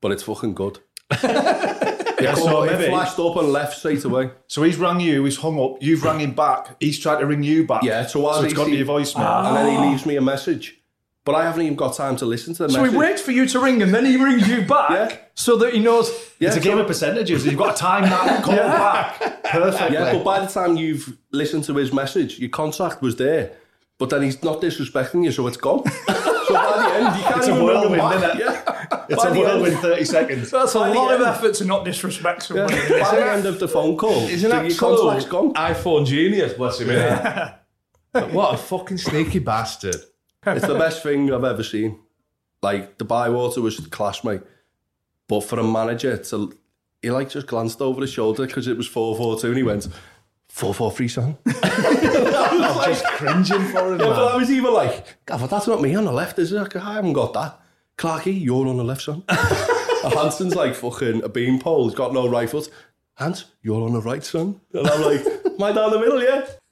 but 0.00 0.12
it's 0.12 0.22
fucking 0.24 0.54
good. 0.54 0.78
yeah, 2.20 2.34
so 2.34 2.64
maybe. 2.64 2.84
it 2.84 2.88
flashed 2.90 3.18
up 3.18 3.36
and 3.36 3.52
left 3.52 3.78
straight 3.78 4.04
away. 4.04 4.30
So 4.46 4.62
he's 4.62 4.76
rang 4.76 5.00
you, 5.00 5.24
he's 5.24 5.36
hung 5.36 5.58
up, 5.60 5.82
you've 5.82 6.02
rang 6.02 6.20
him 6.20 6.32
back, 6.34 6.76
he's 6.80 6.98
tried 6.98 7.20
to 7.20 7.26
ring 7.26 7.42
you 7.42 7.66
back. 7.66 7.82
Yeah, 7.82 8.06
so 8.06 8.20
while 8.20 8.34
so 8.34 8.44
it's 8.44 8.52
he's- 8.52 8.56
got 8.56 8.70
to 8.70 8.76
your 8.76 8.86
voicemail. 8.86 9.46
and 9.48 9.56
then 9.56 9.70
he 9.70 9.76
ah. 9.76 9.90
leaves 9.90 10.06
me 10.06 10.16
a 10.16 10.20
message, 10.20 10.78
but 11.24 11.34
I 11.34 11.44
haven't 11.44 11.62
even 11.62 11.76
got 11.76 11.94
time 11.94 12.16
to 12.16 12.26
listen 12.26 12.54
to 12.54 12.64
the 12.66 12.72
So 12.72 12.78
message. 12.82 12.92
he 12.92 12.98
waits 12.98 13.22
for 13.22 13.32
you 13.32 13.46
to 13.46 13.58
ring 13.60 13.82
and 13.82 13.92
then 13.94 14.04
he 14.06 14.16
rings 14.16 14.46
you 14.48 14.62
back 14.62 14.90
Yeah. 14.90 15.16
so 15.34 15.56
that 15.56 15.74
he 15.74 15.80
knows. 15.80 16.08
Yeah, 16.38 16.48
it's 16.48 16.56
a 16.56 16.60
so- 16.60 16.64
game 16.68 16.78
of 16.78 16.86
percentages. 16.86 17.44
You've 17.44 17.58
got 17.58 17.74
to 17.76 17.82
time 17.82 18.04
that 18.04 18.42
call 18.44 18.56
back 18.56 19.42
perfectly. 19.44 19.94
Yeah, 19.96 20.12
but 20.12 20.24
by 20.24 20.40
the 20.40 20.46
time 20.46 20.76
you've 20.76 21.16
listened 21.32 21.64
to 21.64 21.74
his 21.76 21.92
message, 21.92 22.38
your 22.38 22.50
contact 22.50 23.02
was 23.02 23.16
there, 23.16 23.52
but 23.98 24.10
then 24.10 24.22
he's 24.22 24.42
not 24.42 24.60
disrespecting 24.60 25.24
you, 25.24 25.32
so 25.32 25.46
it's 25.46 25.56
gone. 25.56 25.82
so 26.06 26.12
by 26.54 26.76
the 26.76 26.94
end, 26.94 27.16
you 27.16 27.22
can't 27.24 27.36
It's 27.38 27.48
a 27.48 27.50
even 27.54 27.66
remember 27.66 27.88
whirlwind, 27.96 28.24
isn't 28.24 28.40
it? 28.40 28.44
Yeah. 28.66 28.75
it's 29.08 29.22
By 29.22 29.30
a 29.30 29.34
the 29.34 29.40
end- 29.40 29.62
whirlwind 29.62 29.78
30 29.78 30.04
seconds. 30.04 30.50
That's 30.50 30.74
a 30.74 30.78
By 30.80 30.88
lot 30.92 31.14
of 31.14 31.22
effort 31.22 31.54
to 31.56 31.64
not 31.64 31.84
disrespect 31.84 32.50
Yeah. 32.50 32.66
somebody. 32.66 33.00
By 33.00 33.16
the 33.16 33.32
end 33.32 33.46
of 33.46 33.58
the 33.60 33.68
phone 33.68 33.96
call, 33.96 34.26
He's 34.26 34.44
an 34.44 34.50
your 34.50 34.60
absolute 34.64 34.98
contact's 34.98 35.28
gone. 35.28 35.54
iPhone 35.54 36.06
genius, 36.06 36.52
bless 36.54 36.80
him. 36.80 36.88
innit? 36.88 37.54
what 38.32 38.54
a 38.54 38.56
fucking 38.56 38.98
sneaky 38.98 39.38
bastard. 39.40 39.96
It's 40.46 40.66
the 40.66 40.78
best 40.78 41.02
thing 41.02 41.32
I've 41.32 41.44
ever 41.44 41.62
seen. 41.62 41.98
Like 42.62 42.98
the 42.98 43.04
Bywater 43.04 43.60
was 43.60 43.78
class, 43.88 44.24
mate. 44.24 44.40
But 45.28 45.40
for 45.42 45.58
a 45.58 45.64
manager 45.64 46.16
to, 46.16 46.56
he 47.02 47.10
like 47.10 47.28
just 47.30 47.46
glanced 47.48 47.80
over 47.82 48.00
his 48.00 48.10
shoulder 48.10 48.46
because 48.46 48.66
it 48.68 48.76
was 48.76 48.86
four 48.86 49.16
four 49.16 49.38
two, 49.38 49.48
and 49.48 49.56
he 49.56 49.62
went 49.62 49.88
four 50.48 50.72
four 50.72 50.90
three 50.92 51.08
son. 51.08 51.36
I'm 51.46 52.84
just 52.90 53.04
cringing 53.04 53.44
for 53.68 53.92
him, 53.94 54.00
Yeah, 54.00 54.06
but 54.06 54.32
I 54.32 54.36
was 54.36 54.50
even 54.50 54.72
like, 54.72 55.16
God, 55.26 55.50
that's 55.50 55.66
not 55.66 55.82
me 55.82 55.94
on 55.94 56.04
the 56.04 56.12
left, 56.12 56.38
is 56.38 56.52
it? 56.52 56.76
I 56.76 56.94
haven't 56.94 57.12
got 57.12 57.32
that. 57.34 57.60
Clarky, 57.98 58.38
you're 58.38 58.68
on 58.68 58.76
the 58.76 58.84
left, 58.84 59.02
son. 59.02 59.22
and 59.28 60.12
Hanson's 60.12 60.54
like 60.54 60.74
fucking 60.74 61.22
a 61.24 61.30
beanpole. 61.30 61.88
He's 61.88 61.96
got 61.96 62.12
no 62.12 62.28
rifles. 62.28 62.68
Hans, 63.14 63.46
you're 63.62 63.82
on 63.82 63.94
the 63.94 64.02
right, 64.02 64.22
son. 64.22 64.60
And 64.74 64.86
I'm 64.86 65.00
like, 65.00 65.24
am 65.46 65.62
I 65.62 65.72
down 65.72 65.90
the 65.90 65.98
middle, 65.98 66.22
yeah? 66.22 66.46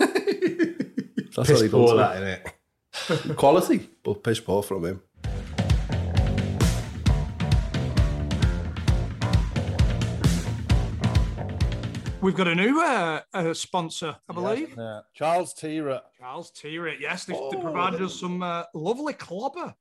That's 1.35 1.49
Piss 1.49 1.51
what 1.51 1.62
he 1.62 1.68
poor 1.70 1.97
that, 1.97 2.20
to 2.20 2.53
innit? 3.07 3.37
Quality, 3.37 3.89
but 4.03 4.22
piss 4.22 4.39
poor 4.39 4.62
from 4.62 4.85
him. 4.85 5.03
We've 12.20 12.37
got 12.37 12.49
a 12.49 12.55
new 12.55 12.81
uh, 12.81 13.20
uh, 13.33 13.55
sponsor, 13.55 14.16
I 14.29 14.33
believe. 14.33 14.75
Yeah. 14.77 15.01
Charles 15.14 15.55
Tyrwhitt. 15.55 16.03
Charles 16.18 16.53
Tyrwhitt. 16.53 17.01
Yes, 17.01 17.25
they, 17.25 17.35
they 17.35 17.61
provided 17.61 18.01
us 18.03 18.20
some 18.20 18.43
uh, 18.43 18.64
lovely 18.75 19.14
clobber. 19.14 19.75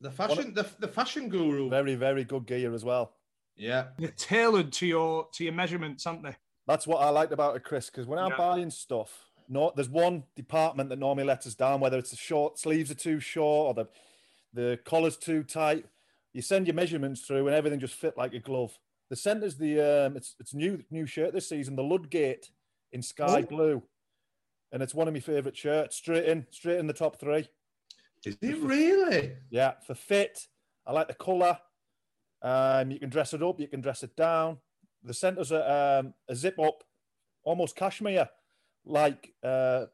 The 0.00 0.10
fashion, 0.10 0.54
the, 0.54 0.66
the 0.78 0.88
fashion 0.88 1.28
guru. 1.28 1.68
Very, 1.68 1.94
very 1.96 2.24
good 2.24 2.46
gear 2.46 2.72
as 2.74 2.84
well. 2.84 3.14
Yeah. 3.56 3.86
They're 3.98 4.10
tailored 4.10 4.72
to 4.74 4.86
your 4.86 5.28
to 5.32 5.44
your 5.44 5.52
measurements, 5.52 6.06
aren't 6.06 6.22
they? 6.22 6.36
That's 6.66 6.86
what 6.86 6.98
I 6.98 7.08
liked 7.10 7.32
about 7.32 7.56
it, 7.56 7.64
Chris, 7.64 7.90
because 7.90 8.06
when 8.06 8.18
I'm 8.18 8.30
Yeah. 8.30 8.36
buying 8.36 8.70
stuff, 8.70 9.24
no, 9.48 9.72
there's 9.74 9.88
one 9.88 10.22
department 10.36 10.90
that 10.90 10.98
normally 10.98 11.24
lets 11.24 11.46
us 11.46 11.54
down, 11.54 11.80
whether 11.80 11.98
it's 11.98 12.10
the 12.10 12.16
short 12.16 12.58
sleeves 12.58 12.90
are 12.90 12.94
too 12.94 13.18
short 13.20 13.68
or 13.76 13.84
the 13.84 13.88
the 14.52 14.78
collar's 14.84 15.16
too 15.16 15.42
tight. 15.42 15.84
You 16.32 16.42
send 16.42 16.66
your 16.66 16.74
measurements 16.74 17.22
through 17.22 17.46
and 17.48 17.56
everything 17.56 17.80
just 17.80 17.94
fit 17.94 18.16
like 18.16 18.34
a 18.34 18.38
glove. 18.38 18.78
The 19.10 19.16
center's 19.16 19.56
the 19.56 19.80
um, 20.06 20.16
it's 20.16 20.36
it's 20.38 20.54
new 20.54 20.84
new 20.90 21.06
shirt 21.06 21.32
this 21.32 21.48
season, 21.48 21.74
the 21.74 21.82
Ludgate 21.82 22.50
in 22.92 23.02
sky 23.02 23.40
Oh. 23.42 23.46
blue, 23.46 23.82
and 24.70 24.82
it's 24.82 24.94
one 24.94 25.08
of 25.08 25.14
my 25.14 25.20
favourite 25.20 25.56
shirts. 25.56 25.96
Straight 25.96 26.26
in, 26.26 26.46
straight 26.50 26.78
in 26.78 26.86
the 26.86 26.92
top 26.92 27.18
three. 27.18 27.48
Is 28.24 28.36
it 28.40 28.58
really? 28.58 29.32
Yeah, 29.50 29.74
for 29.86 29.94
fit, 29.94 30.46
I 30.86 30.92
like 30.92 31.08
the 31.08 31.14
colour. 31.14 31.58
Um, 32.42 32.90
you 32.90 32.98
can 32.98 33.10
dress 33.10 33.34
it 33.34 33.42
up, 33.42 33.60
you 33.60 33.68
can 33.68 33.80
dress 33.80 34.02
it 34.02 34.14
down. 34.16 34.58
The 35.02 35.14
centre's 35.14 35.52
a, 35.52 36.00
um, 36.00 36.14
a 36.28 36.34
zip 36.34 36.58
up, 36.58 36.82
almost 37.44 37.76
cashmere, 37.76 38.28
like 38.84 39.32
uh, 39.42 39.86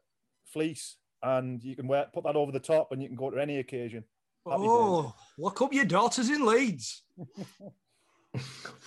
fleece, 0.45 0.97
and 1.21 1.63
you 1.63 1.75
can 1.75 1.87
wear 1.87 2.07
put 2.13 2.23
that 2.23 2.35
over 2.35 2.51
the 2.51 2.59
top, 2.59 2.91
and 2.91 3.01
you 3.01 3.07
can 3.07 3.17
go 3.17 3.29
to 3.29 3.41
any 3.41 3.59
occasion. 3.59 4.03
Happy 4.47 4.61
days. 4.61 4.69
Oh, 4.69 5.15
look 5.37 5.61
up 5.61 5.73
your 5.73 5.85
daughters 5.85 6.29
in 6.29 6.45
Leeds. 6.45 7.03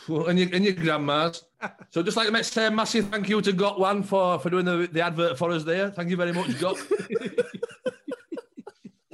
Well, 0.09 0.27
and 0.27 0.39
your, 0.39 0.49
and 0.53 0.65
your 0.65 0.75
grandma's. 0.75 1.45
so 1.91 2.03
just 2.03 2.17
like 2.17 2.29
to 2.29 2.45
say 2.45 2.67
a 2.67 2.71
massive 2.71 3.09
thank 3.09 3.29
you 3.29 3.41
to 3.43 3.53
Got 3.53 3.79
One 3.79 4.03
for, 4.03 4.39
for 4.39 4.51
doing 4.51 4.65
the, 4.65 4.89
the 4.91 5.01
advert 5.01 5.39
for 5.39 5.51
us 5.51 5.65
there. 5.65 5.91
Thank 5.91 6.11
you 6.11 6.17
very 6.17 6.33
much, 6.33 6.59
Got. 6.59 6.77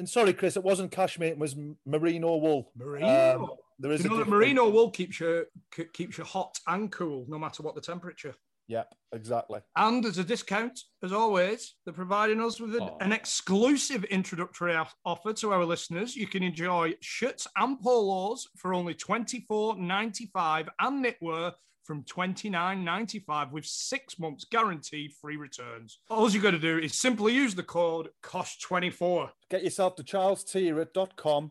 And 0.05 0.09
sorry, 0.11 0.35
Chris, 0.35 0.55
it 0.59 0.63
wasn't 0.63 0.91
cashmere; 0.91 1.31
it 1.31 1.39
was 1.39 1.57
merino 1.87 2.37
wool. 2.37 2.71
Merino. 2.77 3.41
Um, 3.41 3.51
there 3.79 3.91
is 3.91 4.05
you 4.05 4.11
know 4.11 4.19
that 4.19 4.29
merino 4.29 4.69
wool 4.69 4.91
keeps 4.91 5.19
you 5.19 5.47
keeps 5.95 6.19
you 6.19 6.25
hot 6.25 6.61
and 6.67 6.93
cool, 6.93 7.25
no 7.27 7.39
matter 7.39 7.63
what 7.63 7.75
the 7.75 7.81
temperature. 7.81 8.35
Yep, 8.69 8.95
exactly. 9.15 9.61
And 9.77 10.05
as 10.05 10.19
a 10.19 10.25
discount, 10.25 10.79
as 11.03 11.11
always, 11.11 11.77
they're 11.85 11.95
providing 11.95 12.43
us 12.43 12.61
with 12.61 12.77
an, 12.77 12.91
an 13.01 13.13
exclusive 13.13 14.05
introductory 14.05 14.77
offer 15.07 15.33
to 15.33 15.53
our 15.55 15.65
listeners. 15.65 16.15
You 16.15 16.27
can 16.27 16.43
enjoy 16.43 16.97
shirts 17.01 17.47
and 17.57 17.81
polos 17.81 18.47
for 18.59 18.75
only 18.75 18.93
twenty 18.93 19.47
four 19.49 19.75
ninety 19.75 20.27
five 20.35 20.69
and 20.81 21.03
knitwear 21.03 21.55
from 21.85 22.03
twenty 22.03 22.51
nine 22.51 22.85
ninety 22.85 23.19
five 23.19 23.53
with 23.53 23.67
six 23.67 24.19
months 24.19 24.45
guaranteed 24.45 25.13
free 25.13 25.37
returns. 25.37 25.99
All 26.11 26.31
you 26.31 26.41
got 26.41 26.53
to 26.53 26.59
do 26.59 26.79
is 26.79 26.95
simply 26.95 27.35
use 27.35 27.55
the 27.55 27.63
code 27.63 28.09
COSH24. 28.23 29.31
Get 29.51 29.63
yourself 29.63 29.95
to 29.97 30.03
charlestyrwhitt.com, 30.03 31.51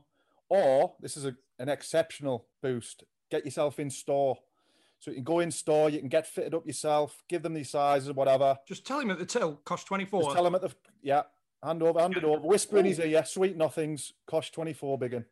or 0.50 0.94
this 1.00 1.16
is 1.16 1.26
a, 1.26 1.36
an 1.60 1.70
exceptional 1.70 2.48
boost. 2.62 3.04
Get 3.32 3.46
yourself 3.46 3.80
in 3.80 3.90
store. 3.90 4.38
So 5.00 5.12
you 5.12 5.16
can 5.16 5.24
go 5.26 5.40
in 5.40 5.52
store, 5.52 5.90
you 5.90 6.00
can 6.00 6.08
get 6.08 6.26
fitted 6.26 6.54
up 6.54 6.66
yourself, 6.66 7.24
give 7.28 7.44
them 7.44 7.54
these 7.54 7.70
sizes, 7.70 8.14
whatever. 8.14 8.58
Just 8.66 8.88
tell 8.88 9.02
him 9.02 9.12
at 9.12 9.20
the 9.20 9.26
till, 9.26 9.60
Cosh 9.66 9.84
24. 9.84 10.24
Just 10.24 10.34
tell 10.34 10.46
them 10.46 10.56
at 10.56 10.62
the 10.62 10.72
yeah, 11.02 11.24
hand 11.62 11.84
over, 11.84 12.00
hand 12.00 12.16
it 12.16 12.24
over, 12.24 12.40
whisper 12.40 12.78
in 12.78 12.86
his 12.86 13.00
ear, 13.00 13.08
yeah, 13.08 13.24
sweet 13.24 13.58
nothings, 13.58 14.14
Cosh 14.26 14.52
twenty 14.52 14.74
four, 14.74 14.98
big 14.98 15.14
un. 15.14 15.26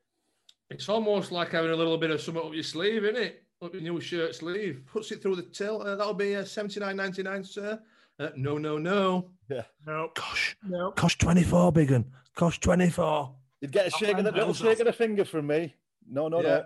It's 0.69 0.89
almost 0.89 1.31
like 1.31 1.51
having 1.51 1.71
a 1.71 1.75
little 1.75 1.97
bit 1.97 2.11
of 2.11 2.21
something 2.21 2.43
up 2.43 2.53
your 2.53 2.63
sleeve, 2.63 3.03
isn't 3.03 3.21
it? 3.21 3.43
Up 3.61 3.73
your 3.73 3.83
new 3.83 4.01
shirt 4.01 4.33
sleeve. 4.35 4.81
Puts 4.91 5.11
it 5.11 5.21
through 5.21 5.35
the 5.35 5.43
till. 5.43 5.81
Uh, 5.83 5.95
that'll 5.95 6.13
be 6.15 6.35
uh, 6.35 6.43
seventy 6.43 6.79
nine 6.79 6.95
ninety 6.95 7.21
nine, 7.21 7.43
sir. 7.43 7.79
Uh, 8.19 8.29
no, 8.35 8.57
no, 8.57 8.77
no. 8.77 9.29
Yeah. 9.49 9.63
No. 9.85 10.11
Gosh. 10.15 10.55
No. 10.67 10.91
Cosh 10.91 11.17
24, 11.17 11.71
big 11.71 11.91
un. 11.91 12.05
Cosh 12.35 12.59
24. 12.59 13.33
You'd 13.61 13.71
get 13.71 13.87
a 13.87 13.89
shake 13.91 14.17
of 14.17 14.23
the 14.25 14.31
little 14.31 14.53
shake 14.53 14.79
of 14.79 14.85
the 14.85 14.93
finger 14.93 15.25
from 15.25 15.47
me. 15.47 15.75
No, 16.09 16.27
no, 16.27 16.41
Yeah. 16.41 16.63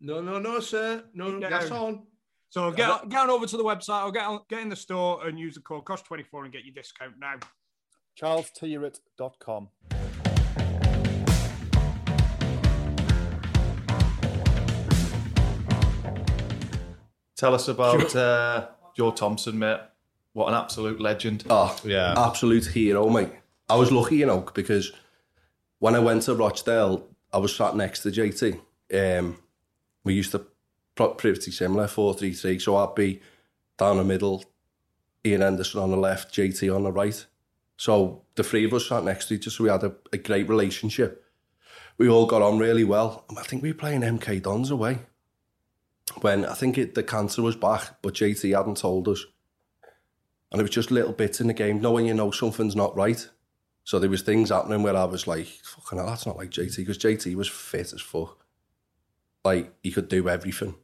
no. 0.00 0.20
No, 0.20 0.32
no, 0.32 0.38
no, 0.38 0.60
sir. 0.60 1.04
No, 1.14 1.32
Keep 1.38 1.48
gas 1.48 1.70
on. 1.70 2.06
So 2.50 2.70
get, 2.72 2.88
on- 2.88 3.08
get 3.08 3.20
on 3.20 3.30
over 3.30 3.46
to 3.46 3.56
the 3.56 3.62
website 3.64 4.04
or 4.06 4.12
get, 4.12 4.24
on, 4.24 4.40
get 4.48 4.60
in 4.62 4.68
the 4.68 4.76
store 4.76 5.26
and 5.26 5.38
use 5.38 5.54
the 5.54 5.60
code 5.60 5.84
COSH24 5.84 6.44
and 6.44 6.52
get 6.52 6.64
your 6.64 6.74
discount 6.74 7.14
now. 7.18 7.34
CharlesTyrwhitt.com. 8.20 9.68
Tell 17.38 17.54
us 17.54 17.68
about 17.68 18.16
uh, 18.16 18.66
Joe 18.96 19.12
Thompson, 19.12 19.60
mate. 19.60 19.78
What 20.32 20.48
an 20.48 20.54
absolute 20.54 21.00
legend. 21.00 21.44
Oh, 21.48 21.74
Yeah. 21.84 22.14
absolute 22.16 22.66
hero, 22.66 23.08
mate. 23.08 23.30
I 23.68 23.76
was 23.76 23.92
lucky, 23.92 24.16
you 24.16 24.26
know, 24.26 24.40
because 24.54 24.90
when 25.78 25.94
I 25.94 26.00
went 26.00 26.22
to 26.22 26.34
Rochdale, 26.34 27.06
I 27.32 27.38
was 27.38 27.54
sat 27.54 27.76
next 27.76 28.00
to 28.02 28.10
JT. 28.10 28.60
Um, 28.92 29.38
we 30.02 30.14
used 30.14 30.32
to 30.32 30.46
pro- 30.96 31.14
pretty 31.14 31.52
similar, 31.52 31.86
4-3-3. 31.86 32.60
So 32.60 32.76
I'd 32.76 32.96
be 32.96 33.20
down 33.78 33.98
the 33.98 34.04
middle, 34.04 34.44
Ian 35.24 35.42
Henderson 35.42 35.80
on 35.80 35.92
the 35.92 35.96
left, 35.96 36.34
JT 36.34 36.74
on 36.74 36.82
the 36.82 36.92
right. 36.92 37.24
So 37.76 38.22
the 38.34 38.42
three 38.42 38.64
of 38.64 38.74
us 38.74 38.88
sat 38.88 39.04
next 39.04 39.26
to 39.26 39.34
each 39.34 39.44
other, 39.44 39.50
so 39.50 39.62
we 39.64 39.70
had 39.70 39.84
a, 39.84 39.94
a 40.12 40.18
great 40.18 40.48
relationship. 40.48 41.24
We 41.98 42.08
all 42.08 42.26
got 42.26 42.42
on 42.42 42.58
really 42.58 42.84
well. 42.84 43.26
I 43.36 43.42
think 43.42 43.62
we 43.62 43.70
were 43.70 43.78
playing 43.78 44.00
MK 44.00 44.42
Dons 44.42 44.72
away 44.72 44.98
when 46.20 46.44
I 46.44 46.54
think 46.54 46.78
it, 46.78 46.94
the 46.94 47.02
cancer 47.02 47.42
was 47.42 47.56
back, 47.56 48.00
but 48.02 48.14
JT 48.14 48.56
hadn't 48.56 48.78
told 48.78 49.08
us. 49.08 49.24
And 50.50 50.60
it 50.60 50.64
was 50.64 50.70
just 50.70 50.90
little 50.90 51.12
bits 51.12 51.40
in 51.40 51.46
the 51.46 51.54
game, 51.54 51.80
knowing 51.80 52.06
you 52.06 52.14
know 52.14 52.30
something's 52.30 52.76
not 52.76 52.96
right. 52.96 53.28
So 53.84 53.98
there 53.98 54.10
was 54.10 54.22
things 54.22 54.50
happening 54.50 54.82
where 54.82 54.96
I 54.96 55.04
was 55.04 55.26
like, 55.26 55.46
fucking 55.46 55.98
hell, 55.98 56.08
that's 56.08 56.26
not 56.26 56.36
like 56.36 56.50
JT, 56.50 56.76
because 56.76 56.98
JT 56.98 57.34
was 57.34 57.48
fit 57.48 57.92
as 57.92 58.00
fuck. 58.00 58.44
Like, 59.44 59.72
he 59.82 59.90
could 59.90 60.08
do 60.08 60.28
everything. 60.28 60.74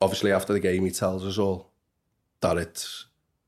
Obviously, 0.00 0.32
after 0.32 0.52
the 0.52 0.60
game, 0.60 0.84
he 0.84 0.90
tells 0.90 1.24
us 1.24 1.38
all 1.38 1.70
that 2.40 2.58
it's 2.58 3.06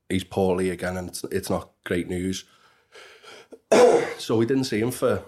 he's 0.09 0.23
poorly 0.23 0.69
again 0.69 0.97
and 0.97 1.09
it's, 1.09 1.23
it's 1.25 1.49
not 1.49 1.71
great 1.83 2.07
news. 2.07 2.45
so 4.17 4.37
we 4.37 4.45
didn't 4.45 4.63
see 4.63 4.79
him 4.79 4.91
for 4.91 5.23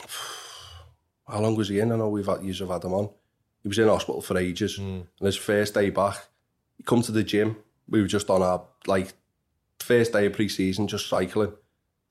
how 1.28 1.40
long 1.40 1.56
was 1.56 1.68
he 1.68 1.80
in? 1.80 1.92
I 1.92 1.96
know 1.96 2.08
we've 2.08 2.26
had 2.26 2.42
years 2.42 2.60
have 2.60 2.70
had 2.70 2.84
him 2.84 2.94
on. 2.94 3.10
He 3.64 3.68
was 3.68 3.78
in 3.78 3.88
hospital 3.88 4.20
for 4.20 4.36
ages. 4.38 4.76
Hmm. 4.76 5.00
And 5.18 5.26
his 5.26 5.36
first 5.36 5.74
day 5.74 5.90
back, 5.90 6.28
he 6.76 6.84
come 6.84 7.02
to 7.02 7.12
the 7.12 7.24
gym. 7.24 7.56
We 7.88 8.00
were 8.00 8.06
just 8.06 8.30
on 8.30 8.42
our 8.42 8.62
like 8.86 9.14
first 9.80 10.12
day 10.12 10.26
of 10.26 10.34
pre-season, 10.34 10.86
just 10.86 11.08
cycling. 11.08 11.54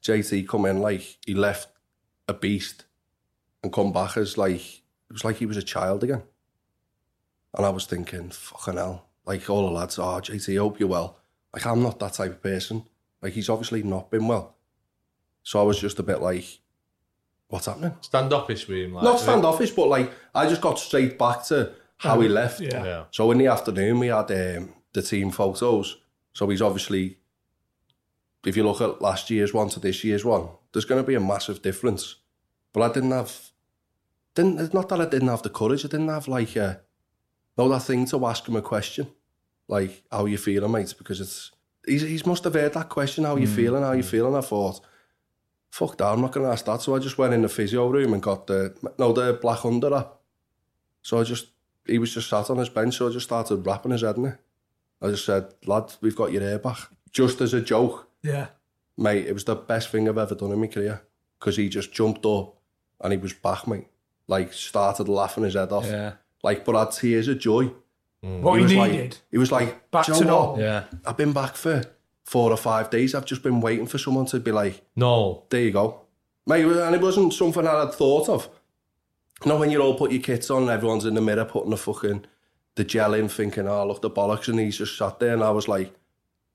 JT 0.03 0.47
come 0.47 0.65
in 0.65 0.79
like 0.79 1.19
he 1.25 1.33
left 1.33 1.69
a 2.27 2.33
beast 2.33 2.85
and 3.63 3.71
come 3.71 3.93
back 3.93 4.17
as 4.17 4.37
like 4.37 4.79
it 4.79 5.13
was 5.13 5.23
like 5.23 5.37
he 5.37 5.45
was 5.45 5.57
a 5.57 5.63
child 5.63 6.03
again. 6.03 6.23
And 7.55 7.65
I 7.65 7.69
was 7.69 7.85
thinking, 7.85 8.31
fucking 8.31 8.77
hell. 8.77 9.05
Like 9.25 9.47
all 9.49 9.67
the 9.67 9.71
lads, 9.71 9.99
ah, 9.99 10.15
oh 10.15 10.21
JT, 10.21 10.57
hope 10.57 10.79
you're 10.79 10.89
well. 10.89 11.19
Like 11.53 11.67
I'm 11.67 11.83
not 11.83 11.99
that 11.99 12.13
type 12.13 12.31
of 12.31 12.41
person. 12.41 12.83
Like 13.21 13.33
he's 13.33 13.49
obviously 13.49 13.83
not 13.83 14.09
been 14.09 14.27
well. 14.27 14.57
So 15.43 15.59
I 15.59 15.63
was 15.63 15.79
just 15.79 15.99
a 15.99 16.03
bit 16.03 16.19
like, 16.19 16.45
what's 17.53 17.67
happening? 17.67 17.95
Standoffish 18.01 18.67
with 18.67 18.79
him. 18.79 18.93
Like, 18.95 19.03
Not 19.03 19.19
standoffish, 19.19 19.71
but 19.71 19.87
like 19.87 20.11
I 20.33 20.49
just 20.49 20.61
got 20.61 20.79
straight 20.79 21.19
back 21.19 21.43
to 21.45 21.71
how 21.97 22.19
he 22.19 22.27
left. 22.27 22.59
Yeah. 22.59 22.83
Yeah. 22.83 23.03
So 23.11 23.31
in 23.31 23.37
the 23.37 23.47
afternoon 23.47 23.99
we 23.99 24.07
had 24.07 24.31
um, 24.31 24.73
the 24.93 25.01
team 25.03 25.29
photos. 25.29 25.97
So 26.33 26.49
he's 26.49 26.63
obviously, 26.63 27.19
if 28.43 28.57
you 28.57 28.63
look 28.63 28.81
at 28.81 29.01
last 29.01 29.29
year's 29.29 29.53
one 29.53 29.69
to 29.69 29.79
this 29.79 30.03
year's 30.03 30.25
one, 30.25 30.47
there's 30.71 30.85
going 30.85 31.01
to 31.03 31.07
be 31.07 31.13
a 31.13 31.19
massive 31.19 31.61
difference. 31.61 32.15
But 32.73 32.81
I 32.89 32.93
didn't 32.93 33.11
have, 33.11 33.51
didn't 34.33 34.59
it's 34.59 34.73
not 34.73 34.89
that 34.89 34.99
I 35.01 35.05
didn't 35.05 35.27
have 35.27 35.43
the 35.43 35.51
courage. 35.51 35.85
I 35.85 35.89
didn't 35.89 36.09
have 36.09 36.27
like 36.27 36.55
a, 36.55 36.81
no 37.55 37.69
that 37.69 37.83
thing 37.83 38.07
to 38.07 38.25
ask 38.25 38.47
him 38.49 38.55
a 38.55 38.63
question, 38.63 39.05
like 39.67 40.01
how 40.11 40.25
you 40.25 40.39
feeling, 40.39 40.71
mate? 40.71 40.95
Because 40.97 41.21
it's 41.21 41.51
he's 41.85 42.01
he's 42.01 42.25
must 42.25 42.43
have 42.45 42.55
heard 42.55 42.73
that 42.73 42.89
question. 42.89 43.25
How 43.25 43.35
you 43.35 43.47
Mm, 43.47 43.55
feeling? 43.55 43.83
How 43.83 43.91
you 43.91 44.01
feeling? 44.03 44.35
I 44.35 44.41
thought 44.41 44.79
fuck 45.73 45.97
that, 45.97 46.05
I'm 46.05 46.21
not 46.21 46.31
going 46.31 46.45
to 46.45 46.51
ask 46.51 46.65
that. 46.65 46.83
So 46.83 46.95
I 46.95 46.99
just 46.99 47.17
went 47.17 47.33
in 47.33 47.41
the 47.41 47.49
physio 47.49 47.87
room 47.87 48.13
and 48.13 48.21
got 48.21 48.45
the, 48.45 48.75
no, 48.99 49.11
the 49.11 49.33
black 49.41 49.65
under 49.65 49.91
app. 49.95 50.17
So 51.01 51.19
I 51.19 51.23
just, 51.23 51.47
he 51.87 51.97
was 51.97 52.13
just 52.13 52.29
sat 52.29 52.51
on 52.51 52.59
his 52.59 52.69
bench, 52.69 52.95
so 52.95 53.09
I 53.09 53.11
just 53.11 53.25
started 53.25 53.65
wrapping 53.65 53.91
his 53.91 54.03
head 54.03 54.17
in 54.17 54.25
it. 54.25 54.37
I 55.01 55.09
just 55.09 55.25
said, 55.25 55.51
lad, 55.65 55.91
we've 55.99 56.15
got 56.15 56.31
your 56.31 56.43
hair 56.43 56.59
back. 56.59 56.77
Just 57.11 57.41
as 57.41 57.55
a 57.55 57.61
joke. 57.61 58.07
Yeah. 58.21 58.47
Mate, 58.99 59.25
it 59.25 59.33
was 59.33 59.45
the 59.45 59.55
best 59.55 59.89
thing 59.89 60.07
I've 60.07 60.19
ever 60.19 60.35
done 60.35 60.51
in 60.51 60.61
my 60.61 60.67
career. 60.67 61.01
Because 61.39 61.57
he 61.57 61.69
just 61.69 61.91
jumped 61.91 62.23
up 62.23 62.55
and 63.01 63.11
he 63.11 63.17
was 63.17 63.33
back, 63.33 63.67
mate. 63.67 63.87
Like, 64.27 64.53
started 64.53 65.09
laughing 65.09 65.43
his 65.43 65.55
head 65.55 65.71
off. 65.71 65.87
Yeah. 65.87 66.13
Like, 66.43 66.65
but 66.65 66.75
I 66.75 66.81
had 66.81 66.91
tears 66.91 67.27
of 67.27 67.39
joy. 67.39 67.71
What 68.21 68.57
he 68.57 68.63
was 68.63 68.71
needed. 68.71 69.11
Like, 69.11 69.21
he 69.31 69.37
was 69.39 69.51
like, 69.51 69.89
Back 69.89 70.05
to 70.05 70.11
know 70.11 70.19
normal." 70.19 70.59
Yeah. 70.59 70.83
I've 71.03 71.17
been 71.17 71.33
back 71.33 71.55
for 71.55 71.83
four 72.23 72.51
or 72.51 72.57
five 72.57 72.89
days. 72.89 73.13
I've 73.13 73.25
just 73.25 73.43
been 73.43 73.61
waiting 73.61 73.87
for 73.87 73.97
someone 73.97 74.25
to 74.27 74.39
be 74.39 74.51
like, 74.51 74.81
no, 74.95 75.43
there 75.49 75.61
you 75.61 75.71
go. 75.71 76.01
Mate, 76.45 76.65
and 76.65 76.95
it 76.95 77.01
wasn't 77.01 77.33
something 77.33 77.65
I 77.65 77.81
had 77.81 77.93
thought 77.93 78.27
of. 78.29 78.49
You 79.43 79.49
know, 79.49 79.57
when 79.57 79.71
you 79.71 79.81
all 79.81 79.97
put 79.97 80.11
your 80.11 80.21
kits 80.21 80.49
on, 80.49 80.69
everyone's 80.69 81.05
in 81.05 81.15
the 81.15 81.21
mirror 81.21 81.45
putting 81.45 81.71
the 81.71 81.77
fucking, 81.77 82.25
the 82.75 82.83
gel 82.83 83.13
in, 83.13 83.29
thinking, 83.29 83.67
oh, 83.67 83.85
look, 83.87 84.01
the 84.01 84.09
bollocks, 84.09 84.47
and 84.47 84.59
he's 84.59 84.77
just 84.77 84.97
sat 84.97 85.19
there, 85.19 85.33
and 85.33 85.43
I 85.43 85.51
was 85.51 85.67
like, 85.67 85.93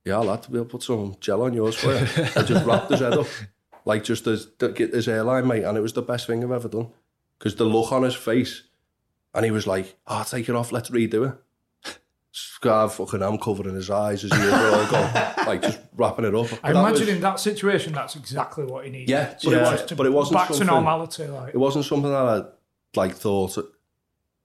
yeah, 0.05 0.19
lad, 0.19 0.47
we'll 0.49 0.65
put 0.65 0.83
some 0.83 1.17
gel 1.21 1.43
on 1.43 1.55
yours 1.55 1.75
for 1.75 1.93
you. 1.93 2.07
I 2.37 2.43
just 2.43 2.67
wrapped 2.67 2.91
his 2.91 3.01
head 3.01 3.15
up, 3.15 3.27
like 3.85 4.05
just 4.05 4.25
to, 4.25 4.39
to 4.59 4.71
get 4.71 4.95
his 4.95 5.07
hairline, 5.07 5.47
mate, 5.47 5.65
and 5.65 5.77
it 5.77 5.83
was 5.83 5.93
the 5.93 6.03
best 6.03 6.27
thing 6.27 6.43
I've 6.43 6.51
ever 6.51 6.69
done. 6.69 6.89
Because 7.39 7.57
the 7.57 7.65
look 7.65 7.93
on 7.93 8.03
his 8.03 8.15
face, 8.15 8.65
and 9.35 9.45
he 9.45 9.51
was 9.51 9.67
like, 9.67 9.97
oh, 10.07 10.25
take 10.29 10.49
it 10.49 10.55
off, 10.55 10.73
let's 10.73 10.91
redo 10.91 11.31
it. 11.31 11.39
Scarf, 12.61 12.95
fucking, 12.95 13.23
I'm 13.23 13.39
covering 13.39 13.77
his 13.77 13.89
eyes 13.89 14.25
as 14.25 14.33
usual, 14.33 14.51
go, 14.91 15.33
like 15.47 15.63
just 15.63 15.79
wrapping 15.97 16.25
it 16.25 16.35
up. 16.35 16.47
I 16.47 16.49
But 16.49 16.61
that 16.63 16.71
imagine 16.89 17.07
was- 17.07 17.09
in 17.11 17.21
that 17.21 17.39
situation, 17.39 17.93
that's 17.93 18.17
exactly 18.17 18.65
what 18.65 18.85
he 18.85 18.91
needed. 18.91 19.11
yeah, 19.11 19.27
To 19.35 19.47
but, 19.51 19.55
it 19.55 19.61
was, 19.61 19.71
just 19.71 19.89
to 19.91 19.97
but 19.97 20.07
it 20.07 20.13
wasn't 20.13 20.39
back 20.39 20.49
to 20.49 20.55
something, 20.55 20.67
normality. 20.75 21.27
Like 21.29 21.55
It 21.55 21.59
wasn't 21.59 21.85
something 21.85 22.11
that 22.11 22.17
I 22.17 22.43
like 22.99 23.15
thought. 23.15 23.57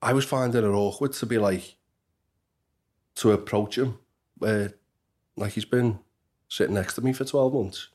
I 0.00 0.12
was 0.12 0.24
finding 0.24 0.62
it 0.62 0.68
awkward 0.68 1.12
to 1.14 1.26
be 1.26 1.38
like 1.38 1.74
to 3.16 3.32
approach 3.32 3.78
him, 3.78 3.98
where 4.38 4.74
like 5.36 5.54
he's 5.54 5.64
been 5.64 5.98
sitting 6.48 6.74
next 6.76 6.94
to 6.94 7.00
me 7.00 7.12
for 7.12 7.24
twelve 7.24 7.52
months, 7.52 7.88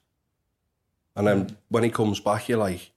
and 1.15 1.25
then 1.27 1.57
when 1.69 1.85
he 1.85 1.89
comes 1.91 2.19
back, 2.19 2.49
you're 2.49 2.57
like, 2.57 2.91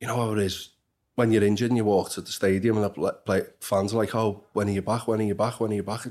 you 0.00 0.06
know 0.06 0.14
how 0.16 0.30
it 0.32 0.38
is 0.38 0.70
when 1.14 1.30
you're 1.30 1.44
injured 1.44 1.70
and 1.70 1.76
you 1.76 1.84
walk 1.84 2.10
to 2.10 2.20
the 2.20 2.32
stadium 2.32 2.76
and 2.76 2.84
the 2.84 3.12
play, 3.24 3.42
fans 3.60 3.94
are 3.94 3.98
like, 3.98 4.14
oh, 4.14 4.44
when 4.52 4.68
are 4.68 4.72
you 4.72 4.82
back? 4.82 5.06
When 5.06 5.20
are 5.20 5.24
you 5.24 5.34
back? 5.34 5.60
When 5.60 5.70
are 5.70 5.74
you 5.74 5.82
back? 5.82 6.06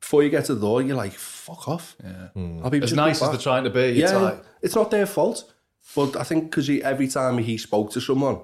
Before 0.00 0.22
you 0.22 0.30
get 0.30 0.44
to 0.44 0.54
the 0.54 0.60
door, 0.60 0.80
you're 0.80 0.96
like, 0.96 1.14
fuck 1.14 1.68
off. 1.68 1.96
Yeah. 2.02 2.28
Mm. 2.36 2.82
As 2.82 2.92
nice 2.92 3.20
as 3.20 3.30
they're 3.30 3.38
trying 3.38 3.64
to 3.64 3.70
be, 3.70 3.92
yeah, 3.92 4.16
like... 4.16 4.44
it's 4.62 4.76
not 4.76 4.90
their 4.90 5.06
fault. 5.06 5.52
But 5.96 6.16
I 6.16 6.22
think 6.22 6.44
because 6.44 6.68
every 6.68 7.08
time 7.08 7.38
he 7.38 7.56
spoke 7.56 7.90
to 7.92 8.00
someone, 8.00 8.40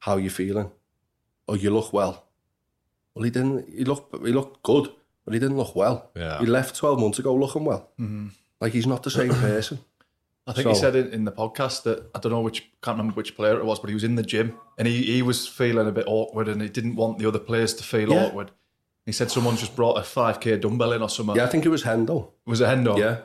how 0.00 0.14
are 0.14 0.20
you 0.20 0.30
feeling? 0.30 0.70
Oh, 1.48 1.54
you 1.54 1.70
look 1.70 1.92
well. 1.92 2.26
Well, 3.14 3.24
he 3.24 3.30
didn't. 3.30 3.68
He 3.68 3.84
looked. 3.84 4.14
He 4.26 4.32
looked 4.32 4.62
good, 4.62 4.90
but 5.24 5.32
he 5.32 5.40
didn't 5.40 5.56
look 5.56 5.74
well. 5.76 6.10
Yeah. 6.14 6.40
He 6.40 6.46
left 6.46 6.76
12 6.76 7.00
months 7.00 7.18
ago 7.18 7.34
looking 7.34 7.64
well. 7.64 7.88
Mm 7.98 8.06
-hmm. 8.06 8.30
Like 8.60 8.72
he's 8.76 8.86
not 8.86 9.02
the 9.02 9.10
same 9.10 9.34
person. 9.48 9.78
I 10.46 10.52
think 10.52 10.64
So- 10.64 10.68
he 10.70 10.74
said 10.76 10.94
in, 10.96 11.08
in 11.12 11.24
the 11.24 11.32
podcast 11.32 11.82
that 11.84 12.08
I 12.14 12.18
don't 12.20 12.30
know 12.32 12.40
which 12.40 12.60
can't 12.82 12.96
remember 12.98 13.14
which 13.16 13.34
player 13.36 13.58
it 13.58 13.64
was, 13.64 13.80
but 13.80 13.88
he 13.88 13.94
was 13.94 14.04
in 14.04 14.14
the 14.14 14.22
gym 14.22 14.54
and 14.78 14.86
he, 14.86 15.02
he 15.02 15.22
was 15.22 15.48
feeling 15.48 15.88
a 15.88 15.92
bit 15.92 16.04
awkward 16.06 16.48
and 16.48 16.62
he 16.62 16.68
didn't 16.68 16.94
want 16.96 17.18
the 17.18 17.26
other 17.26 17.38
players 17.40 17.74
to 17.74 17.82
feel 17.84 18.10
Yeah. 18.10 18.26
awkward. 18.26 18.52
He 19.04 19.12
said 19.12 19.30
someone 19.30 19.56
just 19.56 19.74
brought 19.76 19.94
a 19.98 20.02
five 20.02 20.40
k 20.40 20.56
dumbbell 20.56 20.92
in 20.92 21.02
or 21.02 21.08
something. 21.08 21.36
Yeah, 21.36 21.44
I 21.44 21.48
think 21.48 21.64
it 21.66 21.68
was 21.68 21.82
Hendo. 21.84 22.30
Was 22.44 22.60
it 22.60 22.66
Hendo? 22.68 22.96
Yeah. 22.98 23.16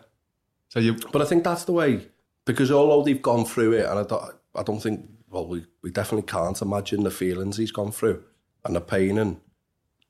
So 0.69 0.79
you, 0.79 0.95
but 1.11 1.21
I 1.21 1.25
think 1.25 1.43
that's 1.43 1.65
the 1.65 1.73
way 1.73 2.07
because 2.45 2.71
although 2.71 3.03
they've 3.03 3.21
gone 3.21 3.45
through 3.45 3.73
it, 3.73 3.85
and 3.85 3.99
I 3.99 4.03
don't, 4.03 4.23
I 4.55 4.63
don't 4.63 4.79
think. 4.81 5.07
Well, 5.29 5.47
we 5.47 5.65
we 5.81 5.89
definitely 5.91 6.27
can't 6.27 6.61
imagine 6.61 7.03
the 7.03 7.11
feelings 7.11 7.57
he's 7.57 7.71
gone 7.71 7.91
through 7.91 8.23
and 8.65 8.75
the 8.75 8.81
pain 8.81 9.17
and 9.17 9.39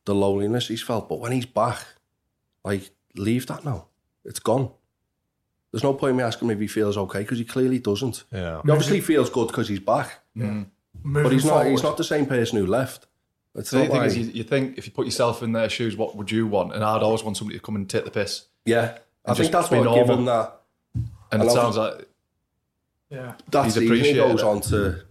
the 0.06 0.16
loneliness 0.16 0.68
he's 0.68 0.82
felt. 0.82 1.08
But 1.10 1.20
when 1.20 1.32
he's 1.32 1.46
back, 1.46 1.86
like 2.66 2.92
leave 3.16 3.46
that 3.48 3.64
now. 3.66 3.88
It's 4.26 4.40
gone. 4.40 4.72
There's 5.72 5.84
no 5.84 5.94
point 5.94 6.12
in 6.12 6.18
me 6.18 6.24
asking 6.24 6.48
him 6.50 6.56
if 6.56 6.60
he 6.60 6.68
feels 6.68 6.98
okay 6.98 7.20
because 7.20 7.38
he 7.38 7.46
clearly 7.46 7.80
doesn't. 7.80 8.26
Yeah. 8.32 8.62
He 8.66 8.72
obviously 8.72 9.00
feels 9.02 9.30
good 9.30 9.48
because 9.48 9.70
he's 9.70 9.80
back. 9.80 10.20
Mm. 10.36 10.66
But 11.04 11.32
he's 11.32 11.46
not. 11.46 11.66
He's 11.66 11.84
not 11.84 11.98
the 11.98 12.04
same 12.04 12.26
person 12.26 12.58
who 12.58 12.66
left. 12.66 13.08
It's 13.56 13.70
So 13.70 13.78
the 13.80 13.84
not 13.86 13.92
thing 13.94 14.04
is, 14.04 14.18
you, 14.18 14.26
you 14.26 14.44
think 14.44 14.78
if 14.78 14.86
you 14.86 14.92
put 14.94 15.06
yourself 15.06 15.42
in 15.44 15.52
their 15.54 15.70
shoes, 15.70 15.96
what 15.98 16.16
would 16.16 16.30
you 16.32 16.48
want? 16.48 16.74
And 16.74 16.84
I'd 16.84 17.02
always 17.04 17.24
want 17.24 17.38
somebody 17.38 17.58
to 17.60 17.64
come 17.64 17.76
and 17.76 17.90
take 17.90 18.06
the 18.06 18.12
piss. 18.12 18.46
Yeah, 18.66 18.98
I 19.26 19.30
And 19.32 19.38
think 19.38 19.52
that's 19.52 19.70
be 19.70 19.78
what 19.78 19.86
normal. 19.86 20.06
given 20.06 20.26
that. 20.26 20.62
And 21.32 21.42
I 21.42 21.46
it 21.46 21.48
know- 21.48 21.54
sounds 21.54 21.78
like 21.78 22.08
Yeah. 23.10 23.34
that 23.50 23.66
He's 23.66 23.74
season 23.76 23.96
he 23.98 24.14
goes 24.14 24.42
it. 24.42 24.46
on 24.46 24.62
to, 24.62 25.04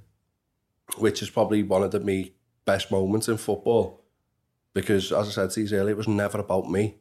which 0.99 1.23
is 1.23 1.29
probably 1.31 1.63
one 1.63 1.83
of 1.83 1.91
the 1.91 2.01
me 2.01 2.33
best 2.65 2.91
moments 2.91 3.29
in 3.29 3.37
football, 3.37 4.03
because 4.75 5.13
as 5.13 5.29
I 5.29 5.31
said 5.33 5.51
to 5.51 5.61
you 5.63 5.77
earlier, 5.79 5.91
it 5.93 5.97
was 5.99 6.09
never 6.09 6.39
about 6.39 6.71
me. 6.71 6.97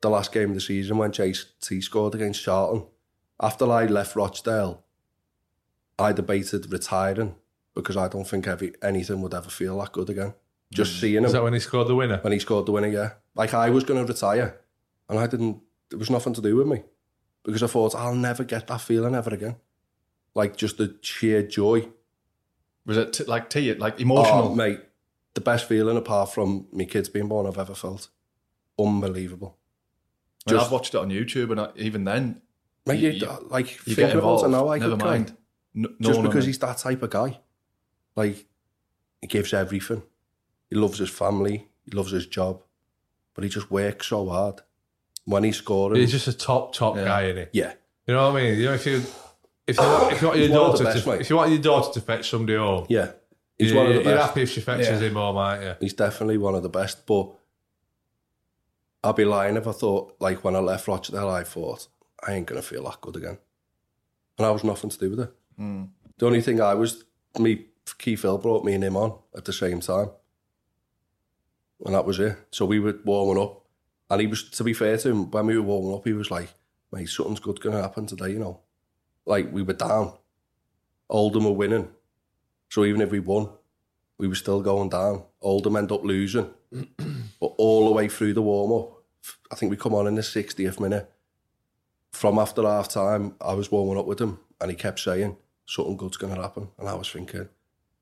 The 0.00 0.10
last 0.10 0.32
game 0.32 0.50
of 0.50 0.54
the 0.54 0.60
season 0.60 0.96
when 0.96 1.12
JT 1.12 1.82
scored 1.82 2.14
against 2.14 2.42
Charlton, 2.42 2.86
after 3.40 3.70
I 3.70 3.86
left 3.86 4.16
Rochdale, 4.16 4.82
I 5.98 6.12
debated 6.12 6.72
retiring 6.72 7.34
because 7.74 7.96
I 7.96 8.08
don't 8.08 8.26
think 8.26 8.46
every, 8.46 8.74
anything 8.82 9.20
would 9.22 9.34
ever 9.34 9.50
feel 9.50 9.78
that 9.78 9.92
good 9.92 10.10
again. 10.10 10.34
Just 10.72 10.96
mm. 10.96 11.00
seeing 11.00 11.16
him. 11.18 11.24
Is 11.26 11.32
that 11.32 11.42
when 11.42 11.52
he 11.52 11.60
scored 11.60 11.88
the 11.88 11.94
winner? 11.94 12.18
When 12.18 12.32
he 12.32 12.38
scored 12.38 12.66
the 12.66 12.72
winner, 12.72 12.88
yeah. 12.88 13.12
Like 13.34 13.54
I 13.54 13.70
was 13.70 13.84
going 13.84 14.04
to 14.04 14.10
retire, 14.10 14.60
and 15.08 15.18
I 15.18 15.26
didn't. 15.26 15.60
There 15.90 15.98
was 15.98 16.10
nothing 16.10 16.34
to 16.34 16.40
do 16.40 16.56
with 16.56 16.66
me 16.66 16.84
because 17.44 17.62
I 17.62 17.66
thought 17.66 17.94
I'll 17.94 18.14
never 18.14 18.44
get 18.44 18.66
that 18.68 18.80
feeling 18.80 19.14
ever 19.14 19.34
again. 19.34 19.56
Like 20.34 20.56
just 20.56 20.78
the 20.78 20.96
sheer 21.00 21.42
joy. 21.42 21.88
was 22.86 22.96
it 22.96 23.12
t- 23.12 23.24
like 23.24 23.50
to 23.50 23.60
you, 23.60 23.74
like 23.74 24.00
emotional? 24.00 24.48
Oh, 24.48 24.54
mate, 24.54 24.80
the 25.34 25.40
best 25.40 25.66
feeling 25.66 25.96
apart 25.96 26.32
from 26.32 26.66
me 26.72 26.86
kids 26.86 27.08
being 27.08 27.28
born 27.28 27.46
I've 27.46 27.58
ever 27.58 27.74
felt. 27.74 28.08
Unbelievable. 28.78 29.56
I 30.46 30.50
mean, 30.52 30.58
Just- 30.58 30.66
I've 30.66 30.72
watched 30.72 30.94
it 30.94 30.98
on 30.98 31.10
YouTube, 31.10 31.50
and 31.50 31.60
I, 31.60 31.68
even 31.76 32.04
then, 32.04 32.40
Mate, 32.86 33.00
you- 33.00 33.10
you, 33.10 33.26
you- 33.26 33.48
like 33.50 33.70
you 33.86 33.94
think 33.94 34.08
get 34.08 34.16
of 34.16 34.24
all 34.24 34.38
to 34.40 34.46
involved. 34.46 34.66
know 34.66 34.72
I 34.72 34.78
Never 34.78 34.90
could 34.92 35.00
cry. 35.00 35.10
mind. 35.10 35.36
N- 35.76 35.82
Just 36.00 36.00
knowing 36.00 36.22
because 36.22 36.44
him. 36.44 36.48
he's 36.48 36.58
that 36.60 36.78
type 36.78 37.02
of 37.02 37.10
guy. 37.10 37.38
Like 38.16 38.46
he 39.20 39.26
gives 39.26 39.52
everything. 39.52 40.02
He 40.70 40.76
loves 40.76 40.98
his 40.98 41.10
family. 41.10 41.68
He 41.84 41.96
loves 41.96 42.10
his 42.12 42.26
job, 42.26 42.62
but 43.34 43.44
he 43.44 43.50
just 43.50 43.70
works 43.70 44.06
so 44.08 44.28
hard. 44.28 44.60
When 45.26 45.44
he's 45.44 45.56
scoring, 45.58 46.00
He's 46.00 46.10
just 46.10 46.26
a 46.26 46.32
top, 46.32 46.72
top 46.74 46.96
Yeah. 46.96 47.04
guy, 47.04 47.22
isn't 47.24 47.48
he? 47.52 47.58
Yeah. 47.60 47.72
You 48.06 48.14
know 48.14 48.32
what 48.32 48.40
I 48.40 48.42
mean? 48.44 48.58
You 48.58 48.64
know, 48.66 48.74
if 48.74 48.86
you 48.86 49.02
if 49.66 49.76
you 49.76 49.82
want, 49.84 50.12
if 50.12 50.20
you 50.22 50.26
want 50.28 50.38
your 50.38 50.48
He's 50.48 50.56
one 50.56 50.66
of 50.70 50.72
the 50.72 50.78
daughter 50.78 50.84
best, 50.84 51.04
to, 51.04 51.10
mate. 51.10 51.20
if 51.20 51.30
you 51.30 51.36
want 51.36 51.50
your 51.52 51.60
daughter 51.60 51.92
to 51.92 52.00
fetch 52.00 52.30
somebody 52.30 52.56
home, 52.58 52.86
yeah, 52.88 53.12
he's 53.58 53.70
you, 53.70 53.76
one 53.76 53.86
of 53.86 53.92
the 53.92 53.98
best. 54.00 54.08
you're 54.08 54.18
happy 54.18 54.42
if 54.42 54.50
she 54.50 54.60
fetches 54.62 54.88
Yeah. 54.88 55.08
him 55.08 55.14
home, 55.14 55.36
aren't 55.36 55.62
you? 55.62 55.74
He's 55.80 55.92
definitely 55.92 56.38
one 56.38 56.54
of 56.56 56.62
the 56.64 56.68
best, 56.70 57.06
but 57.06 57.30
I'd 59.02 59.16
be 59.16 59.24
lying 59.24 59.56
if 59.56 59.66
I 59.66 59.72
thought, 59.72 60.16
like, 60.20 60.44
when 60.44 60.56
I 60.56 60.58
left 60.58 60.86
Rochdale, 60.86 61.28
I 61.28 61.44
thought, 61.44 61.88
I 62.26 62.32
ain't 62.34 62.46
going 62.46 62.60
to 62.60 62.66
feel 62.66 62.84
that 62.84 63.00
good 63.00 63.16
again. 63.16 63.38
And 64.36 64.46
I 64.46 64.50
was 64.50 64.64
nothing 64.64 64.90
to 64.90 64.98
do 64.98 65.10
with 65.10 65.20
it. 65.20 65.32
Mm. 65.58 65.88
The 66.18 66.26
only 66.26 66.42
thing 66.42 66.60
I 66.60 66.74
was, 66.74 67.04
me, 67.38 67.66
Keith 67.98 68.22
Hill 68.22 68.38
brought 68.38 68.64
me 68.64 68.74
and 68.74 68.84
him 68.84 68.96
on 68.96 69.18
at 69.34 69.46
the 69.46 69.52
same 69.52 69.80
time. 69.80 70.10
And 71.84 71.94
that 71.94 72.04
was 72.04 72.20
it. 72.20 72.36
So 72.50 72.66
we 72.66 72.78
were 72.78 72.98
warming 73.04 73.42
up. 73.42 73.64
And 74.10 74.20
he 74.20 74.26
was, 74.26 74.50
to 74.50 74.64
be 74.64 74.74
fair 74.74 74.98
to 74.98 75.08
him, 75.10 75.30
when 75.30 75.46
we 75.46 75.56
were 75.56 75.62
warming 75.62 75.94
up, 75.94 76.04
he 76.04 76.12
was 76.12 76.30
like, 76.30 76.52
mate, 76.92 77.08
something's 77.08 77.40
good 77.40 77.60
going 77.60 77.76
to 77.76 77.82
happen 77.82 78.06
today, 78.06 78.32
you 78.32 78.38
know. 78.38 78.60
Like, 79.24 79.50
we 79.50 79.62
were 79.62 79.72
down. 79.72 80.12
Oldham 81.08 81.44
were 81.44 81.52
winning. 81.52 81.88
So 82.68 82.84
even 82.84 83.00
if 83.00 83.10
we 83.10 83.20
won, 83.20 83.48
we 84.18 84.28
were 84.28 84.34
still 84.34 84.60
going 84.60 84.90
down. 84.90 85.22
Oldham 85.40 85.76
end 85.76 85.90
up 85.90 86.04
losing. 86.04 86.50
but 87.40 87.52
all 87.58 87.86
the 87.86 87.94
way 87.94 88.08
through 88.08 88.34
the 88.34 88.42
warm-up, 88.42 89.02
I 89.50 89.54
think 89.54 89.70
we 89.70 89.76
come 89.76 89.94
on 89.94 90.06
in 90.06 90.14
the 90.14 90.22
60th 90.22 90.78
minute. 90.78 91.10
From 92.12 92.38
after 92.38 92.62
half 92.62 92.88
time, 92.88 93.34
I 93.40 93.54
was 93.54 93.70
warming 93.70 93.98
up 93.98 94.06
with 94.06 94.20
him 94.20 94.38
and 94.60 94.70
he 94.70 94.76
kept 94.76 95.00
saying, 95.00 95.36
something 95.66 95.96
good's 95.96 96.16
going 96.16 96.34
to 96.34 96.42
happen. 96.42 96.68
And 96.78 96.88
I 96.88 96.94
was 96.94 97.10
thinking, 97.10 97.48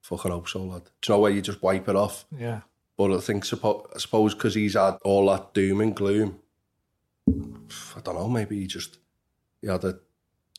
fucking 0.00 0.30
hope 0.30 0.48
so, 0.48 0.64
lad. 0.64 0.84
Do 1.00 1.12
you 1.12 1.14
know 1.14 1.20
where 1.20 1.30
you 1.30 1.42
just 1.42 1.62
wipe 1.62 1.88
it 1.88 1.96
off? 1.96 2.24
Yeah. 2.36 2.62
But 2.96 3.12
I 3.12 3.18
think, 3.18 3.44
I 3.44 3.98
suppose, 3.98 4.34
because 4.34 4.54
he's 4.54 4.74
had 4.74 4.96
all 5.04 5.30
that 5.30 5.54
doom 5.54 5.80
and 5.80 5.94
gloom, 5.94 6.40
I 7.28 8.00
don't 8.02 8.16
know, 8.16 8.28
maybe 8.28 8.58
he 8.58 8.66
just, 8.66 8.98
he 9.60 9.68
had 9.68 9.84
a 9.84 9.98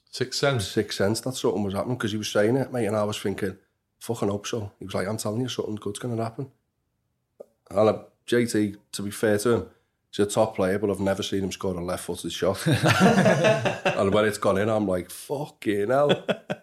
sixth 0.09 0.39
sense. 0.39 0.67
Sixth 0.67 0.97
sense 0.97 1.19
that 1.21 1.35
something 1.35 1.63
was 1.63 1.73
happening 1.73 1.97
because 1.97 2.11
he 2.11 2.17
was 2.17 2.31
saying 2.31 2.55
it, 2.55 2.71
mate, 2.71 2.85
and 2.85 2.95
I 2.95 3.03
was 3.03 3.19
thinking, 3.19 3.57
fucking 3.99 4.29
hope 4.29 4.47
so. 4.47 4.71
He 4.79 4.85
was 4.85 4.93
like, 4.93 5.07
I'm 5.07 5.17
telling 5.17 5.41
you, 5.41 5.49
something 5.49 5.75
good's 5.75 5.99
going 5.99 6.15
to 6.15 6.23
happen. 6.23 6.51
And 7.71 7.89
uh, 7.89 8.03
JT, 8.29 8.77
to 8.93 9.01
be 9.01 9.11
fair 9.11 9.37
to 9.39 9.49
him, 9.49 9.65
he's 10.11 10.25
a 10.25 10.29
top 10.29 10.55
player, 10.55 10.77
but 10.79 10.89
I've 10.89 10.99
never 10.99 11.23
seen 11.23 11.43
him 11.43 11.51
score 11.51 11.73
a 11.75 11.83
left-footed 11.83 12.31
shot. 12.31 12.65
and 12.67 14.13
when 14.13 14.25
it's 14.25 14.37
gone 14.37 14.57
in, 14.57 14.69
I'm 14.69 14.87
like, 14.87 15.09
fucking 15.09 15.89
hell. 15.89 16.09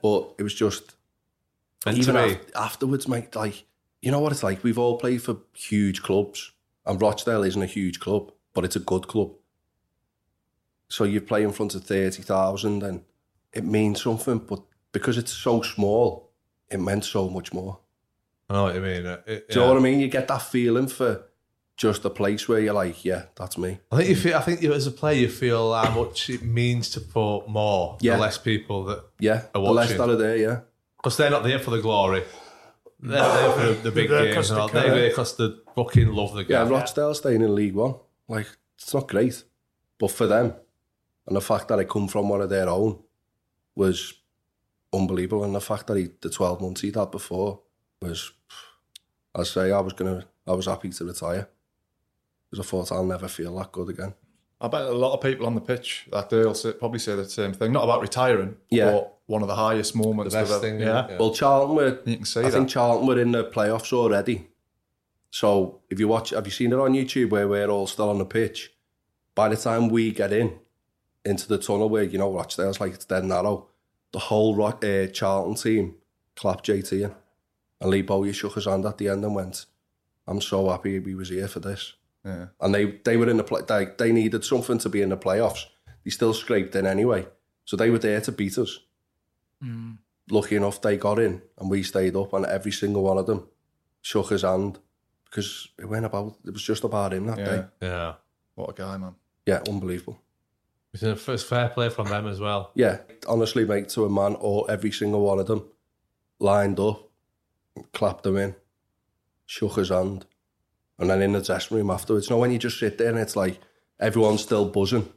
But 0.02 0.34
it 0.38 0.42
was 0.42 0.54
just, 0.54 0.94
And 1.84 1.98
even 1.98 2.14
af- 2.16 2.50
afterwards, 2.54 3.08
mate, 3.08 3.34
like, 3.34 3.64
you 4.00 4.10
know 4.12 4.20
what 4.20 4.32
it's 4.32 4.42
like? 4.44 4.62
We've 4.62 4.78
all 4.78 4.98
played 4.98 5.22
for 5.22 5.38
huge 5.54 6.02
clubs, 6.02 6.52
and 6.84 7.00
Rochdale 7.02 7.42
isn't 7.42 7.62
a 7.62 7.66
huge 7.66 7.98
club, 7.98 8.30
but 8.54 8.64
it's 8.64 8.76
a 8.76 8.80
good 8.80 9.08
club. 9.08 9.32
So 10.88 11.02
you 11.04 11.20
play 11.20 11.42
in 11.42 11.50
front 11.52 11.74
of 11.74 11.84
30,000 11.84 12.82
and 12.84 13.02
it 13.52 13.64
means 13.64 14.02
something, 14.02 14.38
but 14.38 14.60
because 14.92 15.18
it's 15.18 15.32
so 15.32 15.62
small, 15.62 16.30
it 16.70 16.78
meant 16.78 17.04
so 17.04 17.28
much 17.28 17.52
more. 17.52 17.80
I 18.48 18.52
know 18.54 18.62
what 18.64 18.74
you 18.76 18.80
mean. 18.80 19.04
uh, 19.06 19.20
it- 19.26 19.48
Do 19.48 19.58
you 19.58 19.60
know 19.66 19.72
what 19.72 19.78
I 19.78 19.80
mean? 19.80 19.98
You 19.98 20.06
get 20.08 20.28
that 20.28 20.42
feeling 20.42 20.86
for 20.86 21.24
just 21.76 22.04
a 22.04 22.10
place 22.10 22.48
where 22.48 22.58
you're 22.60 22.72
like, 22.74 23.04
yeah, 23.04 23.24
that's 23.34 23.58
me. 23.58 23.78
I 23.92 23.96
think 23.98 24.08
you 24.08 24.16
feel, 24.16 24.36
I 24.36 24.40
think 24.40 24.62
you, 24.62 24.72
as 24.72 24.86
a 24.86 24.90
player, 24.90 25.20
you 25.20 25.28
feel 25.28 25.74
how 25.74 25.90
much 25.90 26.30
it 26.30 26.42
means 26.42 26.90
to 26.90 27.00
put 27.00 27.48
more. 27.48 27.98
Yeah. 28.00 28.14
The 28.16 28.22
less 28.22 28.38
people 28.38 28.84
that 28.84 29.04
Yeah, 29.20 29.42
are 29.54 29.60
the 29.60 29.60
less 29.60 29.88
watching. 29.90 29.98
that 29.98 30.10
are 30.10 30.16
there, 30.16 30.36
yeah. 30.36 30.60
Because 30.96 31.16
they're 31.18 31.30
not 31.30 31.42
there 31.44 31.58
for 31.58 31.70
the 31.72 31.80
glory. 31.82 32.24
They're 33.00 33.20
there 33.22 33.52
for 33.52 33.60
the, 33.66 33.72
the 33.74 33.90
big 33.90 34.08
They're 34.08 34.24
there 34.32 34.38
and 34.38 34.44
they 34.46 34.54
all. 34.54 34.68
They're 34.68 34.90
there 34.90 35.08
because 35.10 35.36
they 35.36 35.50
fucking 35.74 36.08
love 36.08 36.32
the 36.34 36.44
game. 36.44 36.52
Yeah, 36.56 36.64
game. 36.64 36.72
Rochdale 36.72 37.14
staying 37.14 37.42
in 37.42 37.54
League 37.54 37.74
One, 37.74 37.96
like, 38.26 38.46
it's 38.78 38.94
not 38.94 39.06
great. 39.08 39.44
But 39.98 40.10
for 40.10 40.26
them, 40.26 40.54
and 41.26 41.36
the 41.36 41.40
fact 41.42 41.68
that 41.68 41.78
I 41.78 41.84
come 41.84 42.08
from 42.08 42.28
one 42.28 42.40
of 42.40 42.48
their 42.50 42.68
own 42.68 43.00
was 43.74 44.14
unbelievable. 44.92 45.44
And 45.44 45.54
the 45.54 45.60
fact 45.60 45.86
that 45.88 45.96
he, 45.98 46.08
the 46.20 46.30
12 46.30 46.60
months 46.62 46.80
he'd 46.80 46.96
had 46.96 47.10
before 47.10 47.60
was, 48.00 48.32
I 49.34 49.42
say, 49.42 49.72
I 49.72 49.80
was 49.80 49.92
going 49.92 50.20
to, 50.20 50.26
I 50.46 50.52
was 50.52 50.66
happy 50.66 50.88
to 50.90 51.04
retire. 51.04 51.48
Because 52.50 52.66
I 52.66 52.68
thought 52.68 52.92
I'll 52.92 53.04
never 53.04 53.28
feel 53.28 53.56
that 53.58 53.72
good 53.72 53.88
again. 53.88 54.14
I 54.60 54.68
bet 54.68 54.82
a 54.82 54.92
lot 54.92 55.12
of 55.14 55.20
people 55.20 55.46
on 55.46 55.54
the 55.54 55.60
pitch 55.60 56.06
that 56.12 56.30
day 56.30 56.38
will 56.44 56.54
say, 56.54 56.72
probably 56.72 56.98
say 56.98 57.14
the 57.14 57.28
same 57.28 57.52
thing. 57.52 57.72
Not 57.72 57.84
about 57.84 58.00
retiring, 58.00 58.56
Yeah. 58.70 58.92
but 58.92 59.18
one 59.26 59.42
of 59.42 59.48
the 59.48 59.54
highest 59.56 59.94
moments. 59.94 60.32
The 60.34 60.40
best 60.40 60.52
ever- 60.52 60.60
thing, 60.60 60.80
Yeah. 60.80 61.08
yeah. 61.10 61.18
Well, 61.18 61.34
Charlton 61.34 61.76
were. 61.76 61.98
You 62.06 62.16
can 62.16 62.24
see 62.24 62.40
I 62.40 62.44
that. 62.44 62.52
think 62.52 62.68
Charlton 62.70 63.06
were 63.06 63.20
in 63.20 63.32
the 63.32 63.44
playoffs 63.44 63.92
already. 63.92 64.48
So 65.30 65.80
if 65.90 65.98
you 66.00 66.08
watch, 66.08 66.30
have 66.30 66.46
you 66.46 66.50
seen 66.52 66.72
it 66.72 66.78
on 66.78 66.92
YouTube 66.94 67.30
where 67.30 67.46
we're 67.48 67.68
all 67.68 67.86
still 67.86 68.08
on 68.08 68.18
the 68.18 68.24
pitch? 68.24 68.72
By 69.34 69.48
the 69.50 69.56
time 69.56 69.88
we 69.88 70.10
get 70.12 70.32
in 70.32 70.58
into 71.24 71.46
the 71.48 71.58
tunnel 71.58 71.90
where 71.90 72.04
you 72.04 72.16
know 72.18 72.32
Rochdale's 72.32 72.80
like 72.80 72.94
it's 72.94 73.04
dead 73.04 73.24
narrow, 73.24 73.66
the 74.12 74.18
whole 74.20 74.62
uh, 74.64 75.06
Charlton 75.08 75.56
team 75.56 75.96
clapped 76.36 76.64
JT 76.66 77.02
in, 77.02 77.14
and 77.80 77.90
Lee 77.90 78.00
Bowyer 78.02 78.32
shook 78.32 78.54
his 78.54 78.64
hand 78.64 78.86
at 78.86 78.96
the 78.96 79.08
end 79.08 79.24
and 79.24 79.34
went, 79.34 79.66
"I'm 80.26 80.40
so 80.40 80.70
happy 80.70 80.98
we 81.00 81.14
was 81.14 81.28
here 81.28 81.48
for 81.48 81.60
this." 81.60 81.92
Yeah. 82.26 82.46
And 82.60 82.74
they 82.74 82.84
they 83.04 83.16
were 83.16 83.30
in 83.30 83.36
the 83.36 83.44
play. 83.44 83.62
They, 83.66 83.86
they 83.96 84.12
needed 84.12 84.44
something 84.44 84.78
to 84.78 84.88
be 84.88 85.00
in 85.00 85.10
the 85.10 85.16
playoffs. 85.16 85.64
They 86.04 86.10
still 86.10 86.34
scraped 86.34 86.74
in 86.74 86.86
anyway, 86.86 87.26
so 87.64 87.76
they 87.76 87.90
were 87.90 87.98
there 88.00 88.20
to 88.20 88.32
beat 88.32 88.58
us 88.58 88.80
hmm. 89.60 89.92
lucky 90.30 90.56
enough 90.56 90.80
they 90.80 90.96
got 90.96 91.18
in 91.18 91.40
and 91.58 91.70
we 91.70 91.82
stayed 91.82 92.16
up 92.16 92.32
and 92.32 92.44
every 92.46 92.72
single 92.72 93.02
one 93.02 93.18
of 93.18 93.26
them 93.26 93.46
shook 94.02 94.30
his 94.30 94.42
hand 94.42 94.78
because 95.24 95.68
it 95.78 95.88
went 95.88 96.04
about 96.04 96.36
it 96.44 96.52
was 96.52 96.62
just 96.62 96.84
about 96.84 97.12
him 97.12 97.26
that 97.26 97.38
Yeah. 97.38 97.44
day 97.56 97.64
Yeah. 97.82 98.14
What 98.54 98.70
a 98.70 98.72
guy, 98.74 98.96
man. 98.98 99.14
yeah 99.46 99.62
unbelievable 99.68 100.20
It's 100.92 101.02
a 101.02 101.16
first 101.16 101.46
fair 101.46 101.68
play 101.68 101.88
from 101.90 102.08
them 102.08 102.26
as 102.26 102.40
well. 102.40 102.70
yeah 102.74 102.98
honestly 103.28 103.64
mate 103.64 103.88
to 103.90 104.04
a 104.04 104.10
man 104.10 104.36
or 104.40 104.70
every 104.70 104.92
single 104.92 105.22
one 105.22 105.38
of 105.40 105.46
them 105.46 105.64
lined 106.38 106.78
up 106.80 107.08
clapped 107.92 108.26
him 108.26 108.36
in 108.36 108.54
shook 109.46 109.76
his 109.76 109.88
hand 109.90 110.26
and 110.98 111.10
then 111.10 111.22
in 111.22 111.32
the 111.32 111.42
dressing 111.42 111.76
room 111.76 111.90
afterwards 111.90 112.28
you 112.28 112.34
know 112.34 112.40
when 112.40 112.50
you 112.50 112.58
just 112.58 112.78
sit 112.78 112.98
there 112.98 113.10
and 113.10 113.18
it's 113.18 113.36
like 113.36 113.58
everyone's 114.00 114.42
still 114.42 114.68
buzzing 114.68 115.08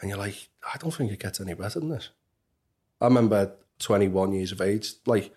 and 0.00 0.10
you're 0.10 0.18
like 0.18 0.48
I 0.62 0.76
don't 0.78 0.94
think 0.94 1.12
it 1.12 1.20
gets 1.20 1.40
any 1.40 1.54
better 1.54 1.80
than 1.80 1.90
this 1.90 2.10
I 3.00 3.06
remember 3.06 3.52
21 3.78 4.32
years 4.32 4.52
of 4.52 4.60
age 4.60 4.94
like 5.06 5.32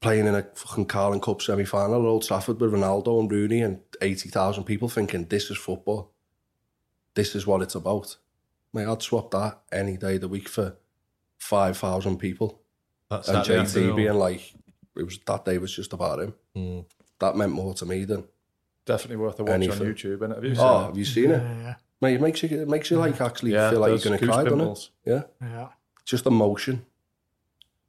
playing 0.00 0.26
in 0.26 0.34
a 0.34 0.42
fucking 0.54 0.86
Carling 0.86 1.20
Cup 1.20 1.42
semi-final 1.42 2.02
at 2.02 2.08
Old 2.08 2.26
Trafford 2.26 2.60
with 2.60 2.72
Ronaldo 2.72 3.20
and 3.20 3.30
Rooney 3.30 3.60
and 3.60 3.80
80,000 4.00 4.64
people 4.64 4.88
thinking 4.88 5.26
this 5.26 5.50
is 5.50 5.58
football. 5.58 6.12
This 7.14 7.34
is 7.34 7.46
what 7.46 7.62
it's 7.62 7.74
about. 7.74 8.16
Mate, 8.72 8.86
I'd 8.86 9.02
swap 9.02 9.30
that 9.32 9.60
any 9.70 9.96
day 9.96 10.14
of 10.14 10.22
the 10.22 10.28
week 10.28 10.48
for 10.48 10.76
5,000 11.38 12.18
people. 12.18 12.62
That's 13.10 13.28
and 13.28 13.44
JT 13.44 13.96
being 13.96 14.14
like, 14.14 14.54
it 14.96 15.02
was 15.02 15.18
that 15.26 15.44
day 15.44 15.58
was 15.58 15.74
just 15.74 15.92
about 15.92 16.20
him. 16.20 16.34
Mm. 16.56 16.84
That 17.20 17.36
meant 17.36 17.52
more 17.52 17.74
to 17.74 17.86
me 17.86 18.04
than 18.04 18.24
Definitely 18.86 19.16
worth 19.16 19.38
a 19.38 19.44
watch 19.44 19.52
Anything. 19.52 19.86
on 19.86 19.94
YouTube. 19.94 20.16
Isn't? 20.16 20.30
Have 20.32 20.44
you 20.44 20.50
oh, 20.52 20.54
seen 20.54 20.64
Oh, 20.64 20.80
it? 20.80 20.86
have 20.86 20.98
you 20.98 21.04
seen 21.04 21.30
it? 21.30 21.42
Yeah, 21.42 21.74
Mate, 22.00 22.14
it 22.14 22.20
makes 22.20 22.42
you 22.42 22.60
it 22.62 22.68
makes 22.68 22.90
you 22.90 22.96
like 22.96 23.20
actually 23.20 23.52
Yeah, 23.52 23.70
feel 23.70 23.80
like 23.80 23.90
you're 23.90 23.98
gonna 23.98 24.18
cry, 24.18 24.42
doesn't 24.42 24.46
it? 24.46 24.50
pimples. 24.50 24.90
Yeah. 25.04 25.22
yeah. 25.40 25.68
Just 26.04 26.26
emotion. 26.26 26.86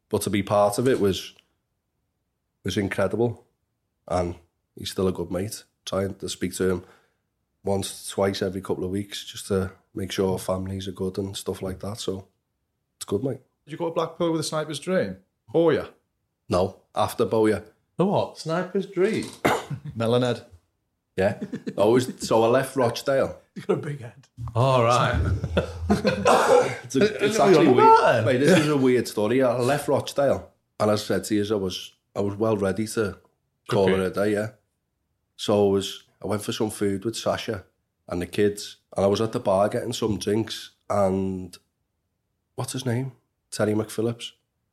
But 0.10 0.22
to 0.24 0.30
be 0.30 0.44
part 0.44 0.78
of 0.78 0.88
it 0.88 1.00
was 1.00 1.34
was 2.64 2.78
incredible. 2.78 3.46
And 4.08 4.36
he's 4.76 4.92
still 4.92 5.08
a 5.08 5.12
good 5.14 5.32
mate. 5.32 5.64
Trying 5.86 6.16
to 6.16 6.30
speak 6.30 6.54
to 6.56 6.70
him 6.70 6.84
once, 7.64 8.10
twice 8.10 8.42
every 8.42 8.62
couple 8.62 8.84
of 8.84 8.92
weeks 8.92 9.24
just 9.24 9.48
to 9.48 9.72
make 9.96 10.12
sure 10.12 10.38
families 10.38 10.88
are 10.88 10.92
good 10.92 11.18
and 11.18 11.36
stuff 11.38 11.62
like 11.62 11.80
that. 11.80 12.00
So 12.00 12.28
it's 12.98 13.06
good, 13.06 13.24
mate. 13.24 13.40
Did 13.66 13.72
you 13.72 13.78
go 13.78 13.90
to 13.90 13.96
Blackpool 13.96 14.32
with 14.32 14.42
a 14.42 14.44
sniper's 14.44 14.80
dream? 14.80 15.18
Oh, 15.54 15.70
yeah. 15.70 15.88
No, 16.50 16.82
after 16.96 17.26
Bowyer. 17.26 17.64
The 17.98 18.06
what? 18.06 18.38
Sniper's 18.38 18.86
dream. 18.88 19.26
Melonhead. 19.98 20.46
Yeah. 21.18 21.40
Oh, 21.78 21.84
Always 21.84 22.26
so 22.28 22.44
I 22.44 22.48
left 22.48 22.76
Rochdale. 22.76 23.38
He's 23.56 23.66
got 23.66 23.74
a 23.74 23.82
big 23.82 24.02
head. 24.02 24.28
All 24.56 24.84
right. 24.84 25.20
It's, 26.84 26.96
a, 26.96 27.26
it's 27.26 27.40
actually 27.40 27.66
you 27.66 27.72
on 27.72 27.80
about 27.80 28.02
weird. 28.04 28.16
then? 28.16 28.26
Mate, 28.26 28.38
this 28.40 28.60
is 28.60 28.68
a 28.68 28.76
weird 28.78 29.08
story. 29.08 29.42
I 29.42 29.58
left 29.60 29.88
Rochdale, 29.88 30.50
and 30.80 30.92
as 30.92 31.02
I 31.04 31.06
said 31.06 31.24
to 31.26 31.36
you, 31.36 31.46
I 31.50 31.56
was 31.58 31.94
I 32.16 32.20
was 32.20 32.36
well 32.36 32.58
ready 32.58 32.86
to 32.88 33.18
call 33.70 33.84
Okay. 33.90 33.94
it 33.94 34.00
a 34.00 34.10
day. 34.10 34.34
Yeah. 34.34 34.48
So 35.38 35.68
I 35.68 35.72
was. 35.72 36.04
I 36.24 36.28
went 36.28 36.42
for 36.44 36.52
some 36.52 36.70
food 36.70 37.06
with 37.06 37.16
Sasha 37.16 37.64
and 38.10 38.22
the 38.22 38.26
kids, 38.26 38.78
and 38.96 39.06
I 39.06 39.08
was 39.08 39.22
at 39.22 39.32
the 39.32 39.40
bar 39.40 39.70
getting 39.70 39.94
some 39.94 40.18
drinks. 40.20 40.72
And 40.90 41.58
what's 42.56 42.74
his 42.74 42.86
name? 42.86 43.14
Terry 43.52 43.74
McPhillips. 43.74 44.32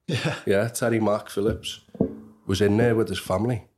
Yeah. 0.09 0.35
Yeah, 0.47 0.69
Terry 0.69 0.99
McPhillips 0.99 1.81
was 2.49 2.61
in 2.61 2.77
there 2.77 2.97
with 2.97 3.09
his 3.09 3.19
family. 3.19 3.69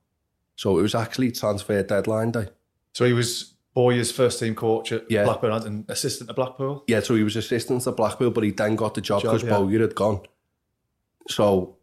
So 0.56 0.78
it 0.78 0.82
was 0.82 0.94
actually 0.94 1.32
transfer 1.32 1.82
deadline 1.82 2.30
day. 2.30 2.48
So 2.92 3.04
he 3.04 3.12
was 3.12 3.54
Bowyer's 3.74 4.12
first 4.12 4.38
team 4.38 4.54
coach 4.54 4.92
at 4.92 5.10
Yeah. 5.10 5.24
Blackburn 5.24 5.52
and 5.66 5.90
assistant 5.90 6.30
at 6.30 6.36
Blackpool. 6.36 6.84
Yeah, 6.86 7.00
so 7.00 7.14
he 7.14 7.22
was 7.22 7.36
assistant 7.36 7.86
at 7.86 7.96
Blackpool, 7.96 8.30
but 8.30 8.44
he 8.44 8.50
then 8.50 8.76
got 8.76 8.94
the 8.94 9.00
job 9.00 9.22
because 9.22 9.42
yeah. 9.42 9.50
Bowyer 9.50 9.80
had 9.80 9.94
gone. 9.94 10.20
So, 11.28 11.76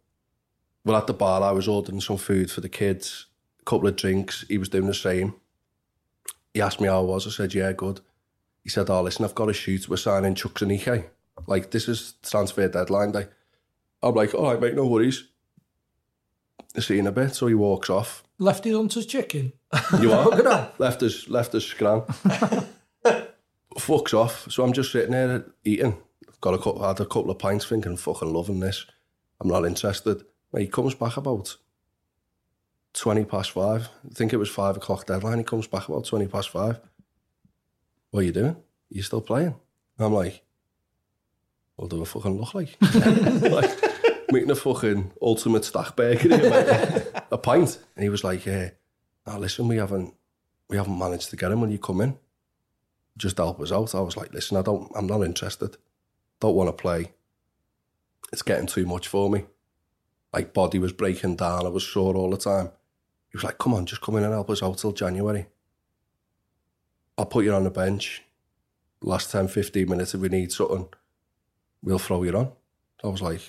well, 0.84 0.96
at 0.96 1.06
the 1.06 1.14
bar, 1.14 1.42
I 1.42 1.52
was 1.52 1.68
ordering 1.68 2.00
some 2.00 2.16
food 2.16 2.50
for 2.50 2.60
the 2.60 2.68
kids 2.68 3.26
a 3.60 3.64
couple 3.64 3.88
of 3.88 3.96
drinks. 3.96 4.44
He 4.48 4.58
was 4.58 4.68
doing 4.68 4.86
the 4.86 4.94
same. 4.94 5.34
He 6.54 6.60
asked 6.60 6.80
me 6.80 6.88
how 6.88 7.00
I 7.00 7.04
was. 7.04 7.26
I 7.26 7.30
said, 7.30 7.54
yeah, 7.54 7.72
good. 7.72 8.00
He 8.62 8.70
said, 8.70 8.90
oh, 8.90 9.02
listen, 9.02 9.24
I've 9.24 9.34
got 9.34 9.46
to 9.46 9.52
shoot. 9.52 9.88
We're 9.88 9.96
signing 9.96 10.34
Chuks 10.34 10.62
and 10.62 10.72
Ike. 10.72 11.10
Like, 11.46 11.70
this 11.70 11.88
is 11.88 12.14
transfer 12.22 12.68
deadline 12.68 13.12
day. 13.12 13.26
I'm 14.02 14.14
like, 14.14 14.34
all 14.34 14.50
right, 14.50 14.60
mate, 14.60 14.74
no 14.74 14.86
worries. 14.86 15.24
See 16.78 16.94
you 16.94 17.00
in 17.00 17.06
a 17.06 17.12
bit. 17.12 17.34
So 17.34 17.46
he 17.46 17.54
walks 17.54 17.90
off. 17.90 18.22
Left 18.38 18.58
Lefty 18.58 18.72
Hunter's 18.72 19.06
chicken. 19.06 19.52
You 20.00 20.12
are? 20.14 20.24
Look 20.24 20.38
at 20.38 20.44
that. 20.44 20.78
left 20.80 21.02
us, 21.02 21.28
left 21.28 21.54
us 21.54 21.64
scran. 21.64 22.02
Fucks 23.76 24.14
off. 24.14 24.50
So 24.50 24.62
I'm 24.64 24.72
just 24.72 24.92
sitting 24.92 25.12
there 25.12 25.44
eating. 25.64 25.96
Got 26.40 26.54
a 26.54 26.58
couple, 26.58 26.86
had 26.86 27.00
a 27.00 27.04
couple 27.06 27.30
of 27.30 27.38
pints 27.38 27.64
thinking, 27.66 27.96
fucking 27.96 28.32
loving 28.32 28.60
this. 28.60 28.86
I'm 29.40 29.48
not 29.48 29.64
interested. 29.64 30.22
He 30.56 30.68
comes 30.68 30.94
back 30.94 31.16
about 31.16 31.56
20 32.94 33.24
past 33.24 33.50
five. 33.50 33.88
I 34.08 34.14
think 34.14 34.32
it 34.32 34.36
was 34.36 34.48
five 34.48 34.76
o'clock 34.76 35.06
deadline. 35.06 35.38
He 35.38 35.44
comes 35.44 35.66
back 35.66 35.88
about 35.88 36.06
20 36.06 36.26
past 36.28 36.50
five. 36.50 36.80
What 38.10 38.20
are 38.20 38.24
you 38.24 38.32
doing? 38.32 38.56
you 38.90 39.02
still 39.02 39.20
playing? 39.20 39.54
And 39.98 40.06
I'm 40.06 40.14
like, 40.14 40.42
what 41.76 41.90
do 41.90 42.00
I 42.02 42.04
fucking 42.04 42.40
look 42.40 42.54
like? 42.54 42.76
like 42.80 43.77
making 44.30 44.50
a 44.50 44.54
fucking 44.54 45.12
ultimate 45.20 45.64
stack 45.64 45.96
burger 45.96 46.28
here, 46.36 46.38
mate. 46.50 46.68
Eh, 46.68 47.20
a 47.30 47.38
pint. 47.38 47.78
And 47.96 48.02
he 48.02 48.08
was 48.08 48.24
like, 48.24 48.46
yeah, 48.46 48.70
now 49.26 49.38
listen, 49.38 49.68
we 49.68 49.76
haven't 49.76 50.14
we 50.68 50.76
haven't 50.76 50.98
managed 50.98 51.30
to 51.30 51.36
get 51.36 51.50
him 51.52 51.60
when 51.60 51.70
you 51.70 51.78
come 51.78 52.00
in. 52.00 52.18
Just 53.16 53.38
help 53.38 53.60
us 53.60 53.72
out. 53.72 53.94
I 53.94 54.00
was 54.00 54.16
like, 54.16 54.32
listen, 54.32 54.56
I 54.56 54.62
don't 54.62 54.90
I'm 54.94 55.06
not 55.06 55.22
interested. 55.22 55.76
Don't 56.40 56.54
want 56.54 56.68
to 56.68 56.72
play. 56.72 57.12
It's 58.32 58.42
getting 58.42 58.66
too 58.66 58.86
much 58.86 59.08
for 59.08 59.30
me. 59.30 59.44
Like 60.32 60.52
body 60.52 60.78
was 60.78 60.92
breaking 60.92 61.36
down, 61.36 61.66
I 61.66 61.70
was 61.70 61.86
sore 61.86 62.14
all 62.14 62.30
the 62.30 62.36
time. 62.36 62.70
He 63.30 63.36
was 63.36 63.44
like, 63.44 63.58
come 63.58 63.74
on, 63.74 63.86
just 63.86 64.02
come 64.02 64.16
in 64.16 64.24
and 64.24 64.32
help 64.32 64.50
us 64.50 64.62
out 64.62 64.78
till 64.78 64.92
January. 64.92 65.46
I'll 67.16 67.26
put 67.26 67.44
you 67.44 67.52
on 67.52 67.64
the 67.64 67.70
bench. 67.70 68.22
Last 69.00 69.30
10, 69.30 69.48
15 69.48 69.88
minutes 69.88 70.14
if 70.14 70.20
we 70.20 70.28
need 70.28 70.52
something, 70.52 70.88
we'll 71.82 71.98
throw 71.98 72.22
you 72.22 72.36
on. 72.36 72.52
I 73.04 73.08
was 73.08 73.22
like, 73.22 73.40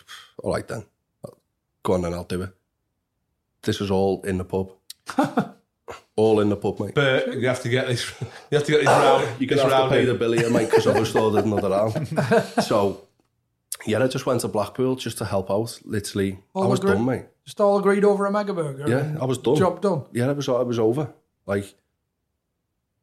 all 0.43 0.53
right 0.53 0.67
then. 0.67 0.85
Go 1.83 1.93
on 1.93 2.01
then, 2.01 2.13
I'll 2.13 2.23
do 2.23 2.41
it. 2.41 2.49
This 3.63 3.79
was 3.79 3.89
all 3.91 4.21
in 4.23 4.37
the 4.37 4.43
pub. 4.43 4.71
all 6.15 6.39
in 6.41 6.49
the 6.49 6.55
pub, 6.55 6.79
mate. 6.79 6.93
But 6.95 7.33
you 7.39 7.47
have 7.47 7.61
to 7.61 7.69
get 7.69 7.87
this. 7.87 8.13
You 8.51 8.57
have 8.57 8.65
to 8.65 8.71
get 8.71 8.79
this 8.79 8.87
round. 8.87 9.27
You're 9.39 9.47
gonna 9.47 9.61
have 9.63 9.71
round 9.71 9.89
to 9.89 9.95
pay 9.95 10.01
in. 10.01 10.07
the 10.07 10.13
bill 10.15 10.33
here, 10.33 10.49
mate, 10.49 10.69
because 10.69 10.87
I 10.87 10.99
was 10.99 11.11
told 11.11 11.37
another 11.37 11.69
round. 11.69 12.07
So, 12.63 13.07
yeah, 13.85 14.03
I 14.03 14.07
just 14.07 14.25
went 14.25 14.41
to 14.41 14.47
Blackpool 14.47 14.95
just 14.95 15.17
to 15.19 15.25
help 15.25 15.49
out. 15.49 15.79
Literally, 15.85 16.39
I 16.55 16.65
was 16.65 16.79
done, 16.79 17.05
mate. 17.05 17.25
Just 17.45 17.59
all 17.61 17.79
agreed 17.79 18.03
over 18.03 18.25
a 18.25 18.31
mega 18.31 18.53
burger. 18.53 18.87
Yeah, 18.87 19.17
I 19.19 19.25
was 19.25 19.37
done. 19.37 19.55
Job 19.55 19.81
done. 19.81 20.03
Yeah, 20.11 20.29
it 20.29 20.35
was. 20.35 20.47
It 20.47 20.67
was 20.67 20.79
over. 20.79 21.13
Like, 21.45 21.73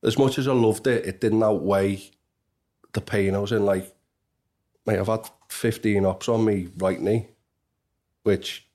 as 0.04 0.18
much 0.18 0.38
as 0.38 0.46
I 0.46 0.52
loved 0.52 0.86
it, 0.86 1.04
it 1.06 1.20
didn't 1.20 1.42
outweigh 1.42 2.02
the 2.92 3.00
pain 3.00 3.34
I 3.34 3.38
was 3.38 3.52
in. 3.52 3.64
Like, 3.64 3.95
mate, 4.86 4.98
I've 4.98 5.06
had 5.06 5.28
15 5.48 6.04
ops 6.04 6.28
on 6.28 6.44
me 6.44 6.68
right 6.78 7.00
knee, 7.00 7.28
which 8.22 8.66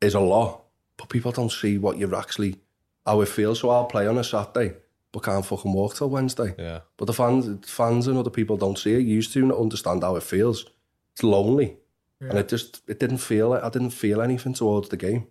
is 0.00 0.14
a 0.14 0.20
lot. 0.20 0.62
But 0.96 1.08
people 1.08 1.32
don't 1.32 1.50
see 1.50 1.78
what 1.78 1.98
you're 1.98 2.14
actually 2.14 2.56
how 3.04 3.20
it 3.20 3.28
feels. 3.28 3.60
So 3.60 3.70
I'll 3.70 3.86
play 3.86 4.06
on 4.06 4.18
a 4.18 4.24
Saturday, 4.24 4.76
but 5.12 5.24
can't 5.24 5.44
fucking 5.44 5.72
walk 5.72 5.96
till 5.96 6.10
Wednesday. 6.10 6.54
Yeah. 6.58 6.80
But 6.96 7.06
the 7.06 7.12
fans, 7.12 7.68
fans 7.68 8.06
and 8.06 8.16
other 8.16 8.30
people 8.30 8.56
don't 8.56 8.78
see 8.78 8.94
it. 8.94 9.00
Used 9.00 9.32
to 9.32 9.44
not 9.44 9.58
understand 9.58 10.02
how 10.02 10.16
it 10.16 10.22
feels. 10.22 10.66
It's 11.12 11.22
lonely, 11.22 11.76
and 12.20 12.38
it 12.38 12.48
just 12.48 12.82
it 12.88 12.98
didn't 12.98 13.18
feel 13.18 13.54
it. 13.54 13.62
I 13.62 13.68
didn't 13.68 13.90
feel 13.90 14.20
anything 14.20 14.54
towards 14.54 14.88
the 14.88 14.96
game. 14.96 15.26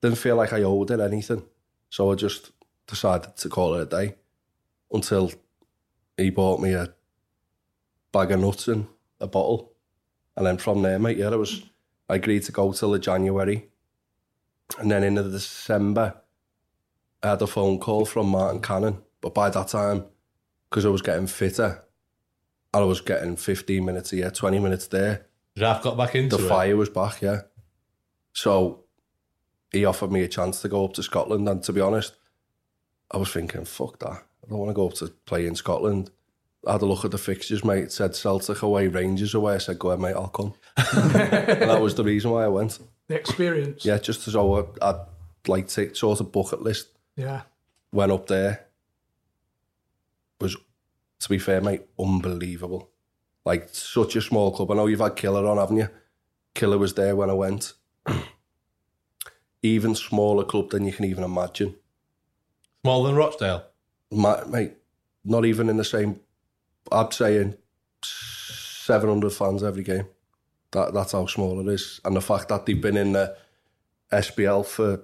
Didn't 0.00 0.18
feel 0.18 0.36
like 0.36 0.52
I 0.52 0.62
owed 0.62 0.90
it 0.90 1.00
anything. 1.00 1.44
So 1.90 2.10
I 2.10 2.14
just 2.14 2.50
decided 2.86 3.36
to 3.36 3.48
call 3.48 3.74
it 3.74 3.82
a 3.82 3.86
day 3.86 4.14
until 4.90 5.30
he 6.16 6.30
bought 6.30 6.60
me 6.60 6.72
a 6.72 6.92
bag 8.12 8.30
of 8.30 8.40
nuts 8.40 8.68
and 8.68 8.86
a 9.20 9.26
bottle, 9.26 9.72
and 10.36 10.46
then 10.46 10.58
from 10.58 10.82
there, 10.82 10.98
mate, 10.98 11.18
yeah, 11.18 11.28
I 11.30 11.36
was 11.36 11.62
I 12.08 12.16
agreed 12.16 12.42
to 12.44 12.52
go 12.52 12.72
till 12.72 12.92
the 12.92 12.98
January, 12.98 13.68
and 14.78 14.90
then 14.90 15.02
in 15.02 15.14
the 15.14 15.24
December. 15.24 16.14
I 17.24 17.28
had 17.28 17.42
a 17.42 17.46
phone 17.46 17.78
call 17.78 18.04
from 18.04 18.30
Martin 18.30 18.60
Canning, 18.60 19.00
but 19.20 19.32
by 19.32 19.48
that 19.48 19.68
time, 19.68 20.06
because 20.68 20.84
I 20.84 20.88
was 20.88 21.02
getting 21.02 21.28
fitter, 21.28 21.84
and 22.74 22.82
I 22.82 22.86
was 22.86 23.00
getting 23.00 23.36
15 23.36 23.84
minutes 23.84 24.10
here, 24.10 24.28
20 24.28 24.58
minutes 24.58 24.88
there. 24.88 25.26
Raf 25.56 25.82
got 25.82 25.96
back 25.96 26.16
into 26.16 26.36
the 26.36 26.44
it. 26.44 26.48
fire 26.48 26.76
was 26.76 26.88
back, 26.88 27.22
yeah. 27.22 27.42
So 28.32 28.84
he 29.70 29.84
offered 29.84 30.10
me 30.10 30.22
a 30.22 30.28
chance 30.28 30.62
to 30.62 30.68
go 30.68 30.84
up 30.84 30.94
to 30.94 31.02
Scotland, 31.02 31.48
and 31.48 31.62
to 31.62 31.72
be 31.72 31.80
honest, 31.80 32.16
I 33.10 33.18
was 33.18 33.30
thinking, 33.30 33.66
fuck 33.66 34.00
that. 34.00 34.10
I 34.44 34.48
don't 34.48 34.58
want 34.58 34.70
to 34.70 34.74
go 34.74 34.88
up 34.88 34.94
to 34.94 35.08
play 35.24 35.46
in 35.46 35.54
Scotland. 35.54 36.10
I 36.66 36.72
had 36.72 36.82
a 36.82 36.86
look 36.86 37.04
at 37.04 37.10
the 37.10 37.18
fixtures, 37.18 37.64
mate. 37.64 37.84
It 37.84 37.92
said 37.92 38.14
Celtic 38.14 38.62
away, 38.62 38.86
Rangers 38.88 39.34
away. 39.34 39.54
I 39.54 39.58
said, 39.58 39.78
go 39.78 39.88
ahead, 39.90 40.00
mate, 40.00 40.14
I'll 40.14 40.28
come. 40.28 40.54
and 40.76 41.10
that 41.12 41.80
was 41.80 41.94
the 41.96 42.04
reason 42.04 42.30
why 42.30 42.44
I 42.44 42.48
went. 42.48 42.78
The 43.08 43.16
experience. 43.16 43.84
Yeah, 43.84 43.98
just 43.98 44.26
as 44.28 44.34
though 44.34 44.58
I- 44.80 44.90
I'd 44.90 45.00
like 45.48 45.66
to 45.68 45.92
sort 45.94 46.20
of 46.20 46.30
bucket 46.30 46.62
list 46.62 46.88
Yeah. 47.16 47.42
went 47.92 48.12
up 48.12 48.28
there 48.28 48.66
was 50.40 50.56
to 51.18 51.28
be 51.28 51.38
fair 51.38 51.60
mate 51.60 51.82
unbelievable 51.98 52.90
like 53.44 53.68
such 53.72 54.14
a 54.16 54.20
small 54.22 54.52
club 54.52 54.70
I 54.70 54.74
know 54.74 54.86
you've 54.86 55.00
had 55.00 55.16
Killer 55.16 55.44
on 55.46 55.56
haven't 55.56 55.76
you 55.78 55.88
Killer 56.54 56.78
was 56.78 56.94
there 56.94 57.16
when 57.16 57.28
I 57.28 57.32
went 57.34 57.72
even 59.62 59.94
smaller 59.94 60.44
club 60.44 60.70
than 60.70 60.84
you 60.84 60.92
can 60.92 61.04
even 61.04 61.24
imagine 61.24 61.74
Smaller 62.84 63.08
than 63.08 63.16
Rochdale. 63.16 63.64
Ma- 64.10 64.44
mate 64.46 64.74
not 65.24 65.44
even 65.44 65.68
in 65.68 65.76
the 65.76 65.84
same 65.84 66.20
I'd 66.90 67.12
say 67.12 67.36
in 67.36 67.56
700 68.02 69.32
fans 69.32 69.62
every 69.62 69.82
game 69.82 70.06
that, 70.72 70.92
that's 70.92 71.12
how 71.12 71.26
small 71.26 71.60
it 71.60 71.72
is 71.72 72.00
and 72.04 72.16
the 72.16 72.20
fact 72.20 72.48
that 72.48 72.66
they've 72.66 72.80
been 72.80 72.96
in 72.96 73.12
the 73.12 73.36
SPL 74.12 74.66
for 74.66 75.02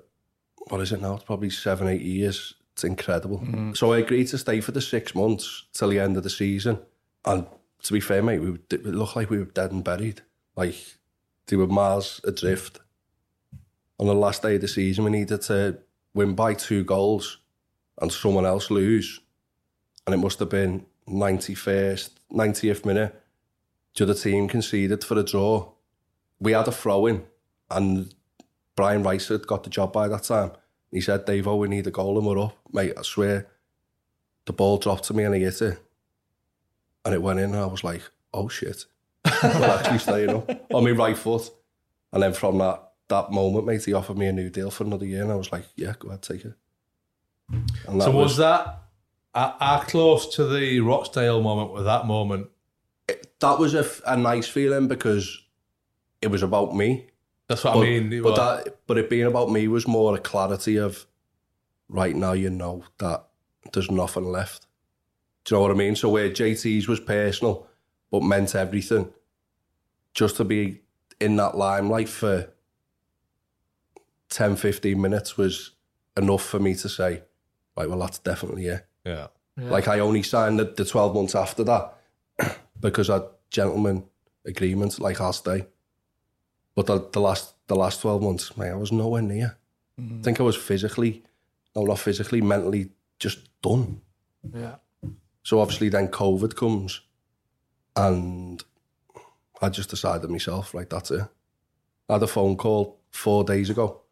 what 0.68 0.80
is 0.80 0.92
it 0.92 1.00
now? 1.00 1.14
It's 1.14 1.24
probably 1.24 1.50
seven, 1.50 1.88
eight 1.88 2.02
years. 2.02 2.54
It's 2.72 2.84
incredible. 2.84 3.38
Mm. 3.38 3.76
So 3.76 3.92
I 3.92 3.98
agreed 3.98 4.28
to 4.28 4.38
stay 4.38 4.60
for 4.60 4.72
the 4.72 4.80
six 4.80 5.14
months 5.14 5.64
till 5.72 5.88
the 5.88 5.98
end 5.98 6.16
of 6.16 6.22
the 6.22 6.30
season. 6.30 6.78
And 7.24 7.46
to 7.82 7.92
be 7.92 8.00
fair, 8.00 8.22
mate, 8.22 8.40
we 8.40 8.58
it 8.70 8.84
looked 8.84 9.16
like 9.16 9.30
we 9.30 9.38
were 9.38 9.44
dead 9.46 9.72
and 9.72 9.82
buried. 9.82 10.22
Like 10.56 10.76
they 11.46 11.56
were 11.56 11.66
miles 11.66 12.20
adrift. 12.24 12.80
On 13.98 14.06
the 14.06 14.14
last 14.14 14.42
day 14.42 14.56
of 14.56 14.60
the 14.60 14.68
season, 14.68 15.04
we 15.04 15.10
needed 15.10 15.42
to 15.42 15.78
win 16.14 16.34
by 16.34 16.54
two 16.54 16.84
goals 16.84 17.38
and 18.00 18.12
someone 18.12 18.46
else 18.46 18.70
lose. 18.70 19.20
And 20.06 20.14
it 20.14 20.18
must 20.18 20.38
have 20.38 20.50
been 20.50 20.86
91st, 21.08 22.10
90th 22.32 22.84
minute. 22.84 23.22
The 23.94 24.04
other 24.04 24.14
team 24.14 24.48
conceded 24.48 25.02
for 25.02 25.18
a 25.18 25.22
draw. 25.22 25.72
We 26.40 26.52
had 26.52 26.68
a 26.68 26.72
throw 26.72 27.06
in 27.06 27.24
and 27.70 28.14
Brian 28.76 29.02
Rice 29.02 29.28
had 29.28 29.46
got 29.46 29.64
the 29.64 29.70
job 29.70 29.92
by 29.92 30.08
that 30.08 30.22
time. 30.22 30.52
He 30.90 31.00
said, 31.00 31.24
Dave, 31.24 31.48
oh, 31.48 31.56
we 31.56 31.68
need 31.68 31.86
a 31.86 31.90
goal 31.90 32.16
and 32.16 32.26
we're 32.26 32.38
up. 32.38 32.56
Mate, 32.72 32.94
I 32.96 33.02
swear, 33.02 33.48
the 34.46 34.52
ball 34.52 34.78
dropped 34.78 35.04
to 35.04 35.14
me 35.14 35.24
and 35.24 35.34
I 35.34 35.38
hit 35.38 35.60
it. 35.60 35.78
And 37.04 37.14
it 37.14 37.22
went 37.22 37.40
in 37.40 37.50
and 37.50 37.56
I 37.56 37.66
was 37.66 37.84
like, 37.84 38.02
oh 38.32 38.48
shit. 38.48 38.84
We're 39.24 39.64
actually 39.64 39.98
staying 39.98 40.30
up 40.30 40.48
on 40.72 40.84
my 40.84 40.90
right 40.90 41.16
foot. 41.18 41.50
And 42.12 42.22
then 42.22 42.32
from 42.32 42.58
that 42.58 42.84
that 43.08 43.30
moment, 43.30 43.66
mate, 43.66 43.84
he 43.84 43.94
offered 43.94 44.18
me 44.18 44.26
a 44.26 44.32
new 44.32 44.50
deal 44.50 44.70
for 44.70 44.84
another 44.84 45.06
year 45.06 45.22
and 45.22 45.32
I 45.32 45.34
was 45.34 45.50
like, 45.50 45.64
yeah, 45.76 45.94
go 45.98 46.08
ahead, 46.08 46.22
take 46.22 46.44
it. 46.44 46.54
And 47.86 48.02
So 48.02 48.10
was 48.10 48.36
that 48.36 48.82
are, 49.34 49.56
are 49.60 49.84
close 49.84 50.34
to 50.36 50.46
the 50.46 50.80
Rochdale 50.80 51.42
moment 51.42 51.72
with 51.72 51.84
that 51.84 52.06
moment? 52.06 52.48
that 53.40 53.58
was 53.58 53.74
a 53.74 54.16
nice 54.16 54.48
feeling 54.48 54.88
because 54.88 55.40
it 56.20 56.28
was 56.28 56.42
about 56.42 56.74
me. 56.74 57.06
That's 57.48 57.64
what 57.64 57.74
but, 57.74 57.80
I 57.80 57.82
mean. 57.84 58.22
But 58.22 58.36
that, 58.36 58.76
but 58.86 58.98
it 58.98 59.08
being 59.08 59.26
about 59.26 59.50
me 59.50 59.68
was 59.68 59.86
more 59.86 60.14
a 60.14 60.20
clarity 60.20 60.76
of 60.76 61.06
right 61.88 62.14
now. 62.14 62.32
You 62.32 62.50
know 62.50 62.84
that 62.98 63.24
there's 63.72 63.90
nothing 63.90 64.24
left. 64.24 64.66
Do 65.44 65.54
you 65.54 65.58
know 65.58 65.62
what 65.62 65.70
I 65.70 65.74
mean? 65.74 65.96
So 65.96 66.08
where 66.08 66.28
JT's 66.28 66.88
was 66.88 67.00
personal, 67.00 67.66
but 68.10 68.22
meant 68.22 68.54
everything. 68.54 69.10
Just 70.12 70.36
to 70.36 70.44
be 70.44 70.82
in 71.20 71.36
that 71.36 71.56
limelight 71.56 72.08
for 72.08 72.50
10, 74.30 74.56
15 74.56 75.00
minutes 75.00 75.36
was 75.38 75.72
enough 76.16 76.44
for 76.44 76.58
me 76.58 76.74
to 76.74 76.88
say, 76.88 77.22
right, 77.76 77.88
well, 77.88 78.00
that's 78.00 78.18
definitely 78.18 78.66
it. 78.66 78.86
Yeah. 79.04 79.28
Like 79.56 79.88
I 79.88 79.98
only 79.98 80.22
signed 80.22 80.60
the, 80.60 80.64
the 80.64 80.84
12 80.84 81.14
months 81.14 81.34
after 81.34 81.64
that 81.64 81.94
because 82.80 83.10
I 83.10 83.14
had 83.14 83.24
gentleman 83.50 84.04
agreement, 84.44 85.00
like 85.00 85.20
I'll 85.20 85.32
stay. 85.32 85.66
But 86.76 86.86
the, 86.86 87.08
the 87.12 87.20
last 87.20 87.54
the 87.66 87.74
last 87.74 88.00
12 88.00 88.22
months, 88.22 88.56
mate, 88.56 88.70
I 88.70 88.76
was 88.76 88.92
nowhere 88.92 89.22
near. 89.22 89.58
I 89.98 90.22
think 90.22 90.38
I 90.38 90.44
was 90.44 90.56
physically, 90.56 91.24
no, 91.74 91.82
not 91.82 91.98
physically, 91.98 92.40
mentally 92.40 92.90
just 93.18 93.40
done. 93.60 94.00
Yeah. 94.54 94.76
So 95.42 95.60
obviously 95.60 95.88
then 95.88 96.08
COVID 96.08 96.54
comes 96.54 97.00
and 97.96 98.62
I 99.60 99.68
just 99.70 99.90
decided 99.90 100.30
myself, 100.30 100.72
like, 100.72 100.88
that's 100.88 101.10
it. 101.10 101.22
I 102.08 102.12
had 102.12 102.22
a 102.22 102.28
phone 102.28 102.56
call 102.56 103.00
four 103.10 103.42
days 103.42 103.70
ago 103.70 104.02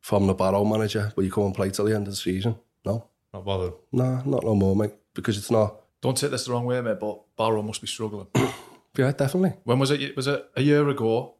from 0.00 0.28
the 0.28 0.34
Barrow 0.34 0.64
manager, 0.64 1.12
will 1.16 1.24
you 1.24 1.32
come 1.32 1.46
and 1.46 1.54
play 1.54 1.70
till 1.70 1.86
the 1.86 1.94
end 1.94 2.06
of 2.06 2.12
the 2.12 2.16
season? 2.16 2.56
No. 2.84 3.08
Not 3.36 3.44
bothered. 3.44 3.74
Nah, 3.92 4.22
not 4.24 4.44
no 4.44 4.54
more, 4.54 4.74
mate. 4.74 4.94
Because 5.12 5.36
it's 5.36 5.50
not. 5.50 5.76
Don't 6.00 6.16
take 6.16 6.30
this 6.30 6.46
the 6.46 6.52
wrong 6.52 6.64
way, 6.64 6.80
mate, 6.80 6.98
but 6.98 7.20
Barrow 7.36 7.60
must 7.62 7.80
be 7.80 7.86
struggling. 7.86 8.26
Yeah, 8.98 9.12
definitely. 9.12 9.52
when 9.64 9.78
was 9.78 9.90
it? 9.90 10.16
Was 10.16 10.26
it 10.26 10.48
a 10.56 10.62
year 10.62 10.88
ago? 10.88 11.34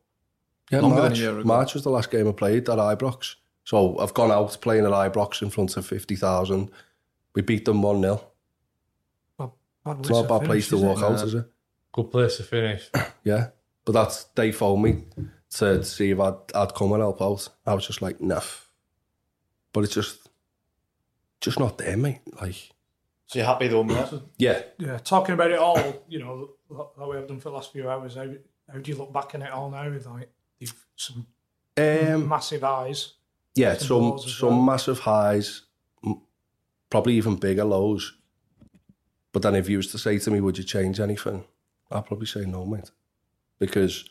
Yeah, 0.71 0.81
Longer 0.81 0.97
March. 0.97 1.13
than 1.15 1.19
a 1.19 1.23
year 1.23 1.39
ago. 1.39 1.49
March 1.49 1.73
was 1.73 1.85
the 1.85 1.89
last 1.89 2.11
game 2.11 2.29
I 2.29 2.33
played 2.33 2.69
at 2.69 2.77
Ibrox. 2.77 3.37
So 3.65 3.99
I've 3.99 4.13
gone 4.13 4.31
out 4.31 4.59
playing 4.61 4.85
at 4.85 4.91
Ibrox 4.91 5.41
in 5.41 5.49
front 5.49 5.75
of 5.75 5.87
50,000. 5.87 6.71
We 7.35 7.41
beat 7.41 7.65
them 7.65 7.81
1 7.81 8.03
0. 8.03 8.23
It's 9.41 10.11
not 10.11 10.27
a 10.27 10.29
bad 10.29 10.45
place 10.45 10.69
to 10.69 10.77
walk 10.77 11.03
out, 11.03 11.25
is 11.25 11.33
it? 11.33 11.51
Good 11.93 12.11
place 12.11 12.37
to 12.37 12.43
finish. 12.43 12.91
Yeah. 13.25 13.49
But 13.87 13.93
that's, 13.93 14.25
they 14.35 14.53
phoned 14.53 14.83
me 14.83 15.05
to 15.53 15.83
see 15.83 16.11
if 16.11 16.21
I'd, 16.21 16.35
I'd 16.55 16.75
come 16.75 16.93
and 16.93 17.01
help 17.01 17.23
out. 17.23 17.49
I 17.67 17.73
was 17.73 17.87
just 17.87 18.03
like, 18.03 18.21
nah. 18.21 18.43
But 19.73 19.85
it's 19.85 19.95
just, 19.95 20.26
just 21.41 21.59
not 21.59 21.79
there, 21.79 21.97
mate. 21.97 22.21
Like, 22.41 22.71
So 23.27 23.39
you're 23.39 23.47
happy 23.47 23.69
though, 23.69 23.85
mate? 23.85 24.09
yeah. 24.39 24.63
Yeah, 24.79 24.99
talking 24.99 25.35
about 25.35 25.51
it 25.51 25.59
all, 25.59 26.05
you 26.09 26.19
know, 26.19 26.51
that 26.99 27.07
we 27.09 27.17
have 27.17 27.29
done 27.29 27.41
for 27.41 27.51
the 27.51 27.57
last 27.57 27.73
few 27.73 27.89
hours. 27.89 28.15
How, 28.15 28.27
how 28.73 28.79
do 28.79 28.91
you 28.91 28.97
look 28.97 29.13
back 29.13 29.35
on 29.35 29.43
it 29.43 29.53
all 29.53 29.71
now? 29.71 29.89
With 29.91 30.07
like, 30.07 30.31
you've 30.59 30.75
some 30.97 31.27
Um, 31.77 32.29
massive 32.29 32.65
eyes. 32.65 33.15
Yeah, 33.55 33.75
Some 33.79 34.19
some 34.19 34.29
some 34.29 34.49
well. 34.51 34.63
massive 34.63 34.99
highs, 35.01 35.63
probably 36.91 37.15
even 37.15 37.37
bigger 37.37 37.65
lows. 37.65 38.13
But 39.33 39.43
then 39.43 39.55
if 39.55 39.69
you 39.69 39.79
was 39.79 39.91
to 39.93 39.99
say 39.99 40.19
to 40.19 40.31
me, 40.31 40.41
would 40.41 40.59
you 40.59 40.65
change 40.65 41.01
anything? 41.01 41.45
I'd 41.91 42.05
probably 42.07 42.27
say 42.27 42.45
no, 42.45 42.65
mate. 42.67 42.91
Because 43.59 44.09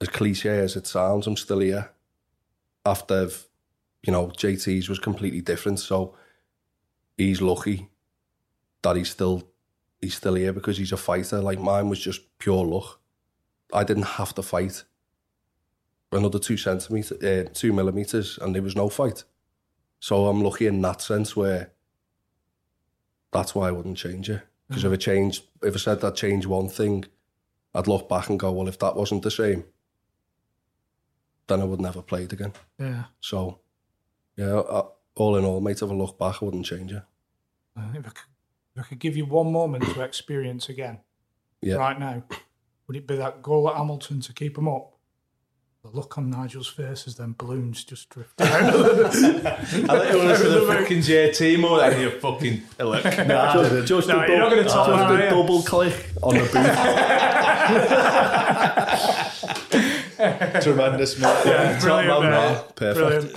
as 0.00 0.08
cliche 0.08 0.60
as 0.60 0.76
it 0.76 0.86
sounds, 0.86 1.26
I'm 1.26 1.36
still 1.36 1.58
here. 1.60 1.90
After, 2.86 3.28
you 4.02 4.12
know, 4.12 4.28
JT's 4.28 4.88
was 4.88 4.98
completely 4.98 5.40
different. 5.42 5.78
So 5.80 6.14
he's 7.16 7.40
lucky 7.40 7.88
that 8.82 8.96
he's 8.96 9.10
still 9.10 9.48
he's 10.00 10.14
still 10.14 10.34
here 10.34 10.52
because 10.52 10.78
he's 10.78 10.92
a 10.92 10.96
fighter. 10.96 11.40
Like 11.40 11.58
mine 11.58 11.88
was 11.88 12.00
just 12.00 12.38
pure 12.38 12.64
luck. 12.64 13.00
I 13.72 13.84
didn't 13.84 14.04
have 14.04 14.34
to 14.34 14.42
fight 14.42 14.84
another 16.12 16.38
two 16.38 16.56
centimeters, 16.56 17.22
uh, 17.22 17.48
two 17.52 17.72
millimeters, 17.72 18.38
and 18.38 18.54
there 18.54 18.62
was 18.62 18.76
no 18.76 18.88
fight. 18.88 19.24
So 19.98 20.26
I'm 20.26 20.40
lucky 20.40 20.66
in 20.66 20.80
that 20.82 21.02
sense 21.02 21.34
where 21.34 21.72
that's 23.32 23.54
why 23.54 23.68
I 23.68 23.72
wouldn't 23.72 23.96
change 23.96 24.30
it. 24.30 24.42
Because 24.68 24.84
if 24.84 24.92
I 24.92 24.96
changed, 24.96 25.44
if 25.62 25.74
I 25.74 25.78
said 25.78 26.04
I'd 26.04 26.16
change 26.16 26.46
one 26.46 26.68
thing, 26.68 27.04
I'd 27.74 27.86
look 27.86 28.08
back 28.08 28.28
and 28.28 28.38
go, 28.38 28.52
well, 28.52 28.68
if 28.68 28.78
that 28.80 28.96
wasn't 28.96 29.22
the 29.22 29.30
same, 29.30 29.64
then 31.46 31.60
I 31.60 31.64
would 31.64 31.80
never 31.80 32.02
play 32.02 32.24
it 32.24 32.32
again. 32.32 32.52
Yeah. 32.78 33.04
So, 33.20 33.60
yeah, 34.36 34.60
I, 34.60 34.82
all 35.16 35.36
in 35.36 35.44
all, 35.44 35.60
mate, 35.60 35.80
if 35.82 35.90
I 35.90 35.94
look 35.94 36.18
back, 36.18 36.42
I 36.42 36.44
wouldn't 36.44 36.66
change 36.66 36.92
it. 36.92 37.02
If, 37.76 38.06
I 38.06 38.10
could, 38.10 38.26
if 38.76 38.78
I 38.78 38.82
could 38.88 38.98
give 38.98 39.16
you 39.16 39.24
one 39.26 39.52
moment 39.52 39.84
to 39.84 40.00
experience 40.02 40.68
again, 40.68 40.98
Yeah. 41.62 41.76
right 41.76 41.98
now, 41.98 42.22
would 42.86 42.96
it 42.96 43.06
be 43.06 43.16
that 43.16 43.42
goal 43.42 43.68
at 43.68 43.76
Hamilton 43.76 44.20
to 44.20 44.32
keep 44.32 44.56
him 44.56 44.68
up? 44.68 44.92
The 45.84 45.90
look 45.92 46.16
on 46.18 46.30
Nigel's 46.30 46.66
face 46.68 47.06
as 47.06 47.14
then 47.16 47.34
balloons 47.38 47.84
just 47.84 48.08
drift 48.10 48.36
down. 48.38 48.48
I 48.50 48.70
think 49.10 49.44
you 49.74 49.86
wanted 50.18 50.38
to 50.38 50.48
the 50.48 50.66
fucking 50.66 50.98
JT 50.98 51.60
more 51.60 51.78
than 51.78 52.00
you 52.00 52.10
fucking 52.18 52.62
look. 52.80 53.04
Nah, 53.04 53.52
just 53.62 53.86
just 53.86 54.08
No, 54.08 54.26
you're 54.26 54.38
not 54.38 54.50
dou- 54.50 54.56
gonna 54.56 54.68
top 54.68 54.86
just 54.88 54.98
that, 54.98 55.10
are 55.12 55.20
a 55.26 55.30
double 55.30 55.62
click 55.62 56.10
on 56.22 56.34
the 56.34 56.40
booth. 56.40 56.52
Tremendous, 60.62 61.18
mate. 61.20 61.42
Yeah, 61.46 61.78
brilliant, 61.80 62.22
man, 62.22 62.30
mate. 62.32 62.52
mate. 62.54 62.76
Perfect. 62.76 62.96
Brilliant. 62.96 63.36